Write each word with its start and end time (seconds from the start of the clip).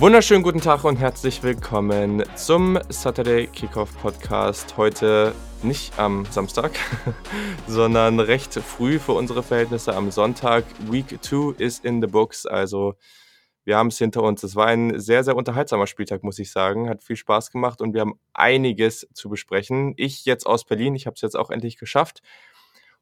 Wunderschönen 0.00 0.42
guten 0.42 0.62
Tag 0.62 0.84
und 0.84 0.96
herzlich 0.96 1.42
willkommen 1.42 2.24
zum 2.34 2.78
Saturday 2.88 3.46
Kickoff 3.48 3.94
Podcast. 4.00 4.78
Heute 4.78 5.34
nicht 5.62 5.98
am 5.98 6.24
Samstag, 6.24 6.72
sondern 7.66 8.18
recht 8.18 8.54
früh 8.54 8.98
für 8.98 9.12
unsere 9.12 9.42
Verhältnisse 9.42 9.94
am 9.94 10.10
Sonntag. 10.10 10.64
Week 10.90 11.22
2 11.22 11.56
ist 11.58 11.84
in 11.84 12.00
the 12.00 12.06
books, 12.06 12.46
also 12.46 12.94
wir 13.64 13.76
haben 13.76 13.88
es 13.88 13.98
hinter 13.98 14.22
uns. 14.22 14.42
Es 14.42 14.56
war 14.56 14.68
ein 14.68 14.98
sehr, 14.98 15.22
sehr 15.22 15.36
unterhaltsamer 15.36 15.86
Spieltag, 15.86 16.22
muss 16.22 16.38
ich 16.38 16.50
sagen. 16.50 16.88
Hat 16.88 17.02
viel 17.02 17.16
Spaß 17.16 17.50
gemacht 17.50 17.82
und 17.82 17.92
wir 17.92 18.00
haben 18.00 18.18
einiges 18.32 19.06
zu 19.12 19.28
besprechen. 19.28 19.92
Ich 19.98 20.24
jetzt 20.24 20.46
aus 20.46 20.64
Berlin, 20.64 20.94
ich 20.94 21.04
habe 21.04 21.16
es 21.16 21.20
jetzt 21.20 21.36
auch 21.36 21.50
endlich 21.50 21.76
geschafft. 21.76 22.22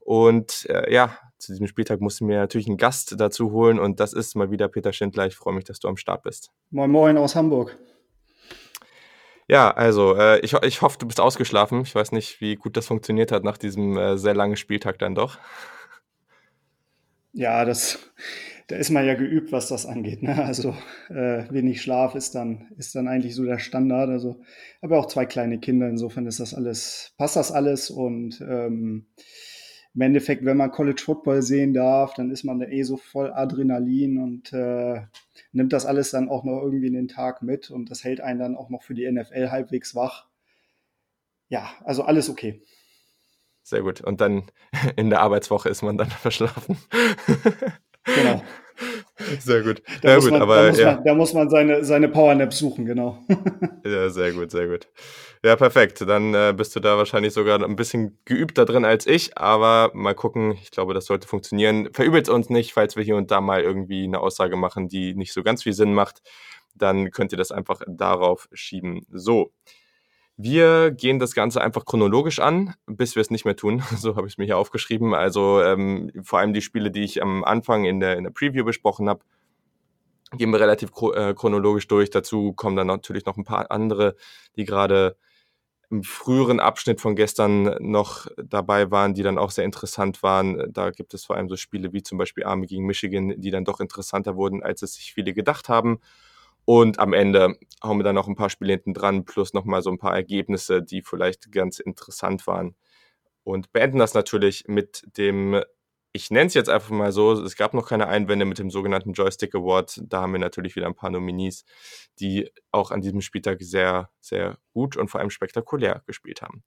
Und 0.08 0.64
äh, 0.70 0.90
ja, 0.90 1.18
zu 1.36 1.52
diesem 1.52 1.66
Spieltag 1.66 2.00
mussten 2.00 2.26
wir 2.28 2.38
natürlich 2.38 2.66
einen 2.66 2.78
Gast 2.78 3.16
dazu 3.18 3.52
holen 3.52 3.78
und 3.78 4.00
das 4.00 4.14
ist 4.14 4.36
mal 4.36 4.50
wieder 4.50 4.66
Peter 4.66 4.94
Schindler. 4.94 5.26
Ich 5.26 5.36
freue 5.36 5.52
mich, 5.52 5.64
dass 5.64 5.80
du 5.80 5.88
am 5.88 5.98
Start 5.98 6.22
bist. 6.22 6.50
Moin 6.70 6.90
Moin 6.90 7.18
aus 7.18 7.36
Hamburg. 7.36 7.76
Ja, 9.48 9.70
also 9.70 10.16
äh, 10.16 10.40
ich, 10.40 10.54
ich 10.54 10.80
hoffe, 10.80 10.96
du 10.98 11.06
bist 11.06 11.20
ausgeschlafen. 11.20 11.82
Ich 11.82 11.94
weiß 11.94 12.12
nicht, 12.12 12.40
wie 12.40 12.56
gut 12.56 12.78
das 12.78 12.86
funktioniert 12.86 13.32
hat 13.32 13.44
nach 13.44 13.58
diesem 13.58 13.98
äh, 13.98 14.16
sehr 14.16 14.32
langen 14.32 14.56
Spieltag 14.56 14.98
dann 14.98 15.14
doch. 15.14 15.36
Ja, 17.34 17.66
das, 17.66 17.98
da 18.68 18.76
ist 18.76 18.88
man 18.88 19.04
ja 19.04 19.12
geübt, 19.12 19.52
was 19.52 19.68
das 19.68 19.84
angeht. 19.84 20.22
Ne? 20.22 20.42
Also 20.42 20.74
äh, 21.10 21.44
wenig 21.50 21.82
Schlaf 21.82 22.14
ist 22.14 22.34
dann, 22.34 22.68
ist 22.78 22.94
dann 22.94 23.08
eigentlich 23.08 23.34
so 23.34 23.44
der 23.44 23.58
Standard. 23.58 24.08
Also 24.08 24.40
habe 24.80 24.96
auch 24.96 25.04
zwei 25.04 25.26
kleine 25.26 25.58
Kinder, 25.58 25.86
insofern 25.86 26.24
ist 26.24 26.40
das 26.40 26.54
alles, 26.54 27.12
passt 27.18 27.36
das 27.36 27.52
alles 27.52 27.90
und 27.90 28.40
ähm, 28.40 29.08
im 29.98 30.02
Endeffekt, 30.02 30.44
wenn 30.44 30.56
man 30.56 30.70
College 30.70 31.02
Football 31.04 31.42
sehen 31.42 31.74
darf, 31.74 32.14
dann 32.14 32.30
ist 32.30 32.44
man 32.44 32.60
da 32.60 32.66
eh 32.66 32.84
so 32.84 32.96
voll 32.96 33.32
Adrenalin 33.32 34.22
und 34.22 34.52
äh, 34.52 35.00
nimmt 35.50 35.72
das 35.72 35.86
alles 35.86 36.12
dann 36.12 36.28
auch 36.28 36.44
noch 36.44 36.62
irgendwie 36.62 36.86
in 36.86 36.92
den 36.92 37.08
Tag 37.08 37.42
mit 37.42 37.68
und 37.68 37.90
das 37.90 38.04
hält 38.04 38.20
einen 38.20 38.38
dann 38.38 38.56
auch 38.56 38.70
noch 38.70 38.84
für 38.84 38.94
die 38.94 39.10
NFL 39.10 39.50
halbwegs 39.50 39.96
wach. 39.96 40.28
Ja, 41.48 41.68
also 41.82 42.04
alles 42.04 42.30
okay. 42.30 42.62
Sehr 43.64 43.82
gut. 43.82 44.00
Und 44.00 44.20
dann 44.20 44.44
in 44.96 45.10
der 45.10 45.20
Arbeitswoche 45.20 45.68
ist 45.68 45.82
man 45.82 45.98
dann 45.98 46.10
verschlafen. 46.22 46.76
Genau. 48.14 48.42
Sehr 49.40 49.62
gut. 49.62 49.82
Da, 50.02 50.14
muss, 50.14 50.24
gut, 50.24 50.32
man, 50.32 50.42
aber, 50.42 50.62
da 50.62 50.68
muss, 50.68 50.78
ja. 50.78 50.94
man, 50.94 51.04
da 51.04 51.14
muss 51.14 51.34
man 51.34 51.50
seine, 51.50 51.84
seine 51.84 52.08
Powernaps 52.08 52.58
suchen, 52.58 52.84
genau. 52.84 53.18
ja, 53.84 54.08
sehr 54.08 54.32
gut, 54.32 54.52
sehr 54.52 54.68
gut. 54.68 54.86
Ja, 55.44 55.56
perfekt. 55.56 56.00
Dann 56.02 56.34
äh, 56.34 56.54
bist 56.56 56.74
du 56.74 56.80
da 56.80 56.96
wahrscheinlich 56.96 57.32
sogar 57.32 57.62
ein 57.62 57.76
bisschen 57.76 58.18
geübter 58.24 58.64
drin 58.64 58.84
als 58.84 59.06
ich, 59.06 59.36
aber 59.36 59.90
mal 59.94 60.14
gucken. 60.14 60.56
Ich 60.62 60.70
glaube, 60.70 60.94
das 60.94 61.06
sollte 61.06 61.28
funktionieren. 61.28 61.88
Verübelt 61.92 62.28
uns 62.28 62.50
nicht, 62.50 62.72
falls 62.72 62.96
wir 62.96 63.04
hier 63.04 63.16
und 63.16 63.30
da 63.30 63.40
mal 63.40 63.62
irgendwie 63.62 64.04
eine 64.04 64.20
Aussage 64.20 64.56
machen, 64.56 64.88
die 64.88 65.14
nicht 65.14 65.32
so 65.32 65.42
ganz 65.42 65.62
viel 65.64 65.72
Sinn 65.72 65.94
macht. 65.94 66.22
Dann 66.74 67.10
könnt 67.10 67.32
ihr 67.32 67.38
das 67.38 67.50
einfach 67.50 67.82
darauf 67.86 68.48
schieben. 68.52 69.04
So. 69.10 69.52
Wir 70.40 70.92
gehen 70.92 71.18
das 71.18 71.34
Ganze 71.34 71.60
einfach 71.60 71.84
chronologisch 71.84 72.38
an, 72.38 72.74
bis 72.86 73.16
wir 73.16 73.20
es 73.22 73.30
nicht 73.30 73.44
mehr 73.44 73.56
tun. 73.56 73.82
So 73.96 74.14
habe 74.14 74.28
ich 74.28 74.34
es 74.34 74.38
mir 74.38 74.44
hier 74.44 74.56
aufgeschrieben. 74.56 75.12
Also 75.12 75.60
ähm, 75.60 76.12
vor 76.22 76.38
allem 76.38 76.52
die 76.52 76.62
Spiele, 76.62 76.92
die 76.92 77.02
ich 77.02 77.20
am 77.20 77.42
Anfang 77.42 77.84
in 77.84 77.98
der, 77.98 78.16
in 78.16 78.22
der 78.22 78.30
Preview 78.30 78.64
besprochen 78.64 79.08
habe, 79.08 79.24
gehen 80.32 80.50
wir 80.52 80.60
relativ 80.60 80.90
äh, 81.14 81.34
chronologisch 81.34 81.88
durch. 81.88 82.10
Dazu 82.10 82.52
kommen 82.52 82.76
dann 82.76 82.86
natürlich 82.86 83.26
noch 83.26 83.36
ein 83.36 83.42
paar 83.42 83.72
andere, 83.72 84.14
die 84.54 84.64
gerade 84.64 85.16
im 85.90 86.04
früheren 86.04 86.60
Abschnitt 86.60 87.00
von 87.00 87.16
gestern 87.16 87.74
noch 87.80 88.28
dabei 88.36 88.92
waren, 88.92 89.14
die 89.14 89.24
dann 89.24 89.38
auch 89.38 89.50
sehr 89.50 89.64
interessant 89.64 90.22
waren. 90.22 90.72
Da 90.72 90.90
gibt 90.90 91.14
es 91.14 91.24
vor 91.24 91.34
allem 91.34 91.48
so 91.48 91.56
Spiele 91.56 91.92
wie 91.92 92.04
zum 92.04 92.16
Beispiel 92.16 92.44
Arme 92.44 92.66
gegen 92.66 92.86
Michigan, 92.86 93.34
die 93.40 93.50
dann 93.50 93.64
doch 93.64 93.80
interessanter 93.80 94.36
wurden, 94.36 94.62
als 94.62 94.82
es 94.82 94.94
sich 94.94 95.14
viele 95.14 95.32
gedacht 95.32 95.68
haben. 95.68 95.98
Und 96.68 96.98
am 96.98 97.14
Ende 97.14 97.56
hauen 97.82 97.98
wir 97.98 98.04
dann 98.04 98.14
noch 98.14 98.28
ein 98.28 98.36
paar 98.36 98.50
Spiele 98.50 98.74
hinten 98.74 98.92
dran, 98.92 99.24
plus 99.24 99.54
nochmal 99.54 99.80
so 99.80 99.88
ein 99.88 99.96
paar 99.96 100.14
Ergebnisse, 100.14 100.82
die 100.82 101.00
vielleicht 101.00 101.50
ganz 101.50 101.78
interessant 101.78 102.46
waren. 102.46 102.76
Und 103.42 103.72
beenden 103.72 103.98
das 103.98 104.12
natürlich 104.12 104.64
mit 104.68 105.02
dem, 105.16 105.62
ich 106.12 106.30
nenne 106.30 106.48
es 106.48 106.52
jetzt 106.52 106.68
einfach 106.68 106.90
mal 106.90 107.10
so, 107.10 107.32
es 107.32 107.56
gab 107.56 107.72
noch 107.72 107.88
keine 107.88 108.08
Einwände 108.08 108.44
mit 108.44 108.58
dem 108.58 108.68
sogenannten 108.68 109.14
Joystick 109.14 109.54
Award. 109.54 109.98
Da 110.02 110.20
haben 110.20 110.32
wir 110.32 110.40
natürlich 110.40 110.76
wieder 110.76 110.88
ein 110.88 110.94
paar 110.94 111.08
Nominees, 111.08 111.64
die 112.20 112.50
auch 112.70 112.90
an 112.90 113.00
diesem 113.00 113.22
Spieltag 113.22 113.62
sehr, 113.62 114.10
sehr 114.20 114.58
gut 114.74 114.98
und 114.98 115.08
vor 115.08 115.20
allem 115.20 115.30
spektakulär 115.30 116.02
gespielt 116.06 116.42
haben. 116.42 116.64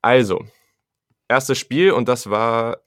Also, 0.00 0.42
erstes 1.28 1.58
Spiel 1.58 1.90
und 1.92 2.08
das 2.08 2.30
war 2.30 2.78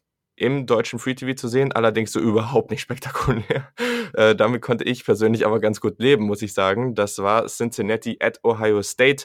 im 0.42 0.66
deutschen 0.66 1.00
Free 1.00 1.14
TV 1.14 1.34
zu 1.34 1.48
sehen, 1.48 1.72
allerdings 1.72 2.12
so 2.12 2.20
überhaupt 2.20 2.72
nicht 2.72 2.82
spektakulär. 2.82 3.70
Äh, 4.14 4.36
damit 4.36 4.62
konnte 4.62 4.84
ich 4.84 5.06
persönlich 5.06 5.46
aber 5.46 5.62
ganz 5.62 5.80
gut 5.80 5.98
leben, 6.00 6.26
muss 6.26 6.42
ich 6.42 6.54
sagen. 6.54 6.96
Das 6.96 7.20
war 7.20 7.46
Cincinnati 7.48 8.18
at 8.20 8.44
Ohio 8.44 8.84
State. 8.84 9.24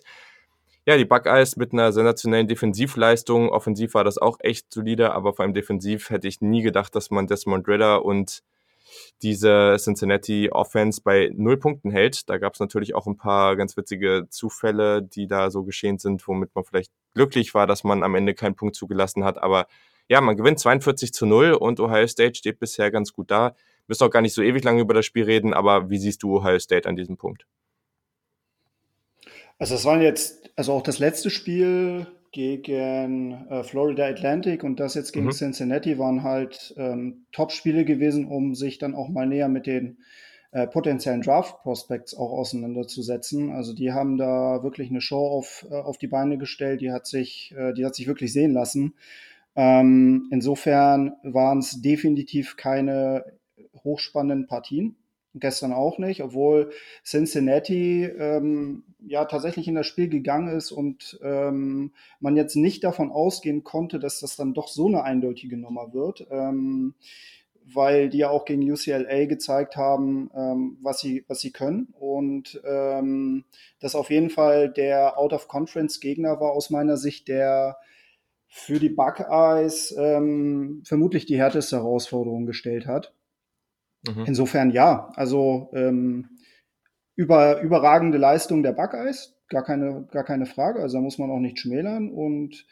Ja, 0.87 0.97
die 0.97 1.04
Buckeyes 1.04 1.56
mit 1.56 1.72
einer 1.72 1.91
sensationellen 1.91 2.47
Defensivleistung. 2.47 3.49
Offensiv 3.49 3.94
war 3.94 4.04
das 4.04 4.16
auch 4.16 4.38
echt 4.38 4.72
solide, 4.72 5.12
aber 5.12 5.34
vor 5.34 5.44
allem 5.44 5.54
defensiv 5.54 6.10
hätte 6.10 6.28
ich 6.28 6.41
nie 6.41 6.62
gedacht, 6.62 6.94
dass 6.94 7.10
man 7.10 7.27
Desmond 7.27 7.66
Ritter 7.66 8.04
und 8.04 8.44
diese 9.22 9.77
Cincinnati 9.81 10.50
Offense 10.53 11.00
bei 11.03 11.31
null 11.34 11.56
Punkten 11.56 11.91
hält. 11.91 12.31
Da 12.31 12.38
gab 12.38 12.54
es 12.54 12.60
natürlich 12.60 12.94
auch 12.94 13.09
ein 13.09 13.16
paar 13.16 13.56
ganz 13.56 13.77
witzige 13.77 14.28
Zufälle, 14.31 15.03
die 15.03 15.27
da 15.27 15.50
so 15.50 15.65
geschehen 15.65 15.98
sind, 15.98 16.28
womit 16.28 16.54
man 16.54 16.62
vielleicht 16.62 16.93
glücklich 17.15 17.54
war, 17.54 17.66
dass 17.66 17.83
man 17.83 18.04
am 18.04 18.15
Ende 18.15 18.34
keinen 18.34 18.54
Punkt 18.54 18.77
zugelassen 18.77 19.25
hat. 19.25 19.43
Aber 19.43 19.66
ja, 20.08 20.20
man 20.20 20.36
gewinnt 20.36 20.58
42 20.58 21.12
zu 21.12 21.26
0 21.26 21.52
und 21.52 21.80
Ohio 21.80 22.06
State 22.06 22.36
steht 22.36 22.58
bisher 22.58 22.90
ganz 22.90 23.12
gut 23.12 23.30
da. 23.30 23.48
Wir 23.48 23.54
müssen 23.88 24.04
auch 24.04 24.10
gar 24.10 24.22
nicht 24.22 24.34
so 24.34 24.42
ewig 24.42 24.64
lange 24.64 24.80
über 24.80 24.94
das 24.94 25.06
Spiel 25.06 25.24
reden, 25.24 25.54
aber 25.54 25.90
wie 25.90 25.98
siehst 25.98 26.22
du 26.22 26.36
Ohio 26.36 26.58
State 26.58 26.88
an 26.88 26.96
diesem 26.96 27.16
Punkt? 27.16 27.46
Also 29.58 29.74
das 29.74 29.84
waren 29.84 30.02
jetzt, 30.02 30.50
also 30.56 30.72
auch 30.72 30.82
das 30.82 30.98
letzte 30.98 31.30
Spiel 31.30 32.06
gegen 32.32 33.46
äh, 33.48 33.64
Florida 33.64 34.06
Atlantic 34.06 34.62
und 34.62 34.78
das 34.78 34.94
jetzt 34.94 35.12
gegen 35.12 35.26
mhm. 35.26 35.32
Cincinnati 35.32 35.98
waren 35.98 36.22
halt 36.22 36.74
ähm, 36.76 37.26
Top-Spiele 37.32 37.84
gewesen, 37.84 38.26
um 38.26 38.54
sich 38.54 38.78
dann 38.78 38.94
auch 38.94 39.08
mal 39.08 39.26
näher 39.26 39.48
mit 39.48 39.66
den 39.66 39.98
äh, 40.50 40.66
potenziellen 40.66 41.22
Draft-Prospects 41.22 42.14
auch 42.14 42.32
auseinanderzusetzen. 42.32 43.50
Also 43.52 43.72
die 43.72 43.92
haben 43.92 44.18
da 44.18 44.62
wirklich 44.62 44.90
eine 44.90 45.00
Show 45.00 45.26
auf, 45.26 45.66
äh, 45.70 45.74
auf 45.74 45.96
die 45.96 46.08
Beine 46.08 46.36
gestellt, 46.38 46.82
die 46.82 46.92
hat 46.92 47.06
sich, 47.06 47.54
äh, 47.56 47.72
die 47.72 47.86
hat 47.86 47.94
sich 47.94 48.06
wirklich 48.06 48.32
sehen 48.32 48.52
lassen. 48.52 48.94
Ähm, 49.56 50.28
insofern 50.30 51.14
waren 51.22 51.58
es 51.58 51.80
definitiv 51.80 52.56
keine 52.56 53.24
hochspannenden 53.82 54.46
Partien. 54.46 54.96
Gestern 55.38 55.72
auch 55.72 55.98
nicht, 55.98 56.22
obwohl 56.22 56.70
Cincinnati 57.04 58.04
ähm, 58.04 58.84
ja 59.06 59.26
tatsächlich 59.26 59.68
in 59.68 59.74
das 59.74 59.86
Spiel 59.86 60.08
gegangen 60.08 60.48
ist 60.48 60.72
und 60.72 61.18
ähm, 61.22 61.92
man 62.20 62.36
jetzt 62.36 62.56
nicht 62.56 62.84
davon 62.84 63.10
ausgehen 63.10 63.62
konnte, 63.62 63.98
dass 63.98 64.20
das 64.20 64.36
dann 64.36 64.54
doch 64.54 64.68
so 64.68 64.86
eine 64.86 65.02
eindeutige 65.02 65.58
Nummer 65.58 65.92
wird. 65.92 66.26
Ähm, 66.30 66.94
weil 67.74 68.08
die 68.08 68.18
ja 68.18 68.30
auch 68.30 68.44
gegen 68.44 68.70
UCLA 68.70 69.24
gezeigt 69.26 69.76
haben, 69.76 70.30
ähm, 70.34 70.78
was, 70.82 71.00
sie, 71.00 71.24
was 71.28 71.40
sie 71.40 71.50
können. 71.50 71.92
Und 71.98 72.60
ähm, 72.64 73.44
das 73.80 73.94
auf 73.94 74.10
jeden 74.10 74.30
Fall 74.30 74.70
der 74.70 75.18
Out-of-Conference-Gegner 75.18 76.40
war 76.40 76.52
aus 76.52 76.70
meiner 76.70 76.96
Sicht, 76.96 77.28
der 77.28 77.76
für 78.48 78.78
die 78.78 78.88
Buckeyes 78.88 79.94
ähm, 79.98 80.82
vermutlich 80.84 81.26
die 81.26 81.38
härteste 81.38 81.76
Herausforderung 81.76 82.46
gestellt 82.46 82.86
hat. 82.86 83.12
Mhm. 84.06 84.24
Insofern 84.26 84.70
ja, 84.70 85.10
also 85.14 85.70
ähm, 85.74 86.38
über, 87.16 87.60
überragende 87.60 88.18
Leistung 88.18 88.62
der 88.62 88.72
Buckeyes, 88.72 89.36
gar 89.48 89.65
keine, 89.65 90.06
gar 90.10 90.24
keine 90.24 90.47
Frage, 90.47 90.80
also 90.80 90.98
da 90.98 91.03
muss 91.03 91.18
man 91.18 91.30
auch 91.30 91.38
nicht 91.38 91.59
schmälern 91.59 92.10
und 92.10 92.66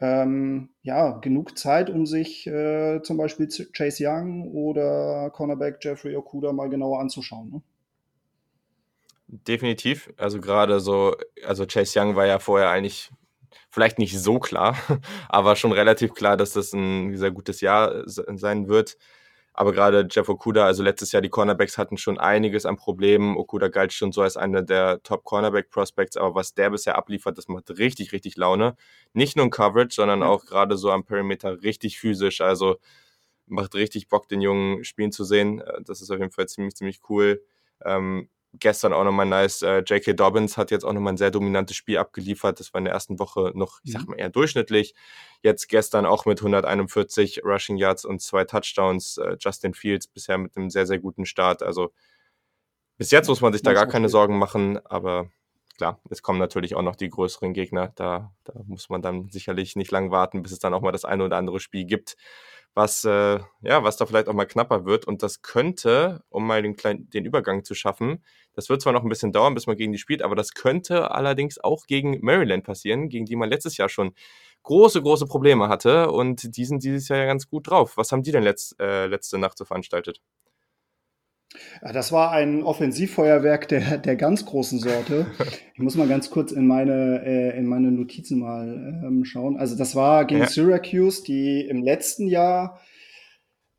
ähm, 0.00 0.70
ja, 0.82 1.18
genug 1.18 1.58
Zeit, 1.58 1.90
um 1.90 2.06
sich 2.06 2.46
äh, 2.46 3.00
zum 3.02 3.16
Beispiel 3.16 3.48
Chase 3.72 4.04
Young 4.06 4.48
oder 4.52 5.30
Cornerback 5.30 5.78
Jeffrey 5.80 6.14
Okuda 6.14 6.52
mal 6.52 6.68
genauer 6.68 7.00
anzuschauen. 7.00 7.50
Ne? 7.50 7.62
Definitiv. 9.26 10.12
Also 10.16 10.40
gerade 10.40 10.80
so, 10.80 11.16
also 11.44 11.66
Chase 11.66 11.98
Young 11.98 12.14
war 12.14 12.26
ja 12.26 12.38
vorher 12.38 12.70
eigentlich 12.70 13.10
vielleicht 13.70 13.98
nicht 13.98 14.18
so 14.18 14.38
klar, 14.38 14.76
aber 15.28 15.56
schon 15.56 15.72
relativ 15.72 16.14
klar, 16.14 16.36
dass 16.36 16.52
das 16.52 16.72
ein 16.72 17.16
sehr 17.16 17.30
gutes 17.30 17.60
Jahr 17.60 18.02
sein 18.06 18.68
wird. 18.68 18.96
Aber 19.58 19.72
gerade 19.72 20.06
Jeff 20.08 20.28
Okuda, 20.28 20.66
also 20.66 20.84
letztes 20.84 21.10
Jahr 21.10 21.20
die 21.20 21.30
Cornerbacks 21.30 21.78
hatten 21.78 21.96
schon 21.96 22.16
einiges 22.16 22.64
an 22.64 22.76
Problemen. 22.76 23.36
Okuda 23.36 23.66
galt 23.66 23.92
schon 23.92 24.12
so 24.12 24.22
als 24.22 24.36
einer 24.36 24.62
der 24.62 25.02
Top 25.02 25.24
Cornerback 25.24 25.68
Prospects, 25.70 26.16
aber 26.16 26.36
was 26.36 26.54
der 26.54 26.70
bisher 26.70 26.96
abliefert, 26.96 27.36
das 27.36 27.48
macht 27.48 27.70
richtig, 27.76 28.12
richtig 28.12 28.36
Laune. 28.36 28.76
Nicht 29.14 29.34
nur 29.34 29.44
in 29.46 29.50
Coverage, 29.50 29.96
sondern 29.96 30.22
auch 30.22 30.44
gerade 30.44 30.76
so 30.76 30.92
am 30.92 31.04
Perimeter 31.04 31.60
richtig 31.62 31.98
physisch. 31.98 32.40
Also 32.40 32.76
macht 33.46 33.74
richtig 33.74 34.08
Bock, 34.08 34.28
den 34.28 34.42
Jungen 34.42 34.84
spielen 34.84 35.10
zu 35.10 35.24
sehen. 35.24 35.60
Äh, 35.60 35.82
das 35.82 36.02
ist 36.02 36.10
auf 36.10 36.20
jeden 36.20 36.30
Fall 36.32 36.46
ziemlich, 36.46 36.76
ziemlich 36.76 37.00
cool. 37.08 37.42
Ähm, 37.84 38.28
gestern 38.54 38.92
auch 38.92 39.04
nochmal 39.04 39.26
nice. 39.26 39.62
Äh, 39.62 39.80
J.K. 39.80 40.14
Dobbins 40.14 40.56
hat 40.56 40.70
jetzt 40.70 40.84
auch 40.84 40.92
nochmal 40.92 41.14
ein 41.14 41.18
sehr 41.18 41.30
dominantes 41.30 41.76
Spiel 41.76 41.98
abgeliefert. 41.98 42.60
Das 42.60 42.72
war 42.72 42.78
in 42.78 42.84
der 42.84 42.94
ersten 42.94 43.18
Woche 43.18 43.52
noch, 43.54 43.80
ich 43.84 43.92
sag 43.92 44.02
mhm. 44.02 44.10
mal, 44.10 44.16
eher 44.16 44.30
durchschnittlich. 44.30 44.94
Jetzt 45.42 45.68
gestern 45.68 46.06
auch 46.06 46.26
mit 46.26 46.40
141 46.40 47.42
Rushing 47.44 47.76
Yards 47.76 48.04
und 48.04 48.20
zwei 48.20 48.44
Touchdowns. 48.44 49.18
Äh, 49.18 49.36
Justin 49.38 49.74
Fields 49.74 50.06
bisher 50.06 50.38
mit 50.38 50.56
einem 50.56 50.70
sehr, 50.70 50.86
sehr 50.86 50.98
guten 50.98 51.26
Start. 51.26 51.62
Also 51.62 51.92
bis 52.96 53.10
jetzt 53.10 53.28
muss 53.28 53.40
man 53.40 53.52
sich 53.52 53.62
da 53.62 53.72
gar 53.72 53.86
keine 53.86 54.08
Sorgen 54.08 54.38
machen, 54.38 54.84
aber 54.84 55.30
klar, 55.76 56.00
es 56.10 56.22
kommen 56.22 56.40
natürlich 56.40 56.74
auch 56.74 56.82
noch 56.82 56.96
die 56.96 57.08
größeren 57.08 57.52
Gegner. 57.52 57.92
Da, 57.94 58.32
da 58.44 58.52
muss 58.66 58.88
man 58.88 59.02
dann 59.02 59.30
sicherlich 59.30 59.76
nicht 59.76 59.92
lang 59.92 60.10
warten, 60.10 60.42
bis 60.42 60.50
es 60.50 60.58
dann 60.58 60.74
auch 60.74 60.82
mal 60.82 60.90
das 60.90 61.04
eine 61.04 61.24
oder 61.24 61.36
andere 61.36 61.60
Spiel 61.60 61.84
gibt, 61.84 62.16
was, 62.74 63.04
äh, 63.04 63.40
ja, 63.62 63.82
was 63.82 63.96
da 63.96 64.06
vielleicht 64.06 64.28
auch 64.28 64.34
mal 64.34 64.46
knapper 64.46 64.84
wird. 64.84 65.06
Und 65.06 65.22
das 65.22 65.42
könnte, 65.42 66.22
um 66.28 66.46
mal 66.46 66.62
den, 66.62 66.76
kleinen, 66.76 67.10
den 67.10 67.24
Übergang 67.24 67.64
zu 67.64 67.74
schaffen, 67.74 68.22
das 68.54 68.68
wird 68.68 68.82
zwar 68.82 68.92
noch 68.92 69.02
ein 69.02 69.08
bisschen 69.08 69.32
dauern, 69.32 69.54
bis 69.54 69.66
man 69.66 69.76
gegen 69.76 69.92
die 69.92 69.98
spielt, 69.98 70.22
aber 70.22 70.34
das 70.34 70.52
könnte 70.54 71.10
allerdings 71.12 71.58
auch 71.58 71.86
gegen 71.86 72.18
Maryland 72.22 72.64
passieren, 72.64 73.08
gegen 73.08 73.24
die 73.26 73.36
man 73.36 73.48
letztes 73.48 73.76
Jahr 73.76 73.88
schon 73.88 74.14
große, 74.64 75.02
große 75.02 75.26
Probleme 75.26 75.68
hatte. 75.68 76.10
Und 76.10 76.56
die 76.56 76.64
sind 76.64 76.82
dieses 76.82 77.08
Jahr 77.08 77.18
ja 77.20 77.26
ganz 77.26 77.48
gut 77.48 77.68
drauf. 77.68 77.96
Was 77.96 78.12
haben 78.12 78.22
die 78.22 78.32
denn 78.32 78.42
letzt, 78.42 78.78
äh, 78.80 79.06
letzte 79.06 79.38
Nacht 79.38 79.58
so 79.58 79.64
veranstaltet? 79.64 80.20
Das 81.80 82.12
war 82.12 82.32
ein 82.32 82.62
Offensivfeuerwerk 82.62 83.68
der, 83.68 83.98
der 83.98 84.16
ganz 84.16 84.44
großen 84.44 84.78
Sorte. 84.78 85.26
Ich 85.78 85.84
muss 85.84 85.94
mal 85.94 86.08
ganz 86.08 86.30
kurz 86.30 86.50
in 86.50 86.66
meine, 86.66 87.22
äh, 87.24 87.56
in 87.56 87.64
meine 87.64 87.92
Notizen 87.92 88.40
mal 88.40 89.00
ähm, 89.06 89.24
schauen. 89.24 89.56
Also 89.56 89.76
das 89.76 89.94
war 89.94 90.24
gegen 90.24 90.40
ja. 90.40 90.48
Syracuse, 90.48 91.22
die 91.22 91.60
im 91.60 91.84
letzten 91.84 92.26
Jahr 92.26 92.80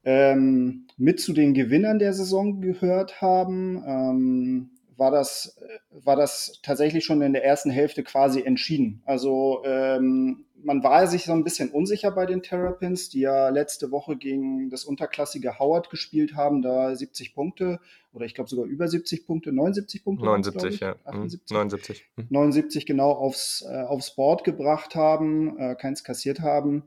ähm, 0.05 0.87
mit 0.95 1.19
zu 1.19 1.33
den 1.33 1.53
Gewinnern 1.53 1.99
der 1.99 2.13
Saison 2.13 2.61
gehört 2.61 3.21
haben. 3.21 3.83
Ähm, 3.85 4.69
war 4.95 5.11
das, 5.11 5.59
war 5.89 6.15
das 6.15 6.61
tatsächlich 6.63 7.03
schon 7.03 7.21
in 7.21 7.33
der 7.33 7.43
ersten 7.43 7.69
Hälfte 7.69 8.03
quasi 8.03 8.43
entschieden. 8.43 9.01
Also 9.05 9.61
ähm, 9.65 10.45
man 10.63 10.83
war 10.83 11.07
sich 11.07 11.25
so 11.25 11.33
ein 11.33 11.43
bisschen 11.43 11.69
unsicher 11.69 12.11
bei 12.11 12.25
den 12.25 12.41
Terrapins, 12.41 13.09
die 13.09 13.21
ja 13.21 13.49
letzte 13.49 13.91
Woche 13.91 14.17
gegen 14.17 14.69
das 14.69 14.85
unterklassige 14.85 15.59
Howard 15.59 15.89
gespielt 15.89 16.35
haben, 16.35 16.61
da 16.61 16.95
70 16.95 17.33
Punkte 17.33 17.79
oder 18.13 18.25
ich 18.25 18.33
glaube 18.33 18.49
sogar 18.49 18.65
über 18.65 18.87
70 18.87 19.25
Punkte, 19.25 19.51
79 19.51 20.03
Punkte. 20.03 20.25
79, 20.25 20.79
ja. 20.79 20.95
78? 21.05 21.51
79. 21.51 22.05
79 22.29 22.85
genau 22.85 23.11
aufs, 23.11 23.65
äh, 23.69 23.81
aufs 23.81 24.15
Board 24.15 24.43
gebracht 24.43 24.95
haben, 24.95 25.57
äh, 25.57 25.75
keins 25.75 26.03
kassiert 26.03 26.41
haben. 26.41 26.83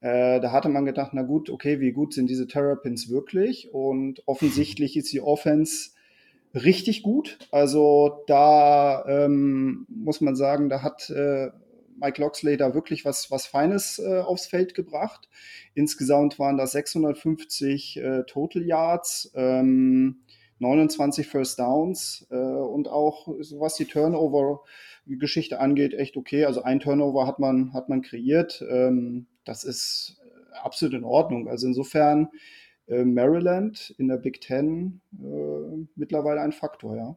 Äh, 0.00 0.40
da 0.40 0.52
hatte 0.52 0.68
man 0.68 0.84
gedacht, 0.86 1.10
na 1.12 1.22
gut, 1.22 1.50
okay, 1.50 1.80
wie 1.80 1.92
gut 1.92 2.14
sind 2.14 2.28
diese 2.30 2.46
Terrapins 2.46 3.10
wirklich? 3.10 3.74
Und 3.74 4.22
offensichtlich 4.26 4.96
ist 4.96 5.12
die 5.12 5.20
Offense 5.20 5.90
richtig 6.54 7.02
gut. 7.02 7.38
Also 7.50 8.22
da 8.26 9.04
ähm, 9.06 9.86
muss 9.88 10.20
man 10.20 10.36
sagen, 10.36 10.68
da 10.68 10.82
hat 10.82 11.10
äh, 11.10 11.50
Mike 12.00 12.20
Loxley 12.20 12.56
da 12.56 12.74
wirklich 12.74 13.04
was, 13.04 13.30
was 13.30 13.46
Feines 13.46 13.98
äh, 13.98 14.20
aufs 14.20 14.46
Feld 14.46 14.74
gebracht. 14.74 15.28
Insgesamt 15.74 16.38
waren 16.38 16.56
das 16.56 16.72
650 16.72 17.98
äh, 17.98 18.22
Total 18.24 18.62
Yards, 18.62 19.30
ähm, 19.34 20.22
29 20.58 21.26
First 21.26 21.58
Downs 21.58 22.26
äh, 22.30 22.36
und 22.36 22.88
auch 22.88 23.28
was 23.28 23.76
die 23.76 23.86
Turnover-Geschichte 23.86 25.60
angeht, 25.60 25.94
echt 25.94 26.16
okay. 26.16 26.44
Also 26.44 26.62
ein 26.62 26.80
Turnover 26.80 27.26
hat 27.26 27.38
man, 27.38 27.72
hat 27.72 27.88
man 27.88 28.02
kreiert. 28.02 28.62
Ähm, 28.68 29.26
das 29.44 29.64
ist 29.64 30.20
absolut 30.62 30.94
in 30.94 31.04
Ordnung. 31.04 31.48
Also 31.48 31.66
insofern 31.66 32.28
äh, 32.86 33.04
Maryland 33.04 33.94
in 33.98 34.08
der 34.08 34.16
Big 34.16 34.40
Ten 34.40 35.00
äh, 35.14 35.86
mittlerweile 35.94 36.40
ein 36.40 36.52
Faktor, 36.52 36.96
ja. 36.96 37.16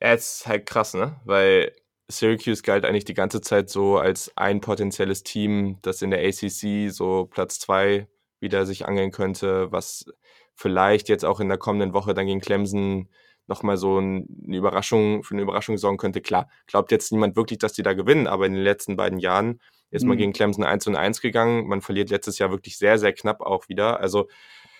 Ja, 0.00 0.12
ist 0.12 0.46
halt 0.46 0.66
krass, 0.66 0.94
ne? 0.94 1.16
Weil 1.24 1.72
Syracuse 2.10 2.62
galt 2.62 2.84
eigentlich 2.84 3.04
die 3.04 3.14
ganze 3.14 3.40
Zeit 3.40 3.68
so 3.68 3.98
als 3.98 4.32
ein 4.36 4.60
potenzielles 4.60 5.22
Team, 5.22 5.78
das 5.82 6.02
in 6.02 6.10
der 6.10 6.20
ACC 6.26 6.90
so 6.90 7.26
Platz 7.26 7.58
zwei 7.58 8.08
wieder 8.40 8.66
sich 8.66 8.86
angeln 8.86 9.10
könnte, 9.10 9.70
was 9.72 10.06
vielleicht 10.54 11.08
jetzt 11.08 11.24
auch 11.24 11.40
in 11.40 11.48
der 11.48 11.58
kommenden 11.58 11.92
Woche 11.92 12.14
dann 12.14 12.26
gegen 12.26 12.40
Clemson 12.40 13.08
nochmal 13.46 13.76
so 13.76 13.98
eine 13.98 14.24
Überraschung, 14.46 15.22
für 15.22 15.34
eine 15.34 15.42
Überraschung 15.42 15.78
sorgen 15.78 15.96
könnte. 15.96 16.20
Klar, 16.20 16.48
glaubt 16.66 16.90
jetzt 16.92 17.12
niemand 17.12 17.36
wirklich, 17.36 17.58
dass 17.58 17.72
die 17.72 17.82
da 17.82 17.94
gewinnen, 17.94 18.26
aber 18.26 18.46
in 18.46 18.54
den 18.54 18.62
letzten 18.62 18.96
beiden 18.96 19.18
Jahren 19.18 19.60
ist 19.90 20.02
mhm. 20.02 20.10
man 20.10 20.18
gegen 20.18 20.32
Clemson 20.32 20.64
1 20.64 20.86
und 20.86 20.96
1 20.96 21.20
gegangen. 21.20 21.66
Man 21.66 21.80
verliert 21.80 22.10
letztes 22.10 22.38
Jahr 22.38 22.50
wirklich 22.50 22.76
sehr, 22.76 22.98
sehr 22.98 23.12
knapp 23.12 23.40
auch 23.40 23.68
wieder. 23.68 24.00
Also 24.00 24.28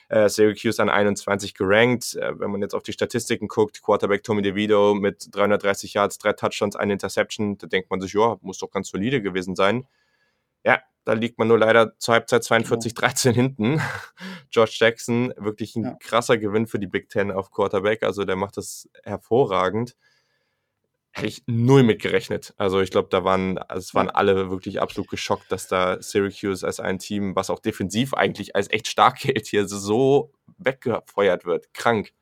äh, 0.08 0.28
Syracuse 0.28 0.81
an 0.82 0.88
21 0.88 1.55
gerankt. 1.55 2.14
Äh, 2.16 2.38
wenn 2.38 2.50
man 2.50 2.62
jetzt 2.62 2.75
auf 2.75 2.82
die 2.82 2.93
Statistiken 2.93 3.49
guckt, 3.49 3.82
Quarterback 3.82 4.22
Tommy 4.22 4.43
DeVito 4.43 4.94
mit 4.94 5.28
330 5.32 5.94
Yards, 5.94 6.19
drei 6.19 6.32
Touchdowns, 6.32 6.76
eine 6.76 6.94
Interception, 6.94 7.58
da 7.58 7.66
denkt 7.66 7.90
man 7.90 8.00
sich, 8.00 8.12
ja, 8.14 8.37
muss 8.40 8.58
doch 8.58 8.70
ganz 8.70 8.88
solide 8.88 9.22
gewesen 9.22 9.55
sein. 9.55 9.87
Ja, 10.64 10.81
da 11.05 11.12
liegt 11.12 11.38
man 11.38 11.49
nur 11.49 11.58
leider 11.58 11.99
zur 11.99 12.14
Halbzeit 12.14 12.43
42-13 12.43 13.32
hinten. 13.32 13.81
George 14.50 14.76
Jackson, 14.78 15.32
wirklich 15.37 15.76
ein 15.76 15.84
ja. 15.84 15.96
krasser 16.00 16.38
Gewinn 16.38 16.66
für 16.66 16.78
die 16.78 16.87
Big 16.87 17.08
Ten 17.08 17.31
auf 17.31 17.50
Quarterback. 17.50 18.02
Also 18.02 18.25
der 18.25 18.37
macht 18.37 18.56
das 18.56 18.88
hervorragend 19.04 19.96
ich 21.26 21.43
null 21.47 21.82
mit 21.82 22.00
gerechnet. 22.00 22.55
Also 22.56 22.81
ich 22.81 22.91
glaube, 22.91 23.09
da 23.11 23.25
waren, 23.25 23.59
also 23.59 23.81
es 23.81 23.94
waren 23.94 24.11
alle 24.11 24.50
wirklich 24.50 24.81
absolut 24.81 25.11
geschockt, 25.11 25.50
dass 25.50 25.69
da 25.69 26.00
Syracuse 26.00 26.67
als 26.67 26.81
ein 26.81 26.99
Team, 26.99 27.35
was 27.37 27.50
auch 27.50 27.61
defensiv 27.61 28.15
eigentlich 28.15 28.56
als 28.56 28.70
echt 28.70 28.88
stark 28.88 29.19
gilt, 29.20 29.47
hier 29.47 29.67
so 29.69 30.32
weggefeuert 30.59 31.44
wird. 31.44 31.73
Krank. 31.75 32.12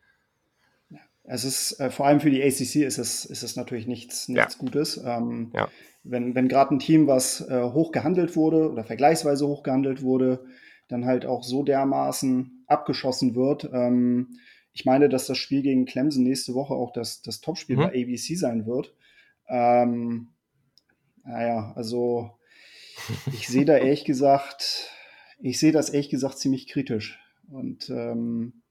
Es 1.24 1.44
ist 1.44 1.80
äh, 1.80 1.90
vor 1.90 2.06
allem 2.06 2.20
für 2.20 2.30
die 2.30 2.42
ACC 2.42 2.76
ist 2.76 2.98
es, 2.98 3.24
ist 3.24 3.42
es 3.42 3.56
natürlich 3.56 3.86
nichts, 3.86 4.28
nichts 4.28 4.54
ja. 4.54 4.58
Gutes. 4.58 4.96
Ähm, 5.04 5.50
ja. 5.54 5.68
Wenn, 6.04 6.36
wenn 6.36 6.48
gerade 6.48 6.74
ein 6.74 6.78
Team, 6.78 7.08
was 7.08 7.40
äh, 7.40 7.62
hoch 7.62 7.90
gehandelt 7.90 8.36
wurde 8.36 8.70
oder 8.70 8.84
vergleichsweise 8.84 9.46
hoch 9.46 9.64
gehandelt 9.64 10.02
wurde, 10.02 10.44
dann 10.88 11.04
halt 11.04 11.26
auch 11.26 11.42
so 11.42 11.64
dermaßen 11.64 12.64
abgeschossen 12.68 13.34
wird. 13.34 13.68
Ähm, 13.72 14.38
ich 14.76 14.84
meine, 14.84 15.08
dass 15.08 15.26
das 15.26 15.38
Spiel 15.38 15.62
gegen 15.62 15.86
Clemson 15.86 16.22
nächste 16.22 16.52
Woche 16.52 16.74
auch 16.74 16.92
das, 16.92 17.22
das 17.22 17.40
Topspiel 17.40 17.76
mhm. 17.76 17.80
bei 17.80 18.02
ABC 18.02 18.34
sein 18.34 18.66
wird. 18.66 18.94
Ähm, 19.48 20.28
naja, 21.24 21.72
also 21.74 22.30
ich 23.32 23.48
sehe 23.48 23.64
da 23.64 23.78
ehrlich 23.78 24.04
gesagt, 24.04 24.90
ich 25.40 25.58
sehe 25.58 25.72
das 25.72 25.88
ehrlich 25.88 26.10
gesagt 26.10 26.36
ziemlich 26.36 26.68
kritisch. 26.68 27.18
Und 27.50 27.88
ähm, 27.88 28.62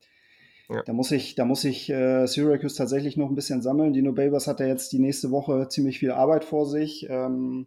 ja. 0.70 0.84
da 0.84 0.94
muss 0.94 1.10
ich, 1.10 1.34
da 1.34 1.44
muss 1.44 1.64
ich 1.64 1.90
äh, 1.90 2.28
Syracuse 2.28 2.78
tatsächlich 2.78 3.18
noch 3.18 3.30
ein 3.30 3.36
bisschen 3.36 3.64
sammeln. 3.64 3.94
Dino 3.94 4.14
Babers 4.14 4.46
hat 4.46 4.60
ja 4.60 4.68
jetzt 4.68 4.92
die 4.92 5.00
nächste 5.00 5.32
Woche 5.32 5.70
ziemlich 5.70 5.98
viel 5.98 6.12
Arbeit 6.12 6.46
vor 6.46 6.68
sich, 6.68 7.08
ähm, 7.10 7.66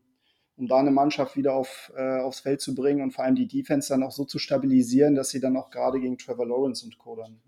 um 0.56 0.68
da 0.68 0.76
eine 0.76 0.92
Mannschaft 0.92 1.36
wieder 1.36 1.54
auf, 1.54 1.92
äh, 1.96 2.20
aufs 2.20 2.38
Feld 2.38 2.60
zu 2.60 2.76
bringen 2.76 3.02
und 3.02 3.10
vor 3.10 3.24
allem 3.24 3.34
die 3.34 3.48
Defense 3.48 3.88
dann 3.88 4.04
auch 4.04 4.12
so 4.12 4.24
zu 4.24 4.38
stabilisieren, 4.38 5.16
dass 5.16 5.30
sie 5.30 5.40
dann 5.40 5.56
auch 5.56 5.70
gerade 5.70 5.98
gegen 5.98 6.18
Trevor 6.18 6.46
Lawrence 6.46 6.84
und 6.84 6.98
Co. 6.98 7.16
dann 7.16 7.40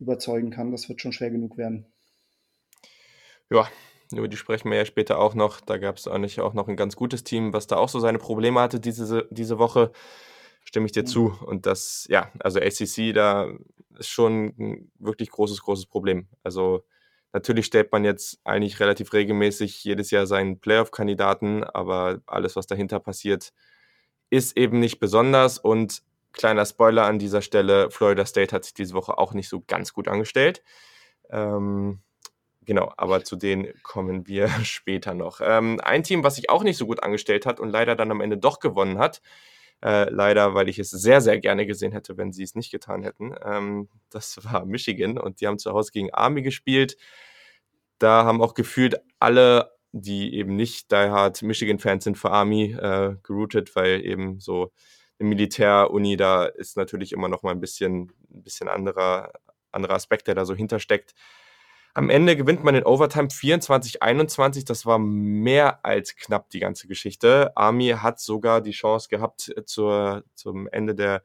überzeugen 0.00 0.50
kann. 0.50 0.72
Das 0.72 0.88
wird 0.88 1.00
schon 1.00 1.12
schwer 1.12 1.30
genug 1.30 1.56
werden. 1.56 1.86
Ja, 3.50 3.68
über 4.12 4.28
die 4.28 4.36
sprechen 4.36 4.70
wir 4.70 4.78
ja 4.78 4.84
später 4.84 5.18
auch 5.18 5.34
noch. 5.34 5.60
Da 5.60 5.78
gab 5.78 5.96
es 5.96 6.08
eigentlich 6.08 6.40
auch 6.40 6.54
noch 6.54 6.68
ein 6.68 6.76
ganz 6.76 6.96
gutes 6.96 7.22
Team, 7.22 7.52
was 7.52 7.66
da 7.66 7.76
auch 7.76 7.88
so 7.88 8.00
seine 8.00 8.18
Probleme 8.18 8.60
hatte 8.60 8.80
diese, 8.80 9.28
diese 9.30 9.58
Woche. 9.58 9.92
Stimme 10.64 10.86
ich 10.86 10.92
dir 10.92 11.00
ja. 11.00 11.06
zu. 11.06 11.38
Und 11.44 11.66
das, 11.66 12.06
ja, 12.10 12.30
also 12.40 12.60
ACC, 12.60 13.14
da 13.14 13.52
ist 13.98 14.08
schon 14.08 14.54
ein 14.58 14.92
wirklich 14.98 15.30
großes, 15.30 15.62
großes 15.62 15.86
Problem. 15.86 16.28
Also 16.42 16.84
natürlich 17.32 17.66
stellt 17.66 17.92
man 17.92 18.04
jetzt 18.04 18.40
eigentlich 18.44 18.80
relativ 18.80 19.12
regelmäßig 19.12 19.84
jedes 19.84 20.10
Jahr 20.10 20.26
seinen 20.26 20.60
Playoff-Kandidaten, 20.60 21.64
aber 21.64 22.20
alles, 22.26 22.56
was 22.56 22.66
dahinter 22.66 23.00
passiert, 23.00 23.52
ist 24.30 24.56
eben 24.56 24.80
nicht 24.80 24.98
besonders. 24.98 25.58
Und 25.58 26.02
Kleiner 26.32 26.64
Spoiler 26.64 27.04
an 27.06 27.18
dieser 27.18 27.42
Stelle, 27.42 27.90
Florida 27.90 28.24
State 28.24 28.54
hat 28.54 28.64
sich 28.64 28.74
diese 28.74 28.94
Woche 28.94 29.18
auch 29.18 29.32
nicht 29.34 29.48
so 29.48 29.62
ganz 29.66 29.92
gut 29.92 30.08
angestellt. 30.08 30.62
Ähm, 31.30 32.00
genau, 32.62 32.92
aber 32.96 33.24
zu 33.24 33.36
denen 33.36 33.72
kommen 33.82 34.26
wir 34.26 34.48
später 34.64 35.14
noch. 35.14 35.40
Ähm, 35.42 35.80
ein 35.82 36.02
Team, 36.02 36.24
was 36.24 36.36
sich 36.36 36.50
auch 36.50 36.62
nicht 36.62 36.76
so 36.76 36.86
gut 36.86 37.02
angestellt 37.02 37.46
hat 37.46 37.60
und 37.60 37.70
leider 37.70 37.96
dann 37.96 38.10
am 38.10 38.20
Ende 38.20 38.38
doch 38.38 38.60
gewonnen 38.60 38.98
hat, 38.98 39.22
äh, 39.82 40.10
leider, 40.10 40.54
weil 40.54 40.68
ich 40.68 40.78
es 40.78 40.90
sehr, 40.90 41.20
sehr 41.20 41.38
gerne 41.38 41.66
gesehen 41.66 41.92
hätte, 41.92 42.16
wenn 42.16 42.32
sie 42.32 42.42
es 42.42 42.54
nicht 42.54 42.70
getan 42.70 43.02
hätten. 43.02 43.34
Ähm, 43.44 43.88
das 44.10 44.44
war 44.44 44.64
Michigan 44.66 45.18
und 45.18 45.40
die 45.40 45.46
haben 45.46 45.58
zu 45.58 45.72
Hause 45.72 45.90
gegen 45.92 46.12
Army 46.12 46.42
gespielt. 46.42 46.96
Da 47.98 48.24
haben 48.24 48.42
auch 48.42 48.54
gefühlt 48.54 48.96
alle, 49.18 49.72
die 49.92 50.34
eben 50.34 50.56
nicht 50.56 50.92
Die 50.92 50.96
Hard 50.96 51.42
Michigan-Fans 51.42 52.04
sind, 52.04 52.18
für 52.18 52.30
Army 52.30 52.72
äh, 52.72 53.16
geroutet, 53.22 53.74
weil 53.76 54.04
eben 54.04 54.40
so 54.40 54.72
Militäruni, 55.20 56.16
da 56.16 56.44
ist 56.46 56.76
natürlich 56.76 57.12
immer 57.12 57.28
noch 57.28 57.42
mal 57.42 57.52
ein 57.52 57.60
bisschen, 57.60 58.12
ein 58.32 58.42
bisschen 58.42 58.68
anderer, 58.68 59.32
anderer 59.72 59.94
Aspekt, 59.94 60.26
der 60.26 60.34
da 60.34 60.44
so 60.44 60.54
hintersteckt. 60.54 61.14
Am 61.92 62.08
Ende 62.08 62.36
gewinnt 62.36 62.62
man 62.62 62.76
in 62.76 62.84
Overtime 62.84 63.28
24-21. 63.28 64.64
Das 64.64 64.86
war 64.86 64.98
mehr 64.98 65.84
als 65.84 66.14
knapp 66.14 66.48
die 66.50 66.60
ganze 66.60 66.86
Geschichte. 66.86 67.56
Army 67.56 67.88
hat 67.88 68.20
sogar 68.20 68.60
die 68.60 68.70
Chance 68.70 69.08
gehabt, 69.08 69.52
zur, 69.66 70.24
zum 70.34 70.68
Ende 70.68 70.94
der 70.94 71.22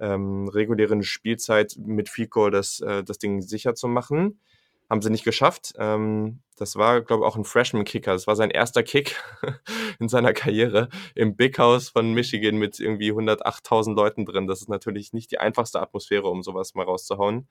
ähm, 0.00 0.48
regulären 0.48 1.02
Spielzeit 1.02 1.76
mit 1.78 2.08
Fico 2.08 2.48
das, 2.50 2.80
äh, 2.80 3.04
das 3.04 3.18
Ding 3.18 3.42
sicher 3.42 3.74
zu 3.74 3.88
machen. 3.88 4.40
Haben 4.88 5.02
sie 5.02 5.10
nicht 5.10 5.24
geschafft. 5.24 5.74
Ähm, 5.78 6.40
das 6.56 6.76
war, 6.76 7.02
glaube 7.02 7.24
ich, 7.24 7.28
auch 7.28 7.36
ein 7.36 7.44
Freshman-Kicker. 7.44 8.12
Das 8.12 8.26
war 8.26 8.36
sein 8.36 8.50
erster 8.50 8.82
Kick 8.82 9.16
in 9.98 10.08
seiner 10.08 10.32
Karriere 10.32 10.88
im 11.14 11.36
Big 11.36 11.58
House 11.58 11.90
von 11.90 12.14
Michigan 12.14 12.56
mit 12.56 12.80
irgendwie 12.80 13.12
108.000 13.12 13.94
Leuten 13.94 14.24
drin. 14.24 14.46
Das 14.46 14.60
ist 14.60 14.68
natürlich 14.68 15.12
nicht 15.12 15.30
die 15.30 15.38
einfachste 15.38 15.80
Atmosphäre, 15.80 16.28
um 16.28 16.42
sowas 16.42 16.74
mal 16.74 16.84
rauszuhauen. 16.84 17.48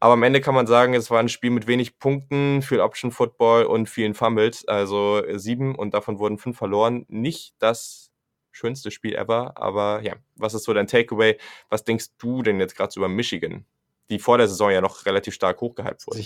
Aber 0.00 0.14
am 0.14 0.22
Ende 0.22 0.40
kann 0.40 0.54
man 0.54 0.66
sagen, 0.66 0.92
es 0.92 1.10
war 1.10 1.20
ein 1.20 1.30
Spiel 1.30 1.50
mit 1.50 1.66
wenig 1.66 1.98
Punkten, 1.98 2.60
viel 2.60 2.80
Option 2.80 3.10
Football 3.10 3.64
und 3.64 3.88
vielen 3.88 4.12
Fumbles. 4.12 4.68
Also 4.68 5.22
sieben 5.36 5.74
und 5.74 5.94
davon 5.94 6.18
wurden 6.18 6.36
fünf 6.36 6.58
verloren. 6.58 7.06
Nicht 7.08 7.54
das 7.58 8.10
schönste 8.52 8.90
Spiel 8.90 9.14
ever, 9.14 9.56
aber 9.56 10.02
ja, 10.02 10.14
was 10.36 10.54
ist 10.54 10.64
so 10.64 10.74
dein 10.74 10.86
Takeaway? 10.86 11.38
Was 11.70 11.84
denkst 11.84 12.08
du 12.18 12.42
denn 12.42 12.60
jetzt 12.60 12.76
gerade 12.76 12.92
so 12.92 13.00
über 13.00 13.08
Michigan, 13.08 13.64
die 14.10 14.18
vor 14.18 14.38
der 14.38 14.48
Saison 14.48 14.70
ja 14.70 14.80
noch 14.80 15.06
relativ 15.06 15.34
stark 15.34 15.60
hochgehypt 15.60 16.06
wurde? 16.06 16.24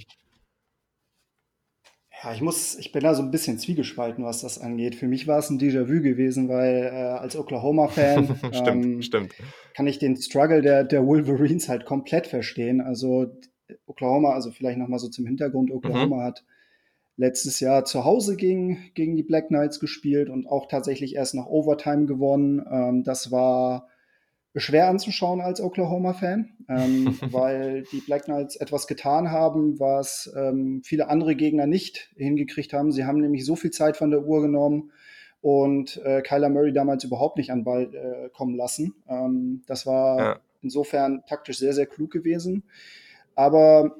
Ja, 2.22 2.32
ich 2.32 2.40
muss, 2.40 2.76
ich 2.76 2.90
bin 2.90 3.04
da 3.04 3.14
so 3.14 3.22
ein 3.22 3.30
bisschen 3.30 3.60
zwiegespalten, 3.60 4.24
was 4.24 4.40
das 4.40 4.58
angeht. 4.58 4.96
Für 4.96 5.06
mich 5.06 5.28
war 5.28 5.38
es 5.38 5.50
ein 5.50 5.60
Déjà-vu 5.60 6.02
gewesen, 6.02 6.48
weil 6.48 6.90
äh, 6.92 6.96
als 6.96 7.36
Oklahoma-Fan 7.36 8.40
ähm, 8.66 9.02
stimmt. 9.02 9.34
kann 9.74 9.86
ich 9.86 10.00
den 10.00 10.16
Struggle 10.16 10.60
der, 10.60 10.82
der 10.82 11.06
Wolverines 11.06 11.68
halt 11.68 11.84
komplett 11.84 12.26
verstehen. 12.26 12.80
Also 12.80 13.30
Oklahoma, 13.86 14.32
also 14.32 14.50
vielleicht 14.50 14.78
nochmal 14.78 14.98
so 14.98 15.08
zum 15.08 15.26
Hintergrund, 15.26 15.70
Oklahoma 15.70 16.16
mhm. 16.16 16.22
hat 16.22 16.44
letztes 17.16 17.60
Jahr 17.60 17.84
zu 17.84 18.04
Hause 18.04 18.36
gegen, 18.36 18.90
gegen 18.94 19.14
die 19.14 19.22
Black 19.22 19.48
Knights 19.48 19.78
gespielt 19.78 20.28
und 20.28 20.48
auch 20.48 20.66
tatsächlich 20.66 21.14
erst 21.14 21.34
nach 21.34 21.46
Overtime 21.46 22.06
gewonnen. 22.06 22.64
Ähm, 22.68 23.04
das 23.04 23.30
war 23.30 23.88
schwer 24.56 24.88
anzuschauen 24.88 25.40
als 25.40 25.60
Oklahoma-Fan, 25.60 26.50
ähm, 26.68 27.18
weil 27.30 27.84
die 27.92 28.00
Black 28.00 28.24
Knights 28.24 28.56
etwas 28.56 28.86
getan 28.86 29.30
haben, 29.30 29.78
was 29.78 30.32
ähm, 30.36 30.82
viele 30.84 31.08
andere 31.08 31.36
Gegner 31.36 31.66
nicht 31.66 32.10
hingekriegt 32.16 32.72
haben. 32.72 32.92
Sie 32.92 33.04
haben 33.04 33.20
nämlich 33.20 33.44
so 33.44 33.56
viel 33.56 33.70
Zeit 33.70 33.96
von 33.96 34.10
der 34.10 34.24
Uhr 34.24 34.42
genommen 34.42 34.90
und 35.40 36.00
äh, 36.04 36.22
Kyler 36.22 36.48
Murray 36.48 36.72
damals 36.72 37.04
überhaupt 37.04 37.36
nicht 37.38 37.50
an 37.50 37.64
Ball 37.64 37.94
äh, 37.94 38.28
kommen 38.30 38.56
lassen. 38.56 38.94
Ähm, 39.08 39.62
das 39.66 39.86
war 39.86 40.18
ja. 40.18 40.40
insofern 40.62 41.22
taktisch 41.28 41.58
sehr, 41.58 41.72
sehr 41.72 41.86
klug 41.86 42.10
gewesen. 42.10 42.64
Aber 43.34 43.96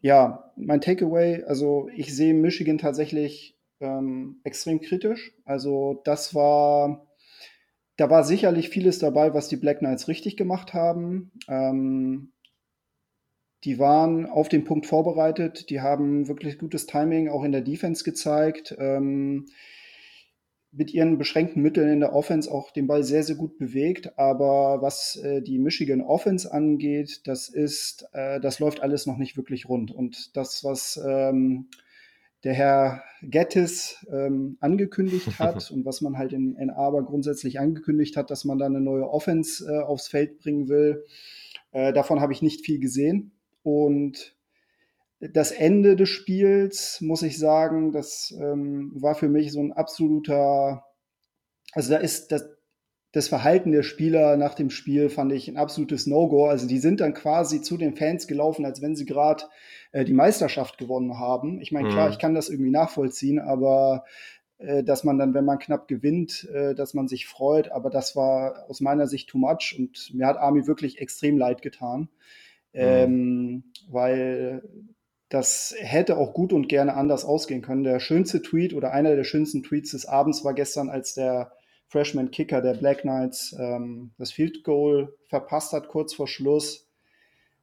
ja, 0.00 0.52
mein 0.56 0.80
Takeaway, 0.80 1.44
also 1.44 1.88
ich 1.94 2.14
sehe 2.14 2.34
Michigan 2.34 2.78
tatsächlich 2.78 3.56
ähm, 3.80 4.40
extrem 4.44 4.80
kritisch. 4.80 5.32
Also 5.44 6.00
das 6.04 6.34
war, 6.34 7.06
da 7.96 8.10
war 8.10 8.24
sicherlich 8.24 8.68
vieles 8.68 8.98
dabei, 8.98 9.34
was 9.34 9.48
die 9.48 9.56
Black 9.56 9.78
Knights 9.78 10.08
richtig 10.08 10.36
gemacht 10.36 10.74
haben. 10.74 11.32
Ähm, 11.48 12.32
die 13.64 13.78
waren 13.78 14.26
auf 14.26 14.48
den 14.48 14.64
Punkt 14.64 14.86
vorbereitet, 14.86 15.70
die 15.70 15.80
haben 15.80 16.28
wirklich 16.28 16.58
gutes 16.58 16.86
Timing 16.86 17.28
auch 17.28 17.44
in 17.44 17.52
der 17.52 17.62
Defense 17.62 18.04
gezeigt. 18.04 18.74
Ähm, 18.78 19.46
mit 20.76 20.92
ihren 20.92 21.18
beschränkten 21.18 21.62
Mitteln 21.62 21.88
in 21.88 22.00
der 22.00 22.12
Offense 22.12 22.50
auch 22.50 22.72
den 22.72 22.86
Ball 22.88 23.04
sehr, 23.04 23.22
sehr 23.22 23.36
gut 23.36 23.58
bewegt. 23.58 24.18
Aber 24.18 24.82
was 24.82 25.16
äh, 25.16 25.40
die 25.40 25.58
Michigan 25.58 26.00
Offense 26.00 26.52
angeht, 26.52 27.22
das 27.26 27.48
ist, 27.48 28.08
äh, 28.12 28.40
das 28.40 28.58
läuft 28.58 28.82
alles 28.82 29.06
noch 29.06 29.16
nicht 29.16 29.36
wirklich 29.36 29.68
rund. 29.68 29.92
Und 29.92 30.36
das, 30.36 30.64
was 30.64 31.00
ähm, 31.06 31.68
der 32.44 32.52
Herr 32.52 33.02
Gettis 33.22 34.06
ähm, 34.10 34.58
angekündigt 34.60 35.26
hat 35.38 35.70
und 35.70 35.84
was 35.84 36.00
man 36.00 36.18
halt 36.18 36.32
in, 36.32 36.56
in 36.56 36.70
Aber 36.70 37.02
grundsätzlich 37.02 37.58
angekündigt 37.58 38.16
hat, 38.16 38.30
dass 38.30 38.44
man 38.44 38.58
da 38.58 38.66
eine 38.66 38.80
neue 38.80 39.08
Offense 39.08 39.66
äh, 39.66 39.80
aufs 39.80 40.08
Feld 40.08 40.38
bringen 40.38 40.68
will, 40.68 41.04
äh, 41.72 41.92
davon 41.92 42.20
habe 42.20 42.32
ich 42.32 42.42
nicht 42.42 42.64
viel 42.64 42.78
gesehen. 42.78 43.32
Und 43.62 44.36
das 45.20 45.52
Ende 45.52 45.96
des 45.96 46.08
Spiels, 46.08 47.00
muss 47.00 47.22
ich 47.22 47.38
sagen, 47.38 47.92
das 47.92 48.34
ähm, 48.38 48.92
war 48.94 49.14
für 49.14 49.28
mich 49.28 49.52
so 49.52 49.60
ein 49.60 49.72
absoluter, 49.72 50.84
also 51.72 51.92
da 51.92 51.98
ist 51.98 52.30
das, 52.30 52.44
das 53.14 53.28
Verhalten 53.28 53.70
der 53.70 53.84
Spieler 53.84 54.36
nach 54.36 54.54
dem 54.54 54.70
Spiel 54.70 55.08
fand 55.08 55.30
ich 55.30 55.46
ein 55.46 55.56
absolutes 55.56 56.08
No-Go. 56.08 56.46
Also 56.46 56.66
die 56.66 56.80
sind 56.80 57.00
dann 57.00 57.14
quasi 57.14 57.62
zu 57.62 57.76
den 57.76 57.94
Fans 57.94 58.26
gelaufen, 58.26 58.64
als 58.64 58.82
wenn 58.82 58.96
sie 58.96 59.06
gerade 59.06 59.44
äh, 59.92 60.04
die 60.04 60.12
Meisterschaft 60.12 60.78
gewonnen 60.78 61.16
haben. 61.16 61.60
Ich 61.60 61.70
meine, 61.70 61.90
klar, 61.90 62.06
mhm. 62.06 62.12
ich 62.12 62.18
kann 62.18 62.34
das 62.34 62.48
irgendwie 62.48 62.72
nachvollziehen, 62.72 63.38
aber 63.38 64.04
äh, 64.58 64.82
dass 64.82 65.04
man 65.04 65.16
dann, 65.16 65.32
wenn 65.32 65.44
man 65.44 65.60
knapp 65.60 65.86
gewinnt, 65.86 66.48
äh, 66.52 66.74
dass 66.74 66.92
man 66.92 67.06
sich 67.06 67.28
freut, 67.28 67.70
aber 67.70 67.88
das 67.88 68.16
war 68.16 68.68
aus 68.68 68.80
meiner 68.80 69.06
Sicht 69.06 69.28
too 69.28 69.38
much 69.38 69.76
und 69.78 70.12
mir 70.12 70.26
hat 70.26 70.36
Army 70.36 70.66
wirklich 70.66 71.00
extrem 71.00 71.38
leid 71.38 71.62
getan. 71.62 72.08
Mhm. 72.72 72.80
Ähm, 72.80 73.64
weil 73.88 74.64
das 75.28 75.72
hätte 75.78 76.16
auch 76.16 76.34
gut 76.34 76.52
und 76.52 76.68
gerne 76.68 76.94
anders 76.94 77.24
ausgehen 77.24 77.62
können. 77.62 77.84
Der 77.84 78.00
schönste 78.00 78.42
Tweet 78.42 78.74
oder 78.74 78.92
einer 78.92 79.14
der 79.14 79.22
schönsten 79.22 79.62
Tweets 79.62 79.92
des 79.92 80.04
Abends 80.04 80.44
war 80.44 80.52
gestern, 80.52 80.88
als 80.88 81.14
der 81.14 81.52
Freshman 81.94 82.32
Kicker 82.32 82.60
der 82.60 82.74
Black 82.74 83.02
Knights 83.02 83.54
ähm, 83.56 84.10
das 84.18 84.32
Field 84.32 84.64
Goal 84.64 85.16
verpasst 85.28 85.72
hat, 85.72 85.86
kurz 85.86 86.12
vor 86.12 86.26
Schluss. 86.26 86.88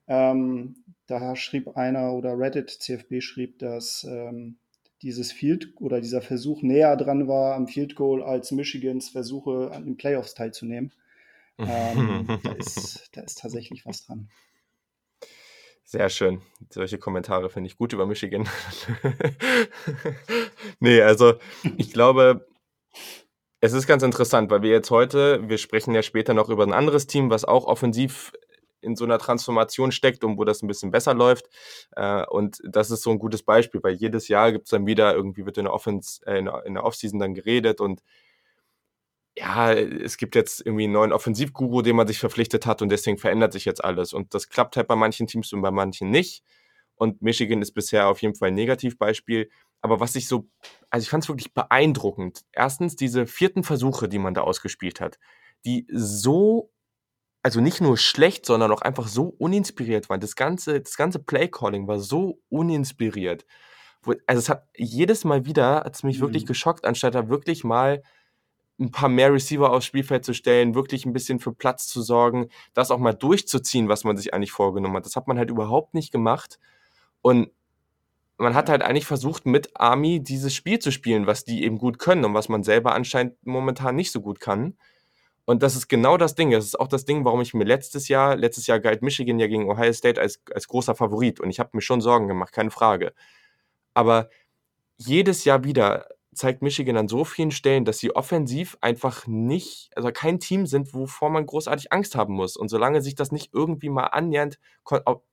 Ähm, 0.07 0.85
da 1.05 1.35
schrieb 1.35 1.75
einer 1.75 2.13
oder 2.13 2.39
Reddit 2.39 2.69
CFB 2.69 3.19
schrieb, 3.19 3.59
dass 3.59 4.05
ähm, 4.05 4.55
dieses 5.01 5.33
Field 5.33 5.73
oder 5.81 5.99
dieser 5.99 6.21
Versuch 6.21 6.61
näher 6.61 6.95
dran 6.95 7.27
war 7.27 7.55
am 7.55 7.67
Field 7.67 7.97
Goal 7.97 8.23
als 8.23 8.51
Michigans 8.51 9.09
Versuche 9.09 9.71
an 9.73 9.83
den 9.83 9.97
Playoffs 9.97 10.33
teilzunehmen. 10.33 10.93
Ähm, 11.59 12.39
da, 12.41 12.53
ist, 12.53 13.09
da 13.11 13.21
ist 13.21 13.37
tatsächlich 13.37 13.85
was 13.85 14.03
dran. 14.07 14.29
Sehr 15.83 16.09
schön. 16.09 16.41
Solche 16.71 16.97
Kommentare 16.97 17.51
finde 17.51 17.67
ich 17.67 17.77
gut 17.77 17.93
über 17.93 18.07
Michigan. 18.07 18.49
nee, 20.79 21.01
also 21.03 21.35
ich 21.77 21.93
glaube, 21.93 22.47
es 23.61 23.73
ist 23.73 23.87
ganz 23.87 24.03
interessant, 24.03 24.49
weil 24.49 24.63
wir 24.63 24.71
jetzt 24.71 24.91
heute, 24.91 25.47
wir 25.47 25.57
sprechen 25.59 25.93
ja 25.93 26.01
später 26.01 26.33
noch 26.33 26.49
über 26.49 26.63
ein 26.63 26.73
anderes 26.73 27.07
Team, 27.07 27.29
was 27.29 27.45
auch 27.45 27.65
offensiv 27.65 28.33
in 28.81 28.95
so 28.95 29.05
einer 29.05 29.19
Transformation 29.19 29.91
steckt 29.91 30.23
und 30.23 30.39
wo 30.39 30.43
das 30.43 30.63
ein 30.63 30.67
bisschen 30.67 30.89
besser 30.89 31.13
läuft. 31.13 31.47
Äh, 31.95 32.25
und 32.25 32.59
das 32.63 32.89
ist 32.89 33.03
so 33.03 33.11
ein 33.11 33.19
gutes 33.19 33.43
Beispiel, 33.43 33.81
weil 33.83 33.93
jedes 33.93 34.27
Jahr 34.27 34.51
gibt 34.51 34.65
es 34.65 34.71
dann 34.71 34.87
wieder, 34.87 35.13
irgendwie 35.13 35.45
wird 35.45 35.59
in 35.59 35.65
der, 35.65 35.73
Offense, 35.73 36.25
äh, 36.25 36.39
in 36.39 36.73
der 36.73 36.83
Offseason 36.83 37.19
dann 37.19 37.35
geredet 37.35 37.79
und 37.79 38.01
ja, 39.37 39.71
es 39.73 40.17
gibt 40.17 40.35
jetzt 40.35 40.65
irgendwie 40.65 40.85
einen 40.85 40.93
neuen 40.93 41.13
Offensivguru, 41.13 41.81
den 41.81 41.95
man 41.95 42.07
sich 42.07 42.19
verpflichtet 42.19 42.65
hat 42.65 42.81
und 42.81 42.89
deswegen 42.89 43.17
verändert 43.17 43.53
sich 43.53 43.63
jetzt 43.63 43.83
alles. 43.83 44.11
Und 44.11 44.33
das 44.33 44.49
klappt 44.49 44.75
halt 44.75 44.87
bei 44.87 44.95
manchen 44.95 45.27
Teams 45.27 45.53
und 45.53 45.61
bei 45.61 45.71
manchen 45.71 46.09
nicht. 46.09 46.43
Und 46.95 47.21
Michigan 47.21 47.61
ist 47.61 47.71
bisher 47.71 48.07
auf 48.09 48.21
jeden 48.21 48.35
Fall 48.35 48.49
ein 48.49 48.55
Negativbeispiel. 48.55 49.49
Aber 49.81 49.99
was 49.99 50.15
ich 50.15 50.27
so, 50.27 50.47
also 50.89 51.03
ich 51.03 51.09
fand 51.09 51.23
es 51.23 51.29
wirklich 51.29 51.53
beeindruckend. 51.53 52.43
Erstens 52.51 52.95
diese 52.95 53.25
vierten 53.25 53.63
Versuche, 53.63 54.07
die 54.07 54.19
man 54.19 54.33
da 54.33 54.41
ausgespielt 54.41 55.01
hat, 55.01 55.19
die 55.65 55.87
so, 55.91 56.71
also 57.43 57.61
nicht 57.61 57.81
nur 57.81 57.97
schlecht, 57.97 58.45
sondern 58.45 58.71
auch 58.71 58.81
einfach 58.81 59.07
so 59.07 59.35
uninspiriert 59.37 60.09
waren. 60.09 60.19
Das 60.19 60.35
ganze, 60.35 60.81
das 60.81 60.97
ganze 60.97 61.19
Playcalling 61.19 61.87
war 61.87 61.99
so 61.99 62.39
uninspiriert. 62.49 63.45
Also 64.27 64.39
es 64.39 64.49
hat 64.49 64.67
jedes 64.75 65.23
Mal 65.25 65.45
wieder, 65.45 65.77
hat 65.83 65.95
es 65.95 66.03
mich 66.03 66.17
mhm. 66.17 66.21
wirklich 66.21 66.45
geschockt, 66.45 66.85
anstatt 66.85 67.15
da 67.15 67.29
wirklich 67.29 67.63
mal 67.63 68.03
ein 68.79 68.91
paar 68.91 69.09
mehr 69.09 69.31
Receiver 69.31 69.71
aufs 69.71 69.85
Spielfeld 69.85 70.25
zu 70.25 70.33
stellen, 70.33 70.73
wirklich 70.73 71.05
ein 71.05 71.13
bisschen 71.13 71.39
für 71.39 71.53
Platz 71.53 71.87
zu 71.87 72.01
sorgen, 72.01 72.49
das 72.73 72.89
auch 72.89 72.97
mal 72.97 73.13
durchzuziehen, 73.13 73.89
was 73.89 74.03
man 74.03 74.17
sich 74.17 74.33
eigentlich 74.33 74.51
vorgenommen 74.51 74.95
hat. 74.95 75.05
Das 75.05 75.15
hat 75.15 75.27
man 75.27 75.37
halt 75.37 75.51
überhaupt 75.51 75.93
nicht 75.93 76.11
gemacht. 76.11 76.59
Und 77.21 77.51
man 78.37 78.55
hat 78.55 78.69
halt 78.69 78.81
eigentlich 78.81 79.05
versucht, 79.05 79.45
mit 79.45 79.69
Army 79.75 80.21
dieses 80.21 80.53
Spiel 80.53 80.79
zu 80.79 80.91
spielen, 80.91 81.27
was 81.27 81.43
die 81.43 81.63
eben 81.63 81.77
gut 81.77 81.99
können 81.99 82.25
und 82.25 82.33
was 82.33 82.49
man 82.49 82.63
selber 82.63 82.93
anscheinend 82.95 83.35
momentan 83.45 83.95
nicht 83.95 84.11
so 84.11 84.21
gut 84.21 84.39
kann. 84.39 84.77
Und 85.45 85.63
das 85.63 85.75
ist 85.75 85.87
genau 85.89 86.17
das 86.17 86.35
Ding. 86.35 86.51
Das 86.51 86.65
ist 86.65 86.79
auch 86.79 86.87
das 86.87 87.05
Ding, 87.05 87.25
warum 87.25 87.41
ich 87.41 87.53
mir 87.53 87.63
letztes 87.63 88.07
Jahr, 88.07 88.35
letztes 88.35 88.67
Jahr 88.67 88.79
galt 88.79 89.01
Michigan 89.01 89.39
ja 89.39 89.47
gegen 89.47 89.69
Ohio 89.69 89.93
State 89.93 90.19
als, 90.21 90.41
als 90.53 90.67
großer 90.67 90.95
Favorit. 90.95 91.39
Und 91.39 91.49
ich 91.49 91.59
habe 91.59 91.71
mir 91.73 91.81
schon 91.81 92.01
Sorgen 92.01 92.27
gemacht, 92.27 92.53
keine 92.53 92.71
Frage. 92.71 93.13
Aber 93.93 94.29
jedes 94.97 95.43
Jahr 95.45 95.63
wieder 95.63 96.07
zeigt 96.33 96.61
Michigan 96.61 96.95
an 96.97 97.07
so 97.07 97.25
vielen 97.25 97.51
Stellen, 97.51 97.83
dass 97.83 97.99
sie 97.99 98.15
offensiv 98.15 98.77
einfach 98.79 99.27
nicht, 99.27 99.91
also 99.95 100.11
kein 100.11 100.39
Team 100.39 100.65
sind, 100.65 100.93
wovor 100.93 101.29
man 101.29 101.45
großartig 101.45 101.91
Angst 101.91 102.15
haben 102.15 102.33
muss. 102.33 102.55
Und 102.55 102.69
solange 102.69 103.01
sich 103.01 103.15
das 103.15 103.31
nicht 103.31 103.53
irgendwie 103.53 103.89
mal 103.89 104.05
annähernd 104.05 104.57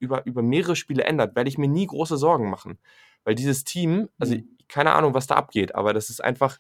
über, 0.00 0.26
über 0.26 0.42
mehrere 0.42 0.76
Spiele 0.76 1.04
ändert, 1.04 1.36
werde 1.36 1.48
ich 1.48 1.58
mir 1.58 1.68
nie 1.68 1.86
große 1.86 2.16
Sorgen 2.16 2.50
machen. 2.50 2.78
Weil 3.24 3.36
dieses 3.36 3.64
Team, 3.64 4.08
also 4.18 4.34
mhm. 4.34 4.58
keine 4.66 4.92
Ahnung, 4.92 5.14
was 5.14 5.26
da 5.26 5.36
abgeht, 5.36 5.74
aber 5.74 5.92
das 5.92 6.10
ist 6.10 6.22
einfach, 6.22 6.58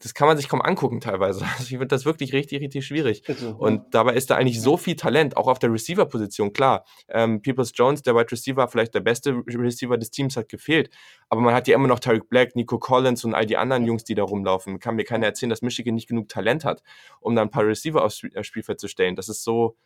das 0.00 0.14
kann 0.14 0.28
man 0.28 0.36
sich 0.36 0.48
kaum 0.48 0.62
angucken 0.62 1.00
teilweise. 1.00 1.44
Also 1.58 1.64
ich 1.64 1.70
finde 1.70 1.88
das 1.88 2.04
wirklich 2.04 2.32
richtig, 2.32 2.60
richtig 2.60 2.86
schwierig. 2.86 3.22
Und 3.58 3.94
dabei 3.94 4.14
ist 4.14 4.30
da 4.30 4.36
eigentlich 4.36 4.60
so 4.60 4.76
viel 4.76 4.94
Talent, 4.94 5.36
auch 5.36 5.48
auf 5.48 5.58
der 5.58 5.72
Receiver-Position. 5.72 6.52
Klar, 6.52 6.84
ähm, 7.08 7.42
Peoples 7.42 7.72
Jones, 7.74 8.02
der 8.02 8.14
Wide 8.14 8.30
Receiver, 8.30 8.68
vielleicht 8.68 8.94
der 8.94 9.00
beste 9.00 9.42
Receiver 9.46 9.98
des 9.98 10.10
Teams, 10.10 10.36
hat 10.36 10.48
gefehlt. 10.48 10.90
Aber 11.28 11.40
man 11.40 11.54
hat 11.54 11.66
ja 11.66 11.74
immer 11.74 11.88
noch 11.88 11.98
Tarek 11.98 12.28
Black, 12.28 12.54
Nico 12.54 12.78
Collins 12.78 13.24
und 13.24 13.34
all 13.34 13.46
die 13.46 13.56
anderen 13.56 13.84
Jungs, 13.84 14.04
die 14.04 14.14
da 14.14 14.22
rumlaufen. 14.22 14.78
Kann 14.78 14.94
mir 14.94 15.04
keiner 15.04 15.26
erzählen, 15.26 15.50
dass 15.50 15.62
Michigan 15.62 15.94
nicht 15.94 16.08
genug 16.08 16.28
Talent 16.28 16.64
hat, 16.64 16.82
um 17.20 17.34
da 17.34 17.42
ein 17.42 17.50
paar 17.50 17.66
Receiver 17.66 18.04
aufs 18.04 18.22
äh, 18.22 18.44
Spielfeld 18.44 18.78
zu 18.78 18.86
stellen. 18.86 19.16
Das 19.16 19.28
ist 19.28 19.42
so, 19.42 19.76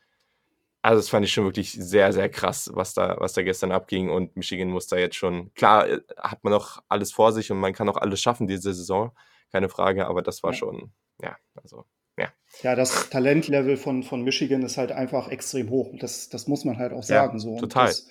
also 0.83 0.99
das 0.99 1.09
fand 1.09 1.25
ich 1.25 1.33
schon 1.33 1.45
wirklich 1.45 1.73
sehr, 1.73 2.13
sehr 2.13 2.29
krass, 2.29 2.71
was 2.75 2.93
da, 2.93 3.17
was 3.19 3.33
da 3.33 3.43
gestern 3.43 3.73
abging. 3.73 4.11
Und 4.11 4.37
Michigan 4.37 4.69
muss 4.69 4.89
da 4.89 4.97
jetzt 4.97 5.17
schon, 5.17 5.55
klar, 5.55 5.89
äh, 5.89 6.01
hat 6.19 6.45
man 6.45 6.53
noch 6.53 6.83
alles 6.89 7.13
vor 7.13 7.33
sich 7.33 7.51
und 7.51 7.59
man 7.59 7.73
kann 7.73 7.89
auch 7.89 7.97
alles 7.97 8.21
schaffen 8.21 8.47
diese 8.47 8.75
Saison 8.75 9.13
keine 9.53 9.69
Frage, 9.69 10.07
aber 10.07 10.23
das 10.23 10.43
war 10.43 10.53
ja. 10.53 10.57
schon, 10.57 10.93
ja, 11.21 11.37
also 11.55 11.85
ja. 12.19 12.33
Ja, 12.63 12.75
das 12.75 13.11
Talentlevel 13.11 13.77
von, 13.77 14.03
von 14.03 14.23
Michigan 14.23 14.63
ist 14.63 14.77
halt 14.77 14.93
einfach 14.93 15.29
extrem 15.29 15.71
hoch. 15.71 15.95
Das, 15.99 16.29
das 16.29 16.47
muss 16.47 16.65
man 16.65 16.79
halt 16.79 16.93
auch 16.93 17.03
sagen. 17.03 17.39
Ja, 17.39 17.39
so. 17.39 17.59
total. 17.59 17.87
Das, 17.87 18.09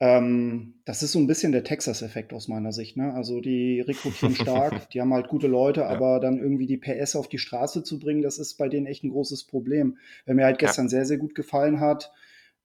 ähm, 0.00 0.80
das, 0.84 1.02
ist 1.02 1.12
so 1.12 1.18
ein 1.18 1.26
bisschen 1.26 1.52
der 1.52 1.64
Texas-Effekt 1.64 2.32
aus 2.32 2.48
meiner 2.48 2.72
Sicht. 2.72 2.96
Ne? 2.96 3.12
Also 3.12 3.40
die 3.40 3.80
rekrutieren 3.80 4.34
stark, 4.34 4.88
die 4.90 5.00
haben 5.00 5.12
halt 5.12 5.28
gute 5.28 5.48
Leute, 5.48 5.80
ja. 5.80 5.88
aber 5.88 6.20
dann 6.20 6.38
irgendwie 6.38 6.66
die 6.66 6.78
PS 6.78 7.16
auf 7.16 7.28
die 7.28 7.38
Straße 7.38 7.82
zu 7.82 7.98
bringen, 7.98 8.22
das 8.22 8.38
ist 8.38 8.54
bei 8.54 8.68
denen 8.68 8.86
echt 8.86 9.04
ein 9.04 9.10
großes 9.10 9.44
Problem. 9.44 9.98
Wer 10.24 10.34
mir 10.34 10.44
halt 10.44 10.58
gestern 10.58 10.88
sehr, 10.88 11.04
sehr 11.04 11.18
gut 11.18 11.34
gefallen 11.34 11.80
hat, 11.80 12.12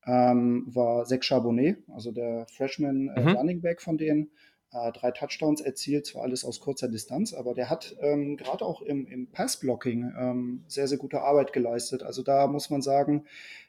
ähm, 0.05 0.65
war 0.67 1.05
Zach 1.05 1.23
Charbonnet, 1.23 1.77
also 1.93 2.11
der 2.11 2.45
Freshman 2.47 3.09
äh, 3.09 3.21
mhm. 3.21 3.27
Running 3.29 3.61
Back 3.61 3.81
von 3.81 3.97
denen 3.97 4.31
drei 4.73 5.11
Touchdowns 5.11 5.61
erzielt, 5.61 6.05
zwar 6.05 6.23
alles 6.23 6.43
aus 6.43 6.59
kurzer 6.59 6.87
Distanz, 6.87 7.33
aber 7.33 7.53
der 7.53 7.69
hat 7.69 7.95
ähm, 8.01 8.37
gerade 8.37 8.65
auch 8.65 8.81
im, 8.81 9.05
im 9.07 9.27
Passblocking 9.27 10.13
ähm, 10.17 10.63
sehr, 10.67 10.87
sehr 10.87 10.97
gute 10.97 11.21
Arbeit 11.21 11.53
geleistet. 11.53 12.03
Also 12.03 12.23
da 12.23 12.47
muss 12.47 12.69
man 12.69 12.81
sagen, 12.81 13.25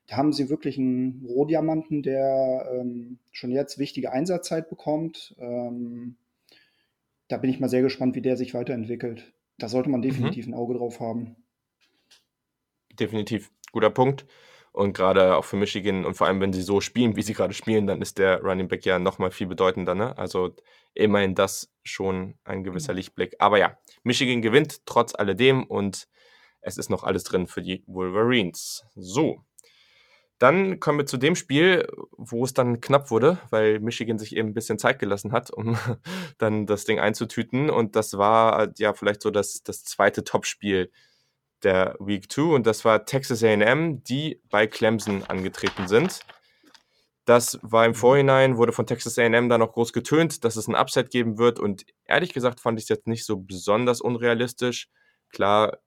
da 0.06 0.16
haben 0.16 0.32
sie 0.32 0.48
wirklich 0.48 0.78
einen 0.78 1.24
Rohdiamanten, 1.26 2.02
der 2.02 2.70
ähm, 2.72 3.18
schon 3.32 3.50
jetzt 3.50 3.78
wichtige 3.78 4.12
Einsatzzeit 4.12 4.68
bekommt. 4.68 5.34
Ähm, 5.38 6.16
da 7.28 7.36
bin 7.36 7.50
ich 7.50 7.60
mal 7.60 7.68
sehr 7.68 7.82
gespannt, 7.82 8.14
wie 8.14 8.22
der 8.22 8.36
sich 8.36 8.54
weiterentwickelt. 8.54 9.32
Da 9.58 9.68
sollte 9.68 9.90
man 9.90 10.00
mhm. 10.00 10.04
definitiv 10.04 10.46
mhm. 10.46 10.54
ein 10.54 10.58
Auge 10.58 10.74
drauf 10.74 11.00
haben. 11.00 11.36
Definitiv. 12.98 13.50
Guter 13.72 13.90
Punkt. 13.90 14.26
Und 14.74 14.92
gerade 14.92 15.36
auch 15.36 15.44
für 15.44 15.54
Michigan 15.54 16.04
und 16.04 16.14
vor 16.14 16.26
allem, 16.26 16.40
wenn 16.40 16.52
sie 16.52 16.60
so 16.60 16.80
spielen, 16.80 17.14
wie 17.14 17.22
sie 17.22 17.32
gerade 17.32 17.54
spielen, 17.54 17.86
dann 17.86 18.02
ist 18.02 18.18
der 18.18 18.40
Running 18.42 18.66
Back 18.66 18.84
ja 18.84 18.98
nochmal 18.98 19.30
viel 19.30 19.46
bedeutender. 19.46 19.94
Ne? 19.94 20.18
Also 20.18 20.50
immerhin 20.94 21.36
das 21.36 21.72
schon 21.84 22.34
ein 22.42 22.64
gewisser 22.64 22.92
mhm. 22.92 22.96
Lichtblick. 22.96 23.36
Aber 23.38 23.56
ja, 23.56 23.78
Michigan 24.02 24.42
gewinnt 24.42 24.84
trotz 24.84 25.14
alledem 25.14 25.62
und 25.62 26.08
es 26.60 26.76
ist 26.76 26.90
noch 26.90 27.04
alles 27.04 27.22
drin 27.22 27.46
für 27.46 27.62
die 27.62 27.84
Wolverines. 27.86 28.84
So. 28.96 29.44
Dann 30.38 30.80
kommen 30.80 30.98
wir 30.98 31.06
zu 31.06 31.18
dem 31.18 31.36
Spiel, 31.36 31.86
wo 32.10 32.44
es 32.44 32.52
dann 32.52 32.80
knapp 32.80 33.12
wurde, 33.12 33.38
weil 33.50 33.78
Michigan 33.78 34.18
sich 34.18 34.34
eben 34.34 34.48
ein 34.48 34.54
bisschen 34.54 34.80
Zeit 34.80 34.98
gelassen 34.98 35.30
hat, 35.30 35.52
um 35.52 35.78
dann 36.38 36.66
das 36.66 36.84
Ding 36.84 36.98
einzutüten. 36.98 37.70
Und 37.70 37.94
das 37.94 38.18
war 38.18 38.72
ja 38.78 38.92
vielleicht 38.92 39.22
so 39.22 39.30
das, 39.30 39.62
das 39.62 39.84
zweite 39.84 40.24
Topspiel 40.24 40.90
der 41.64 41.96
Week 41.98 42.30
2 42.30 42.54
und 42.54 42.66
das 42.66 42.84
war 42.84 43.04
Texas 43.04 43.42
AM, 43.42 44.02
die 44.04 44.40
bei 44.50 44.66
Clemson 44.66 45.22
angetreten 45.24 45.88
sind. 45.88 46.20
Das 47.24 47.58
war 47.62 47.86
im 47.86 47.92
mhm. 47.92 47.96
Vorhinein, 47.96 48.56
wurde 48.56 48.72
von 48.72 48.86
Texas 48.86 49.18
AM 49.18 49.48
da 49.48 49.58
noch 49.58 49.72
groß 49.72 49.92
getönt, 49.92 50.44
dass 50.44 50.56
es 50.56 50.68
ein 50.68 50.74
Upset 50.74 51.10
geben 51.10 51.38
wird 51.38 51.58
und 51.58 51.86
ehrlich 52.04 52.32
gesagt 52.32 52.60
fand 52.60 52.78
ich 52.78 52.84
es 52.84 52.88
jetzt 52.90 53.06
nicht 53.06 53.24
so 53.24 53.38
besonders 53.38 54.00
unrealistisch. 54.00 54.88
Klar 55.30 55.78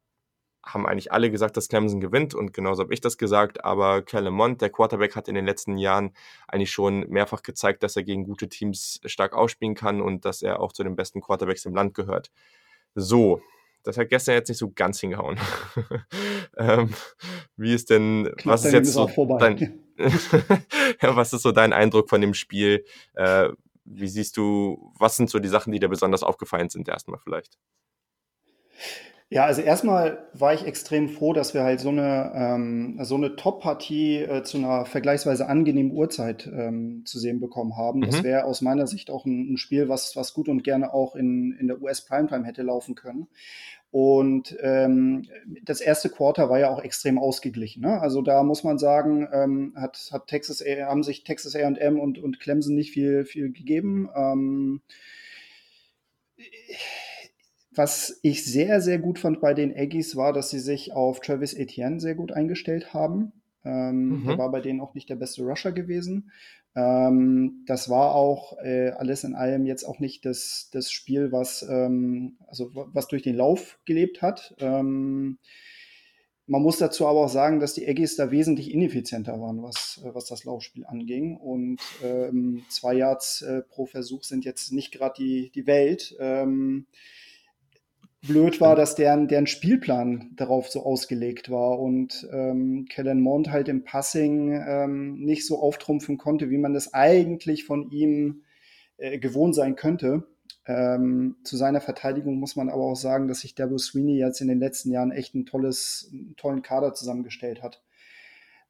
haben 0.65 0.85
eigentlich 0.85 1.11
alle 1.11 1.31
gesagt, 1.31 1.55
dass 1.55 1.69
Clemson 1.69 2.01
gewinnt 2.01 2.33
und 2.33 2.53
genauso 2.53 2.83
habe 2.83 2.93
ich 2.93 3.01
das 3.01 3.17
gesagt, 3.17 3.63
aber 3.63 4.01
Kellen 4.01 4.33
Mond, 4.33 4.61
der 4.61 4.69
Quarterback, 4.69 5.15
hat 5.15 5.27
in 5.27 5.35
den 5.35 5.45
letzten 5.45 5.77
Jahren 5.77 6.13
eigentlich 6.47 6.71
schon 6.71 7.07
mehrfach 7.09 7.41
gezeigt, 7.41 7.83
dass 7.83 7.95
er 7.95 8.03
gegen 8.03 8.25
gute 8.25 8.49
Teams 8.49 8.99
stark 9.05 9.33
ausspielen 9.33 9.75
kann 9.75 10.01
und 10.01 10.25
dass 10.25 10.41
er 10.41 10.59
auch 10.59 10.73
zu 10.73 10.83
den 10.83 10.95
besten 10.95 11.21
Quarterbacks 11.21 11.65
im 11.65 11.75
Land 11.75 11.93
gehört. 11.93 12.31
So, 12.95 13.41
das 13.87 13.97
hat 13.97 14.09
gestern 14.09 14.35
jetzt 14.35 14.49
nicht 14.49 14.57
so 14.57 14.69
ganz 14.69 14.99
hingehauen. 14.99 15.39
ähm, 16.57 16.93
wie 17.55 17.73
ist 17.73 17.89
denn, 17.89 18.29
Knapp 18.37 18.55
was 18.55 18.65
ist 18.65 18.73
jetzt 18.73 18.91
so 18.91 19.07
dein, 19.39 19.57
ja, 21.01 21.15
was 21.15 21.31
ist 21.31 21.41
so 21.41 21.53
dein 21.53 21.71
Eindruck 21.71 22.09
von 22.09 22.19
dem 22.19 22.33
Spiel? 22.33 22.83
Äh, 23.15 23.47
wie 23.85 24.09
siehst 24.09 24.35
du, 24.35 24.91
was 24.99 25.15
sind 25.15 25.29
so 25.29 25.39
die 25.39 25.47
Sachen, 25.47 25.71
die 25.71 25.79
dir 25.79 25.87
besonders 25.87 26.21
aufgefallen 26.21 26.67
sind, 26.67 26.89
erstmal 26.89 27.19
vielleicht? 27.19 27.57
Ja, 29.29 29.43
also 29.43 29.61
erstmal 29.61 30.29
war 30.33 30.53
ich 30.53 30.65
extrem 30.65 31.09
froh, 31.09 31.33
dass 31.33 31.53
wir 31.53 31.63
halt 31.63 31.81
so 31.81 31.89
eine, 31.89 32.31
ähm, 32.33 32.97
so 33.01 33.15
eine 33.15 33.35
Top-Partie 33.35 34.19
äh, 34.19 34.43
zu 34.43 34.57
einer 34.57 34.85
vergleichsweise 34.85 35.49
angenehmen 35.49 35.91
Uhrzeit 35.91 36.47
ähm, 36.47 37.03
zu 37.05 37.19
sehen 37.19 37.41
bekommen 37.41 37.75
haben. 37.75 37.99
Mhm. 37.99 38.05
Das 38.05 38.23
wäre 38.23 38.45
aus 38.45 38.61
meiner 38.61 38.87
Sicht 38.87 39.11
auch 39.11 39.25
ein, 39.25 39.53
ein, 39.53 39.57
Spiel, 39.57 39.89
was, 39.89 40.15
was 40.15 40.33
gut 40.33 40.47
und 40.47 40.63
gerne 40.63 40.93
auch 40.93 41.17
in, 41.17 41.51
in 41.59 41.67
der 41.67 41.81
US 41.81 42.05
Primetime 42.05 42.45
hätte 42.45 42.61
laufen 42.61 42.95
können. 42.95 43.27
Und 43.89 44.55
ähm, 44.61 45.23
das 45.63 45.79
erste 45.79 46.09
Quarter 46.09 46.49
war 46.49 46.59
ja 46.59 46.69
auch 46.69 46.83
extrem 46.83 47.17
ausgeglichen. 47.17 47.81
Ne? 47.81 47.99
Also 48.01 48.21
da 48.21 48.43
muss 48.43 48.63
man 48.63 48.77
sagen, 48.77 49.27
ähm, 49.31 49.73
hat, 49.75 50.09
hat 50.11 50.27
Texas 50.27 50.61
haben 50.61 51.03
sich 51.03 51.23
Texas 51.23 51.55
A&M 51.55 51.99
und, 51.99 52.19
und 52.19 52.39
Clemson 52.39 52.75
nicht 52.75 52.91
viel, 52.91 53.25
viel 53.25 53.51
gegeben. 53.51 54.09
Ähm, 54.13 54.81
was 57.71 58.19
ich 58.23 58.43
sehr, 58.43 58.81
sehr 58.81 58.97
gut 58.99 59.19
fand 59.19 59.39
bei 59.39 59.53
den 59.53 59.75
Aggies 59.75 60.15
war, 60.15 60.33
dass 60.33 60.49
sie 60.49 60.59
sich 60.59 60.93
auf 60.93 61.21
Travis 61.21 61.53
Etienne 61.53 61.99
sehr 61.99 62.15
gut 62.15 62.31
eingestellt 62.31 62.93
haben. 62.93 63.31
Ähm, 63.67 64.21
mhm. 64.21 64.27
Der 64.27 64.37
war 64.37 64.51
bei 64.51 64.61
denen 64.61 64.79
auch 64.79 64.93
nicht 64.93 65.09
der 65.09 65.15
beste 65.15 65.43
Rusher 65.43 65.73
gewesen. 65.73 66.31
Ähm, 66.75 67.63
das 67.65 67.89
war 67.89 68.15
auch 68.15 68.57
äh, 68.59 68.91
alles 68.91 69.23
in 69.23 69.35
allem 69.35 69.65
jetzt 69.65 69.83
auch 69.83 69.99
nicht 69.99 70.25
das, 70.25 70.69
das 70.71 70.91
Spiel, 70.91 71.31
was, 71.31 71.63
ähm, 71.67 72.37
also, 72.47 72.71
was 72.73 73.07
durch 73.07 73.23
den 73.23 73.35
Lauf 73.35 73.79
gelebt 73.85 74.21
hat. 74.21 74.55
Ähm, 74.59 75.39
man 76.45 76.61
muss 76.61 76.77
dazu 76.77 77.05
aber 77.07 77.25
auch 77.25 77.29
sagen, 77.29 77.59
dass 77.59 77.73
die 77.73 77.85
Aggies 77.85 78.15
da 78.15 78.31
wesentlich 78.31 78.71
ineffizienter 78.73 79.41
waren, 79.41 79.61
was, 79.63 79.99
was 80.03 80.27
das 80.27 80.45
Laufspiel 80.45 80.85
anging. 80.85 81.35
Und 81.35 81.81
ähm, 82.01 82.63
zwei 82.69 82.93
Yards 82.93 83.41
äh, 83.41 83.63
pro 83.63 83.85
Versuch 83.85 84.23
sind 84.23 84.45
jetzt 84.45 84.71
nicht 84.71 84.93
gerade 84.93 85.15
die, 85.17 85.51
die 85.51 85.67
Welt. 85.67 86.15
Blöd 88.27 88.61
war, 88.61 88.75
dass 88.75 88.95
deren, 88.95 89.27
deren 89.27 89.47
Spielplan 89.47 90.31
darauf 90.35 90.69
so 90.69 90.83
ausgelegt 90.83 91.49
war 91.49 91.79
und 91.79 92.27
ähm, 92.31 92.85
Kellen 92.89 93.21
Mond 93.21 93.49
halt 93.49 93.67
im 93.69 93.83
Passing 93.83 94.51
ähm, 94.51 95.15
nicht 95.19 95.45
so 95.45 95.59
auftrumpfen 95.59 96.17
konnte, 96.17 96.49
wie 96.49 96.57
man 96.57 96.73
das 96.73 96.93
eigentlich 96.93 97.63
von 97.63 97.89
ihm 97.91 98.43
äh, 98.97 99.17
gewohnt 99.19 99.55
sein 99.55 99.75
könnte. 99.75 100.27
Ähm, 100.65 101.37
zu 101.43 101.55
seiner 101.55 101.79
Verteidigung 101.81 102.39
muss 102.39 102.55
man 102.55 102.69
aber 102.69 102.83
auch 102.83 102.95
sagen, 102.95 103.27
dass 103.27 103.39
sich 103.39 103.55
Debo 103.55 103.77
Sweeney 103.77 104.17
jetzt 104.17 104.41
in 104.41 104.49
den 104.49 104.59
letzten 104.59 104.91
Jahren 104.91 105.11
echt 105.11 105.33
ein 105.33 105.45
tolles, 105.45 106.09
einen 106.11 106.35
tollen 106.35 106.61
Kader 106.61 106.93
zusammengestellt 106.93 107.63
hat. 107.63 107.81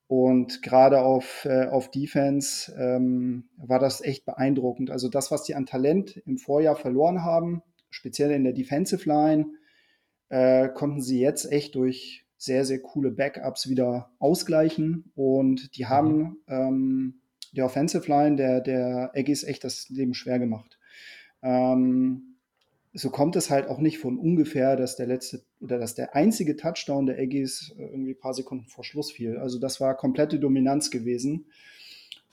Und 0.08 0.62
gerade 0.62 1.02
auf, 1.02 1.44
äh, 1.46 1.66
auf 1.66 1.92
Defense 1.92 2.74
ähm, 2.80 3.50
war 3.58 3.80
das 3.80 4.02
echt 4.02 4.26
beeindruckend. 4.26 4.90
Also 4.90 5.10
das, 5.10 5.32
was 5.32 5.44
die 5.44 5.56
an 5.56 5.66
Talent 5.66 6.16
im 6.26 6.38
Vorjahr 6.38 6.76
verloren 6.76 7.24
haben, 7.24 7.62
speziell 7.90 8.32
in 8.32 8.44
der 8.44 8.54
Defensive 8.54 9.08
Line, 9.08 9.48
äh, 10.30 10.70
konnten 10.70 11.02
sie 11.02 11.20
jetzt 11.20 11.52
echt 11.52 11.76
durch 11.76 12.26
sehr, 12.38 12.66
sehr 12.66 12.80
coole 12.80 13.12
Backups 13.12 13.70
wieder 13.70 14.12
ausgleichen. 14.20 15.12
Und 15.16 15.76
die 15.76 15.84
mhm. 15.86 15.90
haben 15.90 16.18
mhm. 16.18 16.38
ähm, 16.48 17.14
der 17.52 17.66
Offensive 17.66 18.08
Line 18.08 18.36
der, 18.36 18.62
der 18.62 19.12
Aggies 19.16 19.44
echt 19.44 19.64
das 19.64 19.90
Leben 19.90 20.14
schwer 20.14 20.40
gemacht. 20.40 20.78
Ähm, 21.42 22.36
so 22.94 23.10
kommt 23.10 23.36
es 23.36 23.50
halt 23.50 23.68
auch 23.68 23.80
nicht 23.80 24.00
von 24.00 24.18
ungefähr, 24.18 24.76
dass 24.76 24.96
der 24.96 25.08
letzte 25.08 25.44
oder 25.60 25.78
dass 25.78 25.94
der 25.96 26.16
einzige 26.16 26.56
Touchdown 26.56 27.06
der 27.06 27.20
Aggies 27.20 27.74
äh, 27.78 27.84
irgendwie 27.84 28.12
ein 28.12 28.20
paar 28.20 28.34
Sekunden 28.34 28.68
vor 28.68 28.84
Schluss 28.84 29.12
fiel. 29.12 29.38
Also 29.38 29.60
das 29.60 29.80
war 29.80 29.96
komplette 29.96 30.40
Dominanz 30.40 30.92
gewesen. 30.92 31.46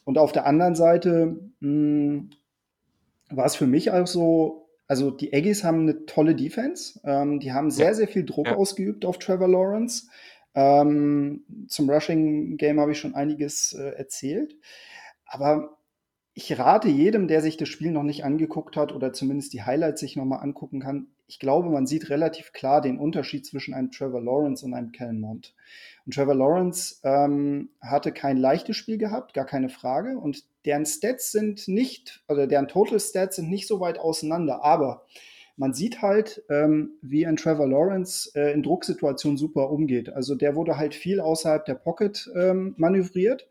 Und 0.04 0.18
auf 0.18 0.32
der 0.32 0.46
anderen 0.46 0.74
Seite 0.74 1.38
mh, 1.60 1.68
hm, 1.68 2.30
war 3.30 3.46
es 3.46 3.56
für 3.56 3.66
mich 3.66 3.90
auch 3.90 4.06
so, 4.06 4.63
also 4.94 5.10
die 5.10 5.34
Aggies 5.34 5.64
haben 5.64 5.80
eine 5.80 6.06
tolle 6.06 6.36
Defense. 6.36 7.00
Ähm, 7.02 7.40
die 7.40 7.52
haben 7.52 7.72
sehr, 7.72 7.88
ja. 7.88 7.94
sehr 7.94 8.06
viel 8.06 8.24
Druck 8.24 8.46
ja. 8.46 8.54
ausgeübt 8.54 9.04
auf 9.04 9.18
Trevor 9.18 9.48
Lawrence. 9.48 10.06
Ähm, 10.54 11.44
zum 11.66 11.90
Rushing-Game 11.90 12.78
habe 12.78 12.92
ich 12.92 13.00
schon 13.00 13.16
einiges 13.16 13.72
äh, 13.72 13.88
erzählt. 13.96 14.54
Aber 15.26 15.78
ich 16.32 16.56
rate 16.56 16.88
jedem, 16.88 17.26
der 17.26 17.40
sich 17.40 17.56
das 17.56 17.68
Spiel 17.68 17.90
noch 17.90 18.04
nicht 18.04 18.24
angeguckt 18.24 18.76
hat 18.76 18.92
oder 18.92 19.12
zumindest 19.12 19.52
die 19.52 19.64
Highlights 19.64 19.98
sich 19.98 20.14
nochmal 20.14 20.44
angucken 20.44 20.78
kann. 20.78 21.08
Ich 21.26 21.38
glaube, 21.38 21.70
man 21.70 21.86
sieht 21.86 22.10
relativ 22.10 22.52
klar 22.52 22.80
den 22.80 22.98
Unterschied 22.98 23.46
zwischen 23.46 23.72
einem 23.74 23.90
Trevor 23.90 24.22
Lawrence 24.22 24.64
und 24.64 24.74
einem 24.74 24.92
Kellen 24.92 25.20
Mond. 25.20 25.54
Und 26.04 26.14
Trevor 26.14 26.34
Lawrence 26.34 27.00
ähm, 27.02 27.70
hatte 27.80 28.12
kein 28.12 28.36
leichtes 28.36 28.76
Spiel 28.76 28.98
gehabt, 28.98 29.32
gar 29.32 29.46
keine 29.46 29.70
Frage. 29.70 30.18
Und 30.18 30.44
deren 30.64 30.84
Stats 30.84 31.32
sind 31.32 31.66
nicht, 31.66 32.22
oder 32.28 32.46
deren 32.46 32.68
Total 32.68 33.00
Stats 33.00 33.36
sind 33.36 33.48
nicht 33.48 33.66
so 33.66 33.80
weit 33.80 33.98
auseinander. 33.98 34.62
Aber 34.62 35.06
man 35.56 35.72
sieht 35.72 36.02
halt, 36.02 36.42
ähm, 36.50 36.98
wie 37.00 37.26
ein 37.26 37.36
Trevor 37.36 37.68
Lawrence 37.68 38.30
äh, 38.34 38.52
in 38.52 38.62
Drucksituationen 38.62 39.38
super 39.38 39.70
umgeht. 39.70 40.10
Also 40.10 40.34
der 40.34 40.56
wurde 40.56 40.76
halt 40.76 40.94
viel 40.94 41.20
außerhalb 41.20 41.64
der 41.64 41.74
Pocket 41.74 42.30
ähm, 42.34 42.74
manövriert 42.76 43.46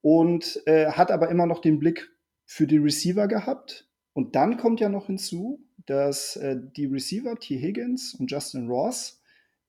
und 0.00 0.62
äh, 0.66 0.86
hat 0.86 1.10
aber 1.10 1.28
immer 1.28 1.46
noch 1.46 1.60
den 1.60 1.78
Blick 1.78 2.10
für 2.44 2.66
die 2.66 2.78
Receiver 2.78 3.28
gehabt. 3.28 3.88
Und 4.14 4.36
dann 4.36 4.56
kommt 4.56 4.80
ja 4.80 4.88
noch 4.88 5.06
hinzu, 5.06 5.60
dass 5.86 6.36
äh, 6.36 6.56
die 6.76 6.86
Receiver, 6.86 7.36
T. 7.36 7.58
Higgins 7.58 8.14
und 8.14 8.30
Justin 8.30 8.68
Ross, 8.68 9.20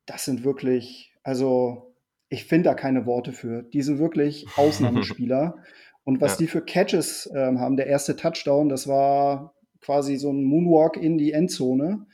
das 0.06 0.26
sind 0.26 0.44
wirklich, 0.44 1.14
also 1.24 1.94
ich 2.30 2.46
finde 2.46 2.70
da 2.70 2.74
keine 2.74 3.06
Worte 3.06 3.32
für. 3.32 3.64
Die 3.64 3.82
sind 3.82 4.00
wirklich 4.00 4.46
Ausnahmespieler. 4.58 5.58
und 6.04 6.22
was 6.22 6.34
ja. 6.34 6.38
die 6.40 6.48
für 6.48 6.62
Catches 6.62 7.30
ähm, 7.36 7.60
haben, 7.60 7.78
der 7.78 7.88
erste 7.88 8.16
Touchdown, 8.16 8.70
das 8.70 8.88
war 8.88 9.54
quasi 9.82 10.18
so 10.18 10.32
ein 10.32 10.44
Moonwalk 10.44 10.98
in 10.98 11.18
die 11.18 11.32
Endzone. 11.32 12.06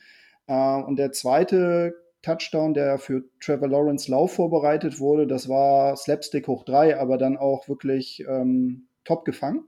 Äh, 0.46 0.82
und 0.82 0.98
der 0.98 1.12
zweite 1.12 1.94
Touchdown, 2.22 2.74
der 2.74 2.98
für 2.98 3.24
Trevor 3.40 3.68
Lawrence 3.68 4.10
Lauf 4.10 4.34
vorbereitet 4.34 5.00
wurde, 5.00 5.26
das 5.26 5.48
war 5.48 5.96
Slapstick 5.96 6.48
hoch 6.48 6.64
drei, 6.64 6.98
aber 6.98 7.16
dann 7.16 7.36
auch 7.36 7.68
wirklich 7.68 8.24
ähm, 8.28 8.86
top 9.04 9.24
gefangen. 9.24 9.64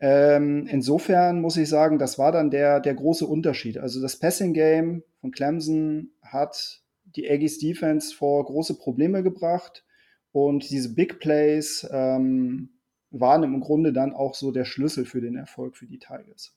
Ähm, 0.00 0.66
insofern 0.66 1.42
muss 1.42 1.58
ich 1.58 1.68
sagen, 1.68 1.98
das 1.98 2.18
war 2.18 2.32
dann 2.32 2.50
der, 2.50 2.80
der 2.80 2.94
große 2.94 3.26
Unterschied. 3.26 3.78
Also 3.78 4.00
das 4.00 4.18
Passing 4.18 4.54
Game 4.54 5.02
von 5.20 5.30
Clemson 5.30 6.12
hat 6.22 6.82
die 7.04 7.30
Aggies 7.30 7.58
Defense 7.58 8.14
vor 8.14 8.44
große 8.46 8.78
Probleme 8.78 9.22
gebracht 9.22 9.84
und 10.32 10.70
diese 10.70 10.94
Big 10.94 11.20
Plays 11.20 11.86
ähm, 11.90 12.70
waren 13.10 13.42
im 13.42 13.60
Grunde 13.60 13.92
dann 13.92 14.14
auch 14.14 14.34
so 14.34 14.52
der 14.52 14.64
Schlüssel 14.64 15.04
für 15.04 15.20
den 15.20 15.36
Erfolg 15.36 15.76
für 15.76 15.86
die 15.86 15.98
Tigers. 15.98 16.56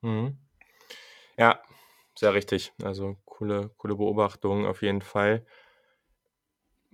Mhm. 0.00 0.38
Ja, 1.36 1.60
sehr 2.14 2.32
richtig. 2.32 2.72
Also 2.82 3.16
coole, 3.26 3.70
coole 3.76 3.96
Beobachtung 3.96 4.64
auf 4.64 4.82
jeden 4.82 5.02
Fall. 5.02 5.44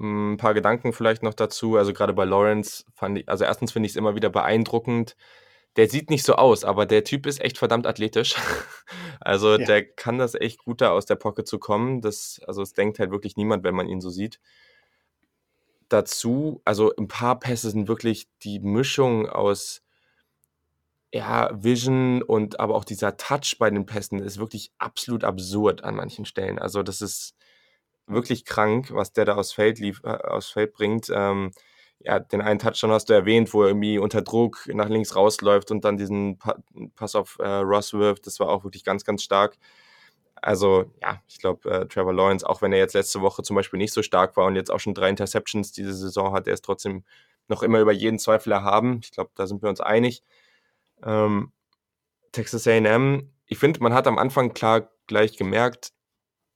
Ein 0.03 0.37
paar 0.37 0.53
Gedanken 0.53 0.93
vielleicht 0.93 1.23
noch 1.23 1.35
dazu. 1.35 1.77
Also 1.77 1.93
gerade 1.93 2.13
bei 2.13 2.25
Lawrence 2.25 2.85
fand 2.93 3.19
ich, 3.19 3.29
also 3.29 3.45
erstens 3.45 3.73
finde 3.73 3.87
ich 3.87 3.93
es 3.93 3.97
immer 3.97 4.17
wieder 4.17 4.31
beeindruckend. 4.31 5.17
Der 5.77 5.89
sieht 5.89 6.11
nicht 6.11 6.25
so 6.25 6.35
aus, 6.35 6.65
aber 6.65 6.85
der 6.85 7.05
Typ 7.05 7.25
ist 7.25 7.41
echt 7.41 7.57
verdammt 7.57 7.87
athletisch. 7.87 8.35
also 9.21 9.57
ja. 9.57 9.65
der 9.65 9.85
kann 9.85 10.19
das 10.19 10.35
echt 10.35 10.65
gut 10.65 10.81
da 10.81 10.91
aus 10.91 11.07
der 11.07 11.15
Pocket 11.15 11.47
zu 11.47 11.59
kommen. 11.59 12.01
Das, 12.01 12.41
also 12.47 12.63
es 12.63 12.75
denkt 12.75 12.99
halt 12.99 13.13
wirklich 13.13 13.37
niemand, 13.37 13.63
wenn 13.65 13.77
man 13.77 13.89
ihn 13.89 14.01
so 14.01 14.11
sieht. 14.11 14.41
Dazu, 15.89 16.61
also 16.65 16.93
ein 16.97 17.09
paar 17.09 17.39
Pässe 17.39 17.71
sind 17.71 17.87
wirklich 17.87 18.29
die 18.43 18.59
Mischung 18.59 19.29
aus 19.29 19.83
ja, 21.15 21.51
Vision 21.53 22.23
und 22.23 22.59
aber 22.59 22.75
auch 22.75 22.85
dieser 22.85 23.17
Touch 23.19 23.57
bei 23.59 23.71
den 23.71 23.87
Pässen 23.87 24.19
ist 24.19 24.39
wirklich 24.39 24.73
absolut 24.79 25.25
absurd 25.25 25.85
an 25.85 25.95
manchen 25.95 26.25
Stellen. 26.25 26.59
Also 26.59 26.83
das 26.83 27.03
ist 27.03 27.35
wirklich 28.07 28.45
krank, 28.45 28.91
was 28.93 29.13
der 29.13 29.25
da 29.25 29.37
aufs 29.37 29.53
Feld, 29.53 29.79
lief, 29.79 30.03
äh, 30.05 30.41
Feld 30.41 30.73
bringt. 30.73 31.11
Ähm, 31.15 31.53
ja, 32.01 32.19
den 32.19 32.41
einen 32.41 32.59
Touchdown 32.59 32.91
hast 32.91 33.09
du 33.09 33.13
erwähnt, 33.13 33.55
wo 33.55 33.63
er 33.63 33.69
irgendwie 33.69 33.99
unter 33.99 34.23
Druck 34.23 34.69
nach 34.73 34.89
links 34.89 35.15
rausläuft 35.15 35.71
und 35.71 35.85
dann 35.85 35.97
diesen 35.97 36.39
pa 36.39 36.57
Pass 36.97 37.15
auf 37.15 37.39
äh, 37.39 37.47
Ross 37.47 37.93
wirft. 37.93 38.27
Das 38.27 38.41
war 38.41 38.49
auch 38.49 38.65
wirklich 38.65 38.85
ganz, 38.85 39.05
ganz 39.05 39.23
stark. 39.23 39.57
Also 40.37 40.87
ja, 41.01 41.23
ich 41.29 41.39
glaube, 41.39 41.71
äh, 41.71 41.87
Trevor 41.87 42.13
Lawrence, 42.13 42.49
auch 42.49 42.63
wenn 42.63 42.73
er 42.73 42.79
jetzt 42.79 42.95
letzte 42.95 43.21
Woche 43.21 43.43
zum 43.43 43.55
Beispiel 43.55 43.79
nicht 43.79 43.93
so 43.93 44.03
stark 44.03 44.37
war 44.37 44.47
und 44.47 44.57
jetzt 44.57 44.71
auch 44.71 44.81
schon 44.81 44.95
drei 44.95 45.09
Interceptions 45.09 45.73
diese 45.73 45.95
Saison 45.95 46.33
hat, 46.33 46.49
er 46.49 46.55
ist 46.55 46.65
trotzdem 46.65 47.05
noch 47.49 47.63
immer 47.63 47.81
über 47.81 47.93
jeden 47.93 48.19
Zweifel 48.19 48.53
erhaben. 48.53 49.01
Ich 49.05 49.13
glaube, 49.13 49.31
da 49.37 49.47
sind 49.47 49.63
wir 49.63 49.69
uns 49.69 49.81
einig. 49.81 50.23
Ähm, 51.05 51.53
Texas 52.33 52.67
AM, 52.67 53.31
ich 53.47 53.59
finde, 53.59 53.81
man 53.83 53.95
hat 53.95 54.07
am 54.07 54.19
Anfang 54.19 54.55
klar 54.55 54.91
gleich 55.07 55.37
gemerkt, 55.37 55.93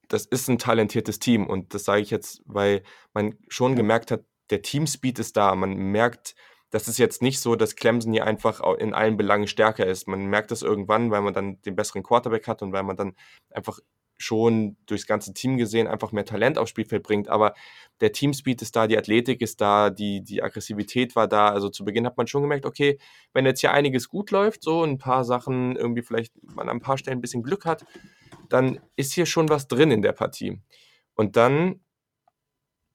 das 0.08 0.26
ist 0.26 0.48
ein 0.48 0.58
talentiertes 0.58 1.18
Team 1.18 1.46
und 1.46 1.74
das 1.74 1.84
sage 1.84 2.02
ich 2.02 2.10
jetzt, 2.10 2.42
weil 2.46 2.82
man 3.12 3.34
schon 3.48 3.76
gemerkt 3.76 4.10
hat, 4.10 4.24
der 4.50 4.62
Teamspeed 4.62 5.18
ist 5.18 5.36
da. 5.36 5.54
Man 5.54 5.74
merkt, 5.74 6.34
das 6.70 6.88
ist 6.88 6.98
jetzt 6.98 7.22
nicht 7.22 7.40
so, 7.40 7.56
dass 7.56 7.76
Clemson 7.76 8.12
hier 8.12 8.24
einfach 8.24 8.60
in 8.78 8.94
allen 8.94 9.16
Belangen 9.16 9.46
stärker 9.46 9.86
ist. 9.86 10.08
Man 10.08 10.26
merkt 10.26 10.50
das 10.50 10.62
irgendwann, 10.62 11.10
weil 11.10 11.22
man 11.22 11.34
dann 11.34 11.60
den 11.62 11.76
besseren 11.76 12.02
Quarterback 12.02 12.46
hat 12.48 12.62
und 12.62 12.72
weil 12.72 12.82
man 12.82 12.96
dann 12.96 13.14
einfach 13.50 13.80
schon 14.18 14.76
durchs 14.86 15.06
ganze 15.06 15.34
Team 15.34 15.58
gesehen 15.58 15.86
einfach 15.86 16.12
mehr 16.12 16.24
Talent 16.24 16.58
aufs 16.58 16.70
Spielfeld 16.70 17.02
bringt. 17.02 17.28
Aber 17.28 17.54
der 18.00 18.12
Teamspeed 18.12 18.62
ist 18.62 18.74
da, 18.74 18.86
die 18.86 18.96
Athletik 18.96 19.42
ist 19.42 19.60
da, 19.60 19.90
die, 19.90 20.22
die 20.22 20.42
Aggressivität 20.42 21.14
war 21.16 21.28
da. 21.28 21.50
Also 21.50 21.68
zu 21.68 21.84
Beginn 21.84 22.06
hat 22.06 22.16
man 22.16 22.26
schon 22.26 22.42
gemerkt, 22.42 22.66
okay, 22.66 22.98
wenn 23.32 23.46
jetzt 23.46 23.60
hier 23.60 23.72
einiges 23.72 24.08
gut 24.08 24.30
läuft, 24.30 24.62
so 24.62 24.82
ein 24.84 24.98
paar 24.98 25.24
Sachen 25.24 25.76
irgendwie 25.76 26.02
vielleicht 26.02 26.32
man 26.54 26.68
an 26.68 26.78
ein 26.78 26.80
paar 26.80 26.98
Stellen 26.98 27.18
ein 27.18 27.22
bisschen 27.22 27.42
Glück 27.42 27.64
hat, 27.66 27.84
dann 28.48 28.80
ist 28.96 29.12
hier 29.12 29.26
schon 29.26 29.48
was 29.48 29.68
drin 29.68 29.90
in 29.90 30.02
der 30.02 30.12
Partie. 30.12 30.60
Und 31.14 31.36
dann, 31.36 31.80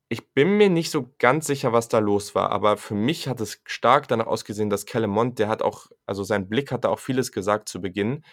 ich 0.09 0.33
bin 0.33 0.57
mir 0.57 0.69
nicht 0.69 0.91
so 0.91 1.13
ganz 1.19 1.47
sicher, 1.47 1.73
was 1.73 1.87
da 1.87 1.99
los 1.99 2.35
war, 2.35 2.51
aber 2.51 2.77
für 2.77 2.95
mich 2.95 3.27
hat 3.27 3.41
es 3.41 3.61
stark 3.65 4.07
danach 4.07 4.27
ausgesehen, 4.27 4.69
dass 4.69 4.85
Kellemont, 4.85 5.39
der 5.39 5.47
hat 5.47 5.61
auch, 5.61 5.87
also 6.05 6.23
sein 6.23 6.49
Blick 6.49 6.71
hat 6.71 6.85
da 6.85 6.89
auch 6.89 6.99
vieles 6.99 7.31
gesagt 7.31 7.69
zu 7.69 7.81
Beginn 7.81 8.23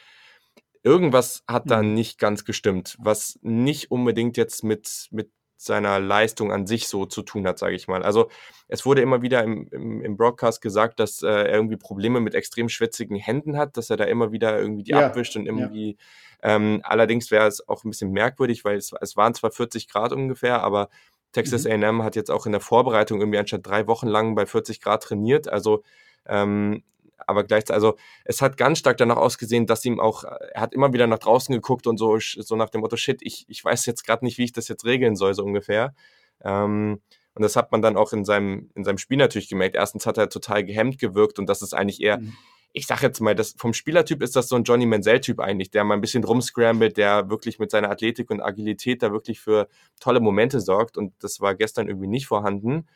irgendwas 0.83 1.45
hat 1.49 1.71
da 1.71 1.83
mhm. 1.83 1.95
nicht 1.95 2.19
ganz 2.19 2.45
gestimmt, 2.45 2.97
was 2.99 3.39
nicht 3.43 3.91
unbedingt 3.91 4.37
jetzt 4.37 4.65
mit, 4.65 5.09
mit 5.11 5.31
seiner 5.59 5.99
Leistung 5.99 6.53
an 6.53 6.67
sich 6.67 6.87
so 6.87 7.05
zu 7.05 7.23
tun 7.23 7.47
hat, 7.47 7.59
sage 7.59 7.75
ich 7.75 7.89
mal. 7.89 8.03
Also 8.05 8.31
es 8.69 8.87
wurde 8.87 9.03
immer 9.03 9.23
wieder 9.23 9.43
im, 9.43 9.67
im, 9.73 10.03
im 10.03 10.17
Broadcast 10.17 10.63
gesagt, 10.63 11.01
dass 11.01 11.23
äh, 11.23 11.27
er 11.27 11.53
irgendwie 11.53 11.77
Probleme 11.77 12.21
mit 12.21 12.35
extrem 12.35 12.69
schwitzigen 12.69 13.17
Händen 13.17 13.59
hat, 13.59 13.77
dass 13.77 13.91
er 13.91 13.97
da 13.97 14.05
immer 14.05 14.31
wieder 14.31 14.59
irgendwie 14.59 14.85
die 14.85 14.93
ja. 14.93 15.07
abwischt 15.07 15.37
und 15.37 15.47
irgendwie. 15.47 15.99
Ja. 16.43 16.55
Ähm, 16.55 16.81
allerdings 16.85 17.33
wäre 17.33 17.49
es 17.49 17.69
auch 17.69 17.83
ein 17.83 17.91
bisschen 17.91 18.13
merkwürdig, 18.13 18.65
weil 18.65 18.77
es, 18.77 18.93
es 19.01 19.17
waren 19.17 19.35
zwar 19.35 19.51
40 19.51 19.89
Grad 19.89 20.13
ungefähr, 20.13 20.63
aber 20.63 20.89
Texas 21.33 21.65
mhm. 21.65 21.83
A&M 21.83 22.03
hat 22.05 22.15
jetzt 22.15 22.31
auch 22.31 22.47
in 22.47 22.53
der 22.53 22.61
Vorbereitung 22.61 23.19
irgendwie 23.19 23.39
anstatt 23.39 23.67
drei 23.67 23.89
Wochen 23.89 24.07
lang 24.07 24.37
bei 24.37 24.47
40 24.47 24.81
Grad 24.81 25.03
trainiert. 25.03 25.49
Also 25.49 25.83
ähm, 26.27 26.85
aber 27.27 27.45
gleichzeitig, 27.45 27.75
also 27.75 27.97
es 28.25 28.41
hat 28.41 28.57
ganz 28.57 28.79
stark 28.79 28.97
danach 28.97 29.17
ausgesehen, 29.17 29.67
dass 29.67 29.85
ihm 29.85 30.01
auch, 30.01 30.25
er 30.25 30.61
hat 30.61 30.75
immer 30.75 30.93
wieder 30.93 31.07
nach 31.07 31.19
draußen 31.19 31.55
geguckt 31.55 31.87
und 31.87 31.99
so, 31.99 32.19
so 32.19 32.57
nach 32.57 32.71
dem 32.71 32.81
Motto, 32.81 32.97
shit, 32.97 33.21
ich, 33.23 33.45
ich 33.49 33.65
weiß 33.65 33.87
jetzt 33.87 34.05
gerade 34.05 34.25
nicht, 34.25 34.39
wie 34.39 34.45
ich 34.45 34.53
das 34.53 34.69
jetzt 34.69 34.85
regeln 34.85 35.17
soll, 35.17 35.35
so 35.35 35.45
ungefähr. 35.45 35.95
Ähm, 36.43 37.01
und 37.35 37.43
das 37.43 37.57
hat 37.57 37.71
man 37.71 37.83
dann 37.83 37.97
auch 37.97 38.13
in 38.13 38.25
seinem, 38.25 38.71
in 38.75 38.85
seinem 38.85 38.99
Spiel 38.99 39.17
natürlich 39.17 39.49
gemerkt. 39.49 39.77
Erstens 39.77 40.07
hat 40.07 40.19
er 40.19 40.29
total 40.29 40.65
gehemmt 40.65 40.99
gewirkt 40.99 41.39
und 41.39 41.49
das 41.49 41.63
ist 41.63 41.73
eigentlich 41.73 42.03
eher, 42.03 42.19
mhm. 42.19 42.35
ich 42.73 42.87
sag 42.87 43.03
jetzt 43.03 43.21
mal, 43.21 43.35
das, 43.35 43.55
vom 43.57 43.75
Spielertyp 43.75 44.23
ist 44.23 44.35
das 44.35 44.49
so 44.49 44.57
ein 44.57 44.65
Johnny 44.65 44.87
Menzel-Typ 44.87 45.39
eigentlich, 45.39 45.71
der 45.71 45.85
mal 45.85 45.95
ein 45.95 46.01
bisschen 46.01 46.25
rumscrambled, 46.25 46.97
der 46.97 47.31
wirklich 47.31 47.59
mit 47.59 47.71
seiner 47.71 47.91
Athletik 47.91 48.31
und 48.31 48.41
Agilität 48.41 49.03
da 49.03 49.13
wirklich 49.13 49.41
für 49.41 49.69
tolle 50.01 50.21
Momente 50.21 50.61
sorgt 50.61 50.99
und 50.99 51.13
das 51.21 51.41
war 51.41 51.55
gestern 51.55 51.89
irgendwie 51.89 52.09
nicht 52.09 52.27
vorhanden. 52.27 52.87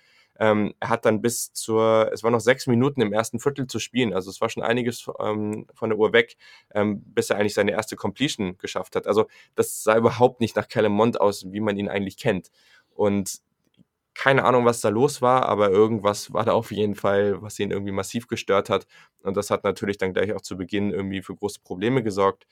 Ähm, 0.42 0.74
er 0.80 0.88
hat 0.88 1.04
dann 1.04 1.22
bis 1.22 1.52
zur, 1.52 2.10
es 2.12 2.24
waren 2.24 2.32
noch 2.32 2.40
sechs 2.40 2.66
Minuten 2.66 3.00
im 3.00 3.12
ersten 3.12 3.38
Viertel 3.38 3.68
zu 3.68 3.78
spielen, 3.78 4.12
also 4.12 4.28
es 4.28 4.40
war 4.40 4.48
schon 4.48 4.64
einiges 4.64 5.06
ähm, 5.20 5.68
von 5.72 5.88
der 5.90 5.96
Uhr 6.00 6.12
weg, 6.12 6.36
ähm, 6.74 7.00
bis 7.14 7.30
er 7.30 7.36
eigentlich 7.36 7.54
seine 7.54 7.70
erste 7.70 7.94
Completion 7.94 8.58
geschafft 8.58 8.96
hat. 8.96 9.06
Also 9.06 9.26
das 9.54 9.84
sah 9.84 9.96
überhaupt 9.96 10.40
nicht 10.40 10.56
nach 10.56 10.66
Callum 10.66 10.94
Mond 10.94 11.20
aus, 11.20 11.44
wie 11.52 11.60
man 11.60 11.76
ihn 11.76 11.88
eigentlich 11.88 12.16
kennt. 12.16 12.50
Und 12.92 13.40
keine 14.14 14.44
Ahnung, 14.44 14.64
was 14.64 14.80
da 14.80 14.88
los 14.88 15.22
war, 15.22 15.46
aber 15.48 15.70
irgendwas 15.70 16.32
war 16.32 16.44
da 16.44 16.52
auf 16.54 16.72
jeden 16.72 16.96
Fall, 16.96 17.40
was 17.40 17.60
ihn 17.60 17.70
irgendwie 17.70 17.92
massiv 17.92 18.26
gestört 18.26 18.68
hat. 18.68 18.88
Und 19.22 19.36
das 19.36 19.48
hat 19.48 19.62
natürlich 19.62 19.96
dann 19.96 20.12
gleich 20.12 20.32
auch 20.32 20.40
zu 20.40 20.56
Beginn 20.56 20.90
irgendwie 20.90 21.22
für 21.22 21.36
große 21.36 21.60
Probleme 21.62 22.02
gesorgt 22.02 22.46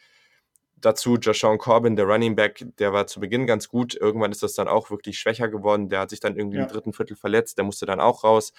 dazu 0.80 1.16
Joshawn 1.16 1.58
Corbin, 1.58 1.96
der 1.96 2.06
Running 2.06 2.36
Back, 2.36 2.66
der 2.78 2.92
war 2.92 3.06
zu 3.06 3.20
Beginn 3.20 3.46
ganz 3.46 3.68
gut. 3.68 3.94
Irgendwann 3.94 4.30
ist 4.30 4.42
das 4.42 4.54
dann 4.54 4.68
auch 4.68 4.90
wirklich 4.90 5.18
schwächer 5.18 5.48
geworden. 5.48 5.88
Der 5.88 6.00
hat 6.00 6.10
sich 6.10 6.20
dann 6.20 6.36
irgendwie 6.36 6.58
ja. 6.58 6.64
im 6.64 6.68
dritten 6.68 6.92
Viertel 6.92 7.16
verletzt. 7.16 7.58
Der 7.58 7.64
musste 7.64 7.86
dann 7.86 8.00
auch 8.00 8.24
raus. 8.24 8.52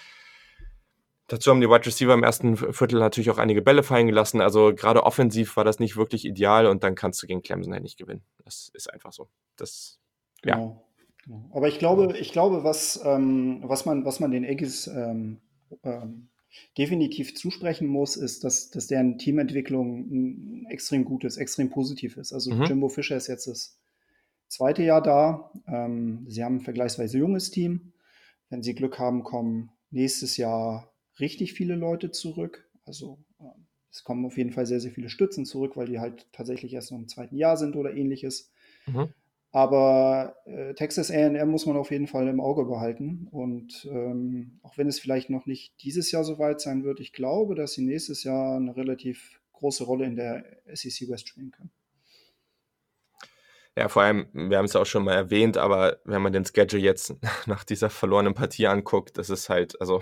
Dazu 1.27 1.49
haben 1.49 1.62
die 1.62 1.69
Wide 1.69 1.86
Receiver 1.86 2.13
im 2.13 2.23
ersten 2.23 2.57
Viertel 2.57 2.99
natürlich 2.99 3.31
auch 3.31 3.38
einige 3.38 3.62
Bälle 3.62 3.84
fallen 3.84 4.07
gelassen. 4.07 4.41
Also 4.41 4.73
gerade 4.75 5.03
offensiv 5.03 5.55
war 5.55 5.63
das 5.63 5.79
nicht 5.79 5.95
wirklich 5.95 6.25
ideal 6.25 6.65
und 6.65 6.84
dann 6.84 6.93
kannst 6.95 7.23
du 7.23 7.27
gegen 7.27 7.41
Clemson 7.41 7.71
halt 7.71 7.84
nicht 7.84 7.97
gewinnen. 7.97 8.21
Das 8.43 8.69
ist 8.73 8.91
einfach 8.91 9.13
so. 9.13 9.29
Das, 9.55 9.97
ja. 10.43 10.55
Genau. 10.55 10.86
genau. 11.23 11.49
Aber 11.53 11.69
ich 11.69 11.79
glaube, 11.79 12.17
ich 12.17 12.34
glaube, 12.34 12.65
was, 12.65 13.01
ähm, 13.05 13.62
was 13.63 13.86
man, 13.86 14.03
was 14.03 14.19
man 14.19 14.31
den 14.31 14.43
Aggies 14.43 14.88
ähm, 14.88 15.39
ähm, 15.84 16.27
definitiv 16.78 17.36
zusprechen 17.36 17.88
muss, 17.88 18.16
ist, 18.16 18.44
dass, 18.44 18.70
dass 18.70 18.88
deren 18.88 19.18
Teamentwicklung 19.18 20.66
extrem 20.70 21.06
gut 21.06 21.24
ist, 21.24 21.38
extrem 21.38 21.70
positiv 21.70 22.18
ist. 22.18 22.34
Also 22.34 22.54
mhm. 22.54 22.64
Jimbo 22.64 22.90
Fischer 22.90 23.18
ist 23.18 23.28
jetzt 23.28 23.48
das 23.48 23.80
zweite 24.48 24.84
Jahr 24.84 25.02
da. 25.02 25.52
Ähm, 25.68 26.26
sie 26.28 26.44
haben 26.44 26.58
ein 26.58 26.62
vergleichsweise 26.62 27.18
junges 27.18 27.52
Team. 27.52 27.94
Wenn 28.50 28.64
sie 28.64 28.76
Glück 28.76 29.00
haben, 29.00 29.24
kommen 29.24 29.72
nächstes 29.92 30.38
Jahr 30.38 30.94
richtig 31.20 31.54
viele 31.54 31.76
Leute 31.76 32.12
zurück. 32.12 32.70
Also 32.86 33.24
äh, 33.40 33.44
es 33.90 34.04
kommen 34.04 34.26
auf 34.26 34.38
jeden 34.38 34.52
Fall 34.52 34.66
sehr, 34.66 34.80
sehr 34.80 34.92
viele 34.92 35.10
Stützen 35.10 35.46
zurück, 35.46 35.78
weil 35.78 35.88
die 35.88 36.00
halt 36.00 36.28
tatsächlich 36.32 36.74
erst 36.74 36.92
noch 36.92 37.00
im 37.00 37.08
zweiten 37.08 37.38
Jahr 37.38 37.58
sind 37.58 37.76
oder 37.76 37.96
ähnliches. 37.96 38.52
Mhm. 38.88 39.14
Aber 39.54 40.38
äh, 40.46 40.74
Texas 40.76 41.12
AM 41.12 41.50
muss 41.50 41.66
man 41.66 41.76
auf 41.76 41.92
jeden 41.92 42.08
Fall 42.08 42.28
im 42.30 42.40
Auge 42.40 42.64
behalten. 42.64 43.28
Und 43.32 43.86
ähm, 43.92 44.60
auch 44.64 44.78
wenn 44.78 44.88
es 44.88 45.00
vielleicht 45.00 45.30
noch 45.30 45.46
nicht 45.46 45.74
dieses 45.84 46.10
Jahr 46.12 46.24
so 46.24 46.40
weit 46.40 46.62
sein 46.62 46.86
wird, 46.86 47.02
ich 47.02 47.12
glaube, 47.12 47.56
dass 47.56 47.74
sie 47.74 47.84
nächstes 47.84 48.24
Jahr 48.24 48.56
eine 48.56 48.76
relativ 48.78 49.42
große 49.52 49.84
Rolle 49.84 50.06
in 50.06 50.16
der 50.16 50.46
SEC 50.74 51.10
West 51.10 51.28
spielen 51.28 51.52
können. 51.52 51.72
Ja, 53.78 53.90
vor 53.90 54.04
allem, 54.04 54.28
wir 54.34 54.58
haben 54.58 54.66
es 54.66 54.74
ja 54.74 54.82
auch 54.82 54.86
schon 54.86 55.04
mal 55.04 55.16
erwähnt, 55.16 55.58
aber 55.58 56.00
wenn 56.06 56.22
man 56.22 56.34
den 56.34 56.46
Schedule 56.46 56.82
jetzt 56.82 57.16
nach 57.46 57.66
dieser 57.66 57.90
verlorenen 57.90 58.34
Partie 58.34 58.68
anguckt, 58.68 59.18
das 59.18 59.30
ist 59.30 59.50
halt, 59.50 59.80
also 59.82 60.02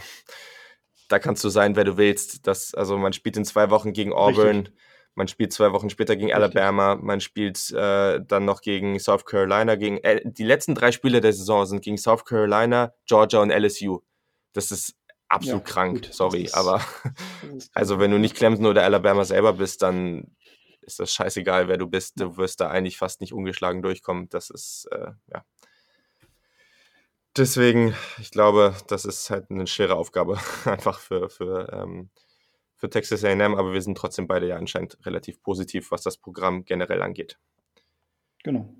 da 1.07 1.17
kannst 1.17 1.43
du 1.43 1.49
sein, 1.49 1.75
wer 1.75 1.85
du 1.85 1.97
willst. 1.97 2.45
Das, 2.45 2.75
also 2.75 2.99
man 2.99 3.13
spielt 3.13 3.35
in 3.35 3.45
zwei 3.45 3.71
Wochen 3.71 3.93
gegen 3.93 4.13
Auburn. 4.13 4.57
Richtig 4.57 4.73
man 5.19 5.27
spielt 5.27 5.51
zwei 5.51 5.73
Wochen 5.73 5.89
später 5.89 6.15
gegen 6.15 6.33
Alabama, 6.33 6.95
man 6.95 7.19
spielt 7.19 7.71
äh, 7.71 8.21
dann 8.25 8.45
noch 8.45 8.61
gegen 8.61 8.97
South 8.99 9.25
Carolina, 9.25 9.75
gegen 9.75 9.97
äh, 9.97 10.21
die 10.23 10.45
letzten 10.45 10.75
drei 10.75 10.93
Spiele 10.93 11.19
der 11.19 11.33
Saison 11.33 11.65
sind 11.65 11.81
gegen 11.81 11.97
South 11.97 12.23
Carolina, 12.23 12.93
Georgia 13.05 13.41
und 13.41 13.51
LSU. 13.51 13.99
Das 14.53 14.71
ist 14.71 14.95
absolut 15.27 15.67
ja, 15.67 15.73
krank, 15.73 16.03
gut, 16.03 16.13
sorry, 16.13 16.43
ist, 16.43 16.53
aber 16.53 16.81
also 17.73 17.99
wenn 17.99 18.11
du 18.11 18.17
nicht 18.17 18.33
Clemson 18.33 18.65
oder 18.65 18.85
Alabama 18.85 19.25
selber 19.25 19.51
bist, 19.51 19.81
dann 19.81 20.37
ist 20.79 21.01
das 21.01 21.13
scheißegal, 21.13 21.67
wer 21.67 21.75
du 21.75 21.87
bist. 21.87 22.17
Du 22.21 22.37
wirst 22.37 22.61
da 22.61 22.69
eigentlich 22.69 22.97
fast 22.97 23.19
nicht 23.19 23.33
ungeschlagen 23.33 23.81
durchkommen. 23.81 24.29
Das 24.29 24.49
ist, 24.49 24.87
äh, 24.91 25.11
ja. 25.33 25.43
Deswegen, 27.35 27.93
ich 28.19 28.31
glaube, 28.31 28.73
das 28.87 29.03
ist 29.03 29.29
halt 29.29 29.51
eine 29.51 29.67
schwere 29.67 29.95
Aufgabe, 29.95 30.39
einfach 30.63 30.99
für, 31.01 31.29
für, 31.29 31.73
ähm, 31.73 32.09
für 32.79 32.89
Texas 32.89 33.25
AM, 33.25 33.55
aber 33.55 33.73
wir 33.73 33.81
sind 33.81 33.97
trotzdem 33.97 34.25
beide 34.25 34.47
ja 34.47 34.55
anscheinend 34.55 34.97
relativ 35.05 35.43
positiv, 35.43 35.91
was 35.91 36.01
das 36.01 36.17
Programm 36.17 36.63
generell 36.63 37.01
angeht. 37.01 37.37
Genau. 38.43 38.73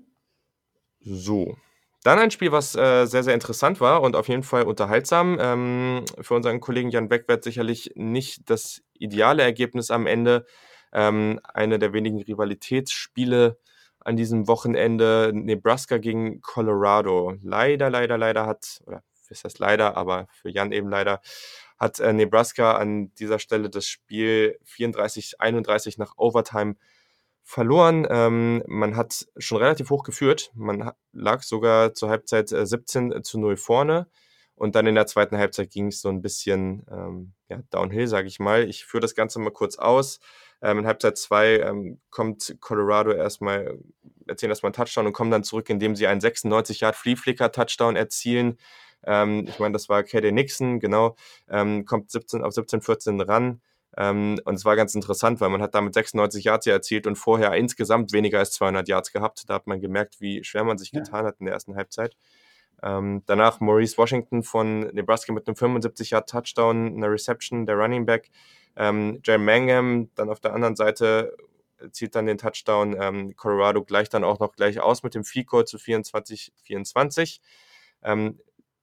So. 1.00 1.56
Dann 2.02 2.18
ein 2.18 2.30
Spiel, 2.30 2.50
was 2.50 2.74
äh, 2.76 3.04
sehr, 3.04 3.22
sehr 3.22 3.34
interessant 3.34 3.78
war 3.78 4.00
und 4.00 4.16
auf 4.16 4.28
jeden 4.28 4.42
Fall 4.42 4.62
unterhaltsam. 4.62 5.36
Ähm, 5.38 6.04
für 6.18 6.34
unseren 6.34 6.60
Kollegen 6.60 6.88
Jan 6.88 7.10
Beckwert 7.10 7.44
sicherlich 7.44 7.92
nicht 7.94 8.48
das 8.48 8.82
ideale 8.94 9.42
Ergebnis 9.42 9.90
am 9.90 10.06
Ende. 10.06 10.46
Ähm, 10.94 11.38
eine 11.44 11.78
der 11.78 11.92
wenigen 11.92 12.22
Rivalitätsspiele 12.22 13.58
an 14.00 14.16
diesem 14.16 14.48
Wochenende. 14.48 15.30
Nebraska 15.34 15.98
gegen 15.98 16.40
Colorado. 16.40 17.34
Leider, 17.42 17.90
leider, 17.90 18.16
leider 18.16 18.46
hat, 18.46 18.80
oder 18.86 19.02
ist 19.28 19.44
das 19.44 19.58
leider, 19.58 19.94
aber 19.98 20.26
für 20.32 20.48
Jan 20.48 20.72
eben 20.72 20.88
leider, 20.88 21.20
hat 21.80 21.98
äh, 21.98 22.12
Nebraska 22.12 22.76
an 22.76 23.12
dieser 23.14 23.38
Stelle 23.38 23.70
das 23.70 23.86
Spiel 23.86 24.58
34-31 24.66 25.94
nach 25.98 26.12
Overtime 26.18 26.76
verloren. 27.42 28.06
Ähm, 28.08 28.62
man 28.66 28.94
hat 28.96 29.26
schon 29.38 29.58
relativ 29.58 29.88
hoch 29.88 30.04
geführt. 30.04 30.52
Man 30.54 30.92
lag 31.12 31.42
sogar 31.42 31.94
zur 31.94 32.10
Halbzeit 32.10 32.50
17 32.50 33.12
äh, 33.12 33.22
zu 33.22 33.40
0 33.40 33.56
vorne. 33.56 34.06
Und 34.54 34.74
dann 34.74 34.86
in 34.86 34.94
der 34.94 35.06
zweiten 35.06 35.38
Halbzeit 35.38 35.70
ging 35.70 35.86
es 35.86 36.02
so 36.02 36.10
ein 36.10 36.20
bisschen 36.20 36.84
ähm, 36.90 37.32
ja, 37.48 37.62
downhill, 37.70 38.06
sage 38.06 38.28
ich 38.28 38.38
mal. 38.38 38.68
Ich 38.68 38.84
führe 38.84 39.00
das 39.00 39.14
Ganze 39.14 39.38
mal 39.38 39.50
kurz 39.50 39.76
aus. 39.76 40.20
Ähm, 40.60 40.80
in 40.80 40.86
Halbzeit 40.86 41.16
2 41.16 41.60
ähm, 41.60 42.00
kommt 42.10 42.56
Colorado 42.60 43.10
erstmal, 43.12 43.78
erzielen 44.26 44.50
erstmal 44.50 44.68
einen 44.68 44.74
Touchdown 44.74 45.06
und 45.06 45.14
kommen 45.14 45.30
dann 45.30 45.44
zurück, 45.44 45.70
indem 45.70 45.96
sie 45.96 46.06
einen 46.06 46.20
96 46.20 46.80
Yard 46.80 46.94
Flea 46.94 47.16
Flicker 47.16 47.50
Touchdown 47.50 47.96
erzielen. 47.96 48.58
Ähm, 49.06 49.46
ich 49.48 49.58
meine, 49.58 49.72
das 49.72 49.88
war 49.88 50.02
KD 50.02 50.32
Nixon, 50.32 50.80
genau. 50.80 51.16
Ähm, 51.48 51.84
kommt 51.84 52.10
17 52.10 52.42
auf 52.42 52.52
17, 52.54 52.82
14 52.82 53.20
ran. 53.20 53.60
Ähm, 53.96 54.40
und 54.44 54.54
es 54.54 54.64
war 54.64 54.76
ganz 54.76 54.94
interessant, 54.94 55.40
weil 55.40 55.48
man 55.48 55.62
hat 55.62 55.74
damit 55.74 55.94
96 55.94 56.44
Yards 56.44 56.66
erzielt 56.66 57.06
und 57.06 57.16
vorher 57.16 57.52
insgesamt 57.54 58.12
weniger 58.12 58.38
als 58.38 58.52
200 58.52 58.88
Yards 58.88 59.12
gehabt. 59.12 59.48
Da 59.48 59.54
hat 59.54 59.66
man 59.66 59.80
gemerkt, 59.80 60.20
wie 60.20 60.44
schwer 60.44 60.64
man 60.64 60.78
sich 60.78 60.92
ja. 60.92 61.00
getan 61.00 61.26
hat 61.26 61.36
in 61.40 61.46
der 61.46 61.54
ersten 61.54 61.76
Halbzeit. 61.76 62.16
Ähm, 62.82 63.22
danach 63.26 63.60
Maurice 63.60 63.98
Washington 63.98 64.42
von 64.42 64.80
Nebraska 64.92 65.32
mit 65.32 65.46
einem 65.46 65.56
75 65.56 66.10
Yard 66.10 66.28
Touchdown, 66.30 66.94
einer 66.96 67.10
Reception, 67.10 67.66
der 67.66 67.76
Running 67.76 68.06
Back. 68.06 68.30
Ähm, 68.76 69.20
Jay 69.24 69.38
Mangum 69.38 70.10
dann 70.14 70.30
auf 70.30 70.40
der 70.40 70.54
anderen 70.54 70.76
Seite 70.76 71.36
erzielt 71.78 72.14
dann 72.14 72.26
den 72.26 72.38
Touchdown. 72.38 72.96
Ähm, 72.98 73.36
Colorado 73.36 73.82
gleicht 73.84 74.14
dann 74.14 74.24
auch 74.24 74.38
noch 74.38 74.52
gleich 74.52 74.80
aus 74.80 75.02
mit 75.02 75.14
dem 75.14 75.24
FICO 75.24 75.64
zu 75.64 75.78
24-24. 75.78 77.40
Ähm, 78.02 78.38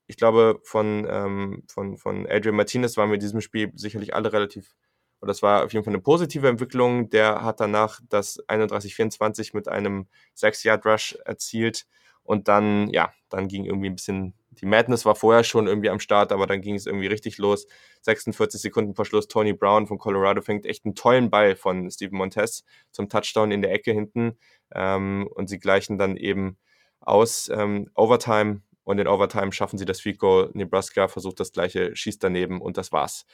ich 0.08 0.18
glaube, 0.18 0.60
von, 0.64 1.08
ähm, 1.10 1.64
von, 1.68 1.98
von 1.98 2.26
Adrian 2.28 2.56
Martinez 2.56 2.98
waren 2.98 3.10
wir 3.10 3.16
in 3.16 3.20
diesem 3.20 3.42
Spiel 3.42 3.72
sicherlich 3.76 4.16
alle 4.16 4.34
relativ 4.34 4.76
und 5.20 5.28
das 5.28 5.42
war 5.42 5.66
auf 5.66 5.74
jeden 5.74 5.84
Fall 5.84 5.94
eine 5.94 6.02
positive 6.02 6.48
Entwicklung. 6.48 7.10
Der 7.10 7.44
hat 7.44 7.60
danach 7.60 8.00
das 8.10 8.40
31-24 8.48 9.52
mit 9.54 9.68
einem 9.68 10.08
6-Yard-Rush 10.36 11.18
erzielt. 11.26 11.88
Und 12.24 12.50
dann, 12.50 12.90
ja, 12.90 13.14
dann 13.30 13.48
ging 13.48 13.66
irgendwie 13.66 13.90
ein 13.90 13.96
bisschen, 13.96 14.34
die 14.52 14.66
Madness 14.66 15.06
war 15.06 15.16
vorher 15.16 15.44
schon 15.46 15.66
irgendwie 15.66 15.90
am 15.90 16.00
Start, 16.00 16.32
aber 16.34 16.46
dann 16.46 16.62
ging 16.62 16.76
es 16.76 16.86
irgendwie 16.86 17.08
richtig 17.08 17.38
los. 17.38 17.68
46 18.02 18.62
Sekunden 18.62 18.96
vor 18.96 19.06
Schluss, 19.06 19.28
Tony 19.28 19.54
Brown 19.54 19.88
von 19.88 19.98
Colorado 19.98 20.42
fängt 20.42 20.66
echt 20.66 20.86
einen 20.86 20.94
tollen 20.94 21.30
Ball 21.30 21.56
von 21.56 21.90
Steven 21.90 22.18
Montez 22.18 22.66
zum 22.92 23.08
Touchdown 23.08 23.52
in 23.52 23.62
der 23.62 23.72
Ecke 23.72 23.94
hinten. 23.94 24.38
Ähm, 24.76 25.28
und 25.34 25.48
sie 25.48 25.58
gleichen 25.58 25.98
dann 25.98 26.18
eben 26.18 26.58
aus 27.00 27.50
ähm, 27.50 27.90
Overtime 27.96 28.62
und 28.88 29.00
in 29.00 29.08
Overtime 29.08 29.52
schaffen 29.52 29.78
sie 29.78 29.86
das 29.86 30.02
Field 30.02 30.20
Goal. 30.20 30.50
Nebraska 30.54 31.08
versucht 31.08 31.40
das 31.40 31.52
gleiche, 31.52 31.96
schießt 31.96 32.24
daneben 32.24 32.62
und 32.62 32.78
das 32.78 32.92
war's 32.92 33.26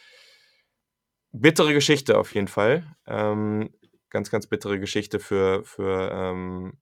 bittere 1.33 1.73
Geschichte 1.73 2.17
auf 2.17 2.33
jeden 2.33 2.47
Fall. 2.47 2.95
Ähm, 3.07 3.73
ganz, 4.09 4.29
ganz 4.29 4.47
bittere 4.47 4.79
Geschichte 4.79 5.19
für, 5.19 5.65
für, 5.65 6.11
ähm, 6.13 6.77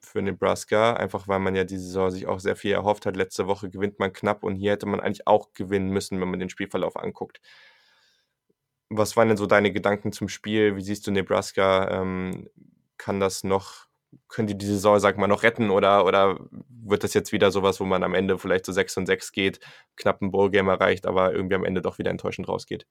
für 0.00 0.20
Nebraska, 0.20 0.94
einfach 0.94 1.28
weil 1.28 1.38
man 1.38 1.54
ja 1.54 1.64
diese 1.64 1.84
Saison 1.84 2.10
sich 2.10 2.26
auch 2.26 2.40
sehr 2.40 2.56
viel 2.56 2.72
erhofft 2.72 3.06
hat. 3.06 3.16
Letzte 3.16 3.46
Woche 3.46 3.70
gewinnt 3.70 3.98
man 4.00 4.12
knapp 4.12 4.42
und 4.42 4.56
hier 4.56 4.72
hätte 4.72 4.86
man 4.86 5.00
eigentlich 5.00 5.26
auch 5.26 5.52
gewinnen 5.54 5.90
müssen, 5.90 6.20
wenn 6.20 6.28
man 6.28 6.40
den 6.40 6.50
Spielverlauf 6.50 6.96
anguckt. 6.96 7.40
Was 8.90 9.16
waren 9.16 9.28
denn 9.28 9.36
so 9.38 9.46
deine 9.46 9.72
Gedanken 9.72 10.12
zum 10.12 10.28
Spiel? 10.28 10.76
Wie 10.76 10.82
siehst 10.82 11.06
du 11.06 11.12
Nebraska? 11.12 12.02
Ähm, 12.02 12.50
kann 12.98 13.20
das 13.20 13.44
noch, 13.44 13.86
können 14.28 14.48
die 14.48 14.56
die 14.58 14.66
Saison, 14.66 14.98
sag 14.98 15.18
mal, 15.18 15.26
noch 15.26 15.42
retten 15.42 15.70
oder, 15.70 16.04
oder 16.04 16.38
wird 16.68 17.04
das 17.04 17.14
jetzt 17.14 17.32
wieder 17.32 17.50
sowas, 17.50 17.80
wo 17.80 17.84
man 17.84 18.02
am 18.02 18.14
Ende 18.14 18.38
vielleicht 18.38 18.66
so 18.66 18.72
6 18.72 18.96
und 18.98 19.06
6 19.06 19.32
geht, 19.32 19.60
knapp 19.96 20.20
ein 20.22 20.30
Bowl-Game 20.30 20.68
erreicht, 20.68 21.06
aber 21.06 21.32
irgendwie 21.32 21.56
am 21.56 21.64
Ende 21.64 21.82
doch 21.82 21.98
wieder 21.98 22.10
enttäuschend 22.10 22.48
rausgeht? 22.48 22.86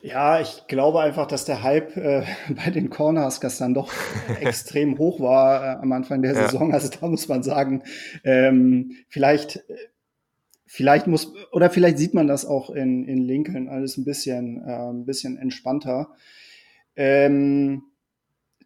Ja, 0.00 0.40
ich 0.40 0.66
glaube 0.68 1.00
einfach, 1.00 1.26
dass 1.26 1.44
der 1.44 1.62
Hype 1.62 1.96
äh, 1.96 2.24
bei 2.48 2.70
den 2.70 2.90
Cornhuskers 2.90 3.58
dann 3.58 3.74
doch 3.74 3.92
extrem 4.40 4.98
hoch 4.98 5.20
war 5.20 5.62
äh, 5.62 5.82
am 5.82 5.92
Anfang 5.92 6.22
der 6.22 6.34
ja. 6.34 6.42
Saison. 6.48 6.72
Also 6.72 6.88
da 6.88 7.06
muss 7.06 7.28
man 7.28 7.42
sagen, 7.42 7.82
ähm, 8.24 8.92
vielleicht, 9.08 9.64
vielleicht 10.66 11.06
muss, 11.06 11.32
oder 11.52 11.70
vielleicht 11.70 11.98
sieht 11.98 12.14
man 12.14 12.26
das 12.26 12.44
auch 12.44 12.70
in, 12.70 13.06
in 13.06 13.22
Lincoln 13.22 13.68
alles 13.68 13.96
ein 13.96 14.04
bisschen, 14.04 14.62
äh, 14.66 14.90
ein 14.90 15.06
bisschen 15.06 15.38
entspannter. 15.38 16.10
Ähm, 16.96 17.82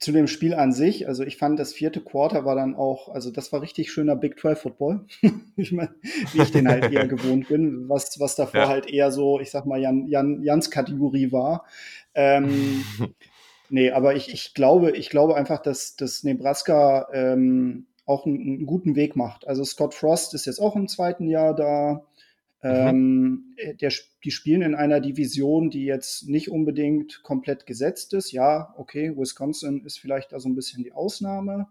zu 0.00 0.12
dem 0.12 0.26
Spiel 0.26 0.54
an 0.54 0.72
sich, 0.72 1.06
also 1.06 1.22
ich 1.22 1.36
fand, 1.36 1.60
das 1.60 1.74
vierte 1.74 2.00
Quarter 2.00 2.46
war 2.46 2.56
dann 2.56 2.74
auch, 2.74 3.10
also 3.10 3.30
das 3.30 3.52
war 3.52 3.60
richtig 3.60 3.92
schöner 3.92 4.16
Big 4.16 4.40
12 4.40 4.58
Football. 4.58 5.04
ich 5.56 5.72
meine, 5.72 5.94
wie 6.32 6.40
ich 6.40 6.50
den 6.50 6.68
halt 6.68 6.90
eher 6.90 7.06
gewohnt 7.06 7.48
bin, 7.48 7.86
was, 7.86 8.18
was 8.18 8.34
davor 8.34 8.62
ja. 8.62 8.68
halt 8.68 8.88
eher 8.88 9.12
so, 9.12 9.40
ich 9.40 9.50
sag 9.50 9.66
mal, 9.66 9.78
Jan, 9.78 10.08
Jan, 10.08 10.42
Jans 10.42 10.70
Kategorie 10.70 11.32
war. 11.32 11.66
Ähm, 12.14 12.82
nee, 13.68 13.90
aber 13.90 14.16
ich, 14.16 14.32
ich 14.32 14.54
glaube, 14.54 14.92
ich 14.92 15.10
glaube 15.10 15.36
einfach, 15.36 15.60
dass, 15.60 15.96
dass 15.96 16.24
Nebraska 16.24 17.08
ähm, 17.12 17.86
auch 18.06 18.24
einen, 18.24 18.40
einen, 18.40 18.66
guten 18.66 18.96
Weg 18.96 19.16
macht. 19.16 19.46
Also 19.46 19.64
Scott 19.64 19.92
Frost 19.92 20.32
ist 20.32 20.46
jetzt 20.46 20.60
auch 20.60 20.76
im 20.76 20.88
zweiten 20.88 21.28
Jahr 21.28 21.54
da. 21.54 22.06
Mhm. 22.62 22.70
Ähm, 22.70 23.56
der, 23.80 23.92
die 24.24 24.30
spielen 24.30 24.62
in 24.62 24.74
einer 24.74 25.00
Division, 25.00 25.70
die 25.70 25.84
jetzt 25.84 26.28
nicht 26.28 26.50
unbedingt 26.50 27.22
komplett 27.22 27.66
gesetzt 27.66 28.12
ist. 28.12 28.32
Ja, 28.32 28.74
okay, 28.76 29.16
Wisconsin 29.16 29.84
ist 29.84 29.98
vielleicht 29.98 30.32
da 30.32 30.40
so 30.40 30.48
ein 30.48 30.54
bisschen 30.54 30.84
die 30.84 30.92
Ausnahme. 30.92 31.68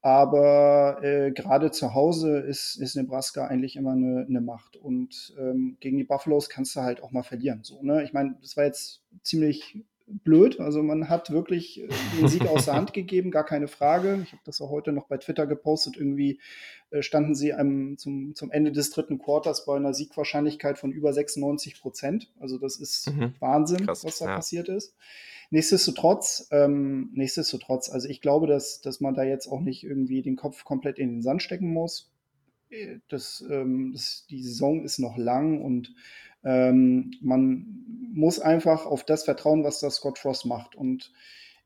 Aber 0.00 1.02
äh, 1.02 1.30
gerade 1.32 1.70
zu 1.70 1.94
Hause 1.94 2.38
ist, 2.38 2.76
ist 2.76 2.94
Nebraska 2.94 3.46
eigentlich 3.46 3.76
immer 3.76 3.92
eine, 3.92 4.26
eine 4.28 4.42
Macht. 4.42 4.76
Und 4.76 5.34
ähm, 5.38 5.78
gegen 5.80 5.96
die 5.96 6.04
Buffaloes 6.04 6.50
kannst 6.50 6.76
du 6.76 6.80
halt 6.80 7.02
auch 7.02 7.10
mal 7.10 7.22
verlieren. 7.22 7.60
So, 7.62 7.82
ne? 7.82 8.04
Ich 8.04 8.12
meine, 8.12 8.36
das 8.42 8.54
war 8.56 8.64
jetzt 8.64 9.02
ziemlich 9.22 9.82
blöd. 10.06 10.60
Also 10.60 10.82
man 10.82 11.08
hat 11.08 11.30
wirklich 11.30 11.82
äh, 11.82 11.88
den 12.18 12.28
Sieg 12.28 12.46
aus 12.46 12.66
der 12.66 12.74
Hand 12.74 12.92
gegeben, 12.94 13.30
gar 13.30 13.44
keine 13.44 13.68
Frage. 13.68 14.20
Ich 14.22 14.32
habe 14.32 14.42
das 14.44 14.60
auch 14.60 14.70
heute 14.70 14.92
noch 14.92 15.06
bei 15.06 15.16
Twitter 15.16 15.46
gepostet. 15.46 15.96
Irgendwie 15.96 16.40
äh, 16.90 17.02
standen 17.02 17.34
sie 17.34 17.54
am, 17.54 17.96
zum, 17.96 18.34
zum 18.34 18.50
Ende 18.50 18.72
des 18.72 18.90
dritten 18.90 19.18
Quarters 19.18 19.64
bei 19.64 19.76
einer 19.76 19.94
Siegwahrscheinlichkeit 19.94 20.78
von 20.78 20.92
über 20.92 21.12
96 21.12 21.80
Prozent. 21.80 22.32
Also 22.38 22.58
das 22.58 22.78
ist 22.78 23.10
mhm. 23.10 23.34
Wahnsinn, 23.40 23.86
Krass, 23.86 24.04
was 24.04 24.18
da 24.18 24.26
ja. 24.26 24.36
passiert 24.36 24.68
ist. 24.68 24.94
Nichtsdestotrotz, 25.50 26.48
ähm, 26.50 27.10
nichtsdestotrotz, 27.14 27.90
also 27.90 28.08
ich 28.08 28.20
glaube, 28.20 28.46
dass, 28.46 28.80
dass 28.80 29.00
man 29.00 29.14
da 29.14 29.22
jetzt 29.22 29.46
auch 29.46 29.60
nicht 29.60 29.84
irgendwie 29.84 30.22
den 30.22 30.36
Kopf 30.36 30.64
komplett 30.64 30.98
in 30.98 31.10
den 31.10 31.22
Sand 31.22 31.42
stecken 31.42 31.68
muss. 31.72 32.10
Äh, 32.70 32.98
das, 33.08 33.44
ähm, 33.50 33.92
das, 33.92 34.26
die 34.28 34.42
Saison 34.42 34.84
ist 34.84 34.98
noch 34.98 35.16
lang 35.16 35.62
und 35.62 35.94
ähm, 36.44 37.12
man 37.22 37.83
muss 38.14 38.38
einfach 38.38 38.86
auf 38.86 39.04
das 39.04 39.24
vertrauen, 39.24 39.64
was 39.64 39.80
das 39.80 39.96
Scott 39.96 40.18
Frost 40.18 40.46
macht. 40.46 40.76
Und 40.76 41.12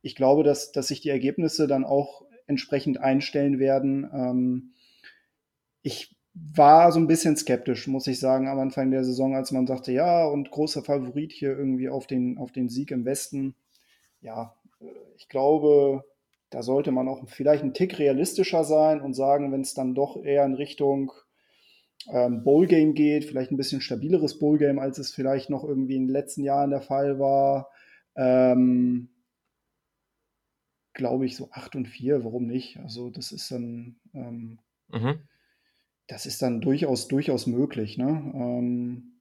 ich 0.03 0.17
glaube, 0.17 0.43
dass, 0.43 0.73
dass 0.73 0.89
sich 0.89 1.01
die 1.01 1.11
Ergebnisse 1.11 1.67
dann 1.67 1.85
auch 1.85 2.25
entsprechend 2.47 2.99
einstellen 2.99 3.59
werden. 3.59 4.09
Ähm, 4.13 4.73
ich 5.83 6.17
war 6.35 6.91
so 6.93 7.01
ein 7.01 7.07
bisschen 7.07 7.37
skeptisch, 7.37 7.87
muss 7.87 8.07
ich 8.07 8.19
sagen, 8.19 8.49
am 8.49 8.59
Anfang 8.59 8.91
der 8.91 9.05
Saison, 9.05 9.35
als 9.35 9.53
man 9.53 9.67
sagte, 9.67 9.93
ja, 9.93 10.27
und 10.27 10.51
großer 10.51 10.83
Favorit 10.83 11.33
hier 11.33 11.51
irgendwie 11.51 11.89
auf 11.89 12.07
den, 12.07 12.39
auf 12.39 12.53
den 12.53 12.69
Sieg 12.69 12.91
im 12.91 13.05
Westen. 13.05 13.55
Ja, 14.21 14.55
ich 15.17 15.29
glaube, 15.29 16.05
da 16.51 16.63
sollte 16.63 16.93
man 16.93 17.09
auch 17.09 17.29
vielleicht 17.29 17.63
ein 17.63 17.75
Tick 17.75 17.99
realistischer 17.99 18.65
sein 18.65 19.01
und 19.01 19.15
sagen, 19.15 19.53
wenn 19.53 19.61
es 19.61 19.75
dann 19.75 19.95
doch 19.95 20.23
eher 20.23 20.45
in 20.45 20.55
Richtung 20.55 21.13
ähm, 22.13 22.43
Bowl-Game 22.43 22.95
geht, 22.95 23.25
vielleicht 23.25 23.51
ein 23.51 23.57
bisschen 23.57 23.81
stabileres 23.81 24.39
Bowl-Game, 24.39 24.79
als 24.79 24.99
es 24.99 25.13
vielleicht 25.13 25.51
noch 25.51 25.65
irgendwie 25.65 25.97
in 25.97 26.07
den 26.07 26.13
letzten 26.13 26.43
Jahren 26.43 26.71
der 26.71 26.81
Fall 26.81 27.19
war. 27.19 27.71
Ähm, 28.17 29.11
Glaube 30.95 31.27
ich, 31.27 31.37
so 31.37 31.51
8 31.53 31.77
und 31.77 31.87
4, 31.87 32.25
warum 32.25 32.47
nicht? 32.47 32.79
Also, 32.79 33.11
das 33.11 33.31
ist 33.31 33.51
dann, 33.51 33.97
ähm, 34.15 34.59
mhm. 34.89 35.21
das 36.09 36.27
ist 36.27 36.43
dann 36.43 36.61
durchaus, 36.61 37.07
durchaus 37.07 37.47
möglich. 37.47 37.99
Ne? 37.99 38.33
Ähm, 38.35 39.21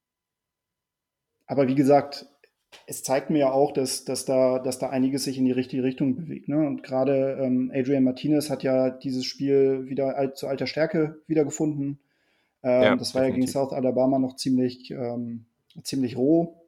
aber 1.46 1.68
wie 1.68 1.76
gesagt, 1.76 2.26
es 2.86 3.04
zeigt 3.04 3.30
mir 3.30 3.40
ja 3.40 3.52
auch, 3.52 3.72
dass, 3.72 4.06
dass, 4.06 4.26
da, 4.26 4.60
dass 4.60 4.80
da 4.80 4.90
einiges 4.90 5.24
sich 5.24 5.38
in 5.38 5.46
die 5.46 5.52
richtige 5.52 5.84
Richtung 5.84 6.16
bewegt. 6.16 6.48
Ne? 6.48 6.66
Und 6.66 6.84
gerade 6.84 7.38
ähm, 7.42 7.72
Adrian 7.74 8.04
Martinez 8.04 8.50
hat 8.50 8.64
ja 8.64 8.90
dieses 8.90 9.26
Spiel 9.26 9.86
wieder 9.88 10.18
alt, 10.18 10.38
zu 10.38 10.48
alter 10.48 10.68
Stärke 10.68 11.22
wiedergefunden. 11.28 12.00
Ähm, 12.68 12.84
ja, 12.84 12.96
das 12.98 13.16
war 13.16 13.22
definitiv. 13.22 13.24
ja 13.24 13.30
gegen 13.30 13.48
South 13.48 13.74
Alabama 13.74 14.20
noch 14.20 14.36
ziemlich, 14.36 14.92
ähm, 14.92 15.46
ziemlich 15.84 16.18
roh. 16.18 16.68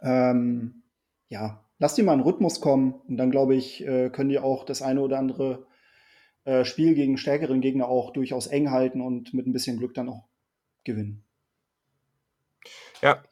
Ähm, 0.00 0.84
ja, 1.28 1.64
lass 1.78 1.94
die 1.94 2.02
mal 2.02 2.14
in 2.14 2.20
Rhythmus 2.20 2.62
kommen 2.62 2.94
und 3.06 3.18
dann 3.18 3.30
glaube 3.30 3.54
ich, 3.54 3.86
äh, 3.86 4.08
können 4.08 4.30
die 4.30 4.38
auch 4.38 4.64
das 4.64 4.80
eine 4.80 5.02
oder 5.02 5.18
andere 5.18 5.66
äh, 6.44 6.64
Spiel 6.64 6.94
gegen 6.94 7.18
stärkeren 7.18 7.60
Gegner 7.60 7.88
auch 7.88 8.10
durchaus 8.14 8.46
eng 8.46 8.70
halten 8.70 9.02
und 9.02 9.34
mit 9.34 9.46
ein 9.46 9.52
bisschen 9.52 9.76
Glück 9.76 9.92
dann 9.92 10.08
auch 10.08 10.28
gewinnen. 10.84 11.24
Ja, 13.02 13.22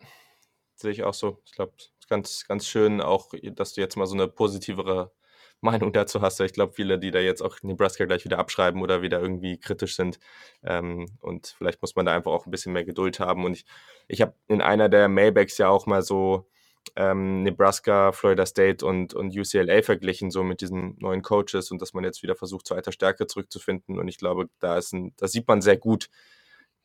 sehe 0.75 0.91
ich 0.91 1.03
auch 1.03 1.15
so. 1.15 1.39
Ich 1.47 1.53
glaube, 1.53 1.73
ganz, 2.11 2.45
ganz 2.47 2.67
schön 2.67 3.01
auch, 3.01 3.33
dass 3.55 3.73
du 3.73 3.81
jetzt 3.81 3.97
mal 3.97 4.07
so 4.07 4.15
eine 4.15 4.29
positivere 4.29 5.13
Meinung 5.61 5.93
dazu 5.93 6.21
hast. 6.21 6.41
Ich 6.41 6.53
glaube, 6.53 6.73
viele, 6.75 6.99
die 6.99 7.11
da 7.11 7.19
jetzt 7.19 7.43
auch 7.43 7.57
Nebraska 7.63 8.05
gleich 8.05 8.25
wieder 8.25 8.39
abschreiben 8.39 8.83
oder 8.83 9.03
wieder 9.03 9.21
irgendwie 9.21 9.59
kritisch 9.59 9.97
sind. 9.97 10.19
Ähm, 10.63 11.07
und 11.21 11.55
vielleicht 11.59 11.83
muss 11.83 11.97
man 11.97 12.07
da 12.07 12.15
einfach 12.15 12.33
auch 12.33 12.47
ein 12.47 12.51
bisschen 12.51 12.73
mehr 12.73 12.85
Geduld 12.85 13.21
haben. 13.21 13.45
Und 13.45 13.55
ich, 13.55 13.65
ich 14.09 14.21
habe 14.23 14.35
in 14.49 14.61
einer 14.61 14.89
der 14.89 15.09
Mailbacks 15.09 15.59
ja 15.59 15.69
auch 15.69 15.87
mal 15.87 16.03
so 16.03 16.47
ähm, 16.95 17.43
Nebraska, 17.43 18.13
Florida 18.13 18.47
State 18.47 18.85
und, 18.85 19.15
und 19.15 19.37
UCLA 19.37 19.83
verglichen, 19.83 20.31
so 20.31 20.45
mit 20.45 20.61
diesen 20.61 20.97
neuen 20.99 21.23
Coaches 21.23 21.71
und 21.71 21.83
dass 21.83 21.95
man 21.95 22.05
jetzt 22.05 22.23
wieder 22.23 22.37
versucht, 22.37 22.67
zu 22.67 22.75
alter 22.75 22.93
Stärke 22.93 23.27
zurückzufinden. 23.27 23.99
Und 23.99 24.09
ich 24.09 24.19
glaube, 24.19 24.49
da, 24.61 24.79
ist 24.79 24.93
ein, 24.93 25.13
da 25.17 25.27
sieht 25.27 25.49
man 25.49 25.63
sehr 25.63 25.77
gut, 25.77 26.09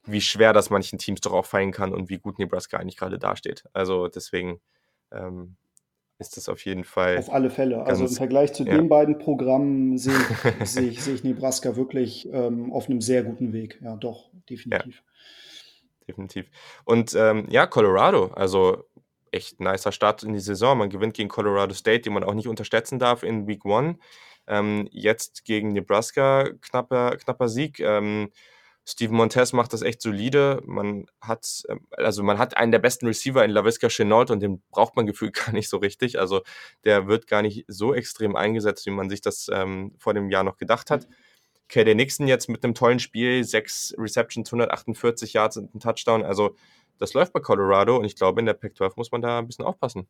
wie 0.04 0.22
schwer 0.22 0.54
das 0.54 0.70
manchen 0.70 0.98
Teams 0.98 1.22
doch 1.22 1.34
auch 1.34 1.46
fallen 1.46 1.72
kann 1.72 1.94
und 1.94 2.10
wie 2.10 2.18
gut 2.18 2.40
Nebraska 2.40 2.78
eigentlich 2.78 2.98
gerade 2.98 3.20
dasteht. 3.20 3.66
Also 3.74 4.08
deswegen 4.08 4.60
ähm, 5.12 5.58
ist 6.22 6.38
das 6.38 6.48
auf 6.48 6.64
jeden 6.66 6.84
Fall. 6.84 7.18
Auf 7.18 7.34
alle 7.34 7.50
Fälle. 7.50 7.84
Also 7.84 8.06
im 8.06 8.12
Vergleich 8.12 8.54
zu 8.54 8.64
ja. 8.64 8.76
den 8.76 8.88
beiden 8.88 9.18
Programmen 9.18 9.98
sehe 9.98 10.14
ich, 10.14 10.70
sehe 10.70 10.90
ich, 10.90 11.04
sehe 11.04 11.16
ich 11.16 11.24
Nebraska 11.24 11.76
wirklich 11.76 12.30
ähm, 12.32 12.72
auf 12.72 12.88
einem 12.88 13.02
sehr 13.02 13.24
guten 13.24 13.52
Weg. 13.52 13.80
Ja, 13.84 13.96
doch, 13.96 14.30
definitiv. 14.50 14.96
Ja, 14.96 16.06
definitiv. 16.08 16.46
Und 16.86 17.16
ähm, 17.16 17.48
ja, 17.50 17.66
Colorado, 17.66 18.28
also 18.28 18.86
echt 19.32 19.60
nicer 19.60 19.92
Start 19.92 20.24
in 20.24 20.34
die 20.34 20.40
Saison. 20.40 20.78
Man 20.78 20.90
gewinnt 20.90 21.16
gegen 21.16 21.30
Colorado 21.30 21.74
State, 21.74 22.02
die 22.02 22.10
man 22.10 22.24
auch 22.24 22.34
nicht 22.34 22.48
unterschätzen 22.48 23.00
darf 23.00 23.24
in 23.24 23.48
Week 23.48 23.66
One. 23.66 23.98
Ähm, 24.48 24.88
jetzt 24.92 25.46
gegen 25.46 25.70
Nebraska 25.70 26.50
knapper, 26.62 27.18
knapper 27.18 27.50
Sieg. 27.50 27.80
Ähm, 27.80 28.30
Steven 28.91 29.15
Montez 29.15 29.54
macht 29.54 29.73
das 29.73 29.82
echt 29.82 30.01
solide. 30.01 30.62
Man 30.65 31.06
hat, 31.21 31.63
ähm, 31.69 31.88
also 31.91 32.23
man 32.23 32.38
hat 32.38 32.58
einen 32.58 32.71
der 32.71 32.80
besten 32.80 33.08
Receiver 33.08 33.43
in 33.43 33.51
LaVisca 33.51 33.88
Chenault 33.89 34.32
und 34.32 34.41
den 34.41 34.62
braucht 34.71 34.95
man 34.95 35.06
gefühlt 35.08 35.34
gar 35.34 35.51
nicht 35.54 35.69
so 35.69 35.77
richtig. 35.77 36.19
Also 36.19 36.41
der 36.84 37.08
wird 37.08 37.27
gar 37.27 37.41
nicht 37.41 37.65
so 37.67 37.93
extrem 37.93 38.36
eingesetzt, 38.36 38.86
wie 38.86 38.91
man 38.91 39.10
sich 39.10 39.21
das 39.21 39.49
ähm, 39.51 39.93
vor 39.97 40.13
dem 40.13 40.30
Jahr 40.30 40.43
noch 40.43 40.58
gedacht 40.58 40.91
hat. 40.91 41.08
KD 41.69 41.95
Nixon 41.95 42.27
jetzt 42.27 42.49
mit 42.49 42.63
einem 42.63 42.75
tollen 42.75 42.99
Spiel, 42.99 43.43
sechs 43.45 43.95
Receptions, 43.97 44.49
148 44.49 45.34
Yards 45.34 45.58
und 45.58 45.73
ein 45.73 45.80
Touchdown. 45.80 46.23
Also 46.23 46.56
das 46.97 47.13
läuft 47.13 47.34
bei 47.34 47.39
Colorado 47.39 47.97
und 47.97 48.06
ich 48.06 48.15
glaube, 48.15 48.41
in 48.41 48.45
der 48.45 48.54
Pac-12 48.54 48.93
muss 48.97 49.12
man 49.12 49.21
da 49.21 49.39
ein 49.39 49.47
bisschen 49.47 49.65
aufpassen. 49.65 50.08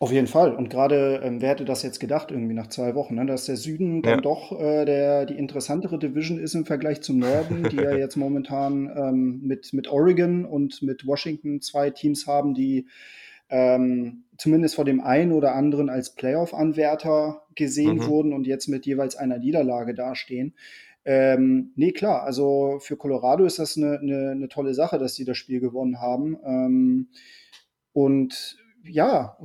Auf 0.00 0.12
jeden 0.12 0.28
Fall. 0.28 0.54
Und 0.54 0.70
gerade, 0.70 1.20
ähm, 1.24 1.40
wer 1.40 1.50
hätte 1.50 1.64
das 1.64 1.82
jetzt 1.82 1.98
gedacht, 1.98 2.30
irgendwie 2.30 2.54
nach 2.54 2.68
zwei 2.68 2.94
Wochen, 2.94 3.16
ne? 3.16 3.26
dass 3.26 3.46
der 3.46 3.56
Süden 3.56 4.00
dann 4.02 4.14
ja. 4.14 4.20
doch 4.20 4.52
äh, 4.52 4.84
der, 4.84 5.26
die 5.26 5.36
interessantere 5.36 5.98
Division 5.98 6.38
ist 6.38 6.54
im 6.54 6.66
Vergleich 6.66 7.00
zum 7.00 7.18
Norden, 7.18 7.68
die 7.68 7.76
ja 7.76 7.96
jetzt 7.96 8.14
momentan 8.16 8.88
ähm, 8.94 9.40
mit, 9.42 9.72
mit 9.72 9.88
Oregon 9.90 10.44
und 10.44 10.82
mit 10.82 11.04
Washington 11.04 11.60
zwei 11.60 11.90
Teams 11.90 12.28
haben, 12.28 12.54
die 12.54 12.86
ähm, 13.50 14.22
zumindest 14.36 14.76
vor 14.76 14.84
dem 14.84 15.00
einen 15.00 15.32
oder 15.32 15.56
anderen 15.56 15.88
als 15.88 16.14
Playoff-Anwärter 16.14 17.42
gesehen 17.56 17.96
mhm. 17.96 18.06
wurden 18.06 18.32
und 18.32 18.46
jetzt 18.46 18.68
mit 18.68 18.86
jeweils 18.86 19.16
einer 19.16 19.38
Niederlage 19.38 19.94
dastehen. 19.94 20.54
Ähm, 21.04 21.72
nee, 21.74 21.90
klar, 21.90 22.22
also 22.22 22.78
für 22.80 22.96
Colorado 22.96 23.44
ist 23.44 23.58
das 23.58 23.76
eine, 23.76 23.98
eine, 23.98 24.30
eine 24.30 24.48
tolle 24.48 24.74
Sache, 24.74 24.98
dass 24.98 25.16
sie 25.16 25.24
das 25.24 25.38
Spiel 25.38 25.58
gewonnen 25.58 26.00
haben. 26.00 26.36
Ähm, 26.44 27.08
und 27.92 28.58
ja, 28.88 29.38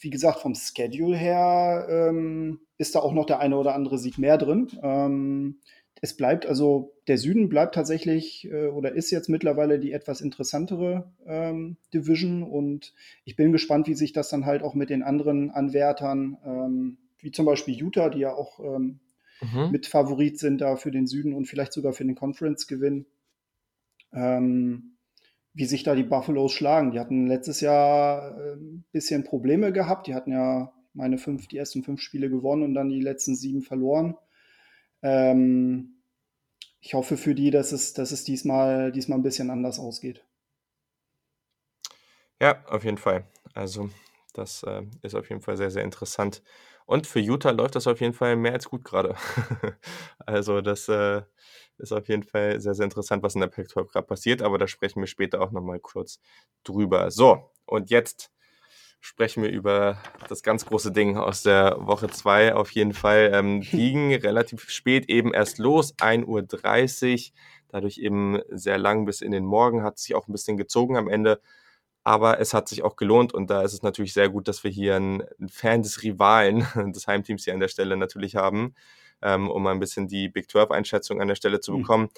wie 0.00 0.10
gesagt, 0.10 0.40
vom 0.40 0.54
Schedule 0.54 1.16
her 1.16 1.86
ähm, 1.88 2.60
ist 2.78 2.94
da 2.94 3.00
auch 3.00 3.12
noch 3.12 3.26
der 3.26 3.40
eine 3.40 3.56
oder 3.56 3.74
andere 3.74 3.98
Sieg 3.98 4.18
mehr 4.18 4.38
drin. 4.38 4.68
Ähm, 4.82 5.60
es 6.00 6.16
bleibt 6.16 6.44
also, 6.44 6.92
der 7.08 7.16
Süden 7.16 7.48
bleibt 7.48 7.74
tatsächlich 7.74 8.46
äh, 8.50 8.66
oder 8.66 8.92
ist 8.92 9.10
jetzt 9.10 9.28
mittlerweile 9.28 9.78
die 9.78 9.92
etwas 9.92 10.20
interessantere 10.20 11.10
ähm, 11.26 11.78
Division 11.94 12.42
und 12.42 12.92
ich 13.24 13.36
bin 13.36 13.52
gespannt, 13.52 13.86
wie 13.86 13.94
sich 13.94 14.12
das 14.12 14.28
dann 14.28 14.44
halt 14.44 14.62
auch 14.62 14.74
mit 14.74 14.90
den 14.90 15.02
anderen 15.02 15.50
Anwärtern, 15.50 16.36
ähm, 16.44 16.98
wie 17.20 17.32
zum 17.32 17.46
Beispiel 17.46 17.74
Utah, 17.74 18.10
die 18.10 18.18
ja 18.18 18.34
auch 18.34 18.60
ähm, 18.60 19.00
mhm. 19.40 19.70
mit 19.70 19.86
Favorit 19.86 20.38
sind 20.38 20.60
da 20.60 20.76
für 20.76 20.90
den 20.90 21.06
Süden 21.06 21.32
und 21.32 21.46
vielleicht 21.46 21.72
sogar 21.72 21.92
für 21.92 22.04
den 22.04 22.14
Conference-Gewinn. 22.14 23.06
Ähm, 24.12 24.93
wie 25.54 25.64
sich 25.66 25.84
da 25.84 25.94
die 25.94 26.02
Buffaloes 26.02 26.52
schlagen. 26.52 26.90
Die 26.90 27.00
hatten 27.00 27.26
letztes 27.26 27.60
Jahr 27.60 28.36
ein 28.36 28.58
ähm, 28.58 28.84
bisschen 28.90 29.24
Probleme 29.24 29.72
gehabt. 29.72 30.08
Die 30.08 30.14
hatten 30.14 30.32
ja 30.32 30.72
meine 30.92 31.16
fünf, 31.16 31.46
die 31.46 31.56
ersten 31.56 31.84
fünf 31.84 32.00
Spiele 32.00 32.28
gewonnen 32.28 32.64
und 32.64 32.74
dann 32.74 32.88
die 32.88 33.00
letzten 33.00 33.36
sieben 33.36 33.62
verloren. 33.62 34.16
Ähm, 35.02 36.02
ich 36.80 36.94
hoffe 36.94 37.16
für 37.16 37.34
die, 37.34 37.50
dass 37.50 37.72
es, 37.72 37.94
dass 37.94 38.10
es 38.10 38.24
diesmal, 38.24 38.92
diesmal 38.92 39.18
ein 39.18 39.22
bisschen 39.22 39.50
anders 39.50 39.78
ausgeht. 39.78 40.24
Ja, 42.40 42.64
auf 42.66 42.84
jeden 42.84 42.98
Fall. 42.98 43.24
Also, 43.54 43.90
das 44.32 44.64
äh, 44.64 44.82
ist 45.02 45.14
auf 45.14 45.28
jeden 45.28 45.40
Fall 45.40 45.56
sehr, 45.56 45.70
sehr 45.70 45.84
interessant. 45.84 46.42
Und 46.84 47.06
für 47.06 47.20
Utah 47.20 47.52
läuft 47.52 47.76
das 47.76 47.86
auf 47.86 48.00
jeden 48.00 48.12
Fall 48.12 48.36
mehr 48.36 48.52
als 48.52 48.68
gut 48.68 48.84
gerade. 48.84 49.14
also, 50.18 50.60
das 50.60 50.88
äh, 50.88 51.22
ist 51.78 51.92
auf 51.92 52.08
jeden 52.08 52.22
Fall 52.22 52.60
sehr, 52.60 52.74
sehr 52.74 52.84
interessant, 52.84 53.22
was 53.22 53.34
in 53.34 53.40
der 53.40 53.48
Pac-12 53.48 53.92
gerade 53.92 54.06
passiert, 54.06 54.42
aber 54.42 54.58
da 54.58 54.66
sprechen 54.66 55.00
wir 55.00 55.06
später 55.06 55.40
auch 55.40 55.50
nochmal 55.50 55.80
kurz 55.80 56.20
drüber. 56.62 57.10
So, 57.10 57.50
und 57.66 57.90
jetzt 57.90 58.30
sprechen 59.00 59.42
wir 59.42 59.50
über 59.50 59.98
das 60.28 60.42
ganz 60.42 60.64
große 60.64 60.90
Ding 60.90 61.18
aus 61.18 61.42
der 61.42 61.76
Woche 61.78 62.08
2 62.08 62.54
auf 62.54 62.70
jeden 62.70 62.94
Fall. 62.94 63.30
Ähm, 63.34 63.60
ging 63.70 64.14
relativ 64.14 64.70
spät 64.70 65.08
eben 65.10 65.34
erst 65.34 65.58
los, 65.58 65.94
1.30 65.98 66.24
Uhr, 66.26 67.32
dadurch 67.68 67.98
eben 67.98 68.40
sehr 68.50 68.78
lang 68.78 69.04
bis 69.04 69.20
in 69.20 69.32
den 69.32 69.44
Morgen, 69.44 69.82
hat 69.82 69.98
sich 69.98 70.14
auch 70.14 70.28
ein 70.28 70.32
bisschen 70.32 70.56
gezogen 70.56 70.96
am 70.96 71.08
Ende. 71.08 71.40
Aber 72.02 72.38
es 72.38 72.54
hat 72.54 72.68
sich 72.68 72.82
auch 72.82 72.96
gelohnt 72.96 73.32
und 73.32 73.48
da 73.50 73.62
ist 73.62 73.72
es 73.72 73.82
natürlich 73.82 74.12
sehr 74.12 74.28
gut, 74.28 74.46
dass 74.46 74.62
wir 74.62 74.70
hier 74.70 74.96
einen 74.96 75.24
Fan 75.48 75.82
des 75.82 76.02
Rivalen, 76.02 76.66
des 76.94 77.06
Heimteams 77.06 77.44
hier 77.44 77.54
an 77.54 77.60
der 77.60 77.68
Stelle 77.68 77.96
natürlich 77.96 78.36
haben 78.36 78.74
ähm, 79.24 79.50
um 79.50 79.66
ein 79.66 79.80
bisschen 79.80 80.06
die 80.06 80.28
Big 80.28 80.46
12-Einschätzung 80.46 81.20
an 81.20 81.28
der 81.28 81.34
Stelle 81.34 81.60
zu 81.60 81.72
hm. 81.72 81.80
bekommen. 81.80 82.08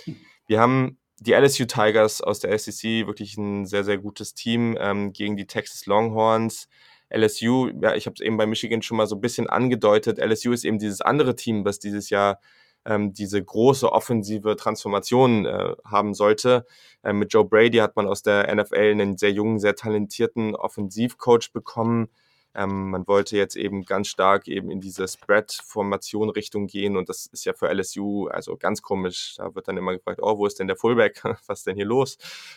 Wir 0.46 0.60
haben 0.60 0.98
die 1.18 1.32
LSU 1.32 1.64
Tigers 1.64 2.20
aus 2.20 2.40
der 2.40 2.58
SEC, 2.58 3.06
wirklich 3.06 3.38
ein 3.38 3.64
sehr, 3.64 3.84
sehr 3.84 3.96
gutes 3.96 4.34
Team 4.34 4.76
ähm, 4.78 5.12
gegen 5.12 5.36
die 5.36 5.46
Texas 5.46 5.86
Longhorns. 5.86 6.68
LSU, 7.08 7.70
ja, 7.80 7.94
ich 7.94 8.06
habe 8.06 8.14
es 8.14 8.20
eben 8.20 8.36
bei 8.36 8.46
Michigan 8.46 8.82
schon 8.82 8.96
mal 8.96 9.06
so 9.06 9.14
ein 9.16 9.20
bisschen 9.20 9.48
angedeutet. 9.48 10.18
LSU 10.18 10.52
ist 10.52 10.64
eben 10.64 10.78
dieses 10.78 11.00
andere 11.00 11.36
Team, 11.36 11.64
was 11.64 11.78
dieses 11.78 12.10
Jahr 12.10 12.40
ähm, 12.84 13.12
diese 13.12 13.42
große 13.42 13.90
offensive 13.90 14.56
Transformation 14.56 15.46
äh, 15.46 15.74
haben 15.84 16.14
sollte. 16.14 16.66
Äh, 17.02 17.12
mit 17.12 17.32
Joe 17.32 17.44
Brady 17.44 17.78
hat 17.78 17.96
man 17.96 18.06
aus 18.06 18.22
der 18.22 18.54
NFL 18.54 18.90
einen 18.90 19.16
sehr 19.16 19.32
jungen, 19.32 19.58
sehr 19.58 19.74
talentierten 19.74 20.54
Offensivcoach 20.54 21.52
bekommen, 21.52 22.08
ähm, 22.56 22.90
man 22.90 23.06
wollte 23.06 23.36
jetzt 23.36 23.54
eben 23.54 23.84
ganz 23.84 24.08
stark 24.08 24.48
eben 24.48 24.70
in 24.70 24.80
diese 24.80 25.06
Spread-Formation 25.06 26.30
Richtung 26.30 26.66
gehen 26.66 26.96
und 26.96 27.10
das 27.10 27.26
ist 27.26 27.44
ja 27.44 27.52
für 27.52 27.68
LSU 27.68 28.28
also 28.28 28.57
ganz 28.57 28.80
komisch. 28.80 29.34
Da 29.36 29.54
wird 29.54 29.68
dann 29.68 29.76
immer 29.76 29.92
gefragt, 29.92 30.20
oh, 30.22 30.38
wo 30.38 30.46
ist 30.46 30.59
denn 30.59 30.66
der 30.66 30.76
Fullback? 30.76 31.22
Was 31.46 31.59
ist 31.59 31.66
denn 31.66 31.76
hier 31.76 31.84
los? 31.84 32.16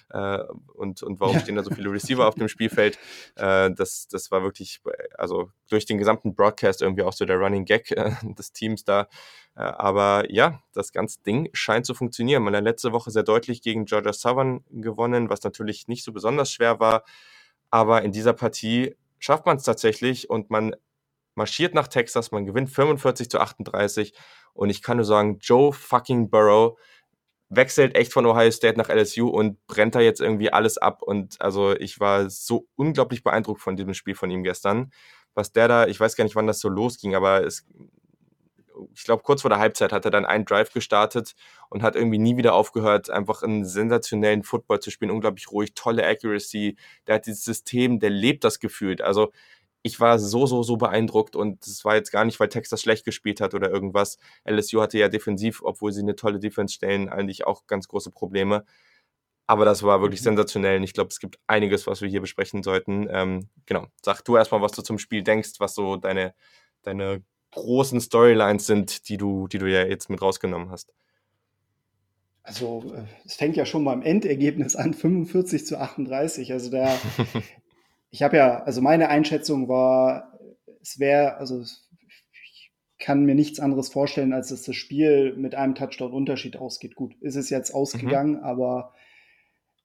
Äh, 0.10 0.40
und, 0.74 1.04
und 1.04 1.20
warum 1.20 1.36
ja. 1.36 1.42
stehen 1.42 1.56
da 1.56 1.64
so 1.64 1.72
viele 1.72 1.92
Receiver 1.92 2.26
auf 2.26 2.36
dem 2.36 2.48
Spielfeld? 2.48 2.98
Äh, 3.36 3.72
das, 3.72 4.08
das 4.08 4.32
war 4.32 4.42
wirklich, 4.42 4.82
also 5.18 5.52
durch 5.70 5.86
den 5.86 5.98
gesamten 5.98 6.34
Broadcast 6.34 6.82
irgendwie 6.82 7.04
auch 7.04 7.14
so 7.14 7.26
der 7.26 7.38
Running 7.38 7.66
Gag 7.66 7.92
äh, 7.92 8.12
des 8.24 8.54
Teams 8.54 8.86
da. 8.86 9.10
Äh, 9.56 9.64
aber 9.64 10.32
ja, 10.32 10.62
das 10.72 10.94
ganze 10.94 11.22
Ding 11.24 11.50
scheint 11.52 11.86
zu 11.86 11.94
funktionieren. 11.94 12.44
Man 12.44 12.56
hat 12.56 12.64
letzte 12.64 12.94
Woche 12.94 13.12
sehr 13.12 13.24
deutlich 13.24 13.62
gegen 13.62 13.84
Georgia 13.84 14.14
Southern 14.14 14.64
gewonnen, 14.70 15.30
was 15.30 15.44
natürlich 15.44 15.90
nicht 15.90 16.06
so 16.06 16.14
besonders 16.14 16.54
schwer 16.54 16.80
war. 16.80 17.04
Aber 17.70 18.02
in 18.02 18.14
dieser 18.14 18.34
Partie 18.34 18.96
schafft 19.20 19.46
man 19.46 19.58
es 19.58 19.64
tatsächlich 19.64 20.30
und 20.30 20.50
man 20.50 20.76
marschiert 21.36 21.74
nach 21.74 21.88
Texas, 21.88 22.32
man 22.32 22.46
gewinnt 22.46 22.70
45 22.70 23.30
zu 23.30 23.40
38 23.40 24.14
und 24.54 24.70
ich 24.70 24.82
kann 24.82 24.98
nur 24.98 25.06
sagen, 25.06 25.38
Joe 25.40 25.72
fucking 25.72 26.30
Burrow 26.30 26.78
wechselt 27.50 27.96
echt 27.96 28.14
von 28.14 28.26
Ohio 28.26 28.52
State 28.52 28.78
nach 28.78 28.90
LSU 28.90 29.28
und 29.28 29.66
brennt 29.68 29.96
da 29.96 30.02
jetzt 30.02 30.22
irgendwie 30.22 30.52
alles 30.52 30.78
ab 30.78 31.02
und 31.02 31.42
also 31.42 31.76
ich 31.76 32.00
war 32.00 32.30
so 32.30 32.68
unglaublich 32.76 33.24
beeindruckt 33.24 33.62
von 33.62 33.76
diesem 33.76 33.94
Spiel 33.94 34.16
von 34.16 34.30
ihm 34.30 34.44
gestern, 34.44 34.92
was 35.34 35.52
der 35.52 35.68
da, 35.68 35.88
ich 35.88 36.00
weiß 36.00 36.16
gar 36.16 36.24
nicht, 36.24 36.36
wann 36.36 36.48
das 36.48 36.60
so 36.60 36.70
losging, 36.70 37.16
aber 37.16 37.44
es 37.46 37.66
ich 38.94 39.04
glaube, 39.04 39.24
kurz 39.24 39.42
vor 39.42 39.50
der 39.50 39.60
Halbzeit 39.60 39.92
hat 39.92 40.06
er 40.06 40.12
dann 40.12 40.26
einen 40.26 40.46
Drive 40.46 40.72
gestartet 40.74 41.36
und 41.70 41.84
hat 41.84 41.96
irgendwie 41.96 42.18
nie 42.18 42.38
wieder 42.38 42.54
aufgehört, 42.54 43.10
einfach 43.10 43.44
einen 43.44 43.66
sensationellen 43.66 44.44
Football 44.44 44.80
zu 44.80 44.92
spielen, 44.92 45.12
unglaublich 45.12 45.52
ruhig, 45.52 45.74
tolle 45.76 46.06
Accuracy. 46.06 46.78
Der 47.08 47.16
hat 47.16 47.26
dieses 47.26 47.44
System, 47.44 48.00
der 48.00 48.10
lebt 48.10 48.44
das 48.44 48.60
gefühlt. 48.60 49.02
Also 49.02 49.32
ich 49.82 50.00
war 50.00 50.20
so, 50.20 50.46
so, 50.46 50.64
so 50.64 50.78
beeindruckt 50.78 51.36
und 51.36 51.66
es 51.66 51.86
war 51.86 51.96
jetzt 51.96 52.12
gar 52.12 52.26
nicht, 52.26 52.40
weil 52.40 52.50
Texas 52.50 52.82
schlecht 52.82 53.06
gespielt 53.06 53.42
hat 53.42 53.54
oder 53.54 53.70
irgendwas. 53.70 54.18
LSU 54.48 54.82
hatte 54.82 54.98
ja 54.98 55.08
defensiv, 55.08 55.62
obwohl 55.64 55.92
sie 55.94 56.02
eine 56.02 56.16
tolle 56.16 56.40
Defense 56.40 56.76
stellen, 56.76 57.10
eigentlich 57.10 57.48
auch 57.48 57.66
ganz 57.68 57.88
große 57.88 58.12
Probleme. 58.12 58.66
Aber 59.48 59.66
das 59.66 59.82
war 59.84 60.02
wirklich 60.02 60.22
mhm. 60.22 60.26
sensationell 60.26 60.78
und 60.78 60.84
ich 60.84 60.94
glaube, 60.94 61.10
es 61.10 61.20
gibt 61.20 61.40
einiges, 61.48 61.88
was 61.88 62.02
wir 62.02 62.10
hier 62.10 62.22
besprechen 62.22 62.62
sollten. 62.62 63.08
Ähm, 63.10 63.50
genau, 63.66 63.88
sag 64.04 64.22
du 64.24 64.38
erstmal, 64.38 64.62
was 64.62 64.74
du 64.74 64.82
zum 64.84 65.00
Spiel 65.00 65.24
denkst, 65.24 65.54
was 65.60 65.76
so 65.76 65.96
deine, 65.96 66.36
deine 66.84 67.24
großen 67.52 68.00
Storylines 68.00 68.66
sind, 68.66 69.10
die 69.10 69.18
du, 69.18 69.48
die 69.48 69.58
du 69.58 69.66
ja 69.66 69.86
jetzt 69.86 70.10
mit 70.10 70.22
rausgenommen 70.22 70.70
hast. 70.70 70.94
Also, 72.44 72.84
äh, 72.96 73.04
es 73.26 73.36
fängt 73.36 73.58
ja 73.58 73.66
schon 73.66 73.86
beim 73.86 74.02
Endergebnis 74.02 74.76
an, 74.76 74.94
45 74.94 75.66
zu 75.66 75.80
38. 75.80 76.52
Also, 76.52 76.72
der, 76.72 76.98
ich 78.12 78.24
habe 78.24 78.38
ja, 78.38 78.64
also 78.64 78.82
meine 78.82 79.10
Einschätzung 79.10 79.68
war, 79.68 80.40
es 80.82 81.00
wäre, 81.00 81.38
also 81.38 81.62
ich 81.62 82.72
kann 82.98 83.26
mir 83.26 83.36
nichts 83.36 83.60
anderes 83.60 83.90
vorstellen, 83.90 84.34
als 84.34 84.50
dass 84.50 84.64
das 84.64 84.76
Spiel 84.76 85.36
mit 85.36 85.56
einem 85.56 85.76
Touchdown-Unterschied 85.76 86.58
ausgeht. 86.58 86.96
Gut, 86.96 87.16
ist 87.22 87.36
es 87.36 87.50
jetzt 87.50 87.74
ausgegangen, 87.74 88.38
mhm. 88.38 88.44
aber 88.44 88.94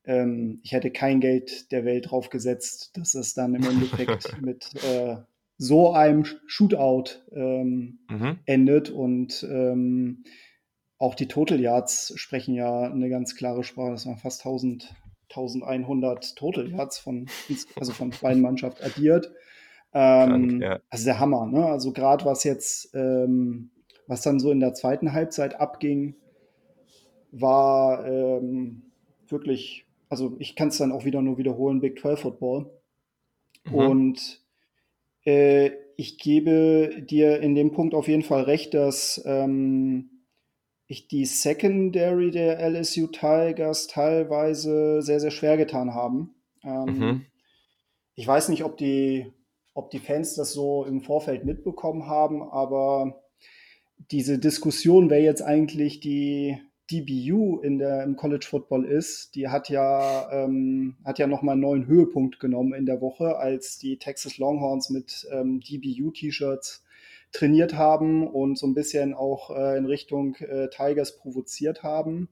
ähm, 0.05 0.61
ich 0.63 0.73
hätte 0.73 0.91
kein 0.91 1.21
Geld 1.21 1.71
der 1.73 1.85
Welt 1.85 2.11
drauf 2.11 2.31
gesetzt, 2.31 2.97
dass 2.97 3.15
es 3.15 3.35
dann 3.35 3.55
im 3.55 3.65
Endeffekt 3.65 4.37
mit 4.41 4.71
äh, 4.85 5.17
so 5.57 5.93
einem 5.93 6.25
Shootout 6.47 7.23
ähm, 7.33 8.01
mhm. 8.09 8.39
endet 8.47 8.91
und 8.91 9.47
ähm, 9.49 10.25
auch 10.99 11.15
die 11.15 11.29
Total 11.29 11.61
Yards 11.61 12.13
sprechen 12.17 12.55
ja 12.55 12.83
eine 12.83 13.09
ganz 13.09 13.37
klare 13.37 13.65
Sprache. 13.65 13.93
Das 13.93 14.07
waren 14.07 14.19
fast 14.19 14.41
1000 14.41 14.95
1100 15.37 16.37
Total 16.37 16.69
Yards 16.69 16.99
von, 16.99 17.27
also 17.77 17.93
von 17.93 18.11
beiden 18.23 18.43
Mannschaften 18.43 18.85
addiert. 18.85 19.33
Ähm, 19.93 20.29
Krank, 20.29 20.63
ja. 20.63 20.81
Also 20.91 21.05
der 21.07 21.21
Hammer, 21.21 21.47
ne? 21.47 21.67
Also 21.67 21.93
gerade 21.93 22.25
was 22.25 22.45
jetzt, 22.45 22.95
ähm, 22.95 23.71
was 24.07 24.23
dann 24.23 24.41
so 24.41 24.51
in 24.51 24.61
der 24.61 24.75
zweiten 24.75 25.13
Halbzeit 25.13 25.61
abging, 25.61 26.17
war 27.31 28.07
ähm, 28.07 28.83
wirklich, 29.29 29.87
also 30.09 30.37
ich 30.39 30.57
kann 30.57 30.69
es 30.69 30.79
dann 30.79 30.93
auch 30.93 31.05
wieder 31.05 31.23
nur 31.23 31.39
wiederholen, 31.39 31.81
Big 31.81 31.99
12 31.99 32.21
Football. 32.21 32.71
Mhm. 33.65 33.75
Und 33.75 34.44
äh, 35.25 35.71
ich 35.97 36.19
gebe 36.19 37.03
dir 37.03 37.41
in 37.41 37.55
dem 37.55 37.73
Punkt 37.73 37.95
auf 37.95 38.09
jeden 38.09 38.23
Fall 38.23 38.43
recht, 38.43 38.75
dass 38.75 39.23
ähm, 39.25 40.11
ich 40.87 41.09
die 41.09 41.25
Secondary 41.25 42.31
der 42.31 42.59
LSU 42.69 43.07
Tigers 43.07 43.87
teilweise 43.87 45.03
sehr, 45.03 45.21
sehr 45.21 45.31
schwer 45.31 45.57
getan 45.57 45.95
haben. 45.95 46.35
Ähm, 46.63 46.99
mhm. 46.99 47.27
Ich 48.15 48.27
weiß 48.27 48.49
nicht, 48.49 48.65
ob 48.65 48.77
die, 48.77 49.33
ob 49.73 49.91
die 49.91 49.99
Fans 49.99 50.35
das 50.35 50.53
so 50.53 50.85
im 50.85 51.01
Vorfeld 51.01 51.45
mitbekommen 51.45 52.07
haben, 52.07 52.43
aber 52.43 53.25
diese 54.11 54.39
Diskussion, 54.39 55.11
wer 55.11 55.21
jetzt 55.21 55.43
eigentlich 55.43 56.01
die 56.01 56.59
DBU 56.91 57.61
in 57.61 57.79
der, 57.79 58.03
im 58.03 58.17
College 58.17 58.47
Football 58.49 58.85
ist, 58.85 59.35
die 59.35 59.49
hat 59.49 59.69
ja, 59.71 60.31
ähm, 60.31 60.97
hat 61.05 61.19
ja 61.19 61.27
nochmal 61.27 61.55
einen 61.55 61.63
neuen 61.63 61.87
Höhepunkt 61.87 62.41
genommen 62.41 62.75
in 62.75 62.85
der 62.85 63.01
Woche, 63.01 63.39
als 63.39 63.79
die 63.79 63.99
Texas 63.99 64.39
Longhorns 64.39 64.91
mit 64.91 65.27
ähm, 65.33 65.61
DBU-T-Shirts 65.61 66.85
trainiert 67.33 67.75
haben 67.75 68.27
und 68.27 68.59
so 68.59 68.67
ein 68.67 68.75
bisschen 68.75 69.15
auch 69.15 69.51
äh, 69.51 69.77
in 69.79 69.87
Richtung 69.87 70.37
äh, 70.37 70.69
Tigers 70.69 71.17
provoziert 71.17 71.83
haben. 71.83 72.29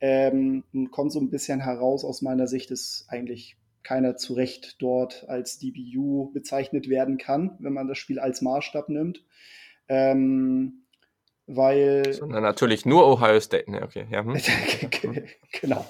Ähm, 0.00 0.64
kommt 0.90 1.12
so 1.12 1.20
ein 1.20 1.30
bisschen 1.30 1.60
heraus, 1.60 2.04
aus 2.04 2.20
meiner 2.20 2.46
Sicht 2.46 2.70
ist 2.70 3.06
eigentlich 3.08 3.56
keiner 3.84 4.16
zu 4.16 4.34
Recht 4.34 4.82
dort 4.82 5.28
als 5.28 5.58
DBU 5.58 6.32
bezeichnet 6.32 6.88
werden 6.88 7.16
kann, 7.16 7.56
wenn 7.60 7.72
man 7.72 7.86
das 7.86 7.98
Spiel 7.98 8.18
als 8.18 8.42
Maßstab 8.42 8.88
nimmt. 8.88 9.24
Ähm, 9.88 10.83
weil. 11.46 12.12
Sondern 12.12 12.42
natürlich 12.42 12.86
nur 12.86 13.06
Ohio 13.06 13.40
State, 13.40 13.70
ne, 13.70 13.82
okay, 13.82 14.06
ja. 14.10 14.24
Hm. 14.24 14.34
genau. 15.60 15.84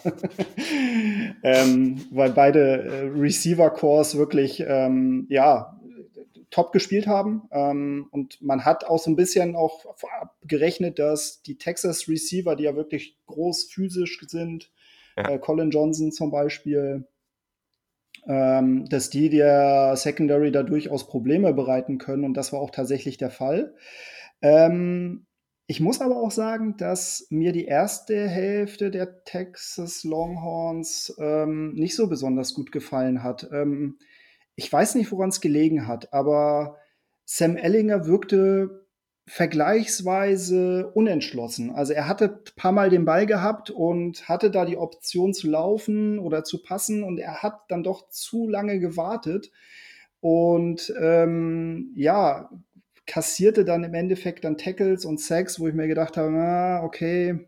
ähm, 1.43 2.05
weil 2.11 2.31
beide 2.33 2.83
äh, 2.83 3.01
Receiver-Cores 3.19 4.17
wirklich, 4.17 4.65
ähm, 4.67 5.27
ja, 5.29 5.79
top 6.51 6.73
gespielt 6.73 7.07
haben. 7.09 7.49
Ähm, 7.51 8.07
und 8.13 8.41
man 8.41 8.65
hat 8.65 8.85
auch 8.85 8.99
so 8.99 9.11
ein 9.11 9.17
bisschen 9.17 9.57
auch 9.57 9.85
gerechnet, 10.43 10.99
dass 11.01 11.43
die 11.43 11.59
Texas 11.59 12.09
Receiver, 12.09 12.55
die 12.55 12.65
ja 12.65 12.77
wirklich 12.77 13.19
groß 13.27 13.65
physisch 13.65 14.21
sind, 14.29 14.71
ja. 15.17 15.31
äh, 15.31 15.39
Colin 15.39 15.71
Johnson 15.71 16.13
zum 16.13 16.31
Beispiel, 16.31 17.09
ähm, 18.27 18.89
dass 18.89 19.11
die 19.11 19.31
der 19.31 19.97
Secondary 19.97 20.53
da 20.53 20.63
durchaus 20.63 21.09
Probleme 21.09 21.53
bereiten 21.53 21.99
können. 21.99 22.25
Und 22.25 22.35
das 22.35 22.53
war 22.53 22.61
auch 22.61 22.71
tatsächlich 22.71 23.17
der 23.19 23.31
Fall. 23.31 23.75
Ähm, 24.41 25.27
ich 25.67 25.81
muss 25.81 26.01
aber 26.01 26.17
auch 26.17 26.31
sagen, 26.31 26.77
dass 26.77 27.27
mir 27.31 27.53
die 27.53 27.65
erste 27.65 28.29
Hälfte 28.29 28.91
der 28.91 29.25
Texas 29.25 30.05
Longhorns 30.05 31.15
ähm, 31.19 31.73
nicht 31.75 31.97
so 31.97 32.09
besonders 32.09 32.55
gut 32.55 32.71
gefallen 32.71 33.23
hat. 33.23 33.49
Ähm, 33.51 33.99
ich 34.57 34.71
weiß 34.73 34.95
nicht, 34.95 35.11
woran 35.11 35.31
es 35.31 35.41
gelegen 35.41 35.87
hat, 35.87 36.13
aber 36.13 36.77
Sam 37.25 37.57
Ellinger 37.57 38.07
wirkte 38.07 38.87
vergleichsweise 39.27 40.93
unentschlossen. 40.93 41.71
Also 41.71 41.95
er 41.95 42.09
hatte 42.09 42.43
ein 42.47 42.55
paar 42.57 42.73
Mal 42.73 42.91
den 42.91 43.07
Ball 43.07 43.25
gehabt 43.25 43.71
und 43.71 44.29
hatte 44.29 44.51
da 44.51 44.67
die 44.67 44.77
Option 44.77 45.33
zu 45.33 45.49
laufen 45.49 46.19
oder 46.19 46.45
zu 46.45 46.63
passen 46.63 47.03
und 47.03 47.19
er 47.19 47.43
hat 47.43 47.63
dann 47.69 47.83
doch 47.83 48.11
zu 48.11 48.49
lange 48.49 48.81
gewartet 48.81 49.51
und 50.21 50.93
ähm, 51.01 51.93
ja, 51.97 52.51
kassierte 53.07 53.65
dann 53.65 53.85
im 53.85 53.95
Endeffekt 53.95 54.45
dann 54.45 54.57
Tackles 54.57 55.05
und 55.05 55.21
Sacks, 55.21 55.61
wo 55.61 55.69
ich 55.69 55.75
mir 55.75 55.89
gedacht 55.89 56.17
habe, 56.17 56.35
ah, 56.37 56.83
okay, 56.83 57.47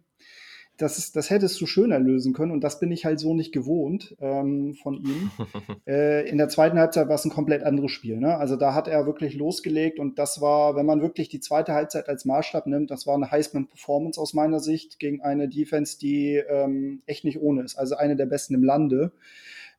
das, 0.76 0.98
ist, 0.98 1.16
das 1.16 1.30
hättest 1.30 1.60
du 1.60 1.66
schöner 1.66 1.98
lösen 1.98 2.34
können 2.34 2.52
und 2.52 2.62
das 2.62 2.78
bin 2.80 2.92
ich 2.92 3.04
halt 3.04 3.18
so 3.18 3.34
nicht 3.34 3.52
gewohnt 3.52 4.14
ähm, 4.20 4.74
von 4.74 4.96
ihm. 4.96 5.30
äh, 5.86 6.28
in 6.28 6.36
der 6.36 6.48
zweiten 6.48 6.78
Halbzeit 6.78 7.08
war 7.08 7.14
es 7.14 7.24
ein 7.24 7.30
komplett 7.30 7.62
anderes 7.62 7.92
Spiel. 7.92 8.18
Ne? 8.18 8.36
Also 8.36 8.56
da 8.56 8.74
hat 8.74 8.86
er 8.88 9.06
wirklich 9.06 9.34
losgelegt 9.34 9.98
und 9.98 10.18
das 10.18 10.40
war, 10.40 10.76
wenn 10.76 10.86
man 10.86 11.00
wirklich 11.00 11.28
die 11.28 11.40
zweite 11.40 11.72
Halbzeit 11.72 12.08
als 12.08 12.24
Maßstab 12.26 12.66
nimmt, 12.66 12.90
das 12.90 13.06
war 13.06 13.14
eine 13.14 13.30
Heisman-Performance 13.30 14.20
aus 14.20 14.34
meiner 14.34 14.60
Sicht 14.60 14.98
gegen 14.98 15.22
eine 15.22 15.48
Defense, 15.48 15.98
die 15.98 16.34
ähm, 16.36 17.02
echt 17.06 17.24
nicht 17.24 17.40
ohne 17.40 17.62
ist. 17.62 17.76
Also 17.76 17.96
eine 17.96 18.16
der 18.16 18.26
besten 18.26 18.54
im 18.54 18.62
Lande. 18.62 19.12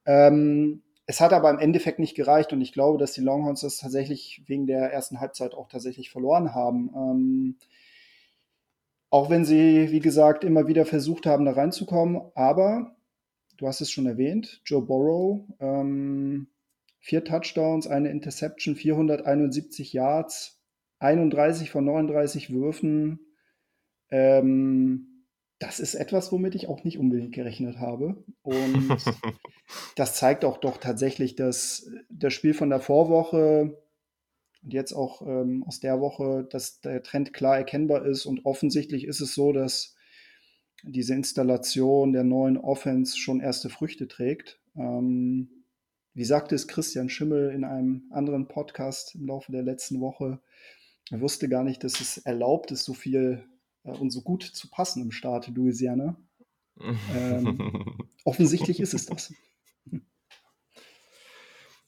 Ähm, 0.06 0.82
es 1.08 1.22
hat 1.22 1.32
aber 1.32 1.50
im 1.50 1.58
Endeffekt 1.58 2.00
nicht 2.00 2.16
gereicht 2.16 2.52
und 2.52 2.60
ich 2.60 2.74
glaube, 2.74 2.98
dass 2.98 3.14
die 3.14 3.22
Longhorns 3.22 3.62
das 3.62 3.78
tatsächlich 3.78 4.44
wegen 4.46 4.68
der 4.68 4.92
ersten 4.92 5.22
Halbzeit 5.22 5.54
auch 5.54 5.70
tatsächlich 5.70 6.10
verloren 6.10 6.54
haben. 6.54 6.92
Ähm, 6.94 7.56
auch 9.10 9.30
wenn 9.30 9.46
sie, 9.46 9.90
wie 9.92 10.02
gesagt, 10.02 10.44
immer 10.44 10.68
wieder 10.68 10.86
versucht 10.86 11.26
haben, 11.26 11.46
da 11.46 11.54
reinzukommen. 11.54 12.22
Aber, 12.36 12.98
du 13.56 13.68
hast 13.68 13.80
es 13.80 13.90
schon 13.90 14.06
erwähnt, 14.06 14.62
Joe 14.66 14.82
Burrow, 14.82 15.40
ähm, 15.62 16.50
vier 17.00 17.24
Touchdowns, 17.24 17.88
eine 17.88 18.10
Interception, 18.10 18.76
471 18.76 19.94
Yards, 19.94 20.62
31 21.00 21.72
von 21.72 21.86
39 21.86 22.52
Würfen. 22.52 23.22
Ähm, 24.10 25.17
das 25.60 25.80
ist 25.80 25.96
etwas, 25.96 26.32
womit 26.32 26.56
ich 26.56 26.68
auch 26.68 26.84
nicht 26.84 27.00
unbedingt 27.00 27.34
gerechnet 27.34 27.80
habe. 27.80 28.24
Und 28.44 28.98
das 29.96 30.16
zeigt 30.16 30.46
auch 30.46 30.58
doch 30.58 30.78
tatsächlich, 30.78 31.36
dass 31.36 31.90
das 32.10 32.34
Spiel 32.34 32.54
von 32.54 32.70
der 32.70 32.80
Vorwoche 32.80 33.78
und 34.64 34.74
jetzt 34.74 34.94
auch 34.94 35.22
ähm, 35.22 35.64
aus 35.66 35.80
der 35.80 36.00
Woche, 36.02 36.48
dass 36.50 36.82
der 36.82 37.02
Trend 37.04 37.34
klar 37.34 37.58
erkennbar 37.58 38.06
ist. 38.06 38.26
Und 38.26 38.46
offensichtlich 38.46 39.06
ist 39.06 39.22
es 39.22 39.34
so, 39.34 39.52
dass 39.52 39.96
diese 40.84 41.14
Installation 41.14 42.14
der 42.14 42.24
neuen 42.24 42.58
Offense 42.58 43.18
schon 43.18 43.40
erste 43.40 43.70
Früchte 43.70 44.08
trägt. 44.08 44.60
Ähm, 44.76 45.50
wie 46.14 46.26
sagte 46.26 46.56
es 46.56 46.68
Christian 46.68 47.10
Schimmel 47.10 47.52
in 47.52 47.64
einem 47.64 48.04
anderen 48.12 48.48
Podcast 48.48 49.16
im 49.16 49.28
Laufe 49.28 49.52
der 49.52 49.64
letzten 49.64 50.02
Woche, 50.02 50.40
er 51.10 51.22
wusste 51.22 51.48
gar 51.48 51.64
nicht, 51.64 51.84
dass 51.84 52.02
es 52.02 52.18
erlaubt 52.18 52.72
ist, 52.72 52.84
so 52.84 52.94
viel 52.94 53.44
äh, 53.44 53.57
und 53.94 54.12
so 54.12 54.22
gut 54.22 54.44
zu 54.44 54.70
passen 54.70 55.02
im 55.02 55.12
Staat 55.12 55.48
Louisiana. 55.48 56.16
ähm, 56.80 58.10
offensichtlich 58.26 58.80
ist 58.80 58.94
es 58.94 59.06
das. 59.06 59.34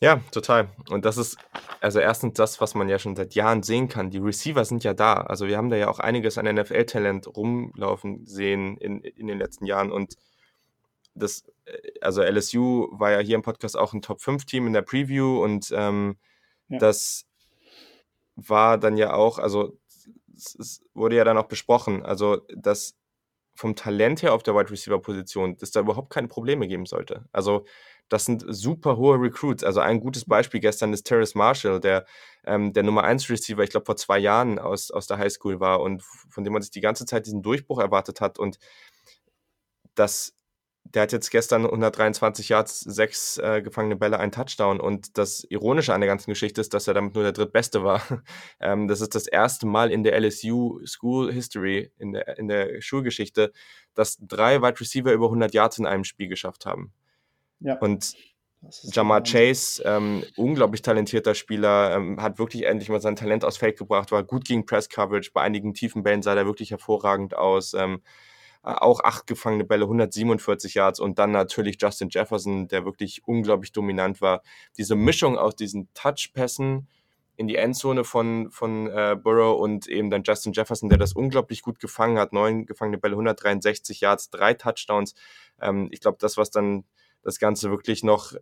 Ja, 0.01 0.21
total. 0.31 0.69
Und 0.89 1.03
das 1.03 1.17
ist 1.17 1.37
also 1.81 1.99
erstens 1.99 2.33
das, 2.35 2.61
was 2.61 2.73
man 2.73 2.87
ja 2.87 2.99
schon 2.99 3.15
seit 3.15 3.35
Jahren 3.35 3.63
sehen 3.63 3.89
kann. 3.89 4.09
Die 4.09 4.17
Receiver 4.17 4.63
sind 4.63 4.83
ja 4.83 4.93
da. 4.93 5.13
Also 5.13 5.47
wir 5.47 5.57
haben 5.57 5.69
da 5.69 5.75
ja 5.75 5.89
auch 5.89 5.99
einiges 5.99 6.37
an 6.37 6.45
NFL-Talent 6.53 7.27
rumlaufen 7.35 8.25
sehen 8.25 8.77
in, 8.77 9.01
in 9.01 9.27
den 9.27 9.37
letzten 9.37 9.65
Jahren. 9.65 9.91
Und 9.91 10.15
das, 11.15 11.43
äh, 11.65 11.77
also 12.01 12.21
LSU 12.21 12.87
war 12.91 13.11
ja 13.11 13.19
hier 13.19 13.35
im 13.35 13.41
Podcast 13.41 13.77
auch 13.77 13.93
ein 13.93 14.01
Top-5-Team 14.01 14.67
in 14.67 14.73
der 14.73 14.81
Preview 14.81 15.43
und 15.43 15.71
ähm, 15.75 16.17
ja. 16.69 16.79
das 16.79 17.25
war 18.35 18.77
dann 18.77 18.95
ja 18.95 19.13
auch, 19.13 19.37
also 19.37 19.77
es 20.59 20.81
wurde 20.93 21.15
ja 21.15 21.23
dann 21.23 21.37
auch 21.37 21.47
besprochen, 21.47 22.03
also 22.03 22.37
dass 22.55 22.95
vom 23.55 23.75
Talent 23.75 24.21
her 24.21 24.33
auf 24.33 24.43
der 24.43 24.55
Wide 24.55 24.71
Receiver 24.71 25.01
Position, 25.01 25.57
dass 25.57 25.71
da 25.71 25.81
überhaupt 25.81 26.09
keine 26.11 26.29
Probleme 26.29 26.67
geben 26.67 26.85
sollte. 26.85 27.25
Also 27.33 27.65
das 28.07 28.25
sind 28.25 28.45
super 28.47 28.95
hohe 28.97 29.19
Recruits. 29.19 29.63
Also 29.65 29.81
ein 29.81 29.99
gutes 29.99 30.25
Beispiel 30.25 30.61
gestern 30.61 30.93
ist 30.93 31.03
Terrace 31.03 31.35
Marshall, 31.35 31.79
der 31.81 32.05
ähm, 32.45 32.71
der 32.73 32.83
Nummer 32.83 33.03
1 33.03 33.29
Receiver, 33.29 33.61
ich 33.61 33.69
glaube 33.69 33.85
vor 33.85 33.97
zwei 33.97 34.17
Jahren 34.17 34.59
aus, 34.59 34.91
aus 34.91 35.07
der 35.07 35.17
Highschool 35.17 35.59
war 35.59 35.81
und 35.81 36.03
von 36.29 36.43
dem 36.43 36.53
man 36.53 36.61
sich 36.61 36.71
die 36.71 36.81
ganze 36.81 37.05
Zeit 37.05 37.25
diesen 37.25 37.41
Durchbruch 37.41 37.79
erwartet 37.79 38.21
hat. 38.21 38.39
Und 38.39 38.59
das 39.95 40.33
der 40.93 41.03
hat 41.03 41.11
jetzt 41.11 41.29
gestern 41.29 41.65
123 41.65 42.49
Yards, 42.49 42.79
sechs 42.79 43.37
äh, 43.37 43.61
gefangene 43.61 43.95
Bälle, 43.95 44.19
ein 44.19 44.31
Touchdown. 44.31 44.79
Und 44.79 45.17
das 45.17 45.43
Ironische 45.49 45.93
an 45.93 46.01
der 46.01 46.07
ganzen 46.07 46.31
Geschichte 46.31 46.61
ist, 46.61 46.73
dass 46.73 46.87
er 46.87 46.95
damit 46.95 47.13
nur 47.13 47.23
der 47.23 47.31
drittbeste 47.31 47.83
war. 47.83 48.01
ähm, 48.59 48.87
das 48.87 49.01
ist 49.01 49.13
das 49.13 49.27
erste 49.27 49.67
Mal 49.67 49.91
in 49.91 50.03
der 50.03 50.19
LSU 50.19 50.79
School 50.85 51.31
History, 51.31 51.91
in 51.99 52.13
der, 52.13 52.37
in 52.39 52.47
der 52.47 52.81
Schulgeschichte, 52.81 53.51
dass 53.93 54.17
drei 54.19 54.61
Wide 54.61 54.79
Receiver 54.79 55.13
über 55.13 55.25
100 55.25 55.53
Yards 55.53 55.77
in 55.77 55.85
einem 55.85 56.03
Spiel 56.03 56.27
geschafft 56.27 56.65
haben. 56.65 56.91
Ja. 57.59 57.77
Und 57.77 58.15
Jamar 58.91 59.23
Chase, 59.23 59.81
ähm, 59.85 60.23
unglaublich 60.35 60.81
talentierter 60.81 61.33
Spieler, 61.33 61.95
ähm, 61.95 62.21
hat 62.21 62.39
wirklich 62.39 62.65
endlich 62.65 62.89
mal 62.89 62.99
sein 62.99 63.15
Talent 63.15 63.45
aus 63.45 63.57
Fake 63.57 63.77
gebracht, 63.77 64.11
war 64.11 64.23
gut 64.23 64.43
gegen 64.43 64.65
Press 64.65 64.89
Coverage, 64.89 65.31
bei 65.33 65.41
einigen 65.41 65.73
tiefen 65.73 66.03
Bällen 66.03 66.21
sah 66.21 66.35
er 66.35 66.45
wirklich 66.45 66.71
hervorragend 66.71 67.35
aus. 67.35 67.73
Ähm, 67.73 67.95
äh, 67.95 68.07
auch 68.61 68.99
acht 69.01 69.25
gefangene 69.27 69.63
Bälle, 69.63 69.85
147 69.85 70.73
Yards 70.73 70.99
und 70.99 71.17
dann 71.17 71.31
natürlich 71.31 71.77
Justin 71.79 72.09
Jefferson, 72.09 72.67
der 72.67 72.85
wirklich 72.85 73.21
unglaublich 73.25 73.71
dominant 73.71 74.21
war. 74.21 74.41
Diese 74.77 74.95
Mischung 74.95 75.37
aus 75.37 75.55
diesen 75.55 75.87
Touchpässen 75.93 76.87
in 77.37 77.47
die 77.47 77.55
Endzone 77.55 78.03
von, 78.03 78.51
von 78.51 78.87
äh, 78.87 79.15
Burrow 79.15 79.57
und 79.57 79.87
eben 79.87 80.09
dann 80.09 80.23
Justin 80.23 80.51
Jefferson, 80.51 80.89
der 80.89 80.97
das 80.97 81.13
unglaublich 81.13 81.61
gut 81.61 81.79
gefangen 81.79 82.19
hat. 82.19 82.33
Neun 82.33 82.65
gefangene 82.65 82.97
Bälle, 82.97 83.13
163 83.13 84.01
Yards, 84.01 84.29
drei 84.29 84.53
Touchdowns. 84.53 85.15
Ähm, 85.61 85.87
ich 85.91 86.01
glaube, 86.01 86.17
das, 86.19 86.35
was 86.35 86.51
dann 86.51 86.83
das 87.23 87.39
Ganze 87.39 87.69
wirklich 87.71 88.03
noch 88.03 88.33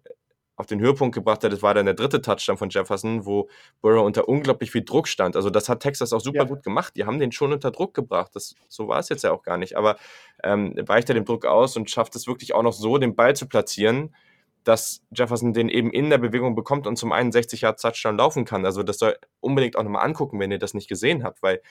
auf 0.57 0.65
den 0.65 0.79
Höhepunkt 0.79 1.13
gebracht 1.13 1.43
hat, 1.43 1.53
das 1.53 1.61
war 1.61 1.75
dann 1.75 1.85
der 1.85 1.93
dritte 1.93 2.19
Touchdown 2.19 2.57
von 2.57 2.69
Jefferson, 2.69 3.25
wo 3.25 3.47
Burrow 3.81 4.03
unter 4.03 4.27
unglaublich 4.27 4.71
viel 4.71 4.83
Druck 4.83 5.07
stand. 5.07 5.35
Also 5.35 5.51
das 5.51 5.69
hat 5.69 5.81
Texas 5.81 6.11
auch 6.13 6.19
super 6.19 6.39
ja. 6.39 6.43
gut 6.45 6.63
gemacht. 6.63 6.93
Die 6.97 7.05
haben 7.05 7.19
den 7.19 7.31
schon 7.31 7.53
unter 7.53 7.69
Druck 7.69 7.93
gebracht. 7.93 8.31
Das, 8.33 8.55
so 8.67 8.87
war 8.87 8.99
es 8.99 9.07
jetzt 9.09 9.23
ja 9.23 9.31
auch 9.31 9.43
gar 9.43 9.57
nicht. 9.57 9.77
Aber 9.77 9.97
ähm, 10.43 10.73
weicht 10.87 11.09
er 11.09 11.15
dem 11.15 11.25
Druck 11.25 11.45
aus 11.45 11.77
und 11.77 11.91
schafft 11.91 12.15
es 12.15 12.25
wirklich 12.25 12.55
auch 12.55 12.63
noch 12.63 12.73
so, 12.73 12.97
den 12.97 13.15
Ball 13.15 13.35
zu 13.35 13.47
platzieren, 13.47 14.15
dass 14.63 15.03
Jefferson 15.11 15.53
den 15.53 15.69
eben 15.69 15.91
in 15.91 16.09
der 16.09 16.17
Bewegung 16.17 16.55
bekommt 16.55 16.87
und 16.87 16.97
zum 16.97 17.11
61 17.11 17.61
Yard 17.61 17.79
Touchdown 17.79 18.17
laufen 18.17 18.43
kann. 18.43 18.65
Also 18.65 18.81
das 18.81 18.97
soll 18.97 19.15
unbedingt 19.39 19.77
auch 19.77 19.83
nochmal 19.83 20.05
angucken, 20.05 20.39
wenn 20.39 20.51
ihr 20.51 20.59
das 20.59 20.73
nicht 20.73 20.89
gesehen 20.89 21.23
habt, 21.23 21.43
weil 21.43 21.61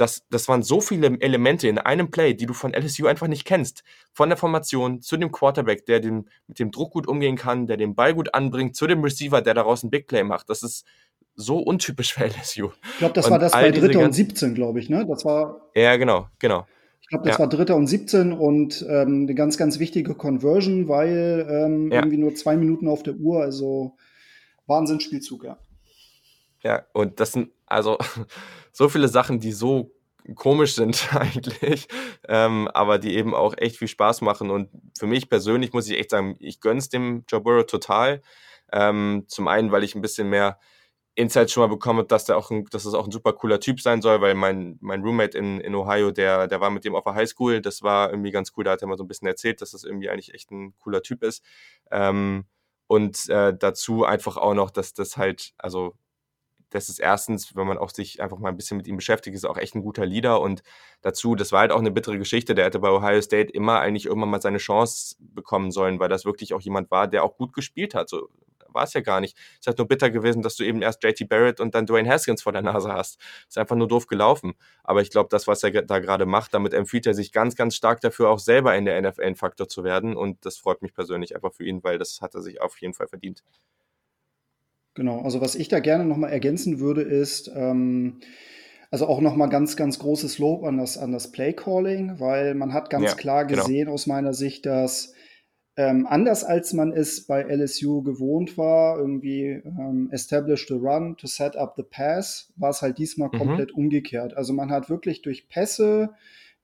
das, 0.00 0.24
das 0.30 0.48
waren 0.48 0.62
so 0.62 0.80
viele 0.80 1.20
Elemente 1.20 1.68
in 1.68 1.78
einem 1.78 2.10
Play, 2.10 2.34
die 2.34 2.46
du 2.46 2.54
von 2.54 2.72
LSU 2.72 3.06
einfach 3.06 3.28
nicht 3.28 3.44
kennst. 3.44 3.84
Von 4.12 4.30
der 4.30 4.38
Formation 4.38 5.02
zu 5.02 5.16
dem 5.16 5.30
Quarterback, 5.30 5.84
der 5.86 6.00
dem, 6.00 6.26
mit 6.46 6.58
dem 6.58 6.70
Druck 6.70 6.92
gut 6.92 7.06
umgehen 7.06 7.36
kann, 7.36 7.66
der 7.66 7.76
den 7.76 7.94
Ball 7.94 8.14
gut 8.14 8.34
anbringt, 8.34 8.76
zu 8.76 8.86
dem 8.86 9.02
Receiver, 9.02 9.42
der 9.42 9.54
daraus 9.54 9.82
ein 9.82 9.90
Big 9.90 10.06
Play 10.06 10.24
macht. 10.24 10.48
Das 10.48 10.62
ist 10.62 10.86
so 11.34 11.58
untypisch 11.58 12.14
für 12.14 12.24
LSU. 12.24 12.70
Ich 12.92 12.98
glaube, 12.98 13.14
das 13.14 13.26
und 13.26 13.32
war 13.32 13.38
das 13.38 13.52
bei 13.52 13.70
Dritter 13.70 14.00
und 14.00 14.12
17, 14.12 14.54
glaube 14.54 14.80
ich, 14.80 14.88
ne? 14.88 15.06
Das 15.06 15.24
war. 15.24 15.60
Ja, 15.74 15.96
genau, 15.96 16.28
genau. 16.38 16.66
Ich 17.02 17.08
glaube, 17.08 17.24
das 17.26 17.34
ja. 17.34 17.40
war 17.40 17.48
Dritter 17.48 17.76
und 17.76 17.86
17 17.86 18.32
und 18.32 18.86
ähm, 18.88 19.22
eine 19.24 19.34
ganz, 19.34 19.58
ganz 19.58 19.78
wichtige 19.78 20.14
Conversion, 20.14 20.88
weil 20.88 21.46
ähm, 21.50 21.90
ja. 21.90 21.98
irgendwie 21.98 22.18
nur 22.18 22.34
zwei 22.34 22.56
Minuten 22.56 22.88
auf 22.88 23.02
der 23.02 23.16
Uhr, 23.16 23.42
also 23.42 23.96
Wahnsinnsspielzug, 24.66 25.44
ja. 25.44 25.58
Ja, 26.62 26.84
und 26.92 27.20
das 27.20 27.32
sind 27.32 27.50
also 27.66 27.98
so 28.72 28.88
viele 28.88 29.08
Sachen, 29.08 29.40
die 29.40 29.52
so 29.52 29.92
komisch 30.34 30.74
sind 30.74 31.08
eigentlich, 31.14 31.88
ähm, 32.28 32.68
aber 32.68 32.98
die 32.98 33.16
eben 33.16 33.34
auch 33.34 33.54
echt 33.56 33.76
viel 33.76 33.88
Spaß 33.88 34.20
machen. 34.20 34.50
Und 34.50 34.68
für 34.98 35.06
mich 35.06 35.28
persönlich 35.28 35.72
muss 35.72 35.88
ich 35.88 35.98
echt 35.98 36.10
sagen, 36.10 36.36
ich 36.38 36.60
gönn's 36.60 36.88
dem 36.88 37.24
Joe 37.28 37.40
Burrow 37.40 37.66
total. 37.66 38.22
Ähm, 38.72 39.24
zum 39.26 39.48
einen, 39.48 39.72
weil 39.72 39.82
ich 39.82 39.94
ein 39.94 40.02
bisschen 40.02 40.28
mehr 40.28 40.58
Insights 41.16 41.52
schon 41.52 41.62
mal 41.62 41.74
bekomme, 41.74 42.04
dass 42.04 42.24
der 42.24 42.36
auch 42.36 42.50
ein, 42.50 42.64
dass 42.70 42.84
das 42.84 42.94
auch 42.94 43.04
ein 43.04 43.10
super 43.10 43.32
cooler 43.32 43.58
Typ 43.60 43.80
sein 43.80 44.00
soll, 44.00 44.20
weil 44.20 44.34
mein, 44.34 44.78
mein 44.80 45.02
Roommate 45.02 45.36
in, 45.36 45.60
in 45.60 45.74
Ohio, 45.74 46.12
der, 46.12 46.46
der 46.46 46.60
war 46.60 46.70
mit 46.70 46.84
dem 46.84 46.94
auf 46.94 47.04
der 47.04 47.14
Highschool, 47.14 47.60
das 47.60 47.82
war 47.82 48.10
irgendwie 48.10 48.30
ganz 48.30 48.52
cool, 48.56 48.64
da 48.64 48.72
hat 48.72 48.82
er 48.82 48.88
mal 48.88 48.96
so 48.96 49.04
ein 49.04 49.08
bisschen 49.08 49.26
erzählt, 49.26 49.60
dass 49.60 49.72
das 49.72 49.84
irgendwie 49.84 50.08
eigentlich 50.08 50.32
echt 50.34 50.50
ein 50.50 50.74
cooler 50.78 51.02
Typ 51.02 51.22
ist. 51.22 51.44
Ähm, 51.90 52.44
und 52.86 53.28
äh, 53.28 53.54
dazu 53.56 54.04
einfach 54.04 54.36
auch 54.36 54.54
noch, 54.54 54.70
dass 54.70 54.94
das 54.94 55.16
halt, 55.16 55.52
also 55.58 55.94
das 56.70 56.88
ist 56.88 56.98
erstens, 56.98 57.54
wenn 57.56 57.66
man 57.66 57.78
auch 57.78 57.90
sich 57.90 58.22
einfach 58.22 58.38
mal 58.38 58.48
ein 58.48 58.56
bisschen 58.56 58.76
mit 58.76 58.86
ihm 58.86 58.96
beschäftigt, 58.96 59.36
ist 59.36 59.44
auch 59.44 59.58
echt 59.58 59.74
ein 59.74 59.82
guter 59.82 60.06
Leader 60.06 60.40
und 60.40 60.62
dazu, 61.02 61.34
das 61.34 61.52
war 61.52 61.60
halt 61.60 61.72
auch 61.72 61.78
eine 61.78 61.90
bittere 61.90 62.18
Geschichte, 62.18 62.54
der 62.54 62.66
hätte 62.66 62.78
bei 62.78 62.90
Ohio 62.90 63.20
State 63.20 63.52
immer 63.52 63.80
eigentlich 63.80 64.06
irgendwann 64.06 64.30
mal 64.30 64.42
seine 64.42 64.58
Chance 64.58 65.16
bekommen 65.18 65.70
sollen, 65.70 65.98
weil 66.00 66.08
das 66.08 66.24
wirklich 66.24 66.54
auch 66.54 66.60
jemand 66.60 66.90
war, 66.90 67.08
der 67.08 67.24
auch 67.24 67.36
gut 67.36 67.52
gespielt 67.52 67.94
hat. 67.94 68.08
So 68.08 68.28
war 68.74 68.84
es 68.84 68.92
ja 68.94 69.00
gar 69.00 69.20
nicht. 69.20 69.36
Es 69.36 69.60
ist 69.60 69.66
halt 69.66 69.78
nur 69.78 69.88
bitter 69.88 70.10
gewesen, 70.10 70.42
dass 70.42 70.56
du 70.56 70.64
eben 70.64 70.82
erst 70.82 71.02
JT 71.02 71.28
Barrett 71.28 71.60
und 71.60 71.74
dann 71.74 71.86
Dwayne 71.86 72.08
Haskins 72.08 72.42
vor 72.42 72.52
der 72.52 72.62
Nase 72.62 72.92
hast. 72.92 73.20
Ist 73.48 73.58
einfach 73.58 73.76
nur 73.76 73.88
doof 73.88 74.06
gelaufen. 74.06 74.54
Aber 74.84 75.02
ich 75.02 75.10
glaube, 75.10 75.28
das, 75.30 75.46
was 75.46 75.62
er 75.62 75.70
da 75.82 75.98
gerade 75.98 76.26
macht, 76.26 76.54
damit 76.54 76.74
empfiehlt 76.74 77.06
er 77.06 77.14
sich 77.14 77.32
ganz, 77.32 77.56
ganz 77.56 77.74
stark 77.76 78.00
dafür, 78.00 78.30
auch 78.30 78.38
selber 78.38 78.76
in 78.76 78.84
der 78.84 79.00
NFL 79.00 79.22
ein 79.22 79.36
Faktor 79.36 79.68
zu 79.68 79.84
werden. 79.84 80.16
Und 80.16 80.44
das 80.44 80.58
freut 80.58 80.82
mich 80.82 80.94
persönlich 80.94 81.34
einfach 81.34 81.52
für 81.52 81.64
ihn, 81.64 81.82
weil 81.82 81.98
das 81.98 82.20
hat 82.20 82.34
er 82.34 82.42
sich 82.42 82.60
auf 82.60 82.80
jeden 82.80 82.94
Fall 82.94 83.08
verdient. 83.08 83.42
Genau, 84.94 85.20
also 85.22 85.40
was 85.40 85.54
ich 85.54 85.68
da 85.68 85.80
gerne 85.80 86.04
nochmal 86.04 86.32
ergänzen 86.32 86.80
würde, 86.80 87.02
ist, 87.02 87.50
ähm, 87.54 88.20
also 88.90 89.06
auch 89.06 89.20
nochmal 89.20 89.48
ganz, 89.48 89.76
ganz 89.76 89.98
großes 90.00 90.38
Lob 90.38 90.64
an 90.64 90.78
das, 90.78 90.98
an 90.98 91.12
das 91.12 91.30
Play-Calling, 91.30 92.18
weil 92.18 92.54
man 92.54 92.72
hat 92.72 92.90
ganz 92.90 93.04
ja, 93.04 93.14
klar 93.14 93.44
genau. 93.44 93.62
gesehen 93.62 93.84
genau. 93.84 93.92
aus 93.92 94.06
meiner 94.06 94.34
Sicht, 94.34 94.66
dass 94.66 95.14
ähm, 95.76 96.06
anders 96.08 96.42
als 96.44 96.72
man 96.72 96.92
es 96.92 97.26
bei 97.26 97.42
LSU 97.42 98.02
gewohnt 98.02 98.58
war, 98.58 98.98
irgendwie 98.98 99.62
ähm, 99.64 100.10
establish 100.10 100.66
the 100.66 100.74
run 100.74 101.16
to 101.16 101.28
set 101.28 101.56
up 101.56 101.74
the 101.76 101.84
pass, 101.84 102.52
war 102.56 102.70
es 102.70 102.82
halt 102.82 102.98
diesmal 102.98 103.30
mhm. 103.32 103.38
komplett 103.38 103.72
umgekehrt. 103.72 104.36
Also 104.36 104.52
man 104.52 104.70
hat 104.70 104.90
wirklich 104.90 105.22
durch 105.22 105.48
Pässe 105.48 106.10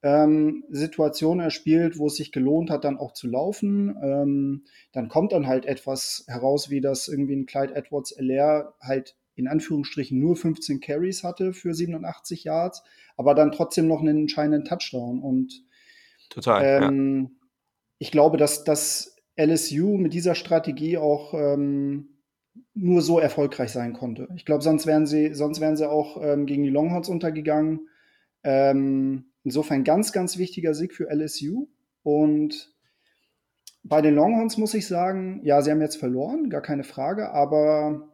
ähm, 0.06 0.62
Situationen 0.70 1.44
erspielt, 1.44 1.98
wo 1.98 2.06
es 2.06 2.14
sich 2.14 2.30
gelohnt 2.30 2.70
hat, 2.70 2.84
dann 2.84 2.96
auch 2.96 3.12
zu 3.12 3.26
laufen. 3.26 3.96
Ähm, 4.00 4.64
dann 4.92 5.08
kommt 5.08 5.32
dann 5.32 5.48
halt 5.48 5.66
etwas 5.66 6.24
heraus, 6.28 6.70
wie 6.70 6.80
das 6.80 7.08
irgendwie 7.08 7.34
ein 7.34 7.46
Clyde 7.46 7.74
Edwards 7.74 8.12
LR 8.12 8.74
halt 8.80 9.16
in 9.34 9.48
Anführungsstrichen 9.48 10.18
nur 10.18 10.36
15 10.36 10.80
Carries 10.80 11.24
hatte 11.24 11.52
für 11.52 11.74
87 11.74 12.44
Yards, 12.44 12.84
aber 13.16 13.34
dann 13.34 13.50
trotzdem 13.50 13.88
noch 13.88 14.00
einen 14.00 14.16
entscheidenden 14.20 14.64
Touchdown. 14.64 15.20
Und 15.20 15.64
Total, 16.30 16.84
ähm, 16.84 17.22
ja. 17.22 17.46
ich 17.98 18.12
glaube, 18.12 18.36
dass 18.36 18.62
das 18.62 19.16
LSU 19.36 19.98
mit 19.98 20.14
dieser 20.14 20.36
Strategie 20.36 20.98
auch 20.98 21.34
ähm, 21.34 22.10
nur 22.74 23.02
so 23.02 23.18
erfolgreich 23.18 23.72
sein 23.72 23.92
konnte. 23.92 24.28
Ich 24.36 24.44
glaube, 24.44 24.62
sonst 24.62 24.86
wären 24.86 25.06
sie, 25.06 25.34
sonst 25.34 25.60
wären 25.60 25.76
sie 25.76 25.90
auch 25.90 26.22
ähm, 26.22 26.46
gegen 26.46 26.62
die 26.62 26.70
Longhorns 26.70 27.08
untergegangen. 27.08 27.88
Ähm, 28.44 29.32
Insofern 29.46 29.84
ganz, 29.84 30.10
ganz 30.10 30.38
wichtiger 30.38 30.74
Sieg 30.74 30.92
für 30.92 31.08
LSU. 31.08 31.68
Und 32.02 32.74
bei 33.84 34.02
den 34.02 34.16
Longhorns 34.16 34.56
muss 34.56 34.74
ich 34.74 34.88
sagen, 34.88 35.40
ja, 35.44 35.62
sie 35.62 35.70
haben 35.70 35.80
jetzt 35.80 35.98
verloren, 35.98 36.50
gar 36.50 36.62
keine 36.62 36.82
Frage, 36.82 37.30
aber 37.30 38.08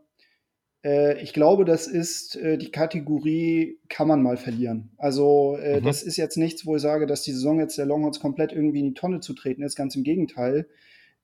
äh, 0.85 1.23
ich 1.23 1.33
glaube, 1.33 1.65
das 1.65 1.87
ist 1.87 2.37
äh, 2.37 2.59
die 2.59 2.71
Kategorie, 2.71 3.79
kann 3.89 4.09
man 4.09 4.23
mal 4.23 4.37
verlieren. 4.37 4.91
Also 4.99 5.57
äh, 5.57 5.81
mhm. 5.81 5.85
das 5.85 6.03
ist 6.03 6.19
jetzt 6.19 6.37
nichts, 6.37 6.67
wo 6.67 6.77
ich 6.77 6.83
sage, 6.83 7.07
dass 7.07 7.23
die 7.23 7.33
Saison 7.33 7.59
jetzt 7.61 7.79
der 7.79 7.87
Longhorns 7.87 8.21
komplett 8.21 8.53
irgendwie 8.53 8.81
in 8.81 8.89
die 8.89 8.95
Tonne 8.95 9.21
zu 9.21 9.33
treten 9.33 9.63
ist, 9.63 9.75
ganz 9.75 9.97
im 9.97 10.03
Gegenteil. 10.03 10.67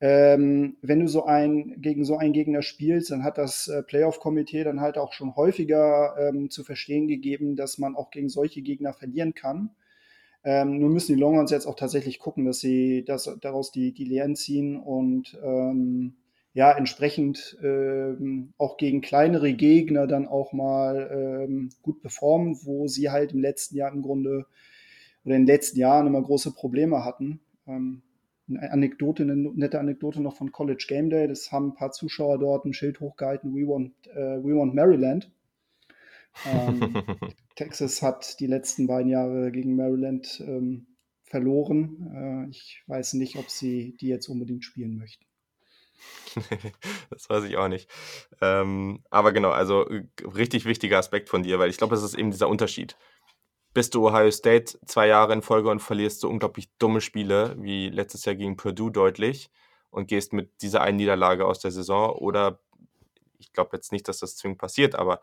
Ähm, 0.00 0.78
wenn 0.80 1.00
du 1.00 1.08
so 1.08 1.26
ein, 1.26 1.82
gegen 1.82 2.06
so 2.06 2.16
einen 2.16 2.32
Gegner 2.32 2.62
spielst, 2.62 3.10
dann 3.10 3.24
hat 3.24 3.36
das 3.36 3.68
äh, 3.68 3.82
Playoff-Komitee 3.82 4.64
dann 4.64 4.80
halt 4.80 4.96
auch 4.96 5.12
schon 5.12 5.36
häufiger 5.36 6.16
ähm, 6.18 6.48
zu 6.48 6.64
verstehen 6.64 7.08
gegeben, 7.08 7.56
dass 7.56 7.76
man 7.76 7.94
auch 7.94 8.10
gegen 8.10 8.30
solche 8.30 8.62
Gegner 8.62 8.94
verlieren 8.94 9.34
kann. 9.34 9.72
Ähm, 10.44 10.78
nur 10.78 10.90
müssen 10.90 11.14
die 11.14 11.20
Longhorns 11.20 11.50
jetzt 11.50 11.66
auch 11.66 11.74
tatsächlich 11.74 12.18
gucken, 12.18 12.44
dass 12.44 12.60
sie 12.60 13.04
das, 13.04 13.30
daraus 13.40 13.72
die, 13.72 13.92
die 13.92 14.04
Lehren 14.04 14.36
ziehen 14.36 14.76
und 14.76 15.38
ähm, 15.42 16.14
ja, 16.54 16.72
entsprechend 16.72 17.56
ähm, 17.62 18.52
auch 18.56 18.78
gegen 18.78 19.00
kleinere 19.00 19.52
Gegner 19.52 20.06
dann 20.06 20.26
auch 20.26 20.52
mal 20.52 21.46
ähm, 21.46 21.70
gut 21.82 22.00
performen, 22.00 22.58
wo 22.64 22.88
sie 22.88 23.10
halt 23.10 23.32
im 23.32 23.40
letzten 23.40 23.76
Jahr 23.76 23.92
im 23.92 24.02
Grunde 24.02 24.46
oder 25.24 25.36
in 25.36 25.42
den 25.42 25.46
letzten 25.46 25.78
Jahren 25.78 26.06
immer 26.06 26.22
große 26.22 26.52
Probleme 26.52 27.04
hatten. 27.04 27.40
Ähm, 27.66 28.02
eine 28.48 28.72
Anekdote, 28.72 29.24
eine 29.24 29.36
nette 29.36 29.78
Anekdote 29.78 30.22
noch 30.22 30.36
von 30.36 30.52
College 30.52 30.86
Game 30.88 31.10
Day. 31.10 31.28
Das 31.28 31.52
haben 31.52 31.68
ein 31.68 31.74
paar 31.74 31.92
Zuschauer 31.92 32.38
dort 32.38 32.64
ein 32.64 32.72
Schild 32.72 33.00
hochgehalten, 33.00 33.54
We 33.54 33.68
want, 33.68 33.92
uh, 34.16 34.42
we 34.42 34.56
want 34.56 34.74
Maryland. 34.74 35.30
Texas 37.58 38.02
hat 38.02 38.38
die 38.38 38.46
letzten 38.46 38.86
beiden 38.86 39.10
Jahre 39.10 39.50
gegen 39.50 39.74
Maryland 39.74 40.40
ähm, 40.46 40.86
verloren. 41.24 42.46
Äh, 42.46 42.50
ich 42.50 42.84
weiß 42.86 43.14
nicht, 43.14 43.34
ob 43.34 43.50
sie 43.50 43.96
die 44.00 44.06
jetzt 44.06 44.28
unbedingt 44.28 44.64
spielen 44.64 44.96
möchten. 44.96 45.26
das 47.10 47.28
weiß 47.28 47.42
ich 47.44 47.56
auch 47.56 47.66
nicht. 47.66 47.90
Ähm, 48.40 49.02
aber 49.10 49.32
genau, 49.32 49.50
also 49.50 49.90
richtig 50.22 50.66
wichtiger 50.66 50.98
Aspekt 50.98 51.28
von 51.28 51.42
dir, 51.42 51.58
weil 51.58 51.68
ich 51.68 51.78
glaube, 51.78 51.96
das 51.96 52.04
ist 52.04 52.14
eben 52.14 52.30
dieser 52.30 52.48
Unterschied. 52.48 52.96
bist 53.74 53.92
du 53.96 54.06
Ohio 54.06 54.30
State 54.30 54.78
zwei 54.86 55.08
Jahre 55.08 55.32
in 55.32 55.42
Folge 55.42 55.68
und 55.68 55.80
verlierst 55.80 56.20
so 56.20 56.28
unglaublich 56.28 56.70
dumme 56.78 57.00
Spiele, 57.00 57.56
wie 57.58 57.88
letztes 57.88 58.24
Jahr 58.24 58.36
gegen 58.36 58.56
Purdue 58.56 58.92
deutlich 58.92 59.50
und 59.90 60.06
gehst 60.06 60.32
mit 60.32 60.62
dieser 60.62 60.82
einen 60.82 60.98
Niederlage 60.98 61.44
aus 61.44 61.58
der 61.58 61.72
Saison 61.72 62.12
oder 62.12 62.60
ich 63.40 63.52
glaube 63.52 63.70
jetzt 63.76 63.90
nicht, 63.90 64.06
dass 64.06 64.20
das 64.20 64.36
zwingend 64.36 64.58
passiert, 64.58 64.94
aber 64.94 65.20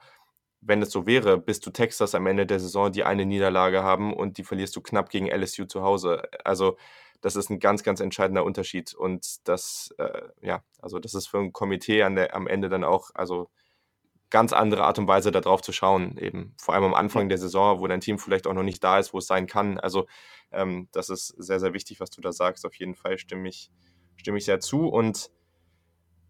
wenn 0.66 0.82
es 0.82 0.91
so 0.91 1.05
wäre, 1.05 1.38
bist 1.38 1.66
du 1.66 1.70
Texas 1.70 2.16
am 2.16 2.28
Ende 2.28 2.45
der 2.45 2.59
Saison, 2.59 2.91
die 2.91 3.03
eine 3.03 3.26
Niederlage 3.26 3.84
haben 3.84 4.13
und 4.13 4.38
die 4.38 4.43
verlierst 4.43 4.76
du 4.76 4.82
knapp 4.82 5.09
gegen 5.09 5.28
LSU 5.28 5.66
zu 5.66 5.84
Hause. 5.84 6.24
Also 6.43 6.78
das 7.22 7.36
ist 7.36 7.49
ein 7.49 7.59
ganz, 7.59 7.84
ganz 7.84 7.99
entscheidender 7.99 8.43
Unterschied. 8.43 8.93
Und 8.93 9.47
das, 9.47 9.93
äh, 9.97 10.22
ja, 10.41 10.63
also 10.82 10.99
das 10.99 11.13
ist 11.13 11.28
für 11.28 11.38
ein 11.38 11.53
Komitee 11.53 11.97
der, 11.97 12.36
am 12.36 12.47
Ende 12.47 12.70
dann 12.70 12.84
auch, 12.84 13.11
also 13.13 13.49
ganz 14.32 14.53
andere 14.53 14.84
Art 14.84 14.97
und 14.97 15.07
Weise 15.07 15.32
darauf 15.32 15.61
zu 15.61 15.72
schauen, 15.72 16.18
eben 16.18 16.55
vor 16.59 16.74
allem 16.74 16.84
am 16.84 16.93
Anfang 16.95 17.30
der 17.30 17.38
Saison, 17.38 17.80
wo 17.80 17.88
dein 17.88 18.01
Team 18.01 18.18
vielleicht 18.18 18.47
auch 18.47 18.53
noch 18.53 18.63
nicht 18.63 18.84
da 18.84 18.99
ist, 18.99 19.13
wo 19.13 19.20
es 19.20 19.28
sein 19.28 19.45
kann. 19.45 19.80
Also 19.80 20.07
ähm, 20.51 20.89
das 20.91 21.09
ist 21.09 21.28
sehr, 21.28 21.59
sehr 21.59 21.74
wichtig, 21.74 21.99
was 21.99 22.09
du 22.09 22.22
da 22.22 22.32
sagst. 22.32 22.66
Auf 22.66 22.76
jeden 22.76 22.95
Fall 22.95 23.18
stimme 23.18 23.47
ich, 23.47 23.72
stimme 24.18 24.39
ich 24.39 24.45
sehr 24.45 24.59
zu. 24.59 24.88
Und 24.88 25.30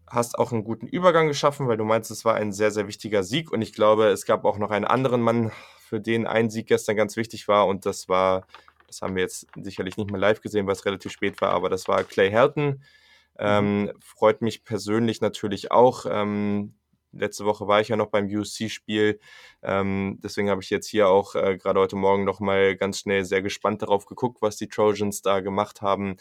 hast 0.08 0.38
auch 0.38 0.52
einen 0.52 0.64
guten 0.64 0.86
Übergang 0.86 1.28
geschaffen, 1.28 1.68
weil 1.68 1.76
du 1.76 1.84
meinst, 1.84 2.10
es 2.10 2.24
war 2.24 2.34
ein 2.34 2.52
sehr, 2.52 2.70
sehr 2.70 2.86
wichtiger 2.86 3.22
Sieg. 3.22 3.50
Und 3.50 3.62
ich 3.62 3.72
glaube, 3.72 4.06
es 4.06 4.24
gab 4.24 4.44
auch 4.44 4.58
noch 4.58 4.70
einen 4.70 4.84
anderen 4.84 5.20
Mann, 5.20 5.50
für 5.78 6.00
den 6.00 6.26
ein 6.26 6.50
Sieg 6.50 6.66
gestern 6.66 6.96
ganz 6.96 7.16
wichtig 7.16 7.48
war. 7.48 7.66
Und 7.66 7.86
das 7.86 8.08
war, 8.08 8.46
das 8.86 9.02
haben 9.02 9.14
wir 9.14 9.22
jetzt 9.22 9.46
sicherlich 9.60 9.96
nicht 9.96 10.10
mehr 10.10 10.20
live 10.20 10.40
gesehen, 10.40 10.66
weil 10.66 10.74
es 10.74 10.84
relativ 10.84 11.12
spät 11.12 11.40
war, 11.40 11.50
aber 11.50 11.68
das 11.68 11.88
war 11.88 12.04
Clay 12.04 12.30
Helton. 12.30 12.82
Ähm, 13.38 13.82
mhm. 13.82 13.92
freut 14.00 14.42
mich 14.42 14.64
persönlich 14.64 15.20
natürlich 15.20 15.70
auch. 15.70 16.06
Ähm, 16.08 16.74
letzte 17.12 17.44
Woche 17.44 17.68
war 17.68 17.80
ich 17.80 17.88
ja 17.88 17.96
noch 17.96 18.08
beim 18.08 18.26
UC-Spiel. 18.26 19.20
Ähm, 19.62 20.18
deswegen 20.22 20.50
habe 20.50 20.62
ich 20.62 20.70
jetzt 20.70 20.88
hier 20.88 21.08
auch 21.08 21.34
äh, 21.34 21.56
gerade 21.56 21.80
heute 21.80 21.96
Morgen 21.96 22.24
nochmal 22.24 22.76
ganz 22.76 23.00
schnell 23.00 23.24
sehr 23.24 23.42
gespannt 23.42 23.82
darauf 23.82 24.06
geguckt, 24.06 24.40
was 24.40 24.56
die 24.56 24.68
Trojans 24.68 25.22
da 25.22 25.40
gemacht 25.40 25.82
haben. 25.82 26.16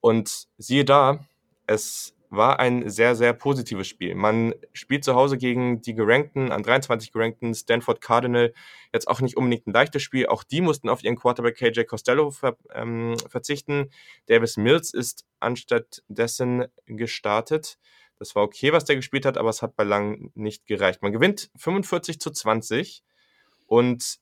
Und 0.00 0.48
siehe 0.58 0.84
da, 0.84 1.24
es 1.66 2.14
war 2.30 2.60
ein 2.60 2.88
sehr, 2.90 3.14
sehr 3.14 3.32
positives 3.32 3.86
Spiel. 3.86 4.14
Man 4.14 4.54
spielt 4.72 5.04
zu 5.04 5.14
Hause 5.14 5.38
gegen 5.38 5.80
die 5.80 5.94
gerankten, 5.94 6.52
an 6.52 6.62
23 6.62 7.12
gerankten 7.12 7.54
Stanford 7.54 8.00
Cardinal. 8.00 8.52
Jetzt 8.92 9.08
auch 9.08 9.20
nicht 9.20 9.36
unbedingt 9.36 9.66
ein 9.66 9.72
leichtes 9.72 10.02
Spiel. 10.02 10.26
Auch 10.26 10.44
die 10.44 10.60
mussten 10.60 10.88
auf 10.88 11.02
ihren 11.02 11.16
Quarterback 11.16 11.56
KJ 11.56 11.84
Costello 11.84 12.30
ver, 12.30 12.56
ähm, 12.74 13.16
verzichten. 13.28 13.90
Davis 14.26 14.56
Mills 14.56 14.92
ist 14.92 15.24
anstatt 15.40 16.02
dessen 16.08 16.66
gestartet. 16.86 17.78
Das 18.18 18.34
war 18.34 18.42
okay, 18.42 18.72
was 18.72 18.84
der 18.84 18.96
gespielt 18.96 19.24
hat, 19.24 19.38
aber 19.38 19.48
es 19.48 19.62
hat 19.62 19.76
bei 19.76 19.84
lang 19.84 20.30
nicht 20.34 20.66
gereicht. 20.66 21.02
Man 21.02 21.12
gewinnt 21.12 21.50
45 21.56 22.20
zu 22.20 22.30
20 22.30 23.02
und 23.66 24.18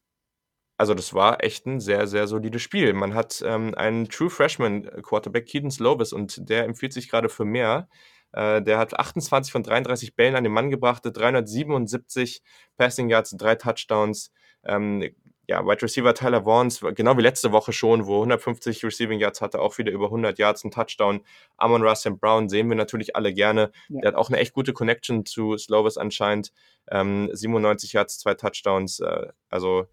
also 0.76 0.94
das 0.94 1.14
war 1.14 1.42
echt 1.42 1.66
ein 1.66 1.80
sehr, 1.80 2.06
sehr 2.06 2.26
solides 2.26 2.62
Spiel. 2.62 2.92
Man 2.92 3.14
hat 3.14 3.42
ähm, 3.46 3.74
einen 3.74 4.08
True 4.08 4.30
Freshman 4.30 4.84
Quarterback, 5.02 5.46
Keaton 5.46 5.70
Slovis, 5.70 6.12
und 6.12 6.48
der 6.48 6.64
empfiehlt 6.64 6.92
sich 6.92 7.08
gerade 7.08 7.28
für 7.28 7.44
mehr. 7.44 7.88
Äh, 8.32 8.62
der 8.62 8.78
hat 8.78 8.98
28 8.98 9.50
von 9.50 9.62
33 9.62 10.14
Bällen 10.14 10.36
an 10.36 10.44
den 10.44 10.52
Mann 10.52 10.70
gebracht, 10.70 11.02
377 11.04 12.42
Passing 12.76 13.08
Yards, 13.08 13.34
drei 13.38 13.54
Touchdowns. 13.54 14.32
Ähm, 14.64 15.10
ja, 15.48 15.64
Wide 15.64 15.80
Receiver 15.80 16.12
Tyler 16.12 16.42
Vaughns, 16.44 16.80
genau 16.94 17.16
wie 17.16 17.22
letzte 17.22 17.52
Woche 17.52 17.72
schon, 17.72 18.06
wo 18.06 18.16
150 18.16 18.84
Receiving 18.84 19.20
Yards 19.20 19.40
hatte, 19.40 19.60
auch 19.60 19.78
wieder 19.78 19.92
über 19.92 20.06
100 20.06 20.38
Yards, 20.38 20.64
ein 20.64 20.72
Touchdown. 20.72 21.20
Amon 21.56 21.82
Russell 21.82 22.16
Brown 22.16 22.48
sehen 22.48 22.68
wir 22.68 22.76
natürlich 22.76 23.14
alle 23.14 23.32
gerne. 23.32 23.70
Ja. 23.88 24.00
Der 24.00 24.08
hat 24.08 24.14
auch 24.16 24.28
eine 24.28 24.38
echt 24.38 24.52
gute 24.52 24.72
Connection 24.72 25.24
zu 25.24 25.56
Slovis 25.56 25.98
anscheinend. 25.98 26.52
Ähm, 26.90 27.30
97 27.32 27.92
Yards, 27.92 28.18
zwei 28.18 28.34
Touchdowns. 28.34 28.98
Äh, 28.98 29.28
also 29.48 29.86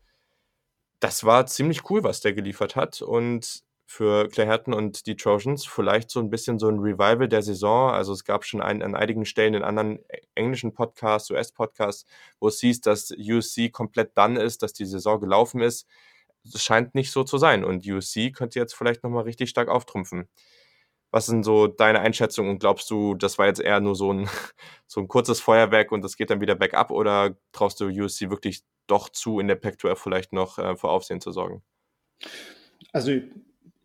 das 1.04 1.26
war 1.26 1.46
ziemlich 1.48 1.90
cool, 1.90 2.04
was 2.04 2.22
der 2.22 2.34
geliefert 2.34 2.78
hat. 2.78 3.02
Und 3.02 3.64
für 3.86 4.30
Clay 4.30 4.48
Hatton 4.48 4.74
und 4.74 5.06
die 5.06 5.18
Trojans 5.18 5.66
vielleicht 5.66 6.10
so 6.10 6.22
ein 6.22 6.30
bisschen 6.30 6.58
so 6.58 6.70
ein 6.70 6.80
Revival 6.80 7.28
der 7.28 7.42
Saison. 7.44 7.92
Also 7.92 8.14
es 8.14 8.24
gab 8.24 8.46
schon 8.46 8.62
ein, 8.62 8.82
an 8.82 8.96
einigen 8.96 9.26
Stellen 9.26 9.54
in 9.54 9.64
anderen 9.64 10.00
englischen 10.34 10.74
Podcasts, 10.74 11.30
US-Podcasts, 11.30 12.06
wo 12.40 12.48
es 12.48 12.60
hieß, 12.62 12.80
dass 12.82 13.12
USC 13.12 13.70
komplett 13.70 14.18
done 14.18 14.42
ist, 14.42 14.64
dass 14.64 14.72
die 14.72 14.86
Saison 14.86 15.20
gelaufen 15.20 15.60
ist. 15.60 15.88
Es 16.46 16.64
scheint 16.64 16.96
nicht 16.96 17.12
so 17.12 17.26
zu 17.26 17.38
sein. 17.38 17.66
Und 17.66 17.86
USC 17.86 18.32
könnte 18.32 18.60
jetzt 18.60 18.74
vielleicht 18.74 19.04
nochmal 19.04 19.24
richtig 19.24 19.50
stark 19.50 19.68
auftrumpfen. 19.68 20.30
Was 21.14 21.28
sind 21.28 21.44
so 21.44 21.68
deine 21.68 22.00
Einschätzungen 22.00 22.50
und 22.50 22.60
glaubst 22.60 22.90
du, 22.90 23.14
das 23.14 23.38
war 23.38 23.46
jetzt 23.46 23.62
eher 23.62 23.80
nur 23.80 23.96
so 23.96 24.12
ein, 24.12 24.28
so 24.88 25.00
ein 25.00 25.08
kurzes 25.08 25.40
Feuerwerk 25.40 25.92
und 25.92 26.02
das 26.02 26.18
geht 26.18 26.32
dann 26.32 26.42
wieder 26.42 26.56
back 26.56 26.74
up 26.74 26.90
oder 26.90 27.36
traust 27.52 27.80
du 27.80 27.86
USC 27.86 28.32
wirklich 28.32 28.64
doch 28.88 29.10
zu, 29.10 29.40
in 29.40 29.48
der 29.48 29.56
Pac-12 29.56 29.96
vielleicht 29.96 30.34
noch 30.34 30.58
äh, 30.58 30.76
für 30.76 30.90
Aufsehen 30.90 31.22
zu 31.22 31.32
sorgen? 31.32 31.62
Also 32.92 33.12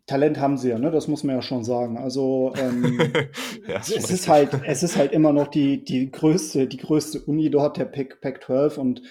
Talent 0.07 0.39
haben 0.39 0.57
sie 0.57 0.69
ja, 0.69 0.79
ne? 0.79 0.89
das 0.89 1.07
muss 1.07 1.23
man 1.23 1.35
ja 1.35 1.41
schon 1.43 1.63
sagen. 1.63 1.99
Also 1.99 2.51
ähm, 2.57 2.99
ja, 3.67 3.75
es, 3.77 4.09
ist 4.09 4.27
halt, 4.27 4.49
es 4.65 4.81
ist 4.81 4.97
halt 4.97 5.11
immer 5.11 5.31
noch 5.31 5.49
die, 5.49 5.83
die, 5.83 6.09
größte, 6.09 6.65
die 6.65 6.77
größte 6.77 7.21
Uni 7.21 7.51
dort, 7.51 7.77
der 7.77 7.85
Pac-12 7.85 8.77
und 8.77 9.03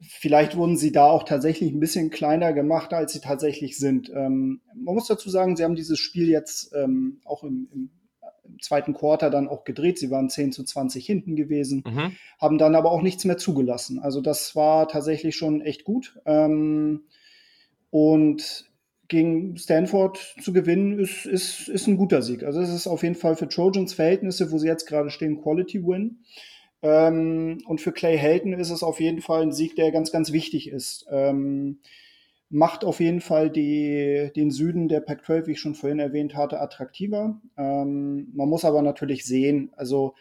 vielleicht 0.00 0.56
wurden 0.56 0.76
sie 0.76 0.92
da 0.92 1.06
auch 1.06 1.24
tatsächlich 1.24 1.72
ein 1.72 1.80
bisschen 1.80 2.10
kleiner 2.10 2.52
gemacht, 2.52 2.92
als 2.92 3.12
sie 3.12 3.20
tatsächlich 3.20 3.78
sind. 3.78 4.10
Ähm, 4.10 4.60
man 4.74 4.94
muss 4.94 5.08
dazu 5.08 5.30
sagen, 5.30 5.56
sie 5.56 5.64
haben 5.64 5.74
dieses 5.74 5.98
Spiel 5.98 6.28
jetzt 6.28 6.72
ähm, 6.74 7.20
auch 7.24 7.42
im, 7.42 7.68
im, 7.72 7.90
zweiten 8.62 8.94
Quarter 8.94 9.30
dann 9.30 9.46
auch 9.46 9.62
gedreht. 9.64 9.98
Sie 9.98 10.10
waren 10.10 10.30
10 10.30 10.52
zu 10.52 10.64
20 10.64 11.04
hinten 11.04 11.36
gewesen, 11.36 11.84
mhm. 11.86 12.12
haben 12.40 12.58
dann 12.58 12.74
aber 12.74 12.90
auch 12.90 13.02
nichts 13.02 13.24
mehr 13.24 13.36
zugelassen. 13.36 14.00
Also 14.00 14.20
das 14.20 14.56
war 14.56 14.88
tatsächlich 14.88 15.36
schon 15.36 15.60
echt 15.60 15.84
gut. 15.84 16.18
Ähm, 16.24 17.04
und 17.90 18.68
gegen 19.08 19.56
Stanford 19.56 20.18
zu 20.40 20.52
gewinnen, 20.52 20.98
ist, 20.98 21.24
ist, 21.24 21.68
ist 21.68 21.86
ein 21.86 21.96
guter 21.96 22.20
Sieg. 22.22 22.42
Also 22.42 22.60
es 22.60 22.70
ist 22.70 22.86
auf 22.86 23.02
jeden 23.02 23.14
Fall 23.14 23.36
für 23.36 23.48
Trojans 23.48 23.94
Verhältnisse, 23.94 24.50
wo 24.50 24.58
sie 24.58 24.66
jetzt 24.66 24.86
gerade 24.86 25.10
stehen, 25.10 25.40
Quality 25.40 25.86
Win. 25.86 26.18
Ähm, 26.82 27.58
und 27.66 27.80
für 27.80 27.92
Clay 27.92 28.16
Helton 28.16 28.52
ist 28.52 28.70
es 28.70 28.82
auf 28.82 29.00
jeden 29.00 29.20
Fall 29.20 29.42
ein 29.42 29.52
Sieg, 29.52 29.76
der 29.76 29.90
ganz, 29.90 30.12
ganz 30.12 30.32
wichtig 30.32 30.68
ist. 30.68 31.06
Ähm, 31.10 31.78
macht 32.50 32.84
auf 32.84 33.00
jeden 33.00 33.20
Fall 33.20 33.50
die, 33.50 34.30
den 34.34 34.50
Süden 34.50 34.88
der 34.88 35.00
Pac-12, 35.00 35.46
wie 35.46 35.52
ich 35.52 35.60
schon 35.60 35.74
vorhin 35.74 35.98
erwähnt 35.98 36.34
hatte, 36.34 36.60
attraktiver. 36.60 37.40
Ähm, 37.56 38.28
man 38.34 38.48
muss 38.48 38.64
aber 38.64 38.82
natürlich 38.82 39.26
sehen, 39.26 39.70
also 39.76 40.14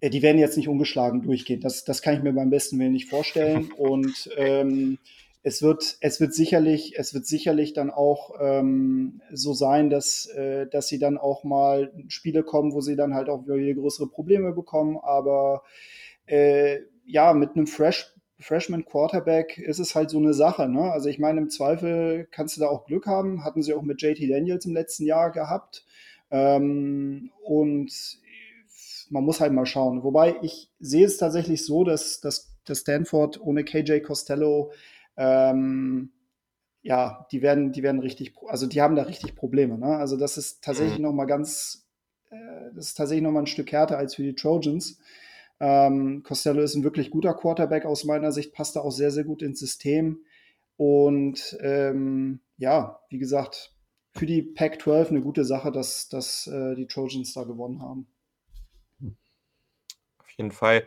äh, 0.00 0.10
die 0.10 0.22
werden 0.22 0.38
jetzt 0.38 0.56
nicht 0.56 0.68
ungeschlagen 0.68 1.22
durchgehen. 1.22 1.60
Das, 1.60 1.84
das 1.84 2.02
kann 2.02 2.14
ich 2.14 2.22
mir 2.22 2.32
beim 2.32 2.50
besten 2.50 2.78
Willen 2.78 2.92
nicht 2.92 3.10
vorstellen. 3.10 3.70
Und 3.76 4.30
ähm, 4.36 4.98
es 5.46 5.62
wird, 5.62 5.96
es 6.00 6.20
wird 6.20 6.34
sicherlich, 6.34 6.98
es 6.98 7.14
wird 7.14 7.24
sicherlich 7.24 7.72
dann 7.72 7.92
auch 7.92 8.34
ähm, 8.40 9.22
so 9.32 9.52
sein, 9.52 9.90
dass, 9.90 10.26
äh, 10.26 10.66
dass 10.66 10.88
sie 10.88 10.98
dann 10.98 11.18
auch 11.18 11.44
mal 11.44 11.92
Spiele 12.08 12.42
kommen, 12.42 12.72
wo 12.72 12.80
sie 12.80 12.96
dann 12.96 13.14
halt 13.14 13.28
auch 13.28 13.46
wieder 13.46 13.74
größere 13.74 14.08
Probleme 14.08 14.52
bekommen. 14.52 14.98
Aber 15.00 15.62
äh, 16.26 16.80
ja, 17.04 17.32
mit 17.32 17.54
einem 17.54 17.68
Fresh, 17.68 18.12
Freshman 18.40 18.86
Quarterback 18.86 19.56
ist 19.56 19.78
es 19.78 19.94
halt 19.94 20.10
so 20.10 20.18
eine 20.18 20.34
Sache. 20.34 20.68
Ne? 20.68 20.90
Also 20.90 21.08
ich 21.08 21.20
meine, 21.20 21.40
im 21.40 21.48
Zweifel 21.48 22.26
kannst 22.32 22.56
du 22.56 22.62
da 22.62 22.66
auch 22.66 22.84
Glück 22.84 23.06
haben. 23.06 23.44
Hatten 23.44 23.62
sie 23.62 23.72
auch 23.72 23.82
mit 23.82 24.02
JT 24.02 24.28
Daniels 24.28 24.66
im 24.66 24.74
letzten 24.74 25.04
Jahr 25.04 25.30
gehabt. 25.30 25.84
Ähm, 26.32 27.30
und 27.44 27.92
man 29.10 29.22
muss 29.22 29.38
halt 29.38 29.52
mal 29.52 29.64
schauen. 29.64 30.02
Wobei 30.02 30.34
ich 30.42 30.72
sehe 30.80 31.06
es 31.06 31.18
tatsächlich 31.18 31.64
so, 31.64 31.84
dass, 31.84 32.20
dass, 32.20 32.52
dass 32.64 32.80
Stanford 32.80 33.40
ohne 33.40 33.62
KJ 33.62 34.00
Costello 34.00 34.72
ähm, 35.16 36.12
ja, 36.82 37.26
die 37.32 37.42
werden, 37.42 37.72
die 37.72 37.82
werden 37.82 38.00
richtig, 38.00 38.34
also 38.46 38.66
die 38.66 38.80
haben 38.80 38.94
da 38.94 39.02
richtig 39.02 39.34
Probleme. 39.34 39.76
Ne? 39.76 39.96
Also 39.96 40.16
das 40.16 40.38
ist 40.38 40.62
tatsächlich 40.62 40.98
mhm. 40.98 41.04
noch 41.04 41.12
mal 41.12 41.24
ganz, 41.24 41.88
äh, 42.30 42.70
das 42.74 42.88
ist 42.88 42.94
tatsächlich 42.94 43.24
noch 43.24 43.32
mal 43.32 43.40
ein 43.40 43.46
Stück 43.46 43.72
härter 43.72 43.98
als 43.98 44.14
für 44.14 44.22
die 44.22 44.34
Trojans. 44.34 45.00
Ähm, 45.58 46.22
Costello 46.22 46.60
ist 46.62 46.74
ein 46.74 46.84
wirklich 46.84 47.10
guter 47.10 47.34
Quarterback 47.34 47.86
aus 47.86 48.04
meiner 48.04 48.30
Sicht, 48.30 48.52
passt 48.52 48.76
da 48.76 48.80
auch 48.80 48.90
sehr, 48.90 49.10
sehr 49.10 49.24
gut 49.24 49.42
ins 49.42 49.58
System. 49.58 50.24
Und 50.76 51.56
ähm, 51.60 52.40
ja, 52.58 53.00
wie 53.08 53.18
gesagt, 53.18 53.74
für 54.14 54.26
die 54.26 54.42
Pac-12 54.42 55.08
eine 55.08 55.20
gute 55.22 55.44
Sache, 55.44 55.72
dass, 55.72 56.08
dass 56.08 56.46
äh, 56.46 56.74
die 56.74 56.86
Trojans 56.86 57.32
da 57.32 57.44
gewonnen 57.44 57.82
haben. 57.82 58.06
Auf 60.18 60.30
jeden 60.36 60.52
Fall 60.52 60.84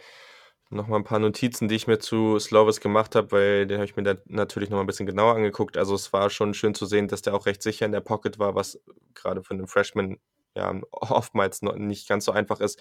nochmal 0.70 1.00
ein 1.00 1.04
paar 1.04 1.20
Notizen, 1.20 1.68
die 1.68 1.76
ich 1.76 1.88
mir 1.88 2.00
zu 2.00 2.40
Slovis 2.40 2.80
gemacht 2.80 3.16
habe, 3.16 3.32
weil 3.32 3.68
den 3.68 3.78
habe 3.78 3.86
ich 3.86 3.96
mir 3.96 4.04
dann 4.04 4.20
natürlich 4.26 4.70
nochmal 4.70 4.84
ein 4.84 4.88
bisschen 4.88 5.06
genauer 5.06 5.36
angeguckt. 5.36 5.78
Also 5.78 5.96
es 5.96 6.14
war 6.14 6.30
schon 6.30 6.54
schön 6.54 6.76
zu 6.76 6.86
sehen, 6.86 7.08
dass 7.08 7.22
der 7.22 7.34
auch 7.34 7.46
recht 7.46 7.62
sicher 7.64 7.86
in 7.86 7.92
der 7.92 8.02
Pocket 8.02 8.40
war, 8.40 8.56
was 8.56 8.80
gerade 9.16 9.44
für 9.44 9.54
einen 9.54 9.68
Freshman 9.68 10.18
ja 10.56 10.74
oftmals 10.92 11.62
noch 11.62 11.76
nicht 11.76 12.08
ganz 12.08 12.26
so 12.26 12.32
einfach 12.32 12.60
ist. 12.60 12.80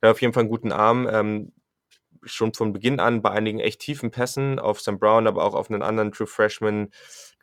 Er 0.00 0.08
hat 0.08 0.16
auf 0.16 0.20
jeden 0.22 0.32
Fall 0.32 0.42
einen 0.42 0.50
guten 0.50 0.72
Arm. 0.72 1.08
Ähm, 1.10 1.52
schon 2.22 2.52
von 2.52 2.72
Beginn 2.72 3.00
an 3.00 3.22
bei 3.22 3.30
einigen 3.30 3.60
echt 3.60 3.80
tiefen 3.80 4.10
Pässen 4.10 4.58
auf 4.58 4.80
Sam 4.80 4.98
Brown, 4.98 5.26
aber 5.26 5.44
auch 5.44 5.54
auf 5.54 5.70
einen 5.70 5.82
anderen 5.82 6.12
True 6.12 6.26
Freshman, 6.26 6.90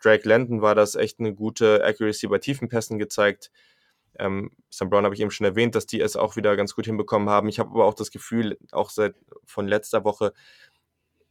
Drake 0.02 0.28
Landon, 0.28 0.62
war 0.62 0.76
das 0.76 0.95
echt 0.95 1.20
eine 1.20 1.34
gute 1.34 1.84
Accuracy 1.84 2.28
bei 2.28 2.38
tiefen 2.38 2.70
Pässen 2.70 3.00
gezeigt. 3.00 3.52
Ähm, 4.20 4.51
Sam 4.70 4.89
Brown 4.89 5.05
habe 5.05 5.15
ich 5.15 5.22
eben 5.22 5.32
schon 5.32 5.45
erwähnt, 5.45 5.76
dass 5.76 5.86
die 5.86 6.01
es 6.01 6.15
auch 6.15 6.36
wieder 6.36 6.55
ganz 6.55 6.76
gut 6.76 6.86
hinbekommen 6.86 7.30
haben. 7.30 7.49
Ich 7.49 7.59
habe 7.59 7.72
aber 7.72 7.86
auch 7.86 7.93
das 7.93 8.11
Gefühl, 8.11 8.57
auch 8.72 8.89
seit 8.89 9.15
von 9.45 9.68
letzter 9.68 10.03
Woche, 10.03 10.34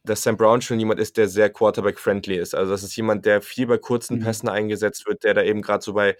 dass 0.03 0.23
Sam 0.23 0.37
Brown 0.37 0.61
schon 0.61 0.79
jemand 0.79 0.99
ist, 0.99 1.17
der 1.17 1.27
sehr 1.27 1.49
Quarterback-friendly 1.49 2.37
ist. 2.37 2.55
Also 2.55 2.71
das 2.71 2.83
ist 2.83 2.95
jemand, 2.95 3.25
der 3.25 3.41
viel 3.41 3.67
bei 3.67 3.77
kurzen 3.77 4.19
mhm. 4.19 4.23
Pässen 4.23 4.49
eingesetzt 4.49 5.05
wird, 5.07 5.23
der 5.23 5.33
da 5.33 5.43
eben 5.43 5.61
gerade 5.61 5.83
so 5.83 5.93
bei 5.93 6.15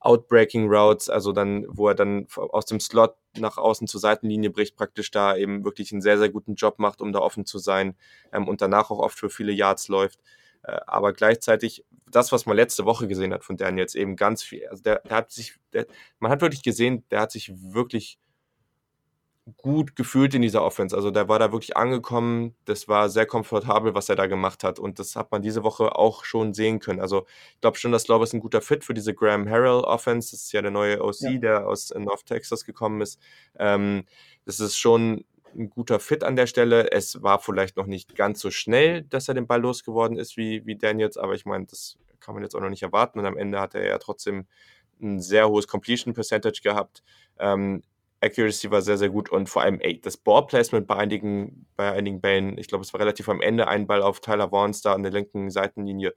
Outbreaking 0.00 0.68
Routes, 0.68 1.08
also 1.08 1.32
dann, 1.32 1.64
wo 1.68 1.88
er 1.88 1.94
dann 1.94 2.26
aus 2.36 2.66
dem 2.66 2.80
Slot 2.80 3.14
nach 3.38 3.56
außen 3.56 3.86
zur 3.86 4.00
Seitenlinie 4.00 4.50
bricht, 4.50 4.76
praktisch 4.76 5.10
da 5.10 5.36
eben 5.36 5.64
wirklich 5.64 5.92
einen 5.92 6.02
sehr, 6.02 6.18
sehr 6.18 6.28
guten 6.28 6.54
Job 6.54 6.78
macht, 6.78 7.00
um 7.00 7.12
da 7.12 7.20
offen 7.20 7.46
zu 7.46 7.58
sein 7.58 7.96
ähm, 8.32 8.48
und 8.48 8.60
danach 8.60 8.90
auch 8.90 8.98
oft 8.98 9.18
für 9.18 9.30
viele 9.30 9.52
Yards 9.52 9.88
läuft. 9.88 10.18
Äh, 10.62 10.78
aber 10.86 11.12
gleichzeitig 11.12 11.84
das, 12.10 12.32
was 12.32 12.46
man 12.46 12.56
letzte 12.56 12.84
Woche 12.84 13.08
gesehen 13.08 13.32
hat 13.32 13.44
von 13.44 13.56
Daniels, 13.56 13.94
eben 13.94 14.16
ganz 14.16 14.42
viel, 14.42 14.66
also 14.68 14.82
der, 14.82 15.00
der 15.00 15.16
hat 15.16 15.32
sich, 15.32 15.54
der, 15.72 15.86
man 16.18 16.30
hat 16.30 16.40
wirklich 16.40 16.62
gesehen, 16.62 17.04
der 17.10 17.20
hat 17.20 17.32
sich 17.32 17.52
wirklich 17.72 18.18
gut 19.56 19.96
gefühlt 19.96 20.34
in 20.34 20.42
dieser 20.42 20.62
Offense. 20.62 20.94
Also 20.94 21.10
der 21.10 21.28
war 21.28 21.38
da 21.38 21.50
wirklich 21.50 21.76
angekommen. 21.76 22.54
Das 22.64 22.86
war 22.86 23.08
sehr 23.08 23.26
komfortabel, 23.26 23.94
was 23.94 24.08
er 24.08 24.14
da 24.14 24.26
gemacht 24.26 24.62
hat. 24.62 24.78
Und 24.78 24.98
das 24.98 25.16
hat 25.16 25.32
man 25.32 25.42
diese 25.42 25.64
Woche 25.64 25.96
auch 25.96 26.24
schon 26.24 26.54
sehen 26.54 26.78
können. 26.78 27.00
Also 27.00 27.26
ich 27.54 27.60
glaube 27.60 27.76
schon, 27.76 27.92
dass 27.92 28.06
Love 28.06 28.24
ist 28.24 28.34
ein 28.34 28.40
guter 28.40 28.60
Fit 28.60 28.84
für 28.84 28.94
diese 28.94 29.14
Graham 29.14 29.48
Harrell 29.48 29.82
Offense. 29.82 30.30
Das 30.30 30.44
ist 30.44 30.52
ja 30.52 30.62
der 30.62 30.70
neue 30.70 31.02
OC, 31.02 31.20
ja. 31.22 31.38
der 31.38 31.66
aus 31.66 31.92
North 31.96 32.26
Texas 32.26 32.64
gekommen 32.64 33.00
ist. 33.00 33.18
Ähm, 33.58 34.04
das 34.44 34.60
ist 34.60 34.78
schon 34.78 35.24
ein 35.54 35.70
guter 35.70 36.00
Fit 36.00 36.24
an 36.24 36.36
der 36.36 36.46
Stelle. 36.46 36.90
Es 36.92 37.22
war 37.22 37.38
vielleicht 37.40 37.76
noch 37.76 37.86
nicht 37.86 38.14
ganz 38.16 38.40
so 38.40 38.50
schnell, 38.50 39.02
dass 39.02 39.28
er 39.28 39.34
den 39.34 39.46
Ball 39.46 39.60
losgeworden 39.60 40.18
ist 40.18 40.36
wie, 40.36 40.64
wie 40.66 40.76
Daniels, 40.76 41.16
aber 41.16 41.34
ich 41.34 41.44
meine, 41.46 41.66
das 41.66 41.98
kann 42.20 42.34
man 42.34 42.42
jetzt 42.42 42.54
auch 42.54 42.60
noch 42.60 42.70
nicht 42.70 42.82
erwarten. 42.82 43.18
Und 43.18 43.26
am 43.26 43.36
Ende 43.36 43.60
hat 43.60 43.74
er 43.74 43.86
ja 43.86 43.98
trotzdem 43.98 44.46
ein 45.00 45.20
sehr 45.20 45.48
hohes 45.48 45.66
Completion 45.68 46.14
Percentage 46.14 46.60
gehabt. 46.62 47.02
Ähm, 47.38 47.82
Accuracy 48.20 48.70
war 48.70 48.82
sehr, 48.82 48.98
sehr 48.98 49.10
gut 49.10 49.30
und 49.30 49.48
vor 49.48 49.62
allem, 49.62 49.80
ey, 49.80 50.00
das 50.00 50.16
Ballplacement 50.16 50.86
bei 50.86 50.94
einigen, 50.96 51.66
bei 51.76 51.90
einigen 51.92 52.20
Bällen, 52.20 52.56
ich 52.56 52.68
glaube, 52.68 52.84
es 52.84 52.92
war 52.92 53.00
relativ 53.00 53.28
am 53.28 53.40
Ende 53.40 53.66
ein 53.66 53.86
Ball 53.88 54.00
auf 54.02 54.20
Tyler 54.20 54.50
Vaughns 54.50 54.80
da 54.82 54.94
an 54.94 55.02
der 55.02 55.10
linken 55.12 55.50
Seitenlinie. 55.50 56.14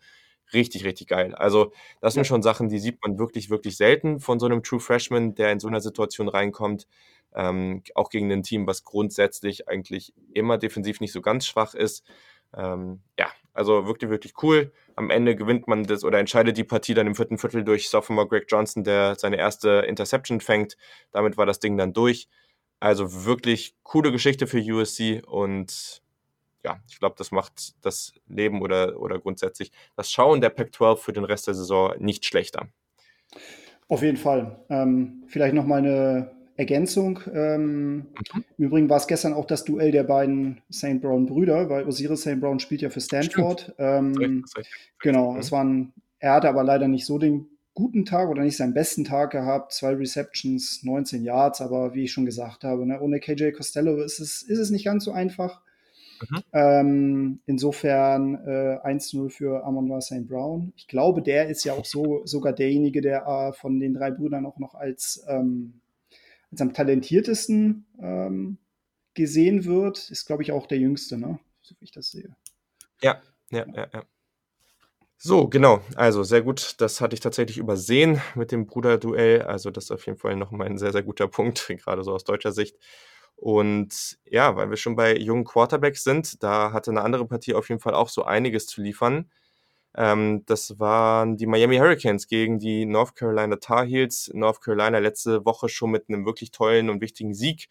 Richtig, 0.54 0.86
richtig 0.86 1.08
geil. 1.08 1.34
Also, 1.34 1.72
das 2.02 2.14
sind 2.14 2.28
schon 2.28 2.44
Sachen, 2.44 2.70
die 2.70 2.78
sieht 2.80 3.00
man 3.04 3.18
wirklich, 3.18 3.50
wirklich 3.50 3.78
selten 3.78 4.20
von 4.20 4.40
so 4.40 4.46
einem 4.46 4.62
True 4.62 4.80
Freshman, 4.80 5.34
der 5.34 5.52
in 5.52 5.60
so 5.60 5.68
einer 5.68 5.82
Situation 5.82 6.28
reinkommt. 6.30 6.88
Ähm, 7.36 7.84
auch 7.94 8.10
gegen 8.10 8.32
ein 8.32 8.44
Team, 8.44 8.66
was 8.66 8.84
grundsätzlich 8.84 9.68
eigentlich 9.68 10.14
immer 10.34 10.58
defensiv 10.58 11.02
nicht 11.02 11.12
so 11.12 11.22
ganz 11.22 11.46
schwach 11.46 11.74
ist. 11.74 12.04
Ähm, 12.56 13.02
ja, 13.20 13.28
also 13.54 13.86
wirklich, 13.88 14.10
wirklich 14.10 14.34
cool. 14.42 14.72
Am 14.96 15.10
Ende 15.10 15.36
gewinnt 15.36 15.68
man 15.68 15.84
das 15.84 16.04
oder 16.04 16.20
entscheidet 16.20 16.58
die 16.58 16.64
Partie 16.64 16.94
dann 16.94 17.08
im 17.08 17.16
vierten 17.16 17.38
Viertel 17.38 17.64
durch 17.64 17.90
Sophomore 17.90 18.28
Greg 18.28 18.46
Johnson, 18.48 18.84
der 18.84 19.16
seine 19.16 19.38
erste 19.38 19.86
Interception 19.88 20.40
fängt. 20.40 20.78
Damit 21.12 21.38
war 21.38 21.46
das 21.46 21.60
Ding 21.60 21.78
dann 21.78 21.94
durch. 21.94 22.30
Also 22.80 23.26
wirklich 23.26 23.76
coole 23.84 24.12
Geschichte 24.12 24.48
für 24.48 24.60
USC 24.60 25.22
und 25.26 26.02
ja, 26.64 26.80
ich 26.90 27.00
glaube, 27.00 27.16
das 27.18 27.32
macht 27.32 27.76
das 27.86 28.14
Leben 28.28 28.62
oder, 28.62 29.00
oder 29.00 29.20
grundsätzlich 29.20 29.72
das 29.96 30.12
Schauen 30.12 30.42
der 30.42 30.50
Pac-12 30.50 30.98
für 30.98 31.14
den 31.14 31.24
Rest 31.24 31.48
der 31.48 31.54
Saison 31.54 31.94
nicht 32.00 32.26
schlechter. 32.26 32.68
Auf 33.88 34.02
jeden 34.02 34.18
Fall. 34.18 34.66
Ähm, 34.70 35.24
vielleicht 35.28 35.54
noch 35.54 35.66
mal 35.66 35.78
eine 35.78 36.32
Ergänzung. 36.58 37.20
Ähm, 37.34 37.96
mhm. 37.96 38.06
Im 38.58 38.66
Übrigen 38.66 38.90
war 38.90 38.98
es 38.98 39.08
gestern 39.08 39.34
auch 39.34 39.46
das 39.46 39.66
Duell 39.66 39.92
der 39.92 40.04
beiden 40.04 40.62
St. 40.72 41.02
Brown 41.02 41.26
Brüder, 41.26 41.70
weil 41.70 41.86
Osiris 41.86 42.22
St. 42.22 42.40
Brown 42.40 42.60
spielt 42.60 42.82
ja 42.82 42.90
für 42.90 43.02
Stanford. 43.02 43.74
Ähm, 43.78 44.46
genau, 45.00 45.34
mhm. 45.34 45.40
es 45.40 45.52
waren, 45.52 45.94
er 46.20 46.34
hatte 46.34 46.50
aber 46.50 46.64
leider 46.64 46.88
nicht 46.88 47.06
so 47.06 47.18
den 47.18 47.48
guten 47.74 48.06
Tag 48.06 48.30
oder 48.30 48.42
nicht 48.42 48.56
seinen 48.56 48.74
besten 48.74 49.04
Tag 49.04 49.32
gehabt. 49.32 49.74
Zwei 49.74 49.94
Receptions, 49.94 50.82
19 50.84 51.24
Yards, 51.24 51.62
aber 51.62 51.94
wie 51.94 52.06
ich 52.06 52.12
schon 52.12 52.26
gesagt 52.26 52.64
habe, 52.64 52.86
ne, 52.86 53.02
ohne 53.02 53.20
KJ 53.20 53.52
Costello 53.52 54.02
ist 54.02 54.20
es, 54.20 54.42
ist 54.42 54.60
es 54.60 54.70
nicht 54.70 54.86
ganz 54.86 55.04
so 55.04 55.12
einfach. 55.12 55.62
Mhm. 56.22 56.44
Ähm, 56.54 57.40
insofern 57.46 58.36
äh, 58.46 58.78
1-0 58.88 59.30
für 59.30 59.66
Amon 59.66 60.02
St. 60.02 60.26
Brown. 60.26 60.72
Ich 60.78 60.88
glaube, 60.88 61.22
der 61.22 61.50
ist 61.50 61.66
ja 61.66 61.74
auch 61.74 61.84
so 61.84 62.22
sogar 62.26 62.54
derjenige, 62.54 63.02
der 63.02 63.28
äh, 63.28 63.52
von 63.52 63.82
den 63.82 63.94
drei 63.94 64.12
Brüdern 64.12 64.46
auch 64.46 64.58
noch 64.58 64.76
als 64.76 65.26
ähm, 65.28 65.82
als 66.52 66.62
am 66.62 66.74
talentiertesten 66.74 67.86
ähm, 68.00 68.58
gesehen 69.14 69.66
wird, 69.66 70.10
ist, 70.10 70.26
glaube 70.26 70.44
ich, 70.44 70.52
auch 70.52 70.68
der 70.68 70.78
Jüngste, 70.78 71.18
ne? 71.18 71.40
so 71.62 71.76
wie 71.80 71.86
ich 71.86 71.92
das 71.92 72.12
sehe. 72.12 72.36
Ja, 73.02 73.22
ja, 73.50 73.66
ja, 73.74 73.88
ja. 73.94 74.04
So, 75.18 75.48
genau. 75.48 75.82
Also 75.96 76.24
sehr 76.24 76.42
gut. 76.42 76.76
Das 76.80 77.02
hatte 77.02 77.16
ich 77.16 77.20
tatsächlich 77.20 77.58
übersehen 77.58 78.22
mit 78.36 78.52
dem 78.52 78.68
Bruderduell. 78.68 79.42
Also 79.42 79.72
das 79.72 79.86
ist 79.86 79.92
auf 79.92 80.06
jeden 80.06 80.18
Fall 80.18 80.36
nochmal 80.36 80.68
ein 80.68 80.78
sehr, 80.78 80.92
sehr 80.92 81.04
guter 81.04 81.28
Punkt, 81.28 81.68
gerade 81.84 82.04
so 82.04 82.14
aus 82.14 82.24
deutscher 82.24 82.52
Sicht. 82.52 82.78
Und 83.36 84.18
ja, 84.26 84.56
weil 84.56 84.70
wir 84.70 84.78
schon 84.78 84.96
bei 84.96 85.18
jungen 85.18 85.44
Quarterbacks 85.44 86.04
sind, 86.04 86.42
da 86.44 86.72
hatte 86.72 86.92
eine 86.92 87.02
andere 87.02 87.26
Partie 87.26 87.54
auf 87.54 87.70
jeden 87.70 87.82
Fall 87.82 87.94
auch 87.94 88.10
so 88.10 88.24
einiges 88.24 88.68
zu 88.68 88.82
liefern. 88.82 89.30
Ähm, 89.98 90.44
das 90.46 90.78
waren 90.80 91.38
die 91.38 91.46
Miami 91.46 91.78
Hurricanes 91.78 92.28
gegen 92.28 92.60
die 92.60 92.86
North 92.86 93.16
Carolina 93.16 93.56
Tar 93.58 93.86
Heels. 93.86 94.30
North 94.34 94.62
Carolina 94.62 95.00
letzte 95.00 95.46
Woche 95.46 95.70
schon 95.70 95.92
mit 95.92 96.10
einem 96.10 96.26
wirklich 96.26 96.52
tollen 96.52 96.90
und 96.90 97.02
wichtigen 97.02 97.34
Sieg 97.34 97.70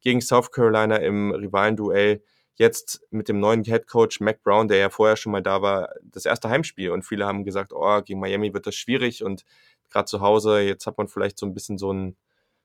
gegen 0.00 0.20
South 0.20 0.52
Carolina 0.52 0.96
im 0.96 1.32
Rivalenduell. 1.32 2.22
Jetzt 2.56 3.02
mit 3.10 3.28
dem 3.28 3.40
neuen 3.40 3.64
Head 3.64 3.88
Coach 3.88 4.20
Mac 4.20 4.42
Brown, 4.44 4.68
der 4.68 4.78
ja 4.78 4.90
vorher 4.90 5.16
schon 5.16 5.32
mal 5.32 5.42
da 5.42 5.62
war, 5.62 5.88
das 6.04 6.24
erste 6.26 6.48
Heimspiel. 6.48 6.90
Und 6.90 7.02
viele 7.04 7.26
haben 7.26 7.44
gesagt, 7.44 7.72
oh, 7.72 8.00
gegen 8.02 8.20
Miami 8.20 8.54
wird 8.54 8.66
das 8.68 8.76
schwierig 8.76 9.24
und 9.24 9.44
gerade 9.90 10.04
zu 10.06 10.20
Hause, 10.20 10.60
jetzt 10.60 10.86
hat 10.86 10.96
man 10.98 11.08
vielleicht 11.08 11.38
so 11.38 11.46
ein 11.46 11.54
bisschen 11.54 11.78
so 11.78 11.92
ein, 11.92 12.16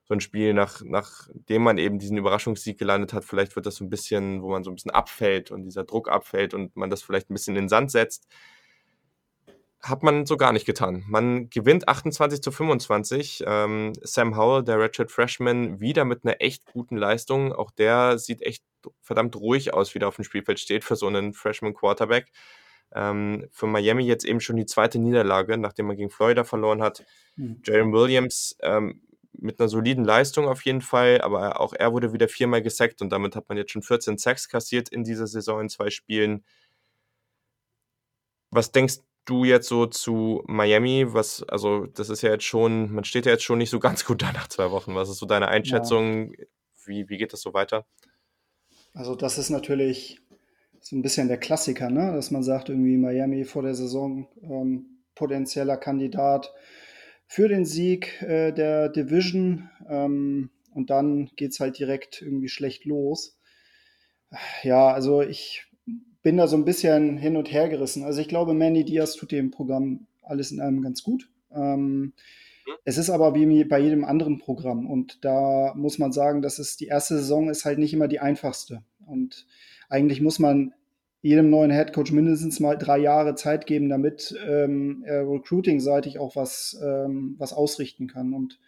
so 0.03 0.14
ein 0.14 0.20
Spiel, 0.20 0.53
nach, 0.53 0.82
nachdem 0.84 1.64
man 1.64 1.80
eben 1.80 1.97
diesen 1.97 2.18
Überraschungssieg 2.18 2.78
gelandet 2.78 3.14
hat, 3.14 3.26
vielleicht 3.26 3.55
wird 3.55 3.66
das 3.66 3.76
so 3.78 3.86
ein 3.86 3.89
bisschen, 3.89 4.43
wo 4.43 4.49
man 4.49 4.64
so 4.64 4.70
ein 4.70 4.76
bisschen 4.76 4.91
abfällt 4.91 5.49
und 5.49 5.64
dieser 5.64 5.84
Druck 5.84 6.10
abfällt 6.10 6.53
und 6.53 6.76
man 6.76 6.91
das 6.91 7.01
vielleicht 7.01 7.32
ein 7.32 7.34
bisschen 7.34 7.55
in 7.55 7.64
den 7.64 7.70
Sand 7.70 7.89
setzt 7.89 8.28
hat 9.82 10.03
man 10.03 10.25
so 10.25 10.36
gar 10.36 10.51
nicht 10.51 10.65
getan. 10.65 11.03
Man 11.07 11.49
gewinnt 11.49 11.88
28 11.88 12.41
zu 12.41 12.51
25. 12.51 13.43
Ähm, 13.47 13.93
Sam 14.01 14.36
Howell, 14.36 14.63
der 14.63 14.80
Ratchet 14.80 15.11
Freshman, 15.11 15.80
wieder 15.80 16.03
mit 16.05 16.25
einer 16.25 16.41
echt 16.41 16.65
guten 16.65 16.97
Leistung. 16.97 17.53
Auch 17.53 17.71
der 17.71 18.17
sieht 18.19 18.41
echt 18.41 18.63
verdammt 19.01 19.36
ruhig 19.36 19.73
aus, 19.73 19.95
wie 19.95 19.99
der 19.99 20.09
auf 20.09 20.15
dem 20.15 20.25
Spielfeld 20.25 20.59
steht 20.59 20.84
für 20.84 20.95
so 20.95 21.07
einen 21.07 21.34
Freshman 21.34 21.73
Quarterback. 21.73 22.32
Ähm, 22.93 23.47
für 23.51 23.67
Miami 23.67 24.03
jetzt 24.03 24.25
eben 24.25 24.41
schon 24.41 24.57
die 24.57 24.65
zweite 24.65 24.99
Niederlage, 24.99 25.57
nachdem 25.57 25.88
man 25.88 25.95
gegen 25.95 26.09
Florida 26.09 26.43
verloren 26.43 26.82
hat. 26.82 27.05
Mhm. 27.36 27.61
Jalen 27.63 27.93
Williams 27.93 28.57
ähm, 28.61 29.01
mit 29.32 29.59
einer 29.59 29.69
soliden 29.69 30.03
Leistung 30.03 30.47
auf 30.47 30.65
jeden 30.65 30.82
Fall, 30.82 31.21
aber 31.21 31.61
auch 31.61 31.73
er 31.73 31.93
wurde 31.93 32.13
wieder 32.13 32.27
viermal 32.27 32.61
gesackt 32.61 33.01
und 33.01 33.09
damit 33.11 33.36
hat 33.36 33.47
man 33.47 33.57
jetzt 33.57 33.71
schon 33.71 33.84
14 33.84 34.17
Sacks 34.17 34.49
kassiert 34.49 34.89
in 34.89 35.03
dieser 35.03 35.27
Saison 35.27 35.61
in 35.61 35.69
zwei 35.69 35.89
Spielen. 35.89 36.43
Was 38.51 38.71
denkst 38.71 38.99
du? 39.30 39.43
jetzt 39.43 39.67
so 39.67 39.86
zu 39.86 40.43
Miami? 40.47 41.05
Was, 41.13 41.43
also, 41.43 41.86
das 41.86 42.09
ist 42.09 42.21
ja 42.21 42.32
jetzt 42.32 42.45
schon, 42.45 42.91
man 42.91 43.03
steht 43.03 43.25
ja 43.25 43.32
jetzt 43.32 43.43
schon 43.43 43.57
nicht 43.57 43.69
so 43.69 43.80
ganz 43.80 44.05
gut 44.05 44.21
da 44.23 44.32
nach 44.32 44.47
zwei 44.47 44.71
Wochen. 44.71 44.95
Was 44.95 45.09
ist 45.09 45.17
so 45.17 45.25
deine 45.25 45.47
Einschätzung? 45.47 46.34
Ja. 46.34 46.45
Wie, 46.86 47.09
wie 47.09 47.17
geht 47.17 47.34
das 47.34 47.41
so 47.41 47.53
weiter? 47.53 47.86
Also, 48.93 49.15
das 49.15 49.38
ist 49.38 49.49
natürlich 49.49 50.21
so 50.82 50.95
ein 50.95 51.01
bisschen 51.01 51.27
der 51.27 51.38
Klassiker, 51.38 51.89
ne? 51.89 52.13
dass 52.13 52.32
man 52.32 52.43
sagt, 52.43 52.69
irgendwie 52.69 52.97
Miami 52.97 53.45
vor 53.45 53.63
der 53.63 53.75
Saison 53.75 54.27
ähm, 54.41 55.03
potenzieller 55.13 55.77
Kandidat 55.77 56.53
für 57.27 57.47
den 57.47 57.65
Sieg 57.65 58.21
äh, 58.21 58.51
der 58.51 58.89
Division. 58.89 59.69
Ähm, 59.88 60.49
und 60.73 60.89
dann 60.89 61.30
geht 61.36 61.51
es 61.51 61.59
halt 61.59 61.77
direkt 61.77 62.21
irgendwie 62.21 62.49
schlecht 62.49 62.86
los. 62.86 63.39
Ja, 64.63 64.89
also 64.89 65.21
ich 65.21 65.68
bin 66.22 66.38
da 66.38 66.47
so 66.47 66.57
ein 66.57 66.65
bisschen 66.65 67.17
hin 67.17 67.38
und 67.38 67.51
her 67.51 67.70
gerissen. 67.70 68.03
Also 68.03 68.22
ich 68.22 68.28
glaube, 68.28 68.53
Manny 68.53 68.84
Diaz 68.84 69.15
tut 69.15 69.32
dem 69.32 69.51
Programm 69.51 70.07
alles 70.22 70.51
in 70.51 70.59
allem 70.59 70.82
ganz 70.82 71.03
gut. 71.03 71.30
Ähm, 71.51 71.99
mhm. 71.99 72.13
es 72.86 72.97
ist 72.97 73.09
aber 73.09 73.34
wie 73.34 73.63
bei 73.63 73.80
jedem 73.80 74.05
anderen 74.05 74.38
Programm 74.38 74.86
und 74.86 75.26
da 75.26 75.74
muss 75.76 75.97
man 75.97 76.11
sagen, 76.11 76.41
dass 76.41 76.59
es 76.59 76.78
die 76.78 76.86
erste 76.86 77.17
Saison 77.17 77.49
ist 77.49 77.65
halt 77.65 77.80
nicht 77.80 77.93
immer 77.93 78.07
die 78.07 78.20
einfachste 78.20 78.84
und 79.07 79.47
eigentlich 79.89 80.22
muss 80.22 80.38
man 80.38 80.74
jedem 81.22 81.49
neuen 81.49 81.72
Headcoach 81.72 82.11
mindestens 82.11 82.59
mal 82.59 82.78
drei 82.78 82.99
Jahre 82.99 83.34
Zeit 83.34 83.65
geben, 83.65 83.89
damit 83.89 84.38
ähm, 84.47 85.03
er 85.05 85.28
recruiting-seitig 85.28 86.20
auch 86.20 86.36
was, 86.36 86.80
ähm, 86.84 87.36
was 87.39 87.51
ausrichten 87.51 88.07
kann 88.07 88.34
und 88.34 88.59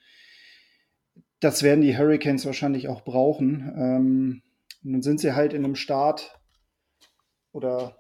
das 1.40 1.62
werden 1.62 1.82
die 1.82 1.98
Hurricanes 1.98 2.46
wahrscheinlich 2.46 2.88
auch 2.88 3.04
brauchen. 3.04 3.72
Ähm, 3.78 4.42
nun 4.84 5.02
sind 5.02 5.20
sie 5.20 5.34
halt 5.34 5.54
in 5.54 5.64
einem 5.64 5.76
Start 5.76 6.41
oder 7.52 7.96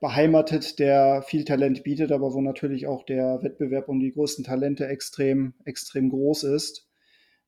beheimatet, 0.00 0.78
der 0.78 1.22
viel 1.22 1.44
Talent 1.44 1.82
bietet, 1.82 2.12
aber 2.12 2.32
wo 2.32 2.40
natürlich 2.40 2.86
auch 2.86 3.04
der 3.04 3.42
Wettbewerb 3.42 3.88
um 3.88 3.98
die 3.98 4.12
größten 4.12 4.44
Talente 4.44 4.86
extrem, 4.86 5.54
extrem 5.64 6.10
groß 6.10 6.44
ist. 6.44 6.88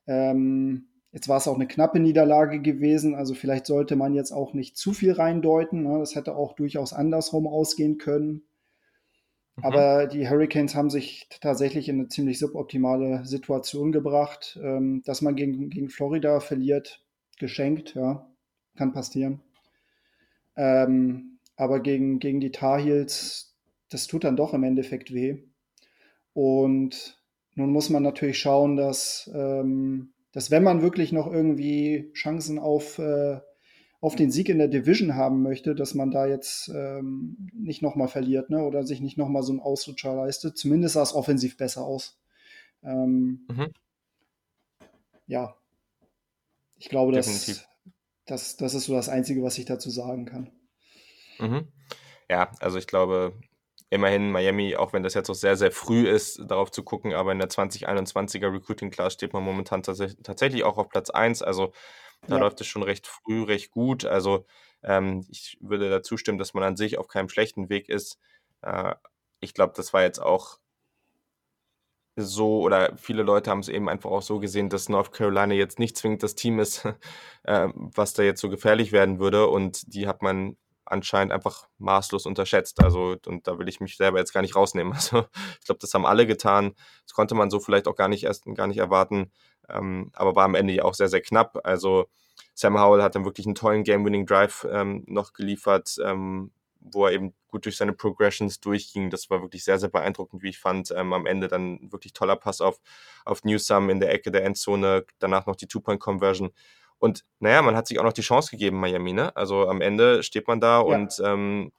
Ähm, 0.06 0.88
jetzt 1.12 1.28
war 1.28 1.36
es 1.36 1.48
auch 1.48 1.56
eine 1.56 1.66
knappe 1.66 2.00
Niederlage 2.00 2.60
gewesen, 2.60 3.14
also 3.14 3.34
vielleicht 3.34 3.66
sollte 3.66 3.96
man 3.96 4.14
jetzt 4.14 4.32
auch 4.32 4.54
nicht 4.54 4.76
zu 4.76 4.92
viel 4.92 5.12
reindeuten. 5.12 5.82
Ne? 5.82 5.98
Das 5.98 6.14
hätte 6.14 6.36
auch 6.36 6.54
durchaus 6.54 6.92
andersrum 6.92 7.46
ausgehen 7.46 7.98
können. 7.98 8.42
Mhm. 9.56 9.64
Aber 9.64 10.06
die 10.06 10.28
Hurricanes 10.28 10.74
haben 10.74 10.90
sich 10.90 11.28
tatsächlich 11.40 11.88
in 11.88 11.96
eine 11.96 12.08
ziemlich 12.08 12.38
suboptimale 12.38 13.24
Situation 13.26 13.92
gebracht. 13.92 14.58
Ähm, 14.62 15.02
dass 15.04 15.20
man 15.20 15.36
gegen, 15.36 15.68
gegen 15.68 15.90
Florida 15.90 16.40
verliert, 16.40 17.04
geschenkt, 17.38 17.94
ja, 17.94 18.26
kann 18.76 18.92
passieren. 18.92 19.42
Ähm, 20.56 21.37
aber 21.58 21.80
gegen, 21.80 22.20
gegen 22.20 22.40
die 22.40 22.52
Tar 22.52 22.80
Heels, 22.80 23.56
das 23.90 24.06
tut 24.06 24.22
dann 24.22 24.36
doch 24.36 24.54
im 24.54 24.62
Endeffekt 24.62 25.12
weh. 25.12 25.42
Und 26.32 27.20
nun 27.56 27.72
muss 27.72 27.90
man 27.90 28.04
natürlich 28.04 28.38
schauen, 28.38 28.76
dass, 28.76 29.28
ähm, 29.34 30.12
dass 30.30 30.52
wenn 30.52 30.62
man 30.62 30.82
wirklich 30.82 31.10
noch 31.10 31.26
irgendwie 31.26 32.12
Chancen 32.14 32.60
auf, 32.60 33.00
äh, 33.00 33.40
auf 34.00 34.14
den 34.14 34.30
Sieg 34.30 34.48
in 34.48 34.58
der 34.58 34.68
Division 34.68 35.16
haben 35.16 35.42
möchte, 35.42 35.74
dass 35.74 35.94
man 35.94 36.12
da 36.12 36.26
jetzt 36.28 36.68
ähm, 36.68 37.50
nicht 37.52 37.82
nochmal 37.82 38.06
verliert 38.06 38.50
ne? 38.50 38.62
oder 38.62 38.84
sich 38.84 39.00
nicht 39.00 39.18
nochmal 39.18 39.42
so 39.42 39.50
einen 39.50 39.60
Ausrutscher 39.60 40.14
leistet. 40.14 40.56
Zumindest 40.56 40.94
sah 40.94 41.02
es 41.02 41.12
offensiv 41.12 41.56
besser 41.56 41.84
aus. 41.84 42.20
Ähm, 42.84 43.46
mhm. 43.50 43.72
Ja, 45.26 45.56
ich 46.76 46.88
glaube, 46.88 47.10
das, 47.10 47.66
das, 48.26 48.56
das 48.56 48.74
ist 48.74 48.84
so 48.84 48.94
das 48.94 49.08
Einzige, 49.08 49.42
was 49.42 49.58
ich 49.58 49.64
dazu 49.64 49.90
sagen 49.90 50.24
kann. 50.24 50.52
Mhm. 51.38 51.68
Ja, 52.30 52.50
also 52.60 52.78
ich 52.78 52.86
glaube, 52.86 53.32
immerhin 53.90 54.30
Miami, 54.30 54.76
auch 54.76 54.92
wenn 54.92 55.02
das 55.02 55.14
jetzt 55.14 55.28
noch 55.28 55.34
sehr, 55.34 55.56
sehr 55.56 55.72
früh 55.72 56.06
ist, 56.06 56.42
darauf 56.46 56.70
zu 56.70 56.82
gucken, 56.82 57.14
aber 57.14 57.32
in 57.32 57.38
der 57.38 57.48
2021er 57.48 58.52
Recruiting 58.52 58.90
Class 58.90 59.14
steht 59.14 59.32
man 59.32 59.42
momentan 59.42 59.82
tatsächlich 59.82 60.64
auch 60.64 60.76
auf 60.76 60.88
Platz 60.88 61.10
1. 61.10 61.42
Also 61.42 61.72
da 62.26 62.36
ja. 62.36 62.40
läuft 62.40 62.60
es 62.60 62.66
schon 62.66 62.82
recht 62.82 63.06
früh, 63.06 63.44
recht 63.44 63.70
gut. 63.70 64.04
Also 64.04 64.46
ähm, 64.82 65.24
ich 65.30 65.56
würde 65.60 65.88
dazu 65.88 66.16
stimmen, 66.16 66.38
dass 66.38 66.54
man 66.54 66.64
an 66.64 66.76
sich 66.76 66.98
auf 66.98 67.08
keinem 67.08 67.28
schlechten 67.28 67.68
Weg 67.70 67.88
ist. 67.88 68.18
Äh, 68.62 68.94
ich 69.40 69.54
glaube, 69.54 69.72
das 69.76 69.92
war 69.92 70.02
jetzt 70.02 70.20
auch 70.20 70.58
so, 72.16 72.60
oder 72.60 72.96
viele 72.96 73.22
Leute 73.22 73.50
haben 73.50 73.60
es 73.60 73.68
eben 73.68 73.88
einfach 73.88 74.10
auch 74.10 74.22
so 74.22 74.40
gesehen, 74.40 74.68
dass 74.68 74.88
North 74.88 75.12
Carolina 75.12 75.54
jetzt 75.54 75.78
nicht 75.78 75.96
zwingend 75.96 76.22
das 76.24 76.34
Team 76.34 76.58
ist, 76.58 76.84
äh, 77.44 77.68
was 77.74 78.12
da 78.12 78.22
jetzt 78.22 78.40
so 78.40 78.48
gefährlich 78.48 78.92
werden 78.92 79.20
würde. 79.20 79.46
Und 79.46 79.94
die 79.94 80.08
hat 80.08 80.20
man 80.20 80.56
anscheinend 80.90 81.32
einfach 81.32 81.68
maßlos 81.78 82.26
unterschätzt. 82.26 82.82
Also, 82.82 83.16
und 83.26 83.46
da 83.46 83.58
will 83.58 83.68
ich 83.68 83.80
mich 83.80 83.96
selber 83.96 84.18
jetzt 84.18 84.32
gar 84.32 84.42
nicht 84.42 84.56
rausnehmen. 84.56 84.92
Also, 84.98 85.26
ich 85.60 85.66
glaube, 85.66 85.78
das 85.80 85.94
haben 85.94 86.06
alle 86.06 86.26
getan. 86.26 86.74
Das 87.04 87.14
konnte 87.14 87.34
man 87.34 87.50
so 87.50 87.60
vielleicht 87.60 87.88
auch 87.88 87.94
gar 87.96 88.08
nicht 88.08 88.24
erst 88.24 88.44
gar 88.54 88.66
nicht 88.66 88.78
erwarten. 88.78 89.30
Ähm, 89.68 90.10
aber 90.14 90.34
war 90.36 90.44
am 90.44 90.54
Ende 90.54 90.74
ja 90.74 90.84
auch 90.84 90.94
sehr, 90.94 91.08
sehr 91.08 91.20
knapp. 91.20 91.60
Also, 91.64 92.08
Sam 92.54 92.80
Howell 92.80 93.02
hat 93.02 93.14
dann 93.14 93.24
wirklich 93.24 93.46
einen 93.46 93.54
tollen 93.54 93.84
Game-Winning-Drive 93.84 94.66
ähm, 94.70 95.04
noch 95.06 95.32
geliefert, 95.32 95.96
ähm, 96.04 96.50
wo 96.80 97.06
er 97.06 97.12
eben 97.12 97.34
gut 97.48 97.64
durch 97.64 97.76
seine 97.76 97.92
Progressions 97.92 98.60
durchging. 98.60 99.10
Das 99.10 99.30
war 99.30 99.42
wirklich 99.42 99.64
sehr, 99.64 99.78
sehr 99.78 99.88
beeindruckend, 99.88 100.42
wie 100.42 100.50
ich 100.50 100.58
fand. 100.58 100.90
Ähm, 100.90 101.12
am 101.12 101.26
Ende 101.26 101.48
dann 101.48 101.92
wirklich 101.92 102.12
toller 102.12 102.36
Pass 102.36 102.60
auf, 102.60 102.80
auf 103.24 103.44
Newsome 103.44 103.92
in 103.92 104.00
der 104.00 104.12
Ecke 104.12 104.30
der 104.30 104.44
Endzone, 104.44 105.04
danach 105.18 105.46
noch 105.46 105.56
die 105.56 105.68
Two-Point-Conversion. 105.68 106.50
Und 106.98 107.24
naja, 107.38 107.62
man 107.62 107.76
hat 107.76 107.86
sich 107.86 107.98
auch 107.98 108.04
noch 108.04 108.12
die 108.12 108.22
Chance 108.22 108.50
gegeben, 108.50 108.80
Miami. 108.80 109.12
Ne? 109.12 109.34
Also 109.36 109.68
am 109.68 109.80
Ende 109.80 110.22
steht 110.22 110.48
man 110.48 110.60
da 110.60 110.78
ja. 110.78 110.82
und 110.82 111.20
ähm, 111.24 111.72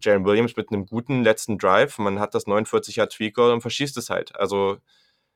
Jalen 0.00 0.24
Williams 0.24 0.56
mit 0.56 0.72
einem 0.72 0.86
guten 0.86 1.22
letzten 1.22 1.58
Drive, 1.58 1.98
man 1.98 2.18
hat 2.18 2.34
das 2.34 2.46
49 2.46 2.96
Yard 2.96 3.12
Tweak 3.12 3.36
und 3.38 3.60
verschießt 3.60 3.96
es 3.96 4.08
halt. 4.08 4.34
Also 4.36 4.78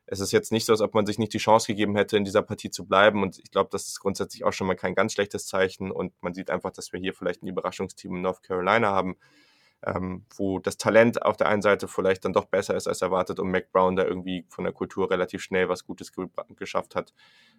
es 0.06 0.20
ist 0.20 0.32
jetzt 0.32 0.52
nicht 0.52 0.66
so, 0.66 0.72
als 0.72 0.80
ob 0.80 0.94
man 0.94 1.06
sich 1.06 1.18
nicht 1.18 1.32
die 1.32 1.38
Chance 1.38 1.66
gegeben 1.66 1.96
hätte, 1.96 2.16
in 2.16 2.24
dieser 2.24 2.42
Partie 2.42 2.70
zu 2.70 2.86
bleiben. 2.86 3.22
Und 3.22 3.38
ich 3.38 3.50
glaube, 3.50 3.70
das 3.72 3.86
ist 3.86 4.00
grundsätzlich 4.00 4.44
auch 4.44 4.52
schon 4.52 4.66
mal 4.66 4.76
kein 4.76 4.94
ganz 4.94 5.14
schlechtes 5.14 5.46
Zeichen. 5.46 5.90
Und 5.90 6.12
man 6.20 6.34
sieht 6.34 6.50
einfach, 6.50 6.70
dass 6.70 6.92
wir 6.92 7.00
hier 7.00 7.14
vielleicht 7.14 7.42
ein 7.42 7.48
Überraschungsteam 7.48 8.16
in 8.16 8.22
North 8.22 8.42
Carolina 8.42 8.90
haben, 8.90 9.16
ähm, 9.84 10.26
wo 10.36 10.58
das 10.58 10.76
Talent 10.76 11.22
auf 11.22 11.36
der 11.36 11.48
einen 11.48 11.62
Seite 11.62 11.88
vielleicht 11.88 12.24
dann 12.24 12.34
doch 12.34 12.44
besser 12.46 12.76
ist 12.76 12.86
als 12.86 13.00
erwartet 13.00 13.40
und 13.40 13.50
Mac 13.50 13.72
Brown 13.72 13.96
da 13.96 14.04
irgendwie 14.04 14.44
von 14.48 14.64
der 14.64 14.74
Kultur 14.74 15.10
relativ 15.10 15.42
schnell 15.42 15.68
was 15.68 15.84
Gutes 15.86 16.12
ge 16.12 16.26
geschafft 16.56 16.94
hat. 16.94 17.14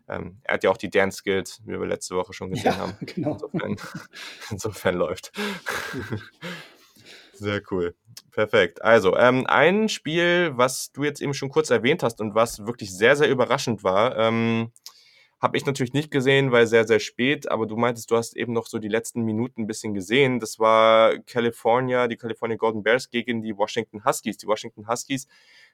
Ähm, 0.07 0.39
er 0.43 0.55
hat 0.55 0.63
ja 0.63 0.69
auch 0.69 0.77
die 0.77 0.89
Dance 0.89 1.17
Skills, 1.17 1.61
wie 1.65 1.79
wir 1.79 1.85
letzte 1.85 2.15
Woche 2.15 2.33
schon 2.33 2.51
gesehen 2.51 2.73
ja, 2.73 2.77
haben. 2.77 2.93
Genau. 3.05 3.31
Insofern, 3.33 3.77
insofern 4.51 4.95
läuft. 4.95 5.31
Sehr 7.33 7.61
cool. 7.71 7.95
Perfekt. 8.31 8.81
Also, 8.81 9.17
ähm, 9.17 9.45
ein 9.47 9.89
Spiel, 9.89 10.51
was 10.55 10.91
du 10.91 11.03
jetzt 11.03 11.21
eben 11.21 11.33
schon 11.33 11.49
kurz 11.49 11.69
erwähnt 11.69 12.03
hast 12.03 12.21
und 12.21 12.35
was 12.35 12.65
wirklich 12.65 12.95
sehr, 12.95 13.15
sehr 13.15 13.29
überraschend 13.29 13.83
war, 13.83 14.17
ähm, 14.17 14.71
habe 15.41 15.57
ich 15.57 15.65
natürlich 15.65 15.93
nicht 15.93 16.11
gesehen, 16.11 16.51
weil 16.51 16.65
sehr, 16.65 16.87
sehr 16.87 16.99
spät, 16.99 17.51
aber 17.51 17.67
du 17.67 17.75
meintest, 17.75 18.09
du 18.09 18.15
hast 18.15 18.35
eben 18.35 18.53
noch 18.53 18.67
so 18.67 18.79
die 18.79 18.87
letzten 18.87 19.21
Minuten 19.21 19.63
ein 19.63 19.67
bisschen 19.67 19.93
gesehen. 19.93 20.39
Das 20.39 20.59
war 20.59 21.17
California, 21.19 22.07
die 22.07 22.15
California 22.15 22.57
Golden 22.57 22.83
Bears 22.83 23.09
gegen 23.09 23.41
die 23.41 23.55
Washington 23.55 24.05
Huskies. 24.05 24.37
Die 24.37 24.47
Washington 24.47 24.87
Huskies 24.87 25.27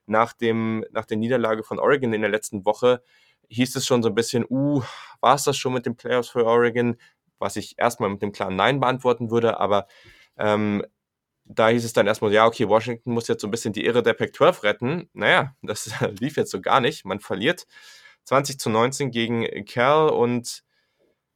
nach, 0.07 0.34
dem, 0.34 0.84
nach 0.91 1.05
der 1.05 1.18
Niederlage 1.18 1.64
von 1.64 1.80
Oregon 1.80 2.14
in 2.14 2.22
der 2.22 2.32
letzten 2.32 2.66
Woche 2.66 3.01
hieß 3.49 3.76
es 3.76 3.86
schon 3.86 4.01
so 4.01 4.09
ein 4.09 4.16
bisschen, 4.16 4.45
uh, 4.49 4.82
war 5.20 5.36
es 5.36 5.43
das 5.43 5.57
schon 5.57 5.74
mit 5.74 5.86
den 5.86 5.95
Playoffs 5.95 6.30
für 6.30 6.45
Oregon? 6.45 6.95
Was 7.38 7.55
ich 7.55 7.78
erstmal 7.78 8.09
mit 8.09 8.22
dem 8.22 8.32
klaren 8.32 8.55
Nein 8.55 8.80
beantworten 8.80 9.30
würde, 9.32 9.59
aber 9.59 9.88
ähm, 10.38 10.84
da 11.45 11.70
hieß 11.70 11.84
es 11.84 11.93
dann 11.93 12.07
erstmal, 12.07 12.32
ja, 12.32 12.45
okay, 12.45 12.68
Washington 12.70 13.14
muss 13.14 13.28
jetzt 13.28 13.41
so 13.41 13.47
ein 13.47 13.51
bisschen 13.51 13.74
die 13.74 13.84
Ehre 13.84 14.03
der 14.03 14.14
Pac-12 14.14 14.64
retten. 14.64 15.09
Naja, 15.14 15.55
das 15.62 15.91
lief 16.20 16.38
jetzt 16.38 16.51
so 16.51 16.62
gar 16.62 16.80
nicht. 16.80 17.03
Man 17.03 17.20
verliert 17.20 17.66
20 18.26 18.60
zu 18.60 18.70
19 18.70 19.12
gegen 19.12 19.66
Cal 19.66 20.10
und 20.10 20.64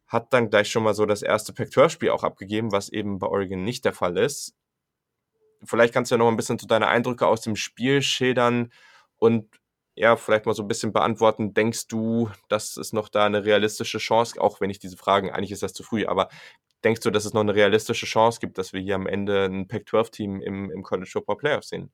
hat 0.08 0.32
dann 0.34 0.50
gleich 0.50 0.70
schon 0.70 0.84
mal 0.84 0.94
so 0.94 1.06
das 1.06 1.22
erste 1.22 1.54
Pac-12-Spiel 1.54 2.10
auch 2.10 2.24
abgegeben, 2.24 2.72
was 2.72 2.90
eben 2.90 3.20
bei 3.20 3.28
Oregon 3.28 3.64
nicht 3.64 3.86
der 3.86 3.94
Fall 3.94 4.18
ist. 4.18 4.56
Vielleicht 5.64 5.94
kannst 5.94 6.12
du 6.12 6.16
ja 6.16 6.20
noch 6.20 6.28
ein 6.28 6.38
bisschen 6.38 6.60
zu 6.60 6.68
deine 6.68 6.88
Eindrücke 6.88 7.28
aus 7.28 7.42
dem 7.42 7.56
Spiel 7.56 8.02
schildern 8.02 8.72
und 9.18 9.60
ja, 9.96 10.18
vielleicht 10.18 10.46
mal 10.46 10.54
so 10.54 10.64
ein 10.64 10.68
bisschen 10.68 10.94
beantworten. 10.94 11.54
Denkst 11.54 11.88
du, 11.88 12.30
dass 12.50 12.78
es 12.78 12.94
noch 12.94 13.10
da 13.10 13.26
eine 13.26 13.46
realistische 13.46 13.98
Chance, 13.98 14.40
auch 14.42 14.60
wenn 14.62 14.70
ich 14.70 14.80
diese 14.80 14.98
Fragen, 14.98 15.32
eigentlich 15.32 15.52
ist 15.52 15.64
das 15.64 15.74
zu 15.74 15.84
früh, 15.84 16.06
aber 16.06 16.30
denkst 16.84 17.02
du, 17.02 17.12
dass 17.12 17.26
es 17.26 17.34
noch 17.34 17.42
eine 17.42 17.56
realistische 17.56 18.06
Chance 18.06 18.40
gibt, 18.40 18.58
dass 18.58 18.74
wir 18.74 18.82
hier 18.82 18.96
am 18.96 19.08
Ende 19.08 19.46
ein 19.46 19.68
Pac-12-Team 19.68 20.42
im, 20.42 20.70
im 20.70 20.84
College 20.84 21.10
Football 21.12 21.38
Playoff 21.38 21.64
sehen? 21.64 21.92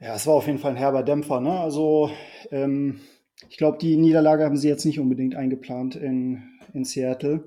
Ja, 0.00 0.14
es 0.14 0.26
war 0.26 0.34
auf 0.34 0.46
jeden 0.46 0.58
Fall 0.58 0.72
ein 0.72 0.76
herber 0.76 1.02
Dämpfer. 1.02 1.40
Ne? 1.40 1.58
Also 1.58 2.10
ähm, 2.50 3.00
ich 3.48 3.56
glaube, 3.56 3.78
die 3.78 3.96
Niederlage 3.96 4.44
haben 4.44 4.56
sie 4.56 4.68
jetzt 4.68 4.84
nicht 4.84 5.00
unbedingt 5.00 5.34
eingeplant 5.34 5.96
in, 5.96 6.42
in 6.74 6.84
Seattle. 6.84 7.44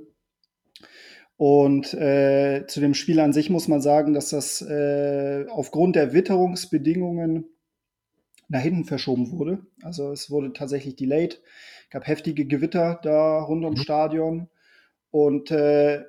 Und 1.38 1.94
äh, 1.94 2.66
zu 2.68 2.82
dem 2.82 2.94
Spiel 2.94 3.20
an 3.20 3.34
sich 3.34 3.50
muss 3.50 3.68
man 3.68 3.82
sagen, 3.82 4.14
dass 4.14 4.32
das 4.32 4.62
äh, 4.62 5.46
aufgrund 5.50 5.96
der 5.96 6.14
Witterungsbedingungen 6.14 7.46
nach 8.50 8.62
hinten 8.62 8.84
verschoben 8.84 9.32
wurde. 9.32 9.60
Also 9.84 10.12
es 10.12 10.30
wurde 10.32 10.52
tatsächlich 10.52 10.96
delayed, 10.96 11.42
gab 11.92 12.08
heftige 12.08 12.46
Gewitter 12.46 13.00
da 13.04 13.42
rund 13.42 13.64
ums 13.64 13.80
mhm. 13.80 13.84
Stadion. 13.84 14.50
Und 15.12 15.52
äh, 15.52 16.04